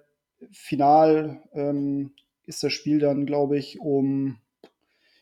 final 0.51 1.43
ähm, 1.53 2.13
ist 2.47 2.63
das 2.63 2.73
Spiel 2.73 2.99
dann, 2.99 3.27
glaube 3.27 3.59
ich, 3.59 3.79
um 3.79 4.39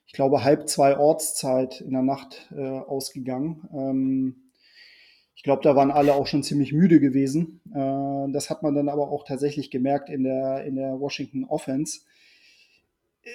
ich 0.09 0.15
glaube, 0.15 0.43
halb 0.43 0.69
zwei 0.69 0.97
Ortszeit 0.97 1.83
in 1.83 1.93
der 1.93 2.03
Nacht 2.03 2.51
äh, 2.57 2.63
ausgegangen. 2.63 3.69
Ähm, 3.73 4.51
ich 5.37 5.43
glaube, 5.43 5.63
da 5.63 5.77
waren 5.77 5.91
alle 5.91 6.15
auch 6.15 6.27
schon 6.27 6.43
ziemlich 6.43 6.73
müde 6.73 6.99
gewesen. 6.99 7.61
Äh, 7.73 8.33
das 8.33 8.49
hat 8.49 8.63
man 8.63 8.75
dann 8.75 8.89
aber 8.89 9.11
auch 9.11 9.25
tatsächlich 9.25 9.71
gemerkt 9.71 10.09
in 10.09 10.25
der, 10.25 10.65
in 10.65 10.77
der 10.77 10.99
Washington 10.99 11.45
Offense. 11.45 12.01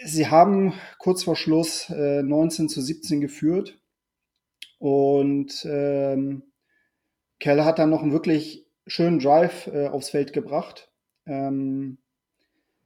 Sie 0.04 0.28
haben 0.28 0.74
kurz 0.98 1.24
vor 1.24 1.36
Schluss 1.36 1.92
äh, 1.92 2.24
19 2.24 2.68
zu 2.70 2.82
17 2.82 3.22
geführt 3.22 3.78
und 4.80 5.66
ähm, 5.70 6.42
Keller 7.40 7.66
hat 7.66 7.78
dann 7.78 7.92
noch 7.92 8.02
einen 8.02 8.14
wirklich 8.14 8.66
schönen 8.88 9.20
Drive 9.20 9.68
äh, 9.68 9.90
aufs 9.90 10.10
Feld 10.10 10.34
gebracht. 10.34 10.92
Ähm, 11.28 12.00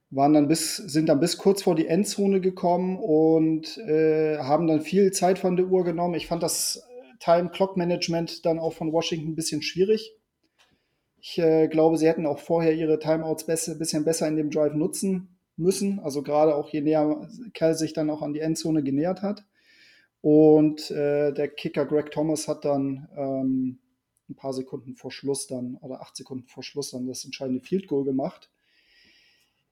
waren 0.10 0.34
dann 0.34 0.48
bis, 0.48 0.78
sind 0.78 1.10
dann 1.10 1.20
bis 1.20 1.38
kurz 1.38 1.64
vor 1.64 1.76
die 1.76 1.88
Endzone 1.88 2.40
gekommen 2.40 2.98
und 2.98 3.78
äh, 3.80 4.38
haben 4.38 4.68
dann 4.68 4.82
viel 4.82 5.12
Zeit 5.12 5.38
von 5.40 5.58
der 5.58 5.68
Uhr 5.68 5.84
genommen. 5.84 6.16
Ich 6.16 6.28
fand 6.28 6.44
das 6.44 6.78
äh, 6.78 7.18
Time-Clock-Management 7.20 8.46
dann 8.46 8.60
auch 8.60 8.74
von 8.74 8.94
Washington 8.94 9.32
ein 9.32 9.36
bisschen 9.36 9.62
schwierig. 9.62 10.16
Ich 11.20 11.38
äh, 11.40 11.68
glaube, 11.68 11.98
sie 11.98 12.08
hätten 12.08 12.26
auch 12.26 12.40
vorher 12.40 12.74
ihre 12.74 13.00
Timeouts 13.00 13.50
ein 13.50 13.80
bisschen 13.80 14.06
besser 14.06 14.28
in 14.28 14.38
dem 14.38 14.50
Drive 14.50 14.74
nutzen 14.74 15.40
müssen. 15.58 16.00
Also 16.00 16.24
gerade 16.24 16.56
auch 16.56 16.70
je 16.70 16.82
näher 16.82 17.28
Kerl 17.54 17.76
sich 17.76 17.92
dann 17.92 18.10
auch 18.10 18.22
an 18.22 18.34
die 18.34 18.40
Endzone 18.40 18.84
genähert 18.84 19.22
hat. 19.24 19.44
Und 20.22 20.90
äh, 20.90 21.34
der 21.34 21.50
Kicker 21.50 21.86
Greg 21.86 22.12
Thomas 22.12 22.48
hat 22.48 22.64
dann 22.64 23.10
ähm, 23.18 23.80
ein 24.30 24.36
paar 24.36 24.54
Sekunden 24.54 24.96
vor 24.96 25.12
Schluss 25.12 25.48
dann 25.48 25.76
oder 25.82 26.02
acht 26.02 26.16
Sekunden 26.16 26.48
vor 26.48 26.64
Schluss 26.64 26.92
dann 26.92 27.08
das 27.08 27.26
entscheidende 27.26 27.62
Field 27.62 27.88
Goal 27.88 28.06
gemacht 28.06 28.50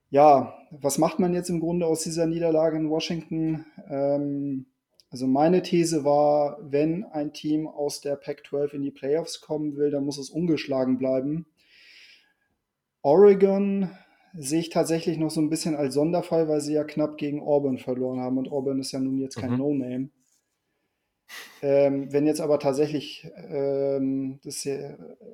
ja, 0.09 0.53
was 0.71 0.97
macht 0.97 1.19
man 1.19 1.33
jetzt 1.33 1.49
im 1.49 1.59
Grunde 1.59 1.85
aus 1.85 2.03
dieser 2.03 2.25
Niederlage 2.25 2.77
in 2.77 2.89
Washington? 2.89 3.65
Ähm, 3.89 4.67
also 5.09 5.27
meine 5.27 5.61
These 5.61 6.03
war, 6.03 6.57
wenn 6.61 7.05
ein 7.05 7.33
Team 7.33 7.67
aus 7.67 8.01
der 8.01 8.15
Pac-12 8.15 8.73
in 8.73 8.81
die 8.81 8.91
Playoffs 8.91 9.41
kommen 9.41 9.77
will, 9.77 9.91
dann 9.91 10.05
muss 10.05 10.17
es 10.17 10.29
ungeschlagen 10.29 10.97
bleiben. 10.97 11.45
Oregon 13.01 13.91
sehe 14.37 14.59
ich 14.59 14.69
tatsächlich 14.69 15.17
noch 15.17 15.29
so 15.29 15.39
ein 15.39 15.49
bisschen 15.49 15.75
als 15.75 15.93
Sonderfall, 15.93 16.47
weil 16.47 16.59
sie 16.59 16.73
ja 16.73 16.83
knapp 16.83 17.17
gegen 17.17 17.41
Auburn 17.41 17.77
verloren 17.77 18.19
haben 18.19 18.37
und 18.37 18.51
Auburn 18.51 18.79
ist 18.79 18.91
ja 18.91 18.99
nun 18.99 19.17
jetzt 19.17 19.37
kein 19.37 19.51
mhm. 19.51 19.57
No-Name. 19.57 20.09
Ähm, 21.61 22.11
wenn 22.11 22.27
jetzt 22.27 22.41
aber 22.41 22.59
tatsächlich 22.59 23.27
ähm, 23.49 24.39
das 24.43 24.67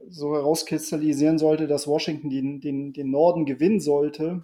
so 0.09 0.35
herauskristallisieren 0.35 1.37
sollte, 1.37 1.67
dass 1.67 1.87
Washington 1.87 2.29
den, 2.29 2.61
den, 2.61 2.93
den 2.93 3.09
Norden 3.09 3.45
gewinnen 3.45 3.79
sollte, 3.79 4.43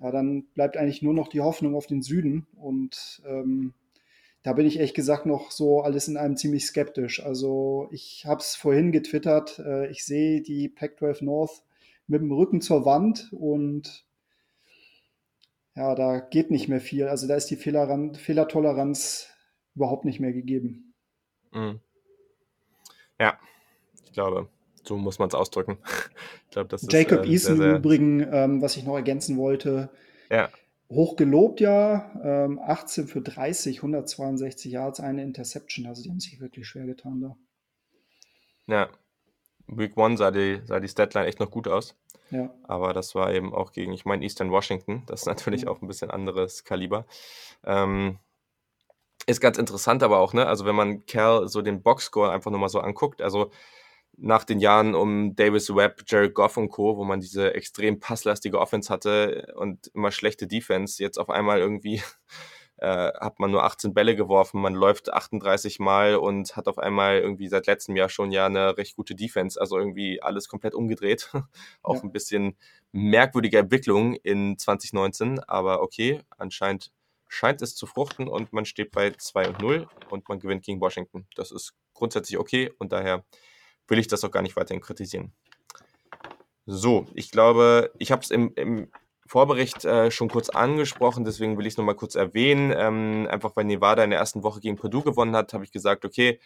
ja, 0.00 0.10
dann 0.10 0.44
bleibt 0.54 0.76
eigentlich 0.76 1.02
nur 1.02 1.14
noch 1.14 1.28
die 1.28 1.40
Hoffnung 1.40 1.74
auf 1.74 1.86
den 1.86 2.02
Süden. 2.02 2.46
Und 2.56 3.22
ähm, 3.26 3.74
da 4.42 4.52
bin 4.52 4.66
ich 4.66 4.76
ehrlich 4.76 4.94
gesagt 4.94 5.26
noch 5.26 5.50
so 5.50 5.80
alles 5.80 6.08
in 6.08 6.16
einem 6.16 6.36
ziemlich 6.36 6.66
skeptisch. 6.66 7.24
Also 7.24 7.88
ich 7.90 8.26
habe 8.26 8.40
es 8.40 8.54
vorhin 8.54 8.92
getwittert, 8.92 9.58
äh, 9.58 9.88
ich 9.90 10.04
sehe 10.04 10.42
die 10.42 10.68
Pac-12 10.68 11.24
North 11.24 11.62
mit 12.06 12.20
dem 12.20 12.30
Rücken 12.30 12.60
zur 12.60 12.84
Wand 12.84 13.32
und 13.32 14.06
ja, 15.74 15.94
da 15.94 16.20
geht 16.20 16.50
nicht 16.50 16.68
mehr 16.68 16.80
viel. 16.80 17.08
Also 17.08 17.26
da 17.26 17.34
ist 17.34 17.50
die 17.50 17.56
Fehlertoleranz 17.56 19.28
überhaupt 19.74 20.04
nicht 20.04 20.20
mehr 20.20 20.32
gegeben. 20.32 20.94
Mhm. 21.52 21.80
Ja, 23.18 23.38
ich 24.04 24.12
glaube, 24.12 24.48
so 24.88 24.96
muss 24.96 25.18
man 25.18 25.28
es 25.28 25.34
ausdrücken. 25.34 25.78
ich 26.44 26.50
glaube, 26.50 26.68
das 26.68 26.86
Jacob 26.88 27.20
ist, 27.20 27.26
äh, 27.26 27.32
Eason 27.32 27.56
sehr, 27.56 27.66
sehr 27.66 27.76
Übrigen, 27.76 28.20
ähm, 28.32 28.62
was 28.62 28.76
ich 28.76 28.84
noch 28.84 28.96
ergänzen 28.96 29.36
wollte, 29.36 29.90
ja. 30.30 30.48
hoch 30.90 31.16
gelobt 31.16 31.60
ja, 31.60 32.10
ähm, 32.22 32.58
18 32.58 33.06
für 33.08 33.20
30, 33.20 33.78
162 33.78 34.72
Yards, 34.72 35.00
eine 35.00 35.22
Interception. 35.22 35.86
Also 35.86 36.02
die 36.02 36.10
haben 36.10 36.20
sich 36.20 36.40
wirklich 36.40 36.66
schwer 36.66 36.86
getan 36.86 37.20
da. 37.20 37.36
Ja, 38.66 38.88
Week 39.68 39.96
One 39.96 40.16
sah 40.16 40.30
die, 40.30 40.60
sah 40.64 40.80
die 40.80 40.88
Statline 40.88 41.26
echt 41.26 41.40
noch 41.40 41.50
gut 41.50 41.68
aus. 41.68 41.96
Ja. 42.30 42.52
Aber 42.64 42.92
das 42.92 43.14
war 43.14 43.32
eben 43.32 43.54
auch 43.54 43.72
gegen, 43.72 43.92
ich 43.92 44.04
meine, 44.04 44.24
Eastern 44.24 44.50
Washington. 44.50 45.04
Das 45.06 45.22
ist 45.22 45.26
natürlich 45.26 45.62
ja. 45.62 45.68
auch 45.68 45.80
ein 45.80 45.88
bisschen 45.88 46.10
anderes 46.10 46.64
Kaliber. 46.64 47.06
Ähm, 47.64 48.18
ist 49.26 49.40
ganz 49.40 49.58
interessant 49.58 50.02
aber 50.02 50.18
auch, 50.18 50.32
ne? 50.32 50.46
Also 50.46 50.66
wenn 50.66 50.76
man 50.76 51.04
Cal 51.06 51.48
so 51.48 51.62
den 51.62 51.82
Boxscore 51.82 52.30
einfach 52.30 52.50
nur 52.50 52.60
mal 52.60 52.68
so 52.68 52.80
anguckt, 52.80 53.20
also 53.22 53.50
nach 54.16 54.44
den 54.44 54.60
Jahren 54.60 54.94
um 54.94 55.36
Davis 55.36 55.74
Webb, 55.74 56.04
Jared 56.06 56.34
Goff 56.34 56.56
und 56.56 56.70
Co., 56.70 56.96
wo 56.96 57.04
man 57.04 57.20
diese 57.20 57.54
extrem 57.54 58.00
passlastige 58.00 58.58
Offense 58.58 58.92
hatte 58.92 59.52
und 59.56 59.88
immer 59.88 60.10
schlechte 60.10 60.46
Defense, 60.46 61.02
jetzt 61.02 61.18
auf 61.18 61.28
einmal 61.28 61.58
irgendwie 61.58 62.02
äh, 62.78 63.12
hat 63.12 63.38
man 63.38 63.50
nur 63.50 63.64
18 63.64 63.94
Bälle 63.94 64.16
geworfen, 64.16 64.60
man 64.60 64.74
läuft 64.74 65.12
38 65.12 65.78
Mal 65.78 66.16
und 66.16 66.56
hat 66.56 66.68
auf 66.68 66.78
einmal 66.78 67.18
irgendwie 67.18 67.48
seit 67.48 67.66
letztem 67.66 67.96
Jahr 67.96 68.08
schon 68.08 68.32
ja 68.32 68.46
eine 68.46 68.76
recht 68.78 68.96
gute 68.96 69.14
Defense, 69.14 69.60
also 69.60 69.78
irgendwie 69.78 70.22
alles 70.22 70.48
komplett 70.48 70.74
umgedreht. 70.74 71.30
Auch 71.82 71.96
ja. 71.96 72.02
ein 72.02 72.12
bisschen 72.12 72.56
merkwürdige 72.92 73.58
Entwicklung 73.58 74.14
in 74.14 74.58
2019, 74.58 75.40
aber 75.40 75.82
okay, 75.82 76.20
anscheinend 76.38 76.90
scheint 77.28 77.60
es 77.60 77.74
zu 77.74 77.86
fruchten 77.86 78.28
und 78.28 78.52
man 78.52 78.64
steht 78.64 78.92
bei 78.92 79.10
2 79.10 79.48
und 79.48 79.60
0 79.60 79.88
und 80.10 80.28
man 80.28 80.38
gewinnt 80.38 80.64
gegen 80.64 80.80
Washington. 80.80 81.26
Das 81.34 81.50
ist 81.50 81.74
grundsätzlich 81.92 82.38
okay 82.38 82.72
und 82.78 82.92
daher 82.92 83.24
will 83.88 83.98
ich 83.98 84.08
das 84.08 84.24
auch 84.24 84.30
gar 84.30 84.42
nicht 84.42 84.56
weiterhin 84.56 84.82
kritisieren. 84.82 85.32
So, 86.66 87.06
ich 87.14 87.30
glaube, 87.30 87.92
ich 87.98 88.10
habe 88.10 88.22
es 88.22 88.30
im, 88.30 88.52
im, 88.56 88.88
Vorbericht 89.28 89.84
äh, 89.84 90.10
schon 90.10 90.28
kurz 90.28 90.50
angesprochen, 90.50 91.24
deswegen 91.24 91.58
will 91.58 91.66
ich 91.66 91.74
es 91.74 91.76
nochmal 91.76 91.96
kurz 91.96 92.14
erwähnen. 92.14 92.72
Ähm, 92.76 93.26
einfach 93.28 93.56
weil 93.56 93.64
Nevada 93.64 94.04
in 94.04 94.10
der 94.10 94.20
ersten 94.20 94.42
Woche 94.44 94.60
gegen 94.60 94.76
Purdue 94.76 95.02
gewonnen 95.02 95.34
hat, 95.34 95.52
habe 95.52 95.64
ich 95.64 95.72
gesagt, 95.72 96.04
okay, 96.04 96.38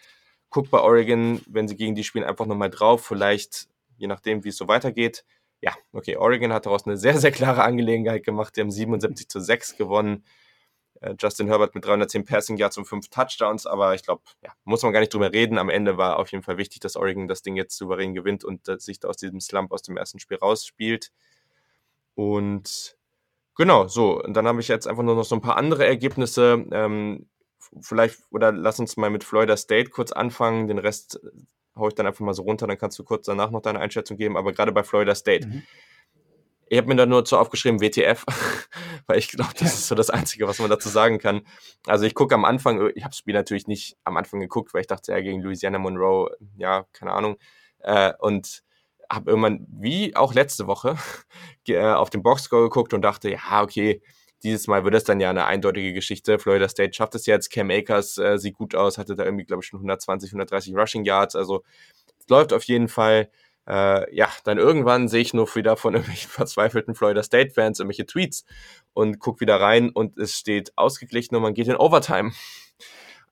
guck 0.49 0.69
bei 0.69 0.79
Oregon, 0.79 1.41
wenn 1.47 1.67
sie 1.67 1.75
gegen 1.75 1.95
die 1.95 2.03
spielen, 2.03 2.25
einfach 2.25 2.45
nochmal 2.45 2.69
drauf. 2.69 3.05
Vielleicht, 3.05 3.67
je 3.97 4.07
nachdem, 4.07 4.43
wie 4.43 4.49
es 4.49 4.57
so 4.57 4.67
weitergeht. 4.67 5.25
Ja, 5.61 5.73
okay, 5.93 6.17
Oregon 6.17 6.51
hat 6.53 6.65
daraus 6.65 6.87
eine 6.87 6.97
sehr, 6.97 7.19
sehr 7.19 7.31
klare 7.31 7.63
Angelegenheit 7.63 8.23
gemacht. 8.23 8.55
Die 8.55 8.61
haben 8.61 8.71
77 8.71 9.29
zu 9.29 9.39
6 9.39 9.77
gewonnen. 9.77 10.23
Äh, 11.01 11.15
Justin 11.19 11.47
Herbert 11.47 11.75
mit 11.75 11.85
310 11.85 12.25
Passing 12.25 12.57
Yards 12.57 12.77
und 12.77 12.85
5 12.85 13.09
Touchdowns, 13.09 13.65
aber 13.65 13.93
ich 13.95 14.03
glaube, 14.03 14.21
ja, 14.43 14.51
muss 14.63 14.83
man 14.83 14.93
gar 14.93 14.99
nicht 15.01 15.13
drüber 15.13 15.33
reden. 15.33 15.57
Am 15.57 15.69
Ende 15.69 15.97
war 15.97 16.17
auf 16.17 16.31
jeden 16.31 16.43
Fall 16.43 16.57
wichtig, 16.57 16.79
dass 16.79 16.95
Oregon 16.95 17.27
das 17.27 17.41
Ding 17.41 17.55
jetzt 17.55 17.75
souverän 17.77 18.13
gewinnt 18.13 18.43
und 18.45 18.67
äh, 18.69 18.79
sich 18.79 18.99
da 18.99 19.09
aus 19.09 19.17
diesem 19.17 19.41
Slump 19.41 19.71
aus 19.71 19.81
dem 19.81 19.97
ersten 19.97 20.19
Spiel 20.19 20.37
rausspielt. 20.37 21.11
Und 22.15 22.97
genau, 23.55 23.87
so, 23.87 24.23
und 24.23 24.33
dann 24.35 24.47
habe 24.47 24.61
ich 24.61 24.67
jetzt 24.67 24.87
einfach 24.87 25.03
nur 25.03 25.15
noch 25.15 25.25
so 25.25 25.35
ein 25.35 25.41
paar 25.41 25.57
andere 25.57 25.85
Ergebnisse. 25.85 26.65
Ähm, 26.71 27.27
vielleicht, 27.81 28.19
oder 28.29 28.51
lass 28.51 28.79
uns 28.79 28.95
mal 28.95 29.09
mit 29.09 29.23
Florida 29.23 29.57
State 29.57 29.89
kurz 29.89 30.11
anfangen. 30.11 30.67
Den 30.67 30.77
Rest 30.77 31.19
äh, 31.23 31.29
haue 31.75 31.89
ich 31.89 31.95
dann 31.95 32.05
einfach 32.05 32.23
mal 32.23 32.33
so 32.33 32.43
runter, 32.43 32.67
dann 32.67 32.77
kannst 32.77 32.99
du 32.99 33.03
kurz 33.03 33.25
danach 33.25 33.49
noch 33.49 33.61
deine 33.61 33.79
Einschätzung 33.79 34.17
geben. 34.17 34.37
Aber 34.37 34.51
gerade 34.53 34.71
bei 34.71 34.83
Florida 34.83 35.15
State. 35.15 35.47
Mhm. 35.47 35.63
Ich 36.71 36.77
habe 36.77 36.87
mir 36.87 36.95
da 36.95 37.05
nur 37.05 37.25
zu 37.25 37.37
aufgeschrieben 37.37 37.81
WTF, 37.81 38.23
weil 39.05 39.17
ich 39.17 39.27
glaube, 39.27 39.51
das 39.59 39.73
ist 39.73 39.89
so 39.89 39.93
das 39.93 40.09
Einzige, 40.09 40.47
was 40.47 40.59
man 40.59 40.69
dazu 40.69 40.87
sagen 40.87 41.19
kann. 41.19 41.41
Also 41.85 42.05
ich 42.05 42.15
gucke 42.15 42.33
am 42.33 42.45
Anfang, 42.45 42.91
ich 42.95 43.03
habe 43.03 43.11
das 43.11 43.17
Spiel 43.17 43.33
natürlich 43.33 43.67
nicht 43.67 43.97
am 44.05 44.15
Anfang 44.15 44.39
geguckt, 44.39 44.73
weil 44.73 44.79
ich 44.79 44.87
dachte, 44.87 45.11
ja, 45.11 45.19
gegen 45.19 45.41
Louisiana 45.41 45.79
Monroe, 45.79 46.31
ja, 46.55 46.85
keine 46.93 47.11
Ahnung. 47.11 47.35
Äh, 47.79 48.13
und 48.19 48.63
habe 49.11 49.31
irgendwann, 49.31 49.67
wie 49.69 50.15
auch 50.15 50.33
letzte 50.33 50.65
Woche, 50.65 50.95
äh, 51.67 51.77
auf 51.77 52.09
den 52.09 52.23
Boxscore 52.23 52.63
geguckt 52.63 52.93
und 52.93 53.01
dachte, 53.01 53.29
ja, 53.29 53.61
okay, 53.61 54.01
dieses 54.41 54.67
Mal 54.67 54.85
wird 54.85 54.95
es 54.95 55.03
dann 55.03 55.19
ja 55.19 55.29
eine 55.29 55.47
eindeutige 55.47 55.91
Geschichte. 55.91 56.39
Florida 56.39 56.69
State 56.69 56.93
schafft 56.93 57.15
es 57.15 57.25
jetzt. 57.25 57.51
Cam 57.51 57.69
Akers 57.69 58.17
äh, 58.17 58.37
sieht 58.37 58.53
gut 58.55 58.75
aus, 58.75 58.97
hatte 58.97 59.17
da 59.17 59.25
irgendwie, 59.25 59.43
glaube 59.43 59.61
ich, 59.61 59.67
schon 59.67 59.79
120, 59.79 60.29
130 60.31 60.73
Rushing 60.73 61.03
Yards. 61.03 61.35
Also 61.35 61.63
es 62.17 62.29
läuft 62.29 62.53
auf 62.53 62.63
jeden 62.63 62.87
Fall. 62.87 63.29
Äh, 63.71 64.13
ja, 64.13 64.27
dann 64.43 64.57
irgendwann 64.57 65.07
sehe 65.07 65.21
ich 65.21 65.33
nur 65.33 65.47
wieder 65.55 65.77
von 65.77 65.93
irgendwelchen 65.95 66.29
verzweifelten 66.29 66.93
Florida 66.93 67.23
State-Fans 67.23 67.79
irgendwelche 67.79 68.05
Tweets 68.05 68.43
und 68.93 69.19
gucke 69.19 69.39
wieder 69.39 69.61
rein 69.61 69.91
und 69.91 70.17
es 70.17 70.37
steht 70.37 70.73
ausgeglichen 70.77 71.37
und 71.37 71.41
man 71.41 71.53
geht 71.53 71.69
in 71.69 71.77
Overtime. 71.77 72.33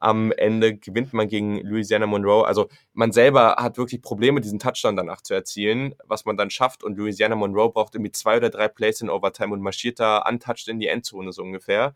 Am 0.02 0.32
Ende 0.32 0.78
gewinnt 0.78 1.12
man 1.12 1.28
gegen 1.28 1.58
Louisiana 1.58 2.08
Monroe. 2.08 2.48
Also 2.48 2.70
man 2.94 3.12
selber 3.12 3.58
hat 3.60 3.78
wirklich 3.78 4.02
Probleme, 4.02 4.40
diesen 4.40 4.58
Touchdown 4.58 4.96
danach 4.96 5.20
zu 5.20 5.34
erzielen, 5.34 5.94
was 6.06 6.24
man 6.24 6.38
dann 6.38 6.50
schafft. 6.50 6.86
Und 6.86 6.98
Louisiana 6.98 7.36
Monroe 7.36 7.70
braucht 7.70 7.96
irgendwie 7.96 8.14
zwei 8.14 8.38
oder 8.38 8.50
drei 8.50 8.70
Plays 8.70 9.02
in 9.02 9.10
Overtime 9.10 9.54
und 9.54 9.60
marschiert 9.60 10.00
da 10.00 10.20
untouched 10.20 10.70
in 10.70 10.80
die 10.80 10.88
Endzone 10.88 11.34
so 11.34 11.42
ungefähr. 11.42 11.96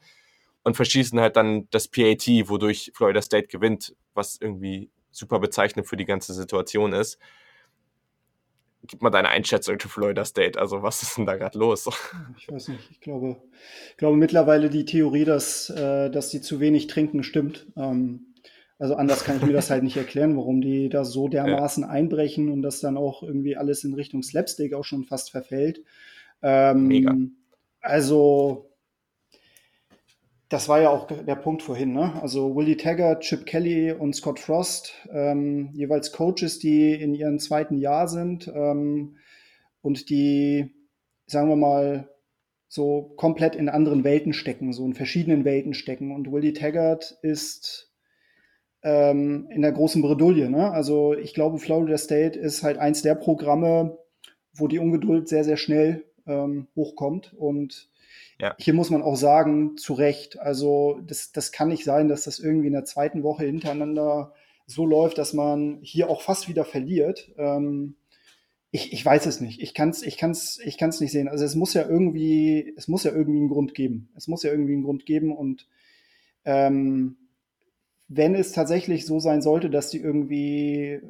Und 0.63 0.75
verschießen 0.75 1.17
halt 1.21 1.37
dann 1.37 1.69
das 1.71 1.87
PAT, 1.87 2.27
wodurch 2.49 2.91
Florida 2.93 3.21
State 3.21 3.47
gewinnt, 3.47 3.95
was 4.13 4.37
irgendwie 4.41 4.89
super 5.11 5.39
bezeichnend 5.39 5.87
für 5.87 5.95
die 5.95 6.05
ganze 6.05 6.33
Situation 6.33 6.91
ist 6.91 7.19
gib 8.87 9.01
mal 9.01 9.09
deine 9.09 9.29
Einschätzung 9.29 9.79
zu 9.79 9.89
Florida 9.89 10.25
State. 10.25 10.59
Also, 10.59 10.83
was 10.83 11.01
ist 11.01 11.17
denn 11.17 11.25
da 11.25 11.35
gerade 11.35 11.57
los? 11.57 11.89
Ich 12.37 12.51
weiß 12.51 12.69
nicht. 12.69 12.91
Ich 12.91 13.01
glaube, 13.01 13.37
ich 13.91 13.97
glaube 13.97 14.17
mittlerweile 14.17 14.69
die 14.69 14.85
Theorie, 14.85 15.25
dass, 15.25 15.69
äh, 15.69 16.09
dass 16.09 16.29
die 16.29 16.41
zu 16.41 16.59
wenig 16.59 16.87
trinken, 16.87 17.23
stimmt. 17.23 17.67
Ähm, 17.75 18.33
also, 18.79 18.95
anders 18.95 19.23
kann 19.23 19.37
ich 19.37 19.43
mir 19.43 19.53
das 19.53 19.69
halt 19.69 19.83
nicht 19.83 19.97
erklären, 19.97 20.35
warum 20.37 20.61
die 20.61 20.89
da 20.89 21.05
so 21.05 21.27
dermaßen 21.29 21.83
ja. 21.83 21.89
einbrechen 21.89 22.49
und 22.49 22.61
das 22.61 22.79
dann 22.79 22.97
auch 22.97 23.23
irgendwie 23.23 23.55
alles 23.55 23.83
in 23.83 23.93
Richtung 23.93 24.23
Slapstick 24.23 24.73
auch 24.73 24.85
schon 24.85 25.05
fast 25.05 25.31
verfällt. 25.31 25.83
Ähm, 26.41 26.87
Mega. 26.87 27.15
Also, 27.81 28.72
das 30.49 30.69
war 30.69 30.81
ja 30.81 30.89
auch 30.89 31.07
der 31.07 31.35
Punkt 31.35 31.63
vorhin, 31.63 31.93
ne? 31.93 32.21
Also 32.21 32.55
Willie 32.55 32.77
Taggart, 32.77 33.21
Chip 33.21 33.45
Kelly 33.45 33.91
und 33.91 34.15
Scott 34.15 34.39
Frost, 34.39 34.93
ähm, 35.11 35.69
jeweils 35.73 36.11
Coaches, 36.11 36.59
die 36.59 36.93
in 36.93 37.15
ihrem 37.15 37.39
zweiten 37.39 37.77
Jahr 37.77 38.07
sind 38.07 38.47
ähm, 38.53 39.17
und 39.81 40.09
die, 40.09 40.71
sagen 41.25 41.49
wir 41.49 41.55
mal, 41.55 42.09
so 42.67 43.13
komplett 43.17 43.55
in 43.55 43.69
anderen 43.69 44.03
Welten 44.03 44.33
stecken, 44.33 44.73
so 44.73 44.85
in 44.85 44.95
verschiedenen 44.95 45.45
Welten 45.45 45.73
stecken. 45.73 46.11
Und 46.11 46.31
Willie 46.31 46.53
Taggart 46.53 47.17
ist 47.21 47.93
ähm, 48.83 49.47
in 49.51 49.61
der 49.61 49.71
großen 49.71 50.01
Bredouille. 50.01 50.49
Ne? 50.49 50.71
Also 50.71 51.13
ich 51.13 51.33
glaube, 51.33 51.59
Florida 51.59 51.97
State 51.97 52.37
ist 52.37 52.63
halt 52.63 52.77
eins 52.77 53.01
der 53.01 53.15
Programme, 53.15 53.97
wo 54.53 54.67
die 54.67 54.79
Ungeduld 54.79 55.27
sehr, 55.27 55.43
sehr 55.43 55.57
schnell 55.57 56.05
ähm, 56.25 56.67
hochkommt 56.75 57.33
und 57.33 57.89
ja. 58.39 58.55
Hier 58.59 58.73
muss 58.73 58.89
man 58.89 59.01
auch 59.01 59.15
sagen, 59.15 59.77
zu 59.77 59.93
Recht. 59.93 60.39
Also 60.39 60.99
das, 61.05 61.31
das 61.31 61.51
kann 61.51 61.69
nicht 61.69 61.83
sein, 61.83 62.07
dass 62.07 62.23
das 62.23 62.39
irgendwie 62.39 62.67
in 62.67 62.73
der 62.73 62.85
zweiten 62.85 63.23
Woche 63.23 63.45
hintereinander 63.45 64.33
so 64.65 64.85
läuft, 64.85 65.17
dass 65.17 65.33
man 65.33 65.79
hier 65.81 66.09
auch 66.09 66.21
fast 66.21 66.47
wieder 66.47 66.65
verliert. 66.65 67.31
Ähm, 67.37 67.95
ich, 68.71 68.91
ich 68.91 69.05
weiß 69.05 69.27
es 69.27 69.39
nicht. 69.39 69.61
Ich 69.61 69.73
kann 69.73 69.89
es 69.89 70.01
ich 70.01 70.17
kann's, 70.17 70.59
ich 70.63 70.77
kann's 70.77 70.99
nicht 70.99 71.11
sehen. 71.11 71.27
Also 71.27 71.45
es 71.45 71.55
muss 71.55 71.73
ja 71.73 71.87
irgendwie, 71.87 72.73
es 72.75 72.87
muss 72.87 73.03
ja 73.03 73.11
irgendwie 73.11 73.39
einen 73.39 73.49
Grund 73.49 73.75
geben. 73.75 74.09
Es 74.15 74.27
muss 74.27 74.43
ja 74.43 74.51
irgendwie 74.51 74.73
einen 74.73 74.83
Grund 74.83 75.05
geben 75.05 75.35
und 75.35 75.67
ähm, 76.45 77.17
wenn 78.07 78.35
es 78.35 78.51
tatsächlich 78.51 79.05
so 79.05 79.19
sein 79.19 79.41
sollte, 79.41 79.69
dass 79.69 79.89
die 79.89 79.99
irgendwie 79.99 81.01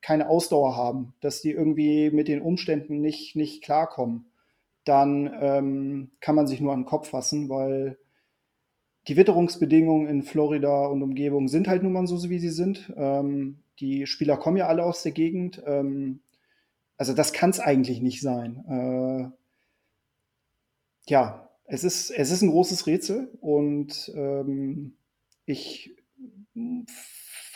keine 0.00 0.28
Ausdauer 0.28 0.76
haben, 0.76 1.14
dass 1.20 1.40
die 1.40 1.50
irgendwie 1.50 2.10
mit 2.10 2.28
den 2.28 2.40
Umständen 2.40 3.00
nicht, 3.00 3.34
nicht 3.34 3.62
klarkommen, 3.62 4.26
dann 4.88 5.30
ähm, 5.40 6.10
kann 6.20 6.34
man 6.34 6.46
sich 6.46 6.60
nur 6.60 6.72
an 6.72 6.80
den 6.80 6.86
Kopf 6.86 7.10
fassen, 7.10 7.48
weil 7.48 7.98
die 9.06 9.16
Witterungsbedingungen 9.16 10.06
in 10.06 10.22
Florida 10.22 10.86
und 10.86 11.02
Umgebung 11.02 11.48
sind 11.48 11.68
halt 11.68 11.82
nun 11.82 11.92
mal 11.92 12.06
so, 12.06 12.28
wie 12.28 12.38
sie 12.38 12.50
sind. 12.50 12.92
Ähm, 12.96 13.60
die 13.80 14.06
Spieler 14.06 14.36
kommen 14.36 14.56
ja 14.56 14.66
alle 14.66 14.84
aus 14.84 15.02
der 15.02 15.12
Gegend. 15.12 15.62
Ähm, 15.66 16.20
also 16.96 17.14
das 17.14 17.32
kann 17.32 17.50
es 17.50 17.60
eigentlich 17.60 18.00
nicht 18.00 18.20
sein. 18.20 18.64
Äh, 18.68 19.30
ja, 21.10 21.48
es 21.64 21.84
ist, 21.84 22.10
es 22.10 22.30
ist 22.30 22.42
ein 22.42 22.50
großes 22.50 22.86
Rätsel 22.86 23.30
und 23.40 24.10
ähm, 24.14 24.96
ich 25.44 25.94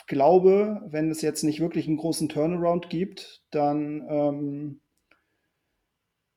glaube, 0.07 0.81
wenn 0.87 1.09
es 1.09 1.21
jetzt 1.21 1.43
nicht 1.43 1.59
wirklich 1.59 1.87
einen 1.87 1.97
großen 1.97 2.29
Turnaround 2.29 2.89
gibt, 2.89 3.43
dann 3.51 4.05
ähm, 4.07 4.81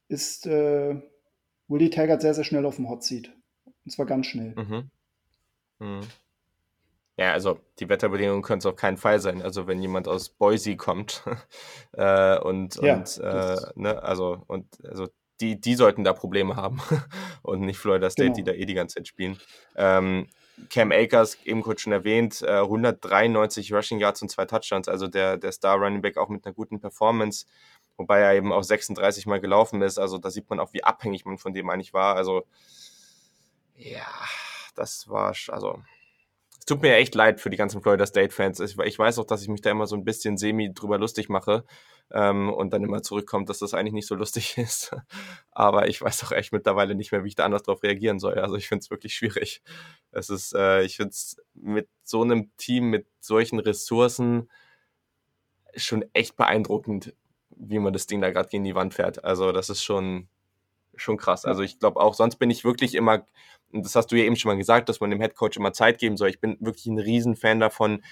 ist 0.09 0.47
äh, 0.47 1.01
Willie 1.69 1.91
Taggart 1.91 2.23
sehr, 2.23 2.35
sehr 2.35 2.45
schnell 2.45 2.65
auf 2.67 2.77
dem 2.77 2.89
Hot 2.89 3.03
Seat. 3.03 3.33
Und 3.85 3.91
zwar 3.91 4.07
ganz 4.07 4.27
schnell. 4.27 4.55
Mhm. 4.57 4.91
Mhm. 5.79 6.01
Ja, 7.19 7.33
also 7.33 7.59
die 7.79 7.89
Wetterbedingungen 7.89 8.43
können 8.43 8.59
es 8.59 8.67
auf 8.67 8.77
keinen 8.77 8.99
Fall 8.99 9.21
sein. 9.21 9.41
Also 9.41 9.67
wenn 9.67 9.81
jemand 9.81 10.07
aus 10.07 10.29
Boise 10.29 10.77
kommt 10.77 11.25
äh, 11.93 12.39
und, 12.39 12.77
ja, 12.77 12.97
und 12.97 13.19
äh, 13.19 13.57
ne, 13.75 14.03
also 14.03 14.43
und 14.47 14.67
also 14.85 15.09
die, 15.41 15.61
die 15.61 15.75
sollten 15.75 16.05
da 16.05 16.13
Probleme 16.13 16.57
haben 16.57 16.81
und 17.43 17.61
nicht 17.61 17.79
Florida 17.79 18.11
State, 18.11 18.33
genau. 18.33 18.37
die 18.37 18.45
da 18.45 18.53
eh 18.53 18.67
die 18.67 18.75
ganze 18.75 18.97
Zeit 18.97 19.09
spielen. 19.09 19.39
Ähm, 19.77 20.29
Cam 20.71 20.91
Akers, 20.91 21.37
eben 21.45 21.61
kurz 21.61 21.83
schon 21.83 21.93
erwähnt, 21.93 22.43
äh, 22.43 22.61
193 22.61 23.73
Rushing 23.75 24.01
Yards 24.01 24.23
und 24.23 24.31
zwei 24.31 24.47
Touchdowns, 24.47 24.89
also 24.89 25.07
der, 25.07 25.37
der 25.37 25.53
Star 25.53 25.77
Running 25.77 26.01
Back 26.01 26.17
auch 26.17 26.31
mit 26.31 26.47
einer 26.47 26.55
guten 26.55 26.81
Performance, 26.81 27.47
wobei 27.97 28.21
er 28.21 28.35
eben 28.35 28.53
auch 28.53 28.63
36 28.63 29.27
Mal 29.27 29.41
gelaufen 29.41 29.83
ist. 29.83 29.99
Also 29.99 30.19
da 30.19 30.31
sieht 30.31 30.49
man 30.51 30.61
auch, 30.61 30.73
wie 30.73 30.85
abhängig 30.85 31.25
man 31.25 31.39
von 31.39 31.55
dem 31.55 31.71
eigentlich 31.71 31.95
war. 31.95 32.17
Also 32.17 32.45
ja, 33.75 34.07
das 34.75 35.09
war, 35.09 35.35
also 35.49 35.83
tut 36.67 36.83
mir 36.83 36.97
echt 36.97 37.15
leid 37.15 37.41
für 37.41 37.49
die 37.49 37.57
ganzen 37.57 37.81
Florida 37.81 38.07
State-Fans. 38.07 38.61
Ich, 38.61 38.99
weiß 38.99 39.19
auch, 39.19 39.25
dass 39.25 39.43
ich 39.43 39.49
mich 39.49 39.61
da 39.61 39.71
immer 39.71 39.87
so 39.87 39.97
ein 39.97 40.05
bisschen 40.05 40.37
semi 40.37 40.75
drüber 40.75 40.99
lustig 40.99 41.29
mache 41.29 41.65
ähm, 42.11 42.53
und 42.53 42.73
dann 42.73 42.83
immer 42.83 43.03
zurückkommt, 43.03 43.49
dass 43.49 43.61
das 43.61 43.73
eigentlich 43.73 43.93
nicht 43.93 44.09
so 44.09 44.17
lustig 44.17 44.59
ist. 44.59 44.95
Aber 45.53 45.89
ich 45.89 46.03
weiß 46.03 46.25
auch 46.25 46.33
echt 46.33 46.53
mittlerweile 46.53 46.95
nicht 46.95 47.13
mehr, 47.13 47.23
wie 47.25 47.29
ich 47.29 47.37
da 47.37 47.45
anders 47.45 47.63
drauf 47.63 47.83
reagieren 47.83 48.19
soll. 48.19 48.39
Also 48.41 48.57
ich 48.57 48.69
finde 48.69 48.83
es 48.83 48.91
wirklich 48.91 49.15
schwierig. 49.15 49.63
Es 50.11 50.29
ist, 50.29 50.55
äh, 50.55 50.83
ich 50.83 50.97
finde 50.97 51.11
es 51.11 51.37
mit 51.55 51.89
so 52.03 52.23
einem 52.23 52.51
Team, 52.57 52.91
mit 52.91 53.07
solchen 53.21 53.61
Ressourcen 53.61 54.51
schon 55.77 56.05
echt 56.15 56.37
beeindruckend, 56.37 57.15
wie 57.51 57.79
man 57.79 57.93
das 57.93 58.07
Ding 58.07 58.21
da 58.21 58.31
gerade 58.31 58.49
gegen 58.49 58.65
die 58.65 58.75
Wand 58.75 58.95
fährt. 58.95 59.25
Also 59.25 59.53
das 59.53 59.71
ist 59.71 59.83
schon, 59.83 60.29
schon 60.97 61.17
krass. 61.17 61.45
Also 61.45 61.63
ich 61.63 61.79
glaube 61.79 62.01
auch, 62.01 62.15
sonst 62.15 62.37
bin 62.37 62.51
ich 62.51 62.65
wirklich 62.65 62.95
immer 62.95 63.27
und 63.73 63.85
das 63.85 63.95
hast 63.95 64.09
du 64.09 64.17
ja 64.17 64.25
eben 64.25 64.37
schon 64.37 64.51
mal 64.51 64.57
gesagt, 64.57 64.89
dass 64.89 65.01
man 65.01 65.11
dem 65.11 65.21
Headcoach 65.21 65.57
immer 65.57 65.73
Zeit 65.73 65.99
geben 65.99 66.17
soll. 66.17 66.29
Ich 66.29 66.41
bin 66.41 66.57
wirklich 66.61 66.87
ein 66.87 66.99
Riesenfan 66.99 67.61
davon, 67.61 68.03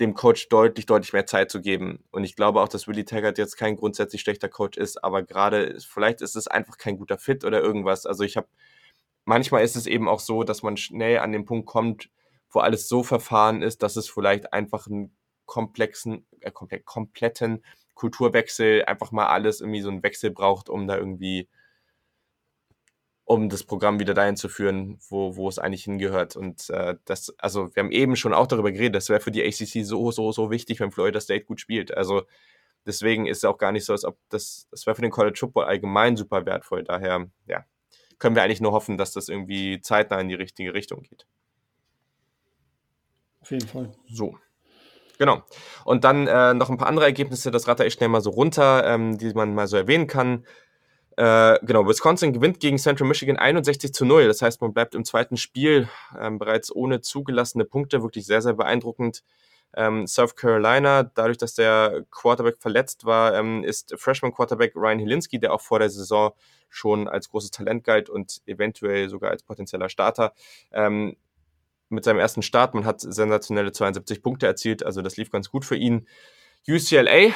dem 0.00 0.14
Coach 0.14 0.48
deutlich, 0.48 0.86
deutlich 0.86 1.12
mehr 1.12 1.26
Zeit 1.26 1.50
zu 1.50 1.60
geben. 1.60 2.04
Und 2.10 2.24
ich 2.24 2.36
glaube 2.36 2.60
auch, 2.60 2.68
dass 2.68 2.86
Willie 2.86 3.04
Taggart 3.04 3.38
jetzt 3.38 3.56
kein 3.56 3.76
grundsätzlich 3.76 4.20
schlechter 4.20 4.48
Coach 4.48 4.78
ist, 4.78 5.02
aber 5.02 5.22
gerade, 5.22 5.78
vielleicht 5.80 6.20
ist 6.20 6.36
es 6.36 6.46
einfach 6.46 6.78
kein 6.78 6.98
guter 6.98 7.18
Fit 7.18 7.44
oder 7.44 7.60
irgendwas. 7.60 8.06
Also 8.06 8.22
ich 8.22 8.36
habe, 8.36 8.48
manchmal 9.24 9.64
ist 9.64 9.76
es 9.76 9.86
eben 9.86 10.08
auch 10.08 10.20
so, 10.20 10.44
dass 10.44 10.62
man 10.62 10.76
schnell 10.76 11.18
an 11.18 11.32
den 11.32 11.44
Punkt 11.44 11.66
kommt, 11.66 12.10
wo 12.50 12.60
alles 12.60 12.88
so 12.88 13.02
verfahren 13.02 13.62
ist, 13.62 13.82
dass 13.82 13.96
es 13.96 14.08
vielleicht 14.08 14.52
einfach 14.52 14.86
einen 14.86 15.16
komplexen, 15.46 16.26
äh, 16.40 16.50
komplett, 16.50 16.84
kompletten 16.84 17.64
Kulturwechsel, 17.98 18.84
einfach 18.84 19.10
mal 19.10 19.26
alles 19.26 19.60
irgendwie 19.60 19.80
so 19.80 19.90
einen 19.90 20.04
Wechsel 20.04 20.30
braucht, 20.30 20.68
um 20.70 20.86
da 20.86 20.96
irgendwie 20.96 21.48
um 23.24 23.50
das 23.50 23.62
Programm 23.64 24.00
wieder 24.00 24.14
dahin 24.14 24.36
zu 24.36 24.48
führen, 24.48 24.98
wo, 25.10 25.36
wo 25.36 25.48
es 25.48 25.58
eigentlich 25.58 25.84
hingehört. 25.84 26.34
Und 26.34 26.70
äh, 26.70 26.94
das, 27.04 27.34
also 27.38 27.74
wir 27.74 27.82
haben 27.82 27.90
eben 27.90 28.16
schon 28.16 28.32
auch 28.32 28.46
darüber 28.46 28.72
geredet, 28.72 28.94
das 28.94 29.10
wäre 29.10 29.20
für 29.20 29.30
die 29.30 29.44
ACC 29.44 29.84
so, 29.84 30.10
so, 30.12 30.32
so 30.32 30.50
wichtig, 30.50 30.80
wenn 30.80 30.92
Florida 30.92 31.20
State 31.20 31.44
gut 31.44 31.60
spielt. 31.60 31.94
Also 31.94 32.22
deswegen 32.86 33.26
ist 33.26 33.38
es 33.38 33.44
auch 33.44 33.58
gar 33.58 33.72
nicht 33.72 33.84
so, 33.84 33.92
als 33.92 34.04
ob 34.04 34.16
das, 34.30 34.66
das 34.70 34.86
wäre 34.86 34.94
für 34.94 35.02
den 35.02 35.10
College 35.10 35.36
Football 35.38 35.64
allgemein 35.64 36.16
super 36.16 36.46
wertvoll. 36.46 36.84
Daher, 36.84 37.26
ja, 37.46 37.66
können 38.18 38.34
wir 38.34 38.42
eigentlich 38.42 38.62
nur 38.62 38.72
hoffen, 38.72 38.96
dass 38.96 39.12
das 39.12 39.28
irgendwie 39.28 39.80
zeitnah 39.82 40.20
in 40.20 40.28
die 40.28 40.34
richtige 40.34 40.72
Richtung 40.72 41.02
geht. 41.02 41.26
Auf 43.40 43.50
jeden 43.50 43.68
Fall. 43.68 43.92
So. 44.06 44.38
Genau. 45.18 45.42
Und 45.84 46.04
dann 46.04 46.26
äh, 46.26 46.54
noch 46.54 46.70
ein 46.70 46.78
paar 46.78 46.88
andere 46.88 47.06
Ergebnisse, 47.06 47.50
das 47.50 47.66
ratter 47.66 47.84
ich 47.84 47.94
schnell 47.94 48.08
mal 48.08 48.20
so 48.20 48.30
runter, 48.30 48.84
ähm, 48.86 49.18
die 49.18 49.32
man 49.34 49.54
mal 49.54 49.66
so 49.66 49.76
erwähnen 49.76 50.06
kann. 50.06 50.44
Äh, 51.16 51.58
genau, 51.62 51.86
Wisconsin 51.88 52.32
gewinnt 52.32 52.60
gegen 52.60 52.78
Central 52.78 53.08
Michigan 53.08 53.36
61 53.36 53.92
zu 53.92 54.04
0. 54.04 54.28
Das 54.28 54.40
heißt, 54.40 54.60
man 54.60 54.72
bleibt 54.72 54.94
im 54.94 55.04
zweiten 55.04 55.36
Spiel 55.36 55.88
ähm, 56.18 56.38
bereits 56.38 56.74
ohne 56.74 57.00
zugelassene 57.00 57.64
Punkte. 57.64 58.02
Wirklich 58.02 58.24
sehr, 58.24 58.40
sehr 58.40 58.54
beeindruckend. 58.54 59.24
Ähm, 59.74 60.06
South 60.06 60.36
Carolina, 60.36 61.02
dadurch, 61.02 61.36
dass 61.36 61.54
der 61.54 62.04
Quarterback 62.12 62.58
verletzt 62.58 63.04
war, 63.04 63.34
ähm, 63.34 63.64
ist 63.64 63.94
Freshman 63.98 64.32
Quarterback 64.32 64.76
Ryan 64.76 65.00
Hilinski, 65.00 65.40
der 65.40 65.52
auch 65.52 65.60
vor 65.60 65.80
der 65.80 65.90
Saison 65.90 66.32
schon 66.70 67.08
als 67.08 67.28
großes 67.30 67.50
Talent 67.50 67.82
galt 67.82 68.08
und 68.08 68.40
eventuell 68.46 69.08
sogar 69.08 69.30
als 69.30 69.42
potenzieller 69.42 69.88
Starter. 69.88 70.32
Ähm, 70.72 71.16
mit 71.88 72.04
seinem 72.04 72.18
ersten 72.18 72.42
Start, 72.42 72.74
man 72.74 72.84
hat 72.84 73.00
sensationelle 73.00 73.72
72 73.72 74.22
Punkte 74.22 74.46
erzielt, 74.46 74.82
also 74.84 75.02
das 75.02 75.16
lief 75.16 75.30
ganz 75.30 75.50
gut 75.50 75.64
für 75.64 75.76
ihn. 75.76 76.06
UCLA 76.68 77.32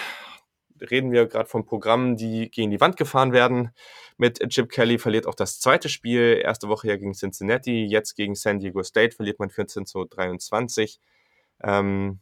reden 0.90 1.12
wir 1.12 1.26
gerade 1.26 1.48
von 1.48 1.64
Programmen, 1.64 2.16
die 2.16 2.50
gegen 2.50 2.70
die 2.70 2.80
Wand 2.80 2.96
gefahren 2.96 3.32
werden. 3.32 3.70
Mit 4.16 4.38
Chip 4.50 4.70
Kelly 4.70 4.98
verliert 4.98 5.26
auch 5.26 5.34
das 5.34 5.60
zweite 5.60 5.88
Spiel. 5.88 6.40
Erste 6.42 6.68
Woche 6.68 6.88
ja 6.88 6.96
gegen 6.96 7.14
Cincinnati, 7.14 7.84
jetzt 7.84 8.14
gegen 8.14 8.34
San 8.34 8.58
Diego 8.58 8.82
State 8.82 9.14
verliert 9.14 9.38
man 9.38 9.50
14 9.50 9.86
zu 9.86 10.04
23. 10.04 11.00
Ähm, 11.62 12.20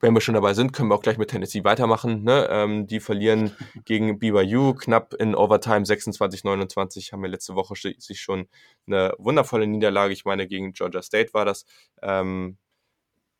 wenn 0.00 0.14
wir 0.14 0.20
schon 0.20 0.34
dabei 0.34 0.54
sind, 0.54 0.72
können 0.72 0.90
wir 0.90 0.94
auch 0.94 1.02
gleich 1.02 1.18
mit 1.18 1.30
Tennessee 1.30 1.64
weitermachen. 1.64 2.22
Ne? 2.22 2.46
Ähm, 2.50 2.86
die 2.86 3.00
verlieren 3.00 3.56
gegen 3.84 4.18
BYU 4.18 4.74
knapp 4.74 5.14
in 5.14 5.34
Overtime 5.34 5.84
26-29. 5.84 7.12
Haben 7.12 7.22
wir 7.22 7.30
letzte 7.30 7.54
Woche 7.54 7.74
sich 7.74 8.20
schon 8.20 8.48
eine 8.86 9.14
wundervolle 9.18 9.66
Niederlage. 9.66 10.12
Ich 10.12 10.24
meine, 10.24 10.46
gegen 10.46 10.72
Georgia 10.72 11.02
State 11.02 11.32
war 11.32 11.44
das. 11.44 11.64
Ähm, 12.02 12.58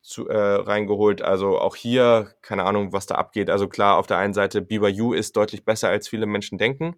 zu, 0.07 0.29
äh, 0.29 0.37
reingeholt. 0.37 1.21
Also 1.21 1.59
auch 1.59 1.75
hier, 1.75 2.33
keine 2.41 2.63
Ahnung, 2.63 2.93
was 2.93 3.07
da 3.07 3.15
abgeht. 3.15 3.49
Also 3.49 3.67
klar, 3.67 3.97
auf 3.97 4.07
der 4.07 4.17
einen 4.17 4.33
Seite, 4.33 4.61
BYU 4.61 5.13
ist 5.13 5.35
deutlich 5.35 5.65
besser, 5.65 5.89
als 5.89 6.07
viele 6.07 6.25
Menschen 6.25 6.57
denken. 6.57 6.95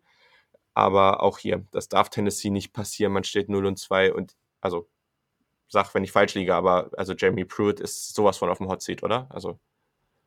Aber 0.75 1.23
auch 1.23 1.39
hier, 1.39 1.65
das 1.71 1.89
darf 1.89 2.09
Tennessee 2.09 2.51
nicht 2.51 2.71
passieren. 2.71 3.13
Man 3.13 3.23
steht 3.23 3.49
0 3.49 3.65
und 3.65 3.79
2 3.79 4.13
und 4.13 4.35
also 4.61 4.87
sag, 5.69 5.93
wenn 5.93 6.03
ich 6.03 6.11
falsch 6.11 6.35
liege, 6.35 6.55
aber 6.55 6.89
also 6.97 7.13
Jeremy 7.13 7.45
Pruitt 7.45 7.79
ist 7.79 8.15
sowas 8.15 8.37
von 8.37 8.49
auf 8.49 8.57
dem 8.57 8.67
Hot 8.67 8.81
Seat, 8.81 9.03
oder? 9.03 9.27
Also 9.29 9.59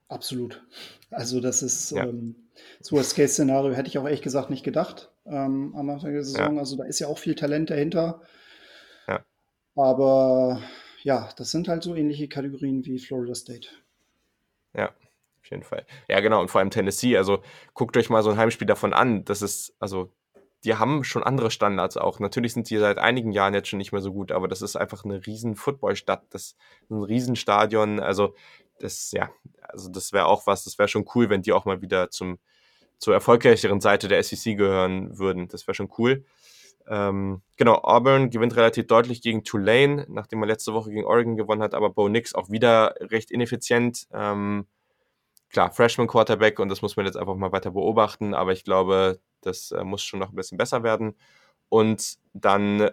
Absolut. 0.08 0.62
Also 1.10 1.40
das 1.40 1.62
ist 1.62 1.92
ja. 1.92 2.04
ähm, 2.04 2.36
so 2.80 2.96
das 2.96 3.14
Case-Szenario 3.14 3.74
hätte 3.74 3.88
ich 3.88 3.96
auch 3.96 4.04
ehrlich 4.04 4.20
gesagt 4.20 4.50
nicht 4.50 4.62
gedacht 4.62 5.10
ähm, 5.24 5.74
am 5.74 5.88
Anfang 5.88 6.12
der 6.12 6.22
Saison. 6.22 6.54
Ja. 6.54 6.60
Also 6.60 6.76
da 6.76 6.84
ist 6.84 6.98
ja 6.98 7.08
auch 7.08 7.18
viel 7.18 7.34
Talent 7.34 7.70
dahinter. 7.70 8.20
Ja. 9.08 9.24
Aber 9.74 10.60
ja, 11.02 11.30
das 11.36 11.50
sind 11.50 11.66
halt 11.68 11.82
so 11.82 11.94
ähnliche 11.94 12.28
Kategorien 12.28 12.84
wie 12.84 12.98
Florida 12.98 13.34
State. 13.34 13.68
Ja, 14.74 14.88
auf 14.88 15.50
jeden 15.50 15.62
Fall. 15.62 15.86
Ja, 16.08 16.20
genau. 16.20 16.40
Und 16.42 16.50
vor 16.50 16.60
allem 16.60 16.70
Tennessee. 16.70 17.16
Also 17.16 17.42
guckt 17.72 17.96
euch 17.96 18.10
mal 18.10 18.22
so 18.22 18.30
ein 18.30 18.36
Heimspiel 18.36 18.66
davon 18.66 18.92
an. 18.92 19.24
Das 19.24 19.40
ist, 19.40 19.74
also, 19.78 20.12
die 20.64 20.76
haben 20.76 21.04
schon 21.04 21.22
andere 21.22 21.50
Standards 21.50 21.96
auch. 21.96 22.20
Natürlich 22.20 22.52
sind 22.52 22.66
sie 22.66 22.78
seit 22.78 22.98
einigen 22.98 23.32
Jahren 23.32 23.54
jetzt 23.54 23.68
schon 23.68 23.78
nicht 23.78 23.92
mehr 23.92 24.00
so 24.00 24.12
gut, 24.12 24.32
aber 24.32 24.48
das 24.48 24.62
ist 24.62 24.76
einfach 24.76 25.04
eine 25.04 25.26
riesen 25.26 25.56
Footballstadt. 25.56 26.24
Das 26.30 26.42
ist 26.42 26.56
ein 26.90 27.02
Riesenstadion. 27.02 28.00
Also, 28.00 28.34
das, 28.78 29.12
ja, 29.12 29.30
also 29.62 29.90
das 29.90 30.12
wäre 30.12 30.26
auch 30.26 30.46
was, 30.46 30.64
das 30.64 30.78
wäre 30.78 30.88
schon 30.88 31.06
cool, 31.14 31.30
wenn 31.30 31.42
die 31.42 31.52
auch 31.52 31.64
mal 31.64 31.82
wieder 31.82 32.10
zum, 32.10 32.38
zur 32.98 33.14
erfolgreicheren 33.14 33.80
Seite 33.80 34.08
der 34.08 34.22
SEC 34.22 34.56
gehören 34.56 35.18
würden. 35.18 35.48
Das 35.48 35.66
wäre 35.66 35.74
schon 35.74 35.90
cool. 35.98 36.24
Ähm, 36.88 37.42
genau, 37.56 37.74
Auburn 37.82 38.30
gewinnt 38.30 38.56
relativ 38.56 38.86
deutlich 38.86 39.22
gegen 39.22 39.44
Tulane, 39.44 40.06
nachdem 40.08 40.42
er 40.42 40.48
letzte 40.48 40.74
Woche 40.74 40.90
gegen 40.90 41.04
Oregon 41.04 41.36
gewonnen 41.36 41.62
hat, 41.62 41.74
aber 41.74 41.90
Bo 41.90 42.08
Nix 42.08 42.34
auch 42.34 42.50
wieder 42.50 42.94
recht 43.00 43.30
ineffizient. 43.30 44.08
Ähm, 44.12 44.66
klar, 45.52 45.70
Freshman 45.72 46.08
Quarterback 46.08 46.58
und 46.58 46.68
das 46.68 46.82
muss 46.82 46.96
man 46.96 47.06
jetzt 47.06 47.16
einfach 47.16 47.36
mal 47.36 47.52
weiter 47.52 47.70
beobachten, 47.70 48.34
aber 48.34 48.52
ich 48.52 48.64
glaube, 48.64 49.20
das 49.42 49.70
äh, 49.70 49.84
muss 49.84 50.02
schon 50.02 50.20
noch 50.20 50.30
ein 50.30 50.36
bisschen 50.36 50.58
besser 50.58 50.82
werden. 50.82 51.14
Und 51.68 52.18
dann 52.32 52.90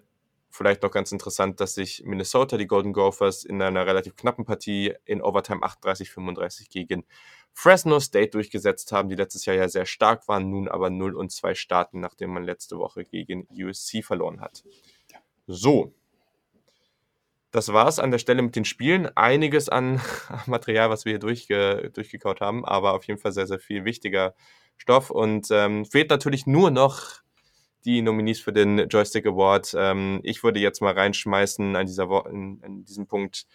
vielleicht 0.52 0.84
noch 0.84 0.92
ganz 0.92 1.12
interessant, 1.12 1.60
dass 1.60 1.76
sich 1.76 2.04
Minnesota, 2.06 2.58
die 2.58 2.68
Golden 2.68 2.94
Gophers, 2.94 3.44
in 3.44 3.62
einer 3.62 3.86
relativ 3.86 4.16
knappen 4.16 4.46
Partie 4.46 4.94
in 5.06 5.22
Overtime 5.22 5.62
38-35 5.62 6.70
gegen 6.70 7.06
Fresno 7.54 8.00
State 8.00 8.32
durchgesetzt 8.32 8.92
haben, 8.92 9.10
die 9.10 9.16
letztes 9.16 9.46
Jahr 9.46 9.56
ja 9.56 9.70
sehr 9.70 9.86
stark 9.86 10.28
waren, 10.28 10.50
nun 10.50 10.68
aber 10.68 10.90
0 10.90 11.16
und 11.16 11.32
2 11.32 11.56
starten, 11.56 12.00
nachdem 12.00 12.32
man 12.32 12.44
letzte 12.44 12.78
Woche 12.78 13.04
gegen 13.04 13.48
USC 13.52 14.04
verloren 14.04 14.42
hat. 14.42 14.64
So. 15.48 15.94
Das 17.52 17.74
war 17.74 17.88
es 17.88 17.98
an 18.00 18.12
der 18.12 18.20
Stelle 18.20 18.42
mit 18.42 18.56
den 18.56 18.66
Spielen. 18.66 19.10
Einiges 19.16 19.70
an 19.70 20.02
Material, 20.46 20.90
was 20.90 21.06
wir 21.06 21.14
hier 21.14 21.20
durchge 21.20 21.92
durchgekaut 21.94 22.42
haben, 22.42 22.64
aber 22.66 22.94
auf 22.94 23.06
jeden 23.06 23.20
Fall 23.20 23.32
sehr, 23.32 23.48
sehr 23.48 23.60
viel 23.60 23.86
wichtiger 23.86 24.36
Stoff. 24.78 25.10
Und 25.10 25.48
ähm, 25.52 25.86
fehlt 25.86 26.10
natürlich 26.10 26.46
nur 26.46 26.70
noch 26.72 27.22
die 27.86 28.02
Nominees 28.02 28.40
für 28.40 28.54
den 28.54 28.88
Joystick 28.90 29.26
Award. 29.26 29.74
Ähm, 29.78 30.20
ich 30.24 30.44
würde 30.44 30.60
jetzt 30.60 30.82
mal 30.82 30.94
reinschmeißen 30.94 31.76
an, 31.76 31.86
dieser 31.86 32.10
Wo 32.10 32.20
in, 32.20 32.62
an 32.64 32.86
diesem 32.86 33.08
Punkt 33.08 33.46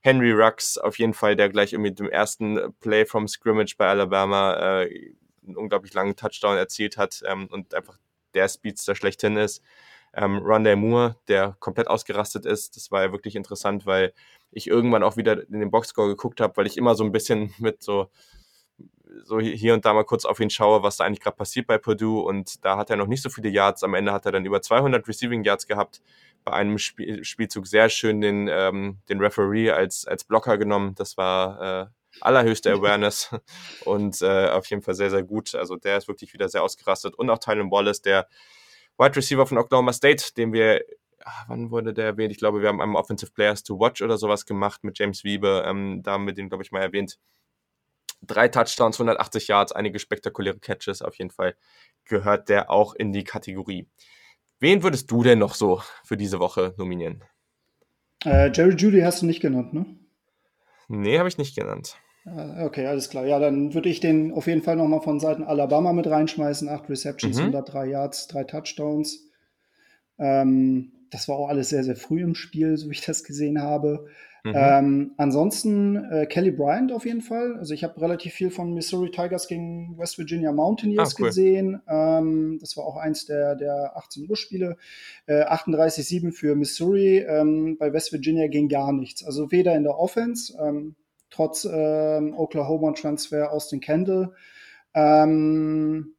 Henry 0.00 0.32
Rux, 0.32 0.76
auf 0.76 0.98
jeden 0.98 1.14
Fall, 1.14 1.34
der 1.36 1.48
gleich 1.48 1.72
mit 1.72 1.98
dem 1.98 2.10
ersten 2.10 2.74
Play 2.80 3.06
from 3.06 3.26
Scrimmage 3.26 3.76
bei 3.78 3.88
Alabama 3.88 4.82
äh, 4.82 5.14
einen 5.46 5.56
unglaublich 5.56 5.94
langen 5.94 6.16
Touchdown 6.16 6.56
erzielt 6.56 6.96
hat 6.96 7.22
ähm, 7.26 7.46
und 7.50 7.74
einfach 7.74 7.98
der 8.34 8.48
Speedster 8.48 8.94
schlechthin 8.94 9.36
ist. 9.36 9.62
Ähm, 10.16 10.38
Rondell 10.38 10.76
Moore, 10.76 11.16
der 11.28 11.56
komplett 11.60 11.88
ausgerastet 11.88 12.46
ist, 12.46 12.76
das 12.76 12.90
war 12.90 13.02
ja 13.02 13.12
wirklich 13.12 13.36
interessant, 13.36 13.86
weil 13.86 14.12
ich 14.50 14.68
irgendwann 14.68 15.02
auch 15.02 15.16
wieder 15.16 15.48
in 15.48 15.60
den 15.60 15.70
Boxscore 15.70 16.08
geguckt 16.08 16.40
habe, 16.40 16.56
weil 16.56 16.66
ich 16.66 16.76
immer 16.76 16.94
so 16.94 17.04
ein 17.04 17.12
bisschen 17.12 17.52
mit 17.58 17.82
so 17.82 18.08
so 19.24 19.40
hier 19.40 19.74
und 19.74 19.84
da 19.84 19.92
mal 19.92 20.04
kurz 20.04 20.24
auf 20.24 20.40
ihn 20.40 20.50
schaue, 20.50 20.82
was 20.82 20.96
da 20.96 21.04
eigentlich 21.04 21.20
gerade 21.20 21.36
passiert 21.36 21.66
bei 21.66 21.78
Purdue. 21.78 22.22
Und 22.22 22.64
da 22.64 22.76
hat 22.76 22.90
er 22.90 22.96
noch 22.96 23.06
nicht 23.06 23.22
so 23.22 23.30
viele 23.30 23.48
Yards. 23.48 23.84
Am 23.84 23.94
Ende 23.94 24.12
hat 24.12 24.26
er 24.26 24.32
dann 24.32 24.44
über 24.44 24.60
200 24.60 25.06
Receiving 25.06 25.44
Yards 25.44 25.66
gehabt. 25.66 26.00
Bei 26.44 26.52
einem 26.52 26.78
Spiel, 26.78 27.24
Spielzug 27.24 27.66
sehr 27.66 27.88
schön 27.88 28.20
den, 28.20 28.48
ähm, 28.48 28.98
den 29.08 29.20
Referee 29.20 29.70
als, 29.70 30.06
als 30.06 30.24
Blocker 30.24 30.58
genommen. 30.58 30.94
Das 30.96 31.16
war 31.16 31.84
äh, 31.84 31.86
allerhöchste 32.20 32.72
Awareness 32.74 33.34
und 33.84 34.20
äh, 34.22 34.48
auf 34.48 34.66
jeden 34.66 34.82
Fall 34.82 34.94
sehr, 34.94 35.10
sehr 35.10 35.22
gut. 35.22 35.54
Also 35.54 35.76
der 35.76 35.96
ist 35.96 36.08
wirklich 36.08 36.32
wieder 36.34 36.48
sehr 36.48 36.62
ausgerastet. 36.62 37.14
Und 37.14 37.30
auch 37.30 37.38
Tylen 37.38 37.70
Wallace, 37.70 38.02
der 38.02 38.26
Wide 38.98 39.16
Receiver 39.16 39.46
von 39.46 39.58
Oklahoma 39.58 39.92
State, 39.92 40.34
den 40.36 40.52
wir 40.52 40.84
ah, 41.24 41.44
wann 41.48 41.70
wurde 41.70 41.94
der 41.94 42.06
erwähnt? 42.06 42.32
Ich 42.32 42.38
glaube, 42.38 42.60
wir 42.60 42.68
haben 42.68 42.80
einmal 42.80 43.00
Offensive 43.00 43.32
Players 43.32 43.62
to 43.62 43.78
Watch 43.78 44.02
oder 44.02 44.18
sowas 44.18 44.46
gemacht 44.46 44.84
mit 44.84 44.98
James 44.98 45.24
Wiebe. 45.24 45.64
Ähm, 45.66 46.02
da 46.02 46.12
haben 46.12 46.26
wir 46.26 46.34
den, 46.34 46.48
glaube 46.48 46.62
ich, 46.62 46.72
mal 46.72 46.82
erwähnt 46.82 47.18
drei 48.26 48.48
Touchdowns, 48.48 48.96
180 48.96 49.48
Yards, 49.48 49.72
einige 49.72 49.98
spektakuläre 49.98 50.58
Catches. 50.58 51.02
Auf 51.02 51.16
jeden 51.16 51.30
Fall 51.30 51.56
gehört 52.04 52.48
der 52.48 52.70
auch 52.70 52.94
in 52.94 53.12
die 53.12 53.24
Kategorie. 53.24 53.88
Wen 54.60 54.82
würdest 54.82 55.10
du 55.10 55.22
denn 55.22 55.38
noch 55.38 55.54
so 55.54 55.82
für 56.04 56.16
diese 56.16 56.38
Woche 56.38 56.74
nominieren? 56.78 57.24
Äh, 58.24 58.50
Jerry 58.52 58.74
Judy 58.74 59.00
hast 59.00 59.22
du 59.22 59.26
nicht 59.26 59.40
genannt, 59.40 59.74
ne? 59.74 59.86
Nee, 60.88 61.18
habe 61.18 61.28
ich 61.28 61.38
nicht 61.38 61.56
genannt. 61.56 61.98
Ah, 62.26 62.64
okay, 62.64 62.86
alles 62.86 63.10
klar. 63.10 63.26
Ja, 63.26 63.38
dann 63.38 63.74
würde 63.74 63.88
ich 63.88 64.00
den 64.00 64.32
auf 64.32 64.46
jeden 64.46 64.62
Fall 64.62 64.76
nochmal 64.76 65.02
von 65.02 65.20
Seiten 65.20 65.42
Alabama 65.42 65.92
mit 65.92 66.06
reinschmeißen. 66.06 66.68
Acht 66.68 66.88
Receptions, 66.88 67.36
mhm. 67.36 67.44
103 67.44 67.86
Yards, 67.86 68.28
drei 68.28 68.44
Touchdowns. 68.44 69.28
Ähm, 70.18 70.92
das 71.10 71.28
war 71.28 71.36
auch 71.36 71.48
alles 71.48 71.68
sehr, 71.68 71.84
sehr 71.84 71.96
früh 71.96 72.22
im 72.22 72.34
Spiel, 72.34 72.76
so 72.76 72.88
wie 72.88 72.94
ich 72.94 73.04
das 73.04 73.24
gesehen 73.24 73.60
habe. 73.60 74.06
Mhm. 74.44 74.52
Ähm, 74.54 75.10
ansonsten 75.16 75.96
äh, 76.10 76.26
Kelly 76.26 76.50
Bryant 76.50 76.92
auf 76.92 77.06
jeden 77.06 77.22
Fall. 77.22 77.56
Also 77.56 77.72
ich 77.72 77.82
habe 77.82 77.98
relativ 78.00 78.34
viel 78.34 78.50
von 78.50 78.74
Missouri 78.74 79.10
Tigers 79.10 79.48
gegen 79.48 79.96
West 79.96 80.18
Virginia 80.18 80.52
Mountaineers 80.52 81.14
ah, 81.14 81.16
cool. 81.18 81.26
gesehen. 81.28 81.80
Ähm, 81.88 82.58
das 82.60 82.76
war 82.76 82.84
auch 82.84 82.96
eins 82.96 83.24
der, 83.24 83.54
der 83.56 83.96
18 83.96 84.28
Uhr 84.28 84.36
Spiele. 84.36 84.76
Äh, 85.26 85.44
38-7 85.44 86.32
für 86.32 86.56
Missouri. 86.56 87.18
Ähm, 87.18 87.76
bei 87.78 87.92
West 87.94 88.12
Virginia 88.12 88.48
ging 88.48 88.68
gar 88.68 88.92
nichts. 88.92 89.24
Also 89.24 89.50
weder 89.50 89.74
in 89.76 89.82
der 89.82 89.98
Offense, 89.98 90.54
ähm, 90.62 90.94
trotz 91.34 91.64
ähm, 91.64 92.34
Oklahoma 92.36 92.92
Transfer 92.92 93.52
Austin 93.52 93.80
Kendall. 93.80 94.32
Ähm, 94.94 96.14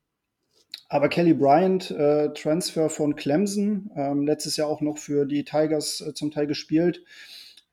aber 0.87 1.09
Kelly 1.09 1.33
Bryant, 1.33 1.89
äh, 1.91 2.31
Transfer 2.33 2.89
von 2.89 3.15
Clemson, 3.15 3.91
ähm, 3.95 4.25
letztes 4.25 4.57
Jahr 4.57 4.67
auch 4.67 4.81
noch 4.81 4.97
für 4.97 5.25
die 5.25 5.43
Tigers 5.43 6.01
äh, 6.01 6.13
zum 6.13 6.31
Teil 6.31 6.47
gespielt. 6.47 7.03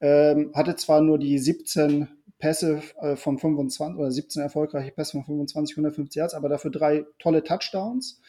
Ähm, 0.00 0.52
hatte 0.54 0.76
zwar 0.76 1.00
nur 1.00 1.18
die 1.18 1.38
17 1.38 2.08
Pässe 2.38 2.82
äh, 3.00 3.16
von 3.16 3.38
25 3.38 3.98
oder 3.98 4.10
17 4.10 4.42
erfolgreiche 4.42 4.92
Pässe 4.92 5.12
von 5.12 5.24
25, 5.24 5.76
150 5.76 6.16
Yards, 6.16 6.34
aber 6.34 6.48
dafür 6.48 6.70
drei 6.70 7.04
tolle 7.18 7.44
Touchdowns. 7.44 8.20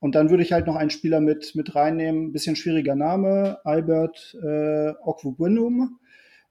Und 0.00 0.14
dann 0.14 0.30
würde 0.30 0.42
ich 0.42 0.52
halt 0.52 0.66
noch 0.66 0.76
einen 0.76 0.90
Spieler 0.90 1.20
mit, 1.20 1.54
mit 1.54 1.74
reinnehmen, 1.74 2.32
bisschen 2.32 2.56
schwieriger 2.56 2.94
Name, 2.94 3.58
Albert 3.64 4.36
äh, 4.42 4.92
Okwubunum. 5.02 5.98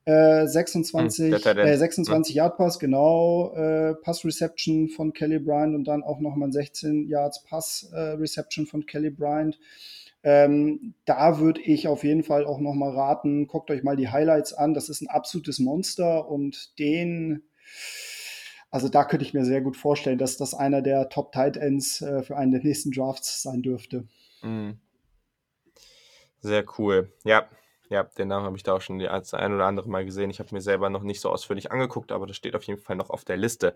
Äh, 0.08 0.48
26, 0.48 1.44
hm, 1.44 1.58
äh, 1.58 1.78
26 1.78 2.34
hm. 2.34 2.38
Yard 2.38 2.56
Pass, 2.56 2.80
genau, 2.80 3.54
äh, 3.54 3.94
Pass 3.96 4.24
Reception 4.24 4.88
von 4.88 5.12
Kelly 5.12 5.38
Bryant 5.38 5.76
und 5.76 5.84
dann 5.84 6.02
auch 6.02 6.22
nochmal 6.22 6.48
ein 6.48 6.54
16 6.54 7.10
Yards 7.10 7.44
Pass 7.44 7.90
äh, 7.92 8.12
Reception 8.12 8.68
von 8.68 8.86
Kelly 8.86 9.10
Bryant. 9.10 9.60
Ähm, 10.24 10.94
da 11.04 11.40
würde 11.40 11.60
ich 11.60 11.90
auf 11.90 12.06
jeden 12.06 12.24
Fall 12.24 12.46
auch 12.46 12.60
nochmal 12.60 12.92
raten, 12.92 13.48
guckt 13.48 13.70
euch 13.70 13.84
mal 13.84 13.98
die 13.98 14.08
Highlights 14.08 14.54
an. 14.54 14.74
Das 14.74 14.88
ist 14.88 15.02
ein 15.02 15.10
absolutes 15.10 15.60
Monster 15.60 16.30
und 16.30 16.80
den, 16.80 17.44
also 18.72 18.88
da 18.88 19.04
könnte 19.04 19.26
ich 19.26 19.34
mir 19.34 19.44
sehr 19.44 19.60
gut 19.60 19.76
vorstellen, 19.76 20.20
dass 20.20 20.38
das 20.38 20.54
einer 20.54 20.82
der 20.82 21.10
Top 21.10 21.34
Tight 21.34 21.58
Ends 21.58 22.02
äh, 22.02 22.24
für 22.24 22.38
einen 22.38 22.54
der 22.54 22.64
nächsten 22.64 22.92
Drafts 22.92 23.42
sein 23.42 23.62
dürfte. 23.62 24.06
Mhm. 24.42 24.80
Sehr 26.40 26.64
cool. 26.78 27.12
Ja, 27.26 27.50
ja, 27.90 28.04
den 28.04 28.28
Namen 28.28 28.46
habe 28.46 28.58
ich 28.58 28.64
da 28.64 28.74
auch 28.74 28.82
schon 28.82 29.00
das 29.00 29.34
ein 29.34 29.54
oder 29.54 29.66
andere 29.66 29.90
Mal 29.90 30.06
gesehen. 30.06 30.30
Ich 30.30 30.40
habe 30.40 30.54
mir 30.54 30.62
selber 30.62 30.90
noch 30.90 31.04
nicht 31.04 31.22
so 31.22 31.30
ausführlich 31.30 31.72
angeguckt, 31.72 32.12
aber 32.12 32.28
das 32.28 32.36
steht 32.36 32.56
auf 32.56 32.64
jeden 32.64 32.82
Fall 32.82 32.96
noch 32.96 33.10
auf 33.10 33.24
der 33.24 33.38
Liste. 33.38 33.76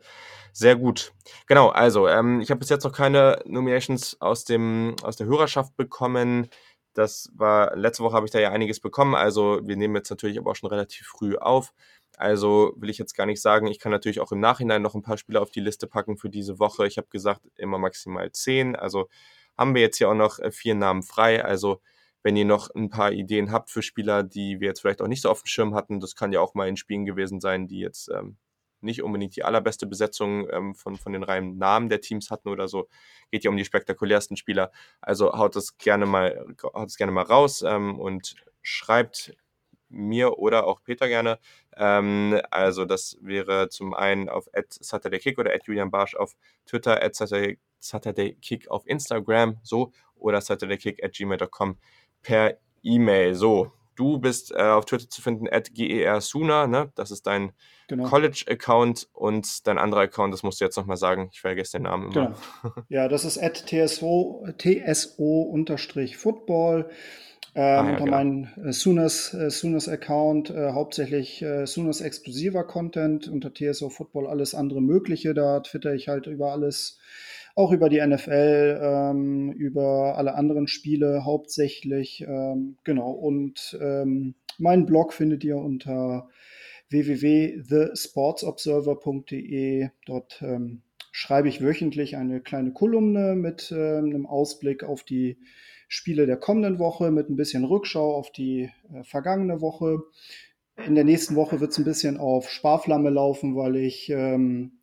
Sehr 0.51 0.75
gut. 0.75 1.13
Genau, 1.47 1.69
also 1.69 2.07
ähm, 2.07 2.41
ich 2.41 2.49
habe 2.49 2.59
bis 2.59 2.69
jetzt 2.69 2.83
noch 2.83 2.93
keine 2.93 3.41
Nominations 3.45 4.19
aus, 4.19 4.43
dem, 4.45 4.95
aus 5.03 5.15
der 5.15 5.27
Hörerschaft 5.27 5.75
bekommen. 5.77 6.49
Das 6.93 7.29
war, 7.33 7.75
letzte 7.75 8.03
Woche 8.03 8.15
habe 8.15 8.25
ich 8.25 8.31
da 8.31 8.39
ja 8.39 8.51
einiges 8.51 8.81
bekommen. 8.81 9.15
Also 9.15 9.61
wir 9.63 9.77
nehmen 9.77 9.95
jetzt 9.95 10.09
natürlich 10.09 10.37
aber 10.37 10.51
auch 10.51 10.55
schon 10.55 10.69
relativ 10.69 11.07
früh 11.07 11.37
auf. 11.37 11.73
Also 12.17 12.73
will 12.75 12.89
ich 12.89 12.97
jetzt 12.97 13.15
gar 13.15 13.25
nicht 13.25 13.41
sagen, 13.41 13.67
ich 13.67 13.79
kann 13.79 13.91
natürlich 13.91 14.19
auch 14.19 14.31
im 14.31 14.39
Nachhinein 14.41 14.81
noch 14.81 14.93
ein 14.93 15.01
paar 15.01 15.17
Spiele 15.17 15.39
auf 15.39 15.51
die 15.51 15.61
Liste 15.61 15.87
packen 15.87 16.17
für 16.17 16.29
diese 16.29 16.59
Woche. 16.59 16.85
Ich 16.85 16.97
habe 16.97 17.07
gesagt, 17.09 17.41
immer 17.55 17.77
maximal 17.77 18.31
zehn. 18.31 18.75
Also 18.75 19.07
haben 19.57 19.73
wir 19.73 19.81
jetzt 19.81 19.97
hier 19.97 20.09
auch 20.09 20.15
noch 20.15 20.39
äh, 20.39 20.51
vier 20.51 20.75
Namen 20.75 21.03
frei. 21.03 21.43
Also 21.43 21.81
wenn 22.23 22.35
ihr 22.35 22.45
noch 22.45 22.69
ein 22.75 22.89
paar 22.89 23.11
Ideen 23.11 23.51
habt 23.51 23.69
für 23.69 23.81
Spieler, 23.81 24.23
die 24.23 24.59
wir 24.59 24.69
jetzt 24.69 24.81
vielleicht 24.81 25.01
auch 25.01 25.07
nicht 25.07 25.21
so 25.21 25.29
auf 25.29 25.41
dem 25.43 25.47
Schirm 25.47 25.75
hatten, 25.75 25.99
das 25.99 26.15
kann 26.15 26.31
ja 26.31 26.39
auch 26.39 26.53
mal 26.53 26.67
in 26.67 26.77
Spielen 26.77 27.05
gewesen 27.05 27.39
sein, 27.39 27.67
die 27.67 27.79
jetzt 27.79 28.09
ähm, 28.09 28.37
nicht 28.81 29.03
unbedingt 29.03 29.35
die 29.35 29.43
allerbeste 29.43 29.85
Besetzung 29.85 30.47
ähm, 30.49 30.75
von, 30.75 30.97
von 30.97 31.13
den 31.13 31.23
reinen 31.23 31.57
Namen 31.57 31.89
der 31.89 32.01
Teams 32.01 32.31
hatten 32.31 32.49
oder 32.49 32.67
so. 32.67 32.87
Geht 33.31 33.43
ja 33.43 33.49
um 33.49 33.57
die 33.57 33.65
spektakulärsten 33.65 34.37
Spieler. 34.37 34.71
Also 35.01 35.33
haut 35.33 35.55
das 35.55 35.77
gerne 35.77 36.05
mal, 36.05 36.45
haut 36.63 36.87
das 36.87 36.97
gerne 36.97 37.11
mal 37.11 37.23
raus 37.23 37.61
ähm, 37.61 37.99
und 37.99 38.35
schreibt 38.61 39.35
mir 39.89 40.39
oder 40.39 40.65
auch 40.67 40.83
Peter 40.83 41.07
gerne. 41.07 41.39
Ähm, 41.75 42.39
also 42.49 42.85
das 42.85 43.17
wäre 43.21 43.69
zum 43.69 43.93
einen 43.93 44.29
auf 44.29 44.47
@saturdaykick 44.69 45.37
oder 45.37 45.55
Julian 45.63 45.91
Barsch 45.91 46.15
auf 46.15 46.35
Twitter, 46.65 46.99
@saturdaykick 47.79 48.69
auf 48.69 48.87
Instagram, 48.87 49.59
so 49.63 49.91
oder 50.15 50.39
saturdaykick 50.41 51.03
at 51.03 51.13
gmail.com 51.13 51.77
per 52.21 52.57
E-Mail. 52.83 53.35
So, 53.35 53.71
du 53.95 54.19
bist 54.19 54.51
äh, 54.51 54.61
auf 54.61 54.85
Twitter 54.85 55.09
zu 55.09 55.21
finden, 55.21 55.47
at 55.49 55.73
gersuna, 55.73 56.67
ne? 56.67 56.91
Das 56.95 57.11
ist 57.11 57.27
dein 57.27 57.53
genau. 57.87 58.07
College-Account 58.07 59.07
und 59.13 59.65
dein 59.67 59.77
anderer 59.77 60.01
Account, 60.01 60.33
das 60.33 60.43
musst 60.43 60.59
du 60.59 60.65
jetzt 60.65 60.75
nochmal 60.77 60.97
sagen, 60.97 61.29
ich 61.31 61.39
vergesse 61.41 61.77
den 61.77 61.83
Namen 61.83 62.11
immer. 62.11 62.35
Genau. 62.63 62.73
Ja, 62.89 63.07
das 63.07 63.23
ist 63.25 63.37
at 63.37 63.67
tso, 63.67 64.43
tso-football. 64.57 66.89
Ähm, 67.53 67.63
ah, 67.63 67.67
ja, 67.67 67.81
unter 67.81 68.05
genau. 68.05 68.17
meinem 68.17 68.47
äh, 68.63 68.71
Sooners, 68.71 69.33
äh, 69.33 69.49
Sooners 69.49 69.89
Account 69.89 70.51
äh, 70.51 70.71
hauptsächlich 70.71 71.41
äh, 71.41 71.67
Sooners 71.67 71.99
exklusiver 71.99 72.63
Content, 72.63 73.27
unter 73.27 73.53
TSO 73.53 73.89
Football 73.89 74.27
alles 74.27 74.55
andere 74.55 74.81
Mögliche. 74.81 75.33
Da 75.33 75.59
twitter 75.59 75.93
ich 75.93 76.07
halt 76.07 76.27
über 76.27 76.53
alles 76.53 76.97
auch 77.55 77.71
über 77.71 77.89
die 77.89 78.05
NFL, 78.05 78.79
ähm, 78.81 79.51
über 79.51 80.17
alle 80.17 80.35
anderen 80.35 80.67
Spiele 80.67 81.25
hauptsächlich. 81.25 82.23
Ähm, 82.27 82.77
genau, 82.83 83.11
und 83.11 83.77
ähm, 83.81 84.35
meinen 84.57 84.85
Blog 84.85 85.13
findet 85.13 85.43
ihr 85.43 85.57
unter 85.57 86.29
www.thesportsobserver.de. 86.89 89.89
Dort 90.05 90.41
ähm, 90.41 90.81
schreibe 91.11 91.49
ich 91.49 91.61
wöchentlich 91.61 92.17
eine 92.17 92.41
kleine 92.41 92.71
Kolumne 92.71 93.35
mit 93.35 93.71
äh, 93.71 93.97
einem 93.97 94.25
Ausblick 94.25 94.83
auf 94.83 95.03
die 95.03 95.37
Spiele 95.87 96.25
der 96.25 96.37
kommenden 96.37 96.79
Woche, 96.79 97.11
mit 97.11 97.29
ein 97.29 97.35
bisschen 97.35 97.65
Rückschau 97.65 98.15
auf 98.15 98.31
die 98.31 98.71
äh, 98.93 99.03
vergangene 99.03 99.59
Woche. 99.59 99.99
In 100.85 100.95
der 100.95 101.03
nächsten 101.03 101.35
Woche 101.35 101.59
wird 101.59 101.71
es 101.71 101.77
ein 101.77 101.83
bisschen 101.83 102.15
auf 102.17 102.49
Sparflamme 102.49 103.09
laufen, 103.09 103.57
weil 103.57 103.75
ich 103.75 104.09
ähm, 104.09 104.79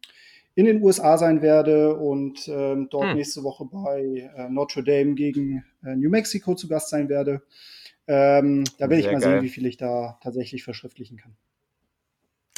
in 0.58 0.64
den 0.64 0.82
USA 0.82 1.16
sein 1.18 1.40
werde 1.40 1.94
und 1.94 2.48
ähm, 2.48 2.88
dort 2.90 3.10
hm. 3.10 3.16
nächste 3.16 3.44
Woche 3.44 3.64
bei 3.64 4.28
äh, 4.36 4.48
Notre 4.48 4.82
Dame 4.82 5.14
gegen 5.14 5.64
äh, 5.84 5.94
New 5.94 6.10
Mexico 6.10 6.56
zu 6.56 6.66
Gast 6.66 6.90
sein 6.90 7.08
werde. 7.08 7.42
Ähm, 8.08 8.64
da 8.76 8.90
werde 8.90 8.98
ich 8.98 9.06
mal 9.06 9.20
geil. 9.20 9.34
sehen, 9.34 9.42
wie 9.42 9.50
viel 9.50 9.66
ich 9.66 9.76
da 9.76 10.18
tatsächlich 10.20 10.64
verschriftlichen 10.64 11.16
kann. 11.16 11.36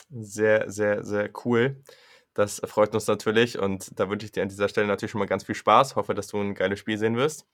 Sehr, 0.08 0.70
sehr, 0.70 1.04
sehr 1.04 1.28
cool. 1.44 1.76
Das 2.32 2.62
freut 2.64 2.94
uns 2.94 3.06
natürlich 3.06 3.58
und 3.58 3.90
da 4.00 4.08
wünsche 4.08 4.24
ich 4.24 4.32
dir 4.32 4.44
an 4.44 4.48
dieser 4.48 4.70
Stelle 4.70 4.86
natürlich 4.86 5.10
schon 5.10 5.18
mal 5.18 5.26
ganz 5.26 5.44
viel 5.44 5.54
Spaß. 5.54 5.96
Hoffe, 5.96 6.14
dass 6.14 6.28
du 6.28 6.40
ein 6.40 6.54
geiles 6.54 6.78
Spiel 6.78 6.96
sehen 6.96 7.18
wirst. 7.18 7.46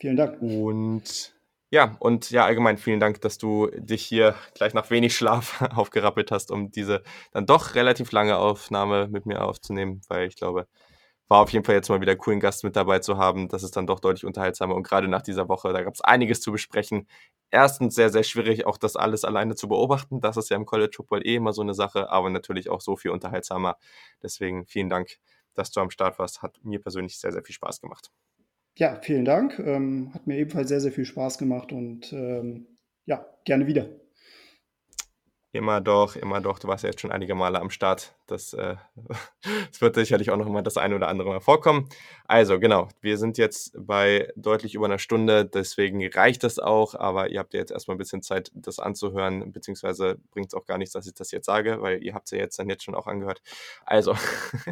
Vielen 0.00 0.16
Dank. 0.16 0.42
Und 0.42 1.33
ja, 1.74 1.96
und 1.98 2.30
ja, 2.30 2.44
allgemein 2.44 2.78
vielen 2.78 3.00
Dank, 3.00 3.20
dass 3.22 3.36
du 3.36 3.68
dich 3.74 4.04
hier 4.04 4.36
gleich 4.54 4.74
nach 4.74 4.90
wenig 4.90 5.16
Schlaf 5.16 5.60
aufgerappelt 5.74 6.30
hast, 6.30 6.52
um 6.52 6.70
diese 6.70 7.02
dann 7.32 7.46
doch 7.46 7.74
relativ 7.74 8.12
lange 8.12 8.36
Aufnahme 8.38 9.08
mit 9.08 9.26
mir 9.26 9.42
aufzunehmen, 9.44 10.00
weil 10.08 10.28
ich 10.28 10.36
glaube, 10.36 10.68
war 11.28 11.40
auf 11.40 11.50
jeden 11.50 11.64
Fall 11.64 11.74
jetzt 11.74 11.88
mal 11.88 12.00
wieder 12.00 12.14
cool, 12.26 12.34
einen 12.34 12.40
Gast 12.40 12.62
mit 12.64 12.76
dabei 12.76 13.00
zu 13.00 13.18
haben. 13.18 13.48
Das 13.48 13.64
ist 13.64 13.76
dann 13.76 13.88
doch 13.88 13.98
deutlich 13.98 14.24
unterhaltsamer 14.24 14.76
und 14.76 14.84
gerade 14.84 15.08
nach 15.08 15.22
dieser 15.22 15.48
Woche, 15.48 15.72
da 15.72 15.82
gab 15.82 15.94
es 15.94 16.00
einiges 16.02 16.40
zu 16.42 16.52
besprechen. 16.52 17.08
Erstens 17.50 17.94
sehr, 17.96 18.10
sehr 18.10 18.22
schwierig, 18.22 18.66
auch 18.66 18.78
das 18.78 18.94
alles 18.96 19.24
alleine 19.24 19.56
zu 19.56 19.66
beobachten. 19.68 20.20
Das 20.20 20.36
ist 20.36 20.50
ja 20.50 20.56
im 20.56 20.66
College 20.66 20.92
Football 20.96 21.26
eh 21.26 21.36
immer 21.36 21.52
so 21.52 21.62
eine 21.62 21.74
Sache, 21.74 22.08
aber 22.10 22.30
natürlich 22.30 22.70
auch 22.70 22.80
so 22.82 22.96
viel 22.96 23.10
unterhaltsamer. 23.10 23.76
Deswegen 24.22 24.66
vielen 24.66 24.90
Dank, 24.90 25.18
dass 25.54 25.72
du 25.72 25.80
am 25.80 25.90
Start 25.90 26.20
warst. 26.20 26.42
Hat 26.42 26.60
mir 26.62 26.80
persönlich 26.80 27.18
sehr, 27.18 27.32
sehr 27.32 27.42
viel 27.42 27.54
Spaß 27.54 27.80
gemacht. 27.80 28.12
Ja, 28.76 28.98
vielen 29.00 29.24
Dank. 29.24 29.58
Ähm, 29.60 30.10
hat 30.14 30.26
mir 30.26 30.36
ebenfalls 30.36 30.68
sehr, 30.68 30.80
sehr 30.80 30.92
viel 30.92 31.04
Spaß 31.04 31.38
gemacht 31.38 31.72
und 31.72 32.12
ähm, 32.12 32.66
ja, 33.06 33.24
gerne 33.44 33.66
wieder. 33.66 33.88
Immer 35.52 35.80
doch, 35.80 36.16
immer 36.16 36.40
doch. 36.40 36.58
Du 36.58 36.66
warst 36.66 36.82
ja 36.82 36.90
jetzt 36.90 37.00
schon 37.00 37.12
einige 37.12 37.36
Male 37.36 37.60
am 37.60 37.70
Start. 37.70 38.16
Das, 38.26 38.52
äh, 38.54 38.76
das 39.70 39.80
wird 39.80 39.94
sicherlich 39.94 40.30
auch 40.30 40.36
noch 40.36 40.48
mal 40.48 40.62
das 40.62 40.76
eine 40.76 40.94
oder 40.96 41.08
andere 41.08 41.28
Mal 41.28 41.40
vorkommen. 41.40 41.88
Also, 42.26 42.58
genau, 42.58 42.88
wir 43.00 43.18
sind 43.18 43.36
jetzt 43.36 43.72
bei 43.78 44.32
deutlich 44.36 44.74
über 44.74 44.86
einer 44.86 44.98
Stunde, 44.98 45.44
deswegen 45.44 46.06
reicht 46.08 46.42
das 46.42 46.58
auch, 46.58 46.94
aber 46.94 47.28
ihr 47.28 47.38
habt 47.38 47.52
ja 47.52 47.60
jetzt 47.60 47.70
erstmal 47.70 47.96
ein 47.96 47.98
bisschen 47.98 48.22
Zeit, 48.22 48.50
das 48.54 48.78
anzuhören, 48.78 49.52
beziehungsweise 49.52 50.18
bringt 50.30 50.48
es 50.48 50.54
auch 50.54 50.64
gar 50.64 50.78
nichts, 50.78 50.94
dass 50.94 51.06
ich 51.06 51.14
das 51.14 51.30
jetzt 51.32 51.46
sage, 51.46 51.82
weil 51.82 52.02
ihr 52.02 52.14
habt 52.14 52.26
es 52.26 52.30
ja 52.30 52.38
jetzt 52.38 52.58
dann 52.58 52.70
jetzt 52.70 52.84
schon 52.84 52.94
auch 52.94 53.06
angehört. 53.06 53.42
Also, 53.84 54.14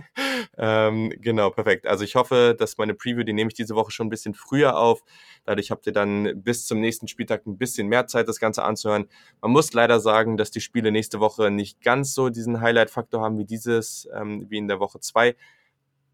ähm, 0.56 1.12
genau, 1.20 1.50
perfekt. 1.50 1.86
Also 1.86 2.04
ich 2.04 2.14
hoffe, 2.14 2.56
dass 2.58 2.78
meine 2.78 2.94
Preview, 2.94 3.22
die 3.22 3.32
nehme 3.34 3.48
ich 3.48 3.54
diese 3.54 3.74
Woche 3.74 3.90
schon 3.90 4.06
ein 4.06 4.10
bisschen 4.10 4.34
früher 4.34 4.78
auf. 4.78 5.02
Dadurch 5.44 5.70
habt 5.70 5.86
ihr 5.86 5.92
dann 5.92 6.42
bis 6.42 6.66
zum 6.66 6.80
nächsten 6.80 7.08
Spieltag 7.08 7.46
ein 7.46 7.58
bisschen 7.58 7.88
mehr 7.88 8.06
Zeit, 8.06 8.28
das 8.28 8.40
Ganze 8.40 8.62
anzuhören. 8.62 9.08
Man 9.40 9.50
muss 9.50 9.72
leider 9.72 10.00
sagen, 10.00 10.36
dass 10.36 10.50
die 10.50 10.60
Spiele 10.60 10.90
nächste 10.90 11.20
Woche 11.20 11.50
nicht 11.50 11.82
ganz 11.82 12.14
so 12.14 12.28
diesen 12.28 12.60
Highlight-Faktor 12.60 13.20
haben 13.20 13.41
wie 13.42 13.44
dieses, 13.44 14.08
ähm, 14.14 14.46
wie 14.48 14.58
in 14.58 14.68
der 14.68 14.78
Woche 14.78 15.00
2. 15.00 15.34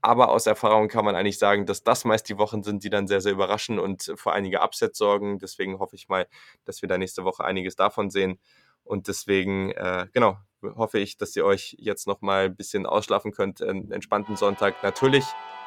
Aber 0.00 0.30
aus 0.30 0.46
Erfahrung 0.46 0.88
kann 0.88 1.04
man 1.04 1.16
eigentlich 1.16 1.38
sagen, 1.38 1.66
dass 1.66 1.82
das 1.82 2.04
meist 2.04 2.28
die 2.28 2.38
Wochen 2.38 2.62
sind, 2.62 2.84
die 2.84 2.90
dann 2.90 3.08
sehr, 3.08 3.20
sehr 3.20 3.32
überraschen 3.32 3.78
und 3.78 4.12
für 4.16 4.32
einige 4.32 4.60
Upsets 4.62 4.96
sorgen. 4.96 5.38
Deswegen 5.38 5.80
hoffe 5.80 5.96
ich 5.96 6.08
mal, 6.08 6.26
dass 6.64 6.82
wir 6.82 6.88
da 6.88 6.96
nächste 6.96 7.24
Woche 7.24 7.44
einiges 7.44 7.76
davon 7.76 8.10
sehen. 8.10 8.38
Und 8.84 9.08
deswegen, 9.08 9.72
äh, 9.72 10.06
genau, 10.12 10.38
hoffe 10.62 10.98
ich, 10.98 11.16
dass 11.16 11.34
ihr 11.36 11.44
euch 11.44 11.76
jetzt 11.78 12.06
nochmal 12.06 12.46
ein 12.46 12.56
bisschen 12.56 12.86
ausschlafen 12.86 13.32
könnt. 13.32 13.60
Einen 13.60 13.90
entspannten 13.90 14.36
Sonntag. 14.36 14.82
Natürlich 14.82 15.24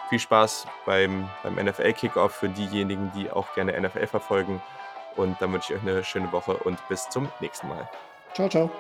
viel 0.09 0.19
Spaß 0.19 0.65
beim, 0.85 1.29
beim 1.43 1.55
NFL-Kickoff 1.55 2.33
für 2.33 2.49
diejenigen, 2.49 3.11
die 3.15 3.29
auch 3.29 3.53
gerne 3.53 3.79
NFL 3.79 4.07
verfolgen. 4.07 4.61
Und 5.17 5.41
dann 5.41 5.51
wünsche 5.51 5.73
ich 5.73 5.79
euch 5.79 5.87
eine 5.87 6.03
schöne 6.03 6.31
Woche 6.31 6.55
und 6.55 6.79
bis 6.87 7.09
zum 7.09 7.29
nächsten 7.41 7.67
Mal. 7.67 7.89
Ciao, 8.33 8.47
ciao. 8.47 8.71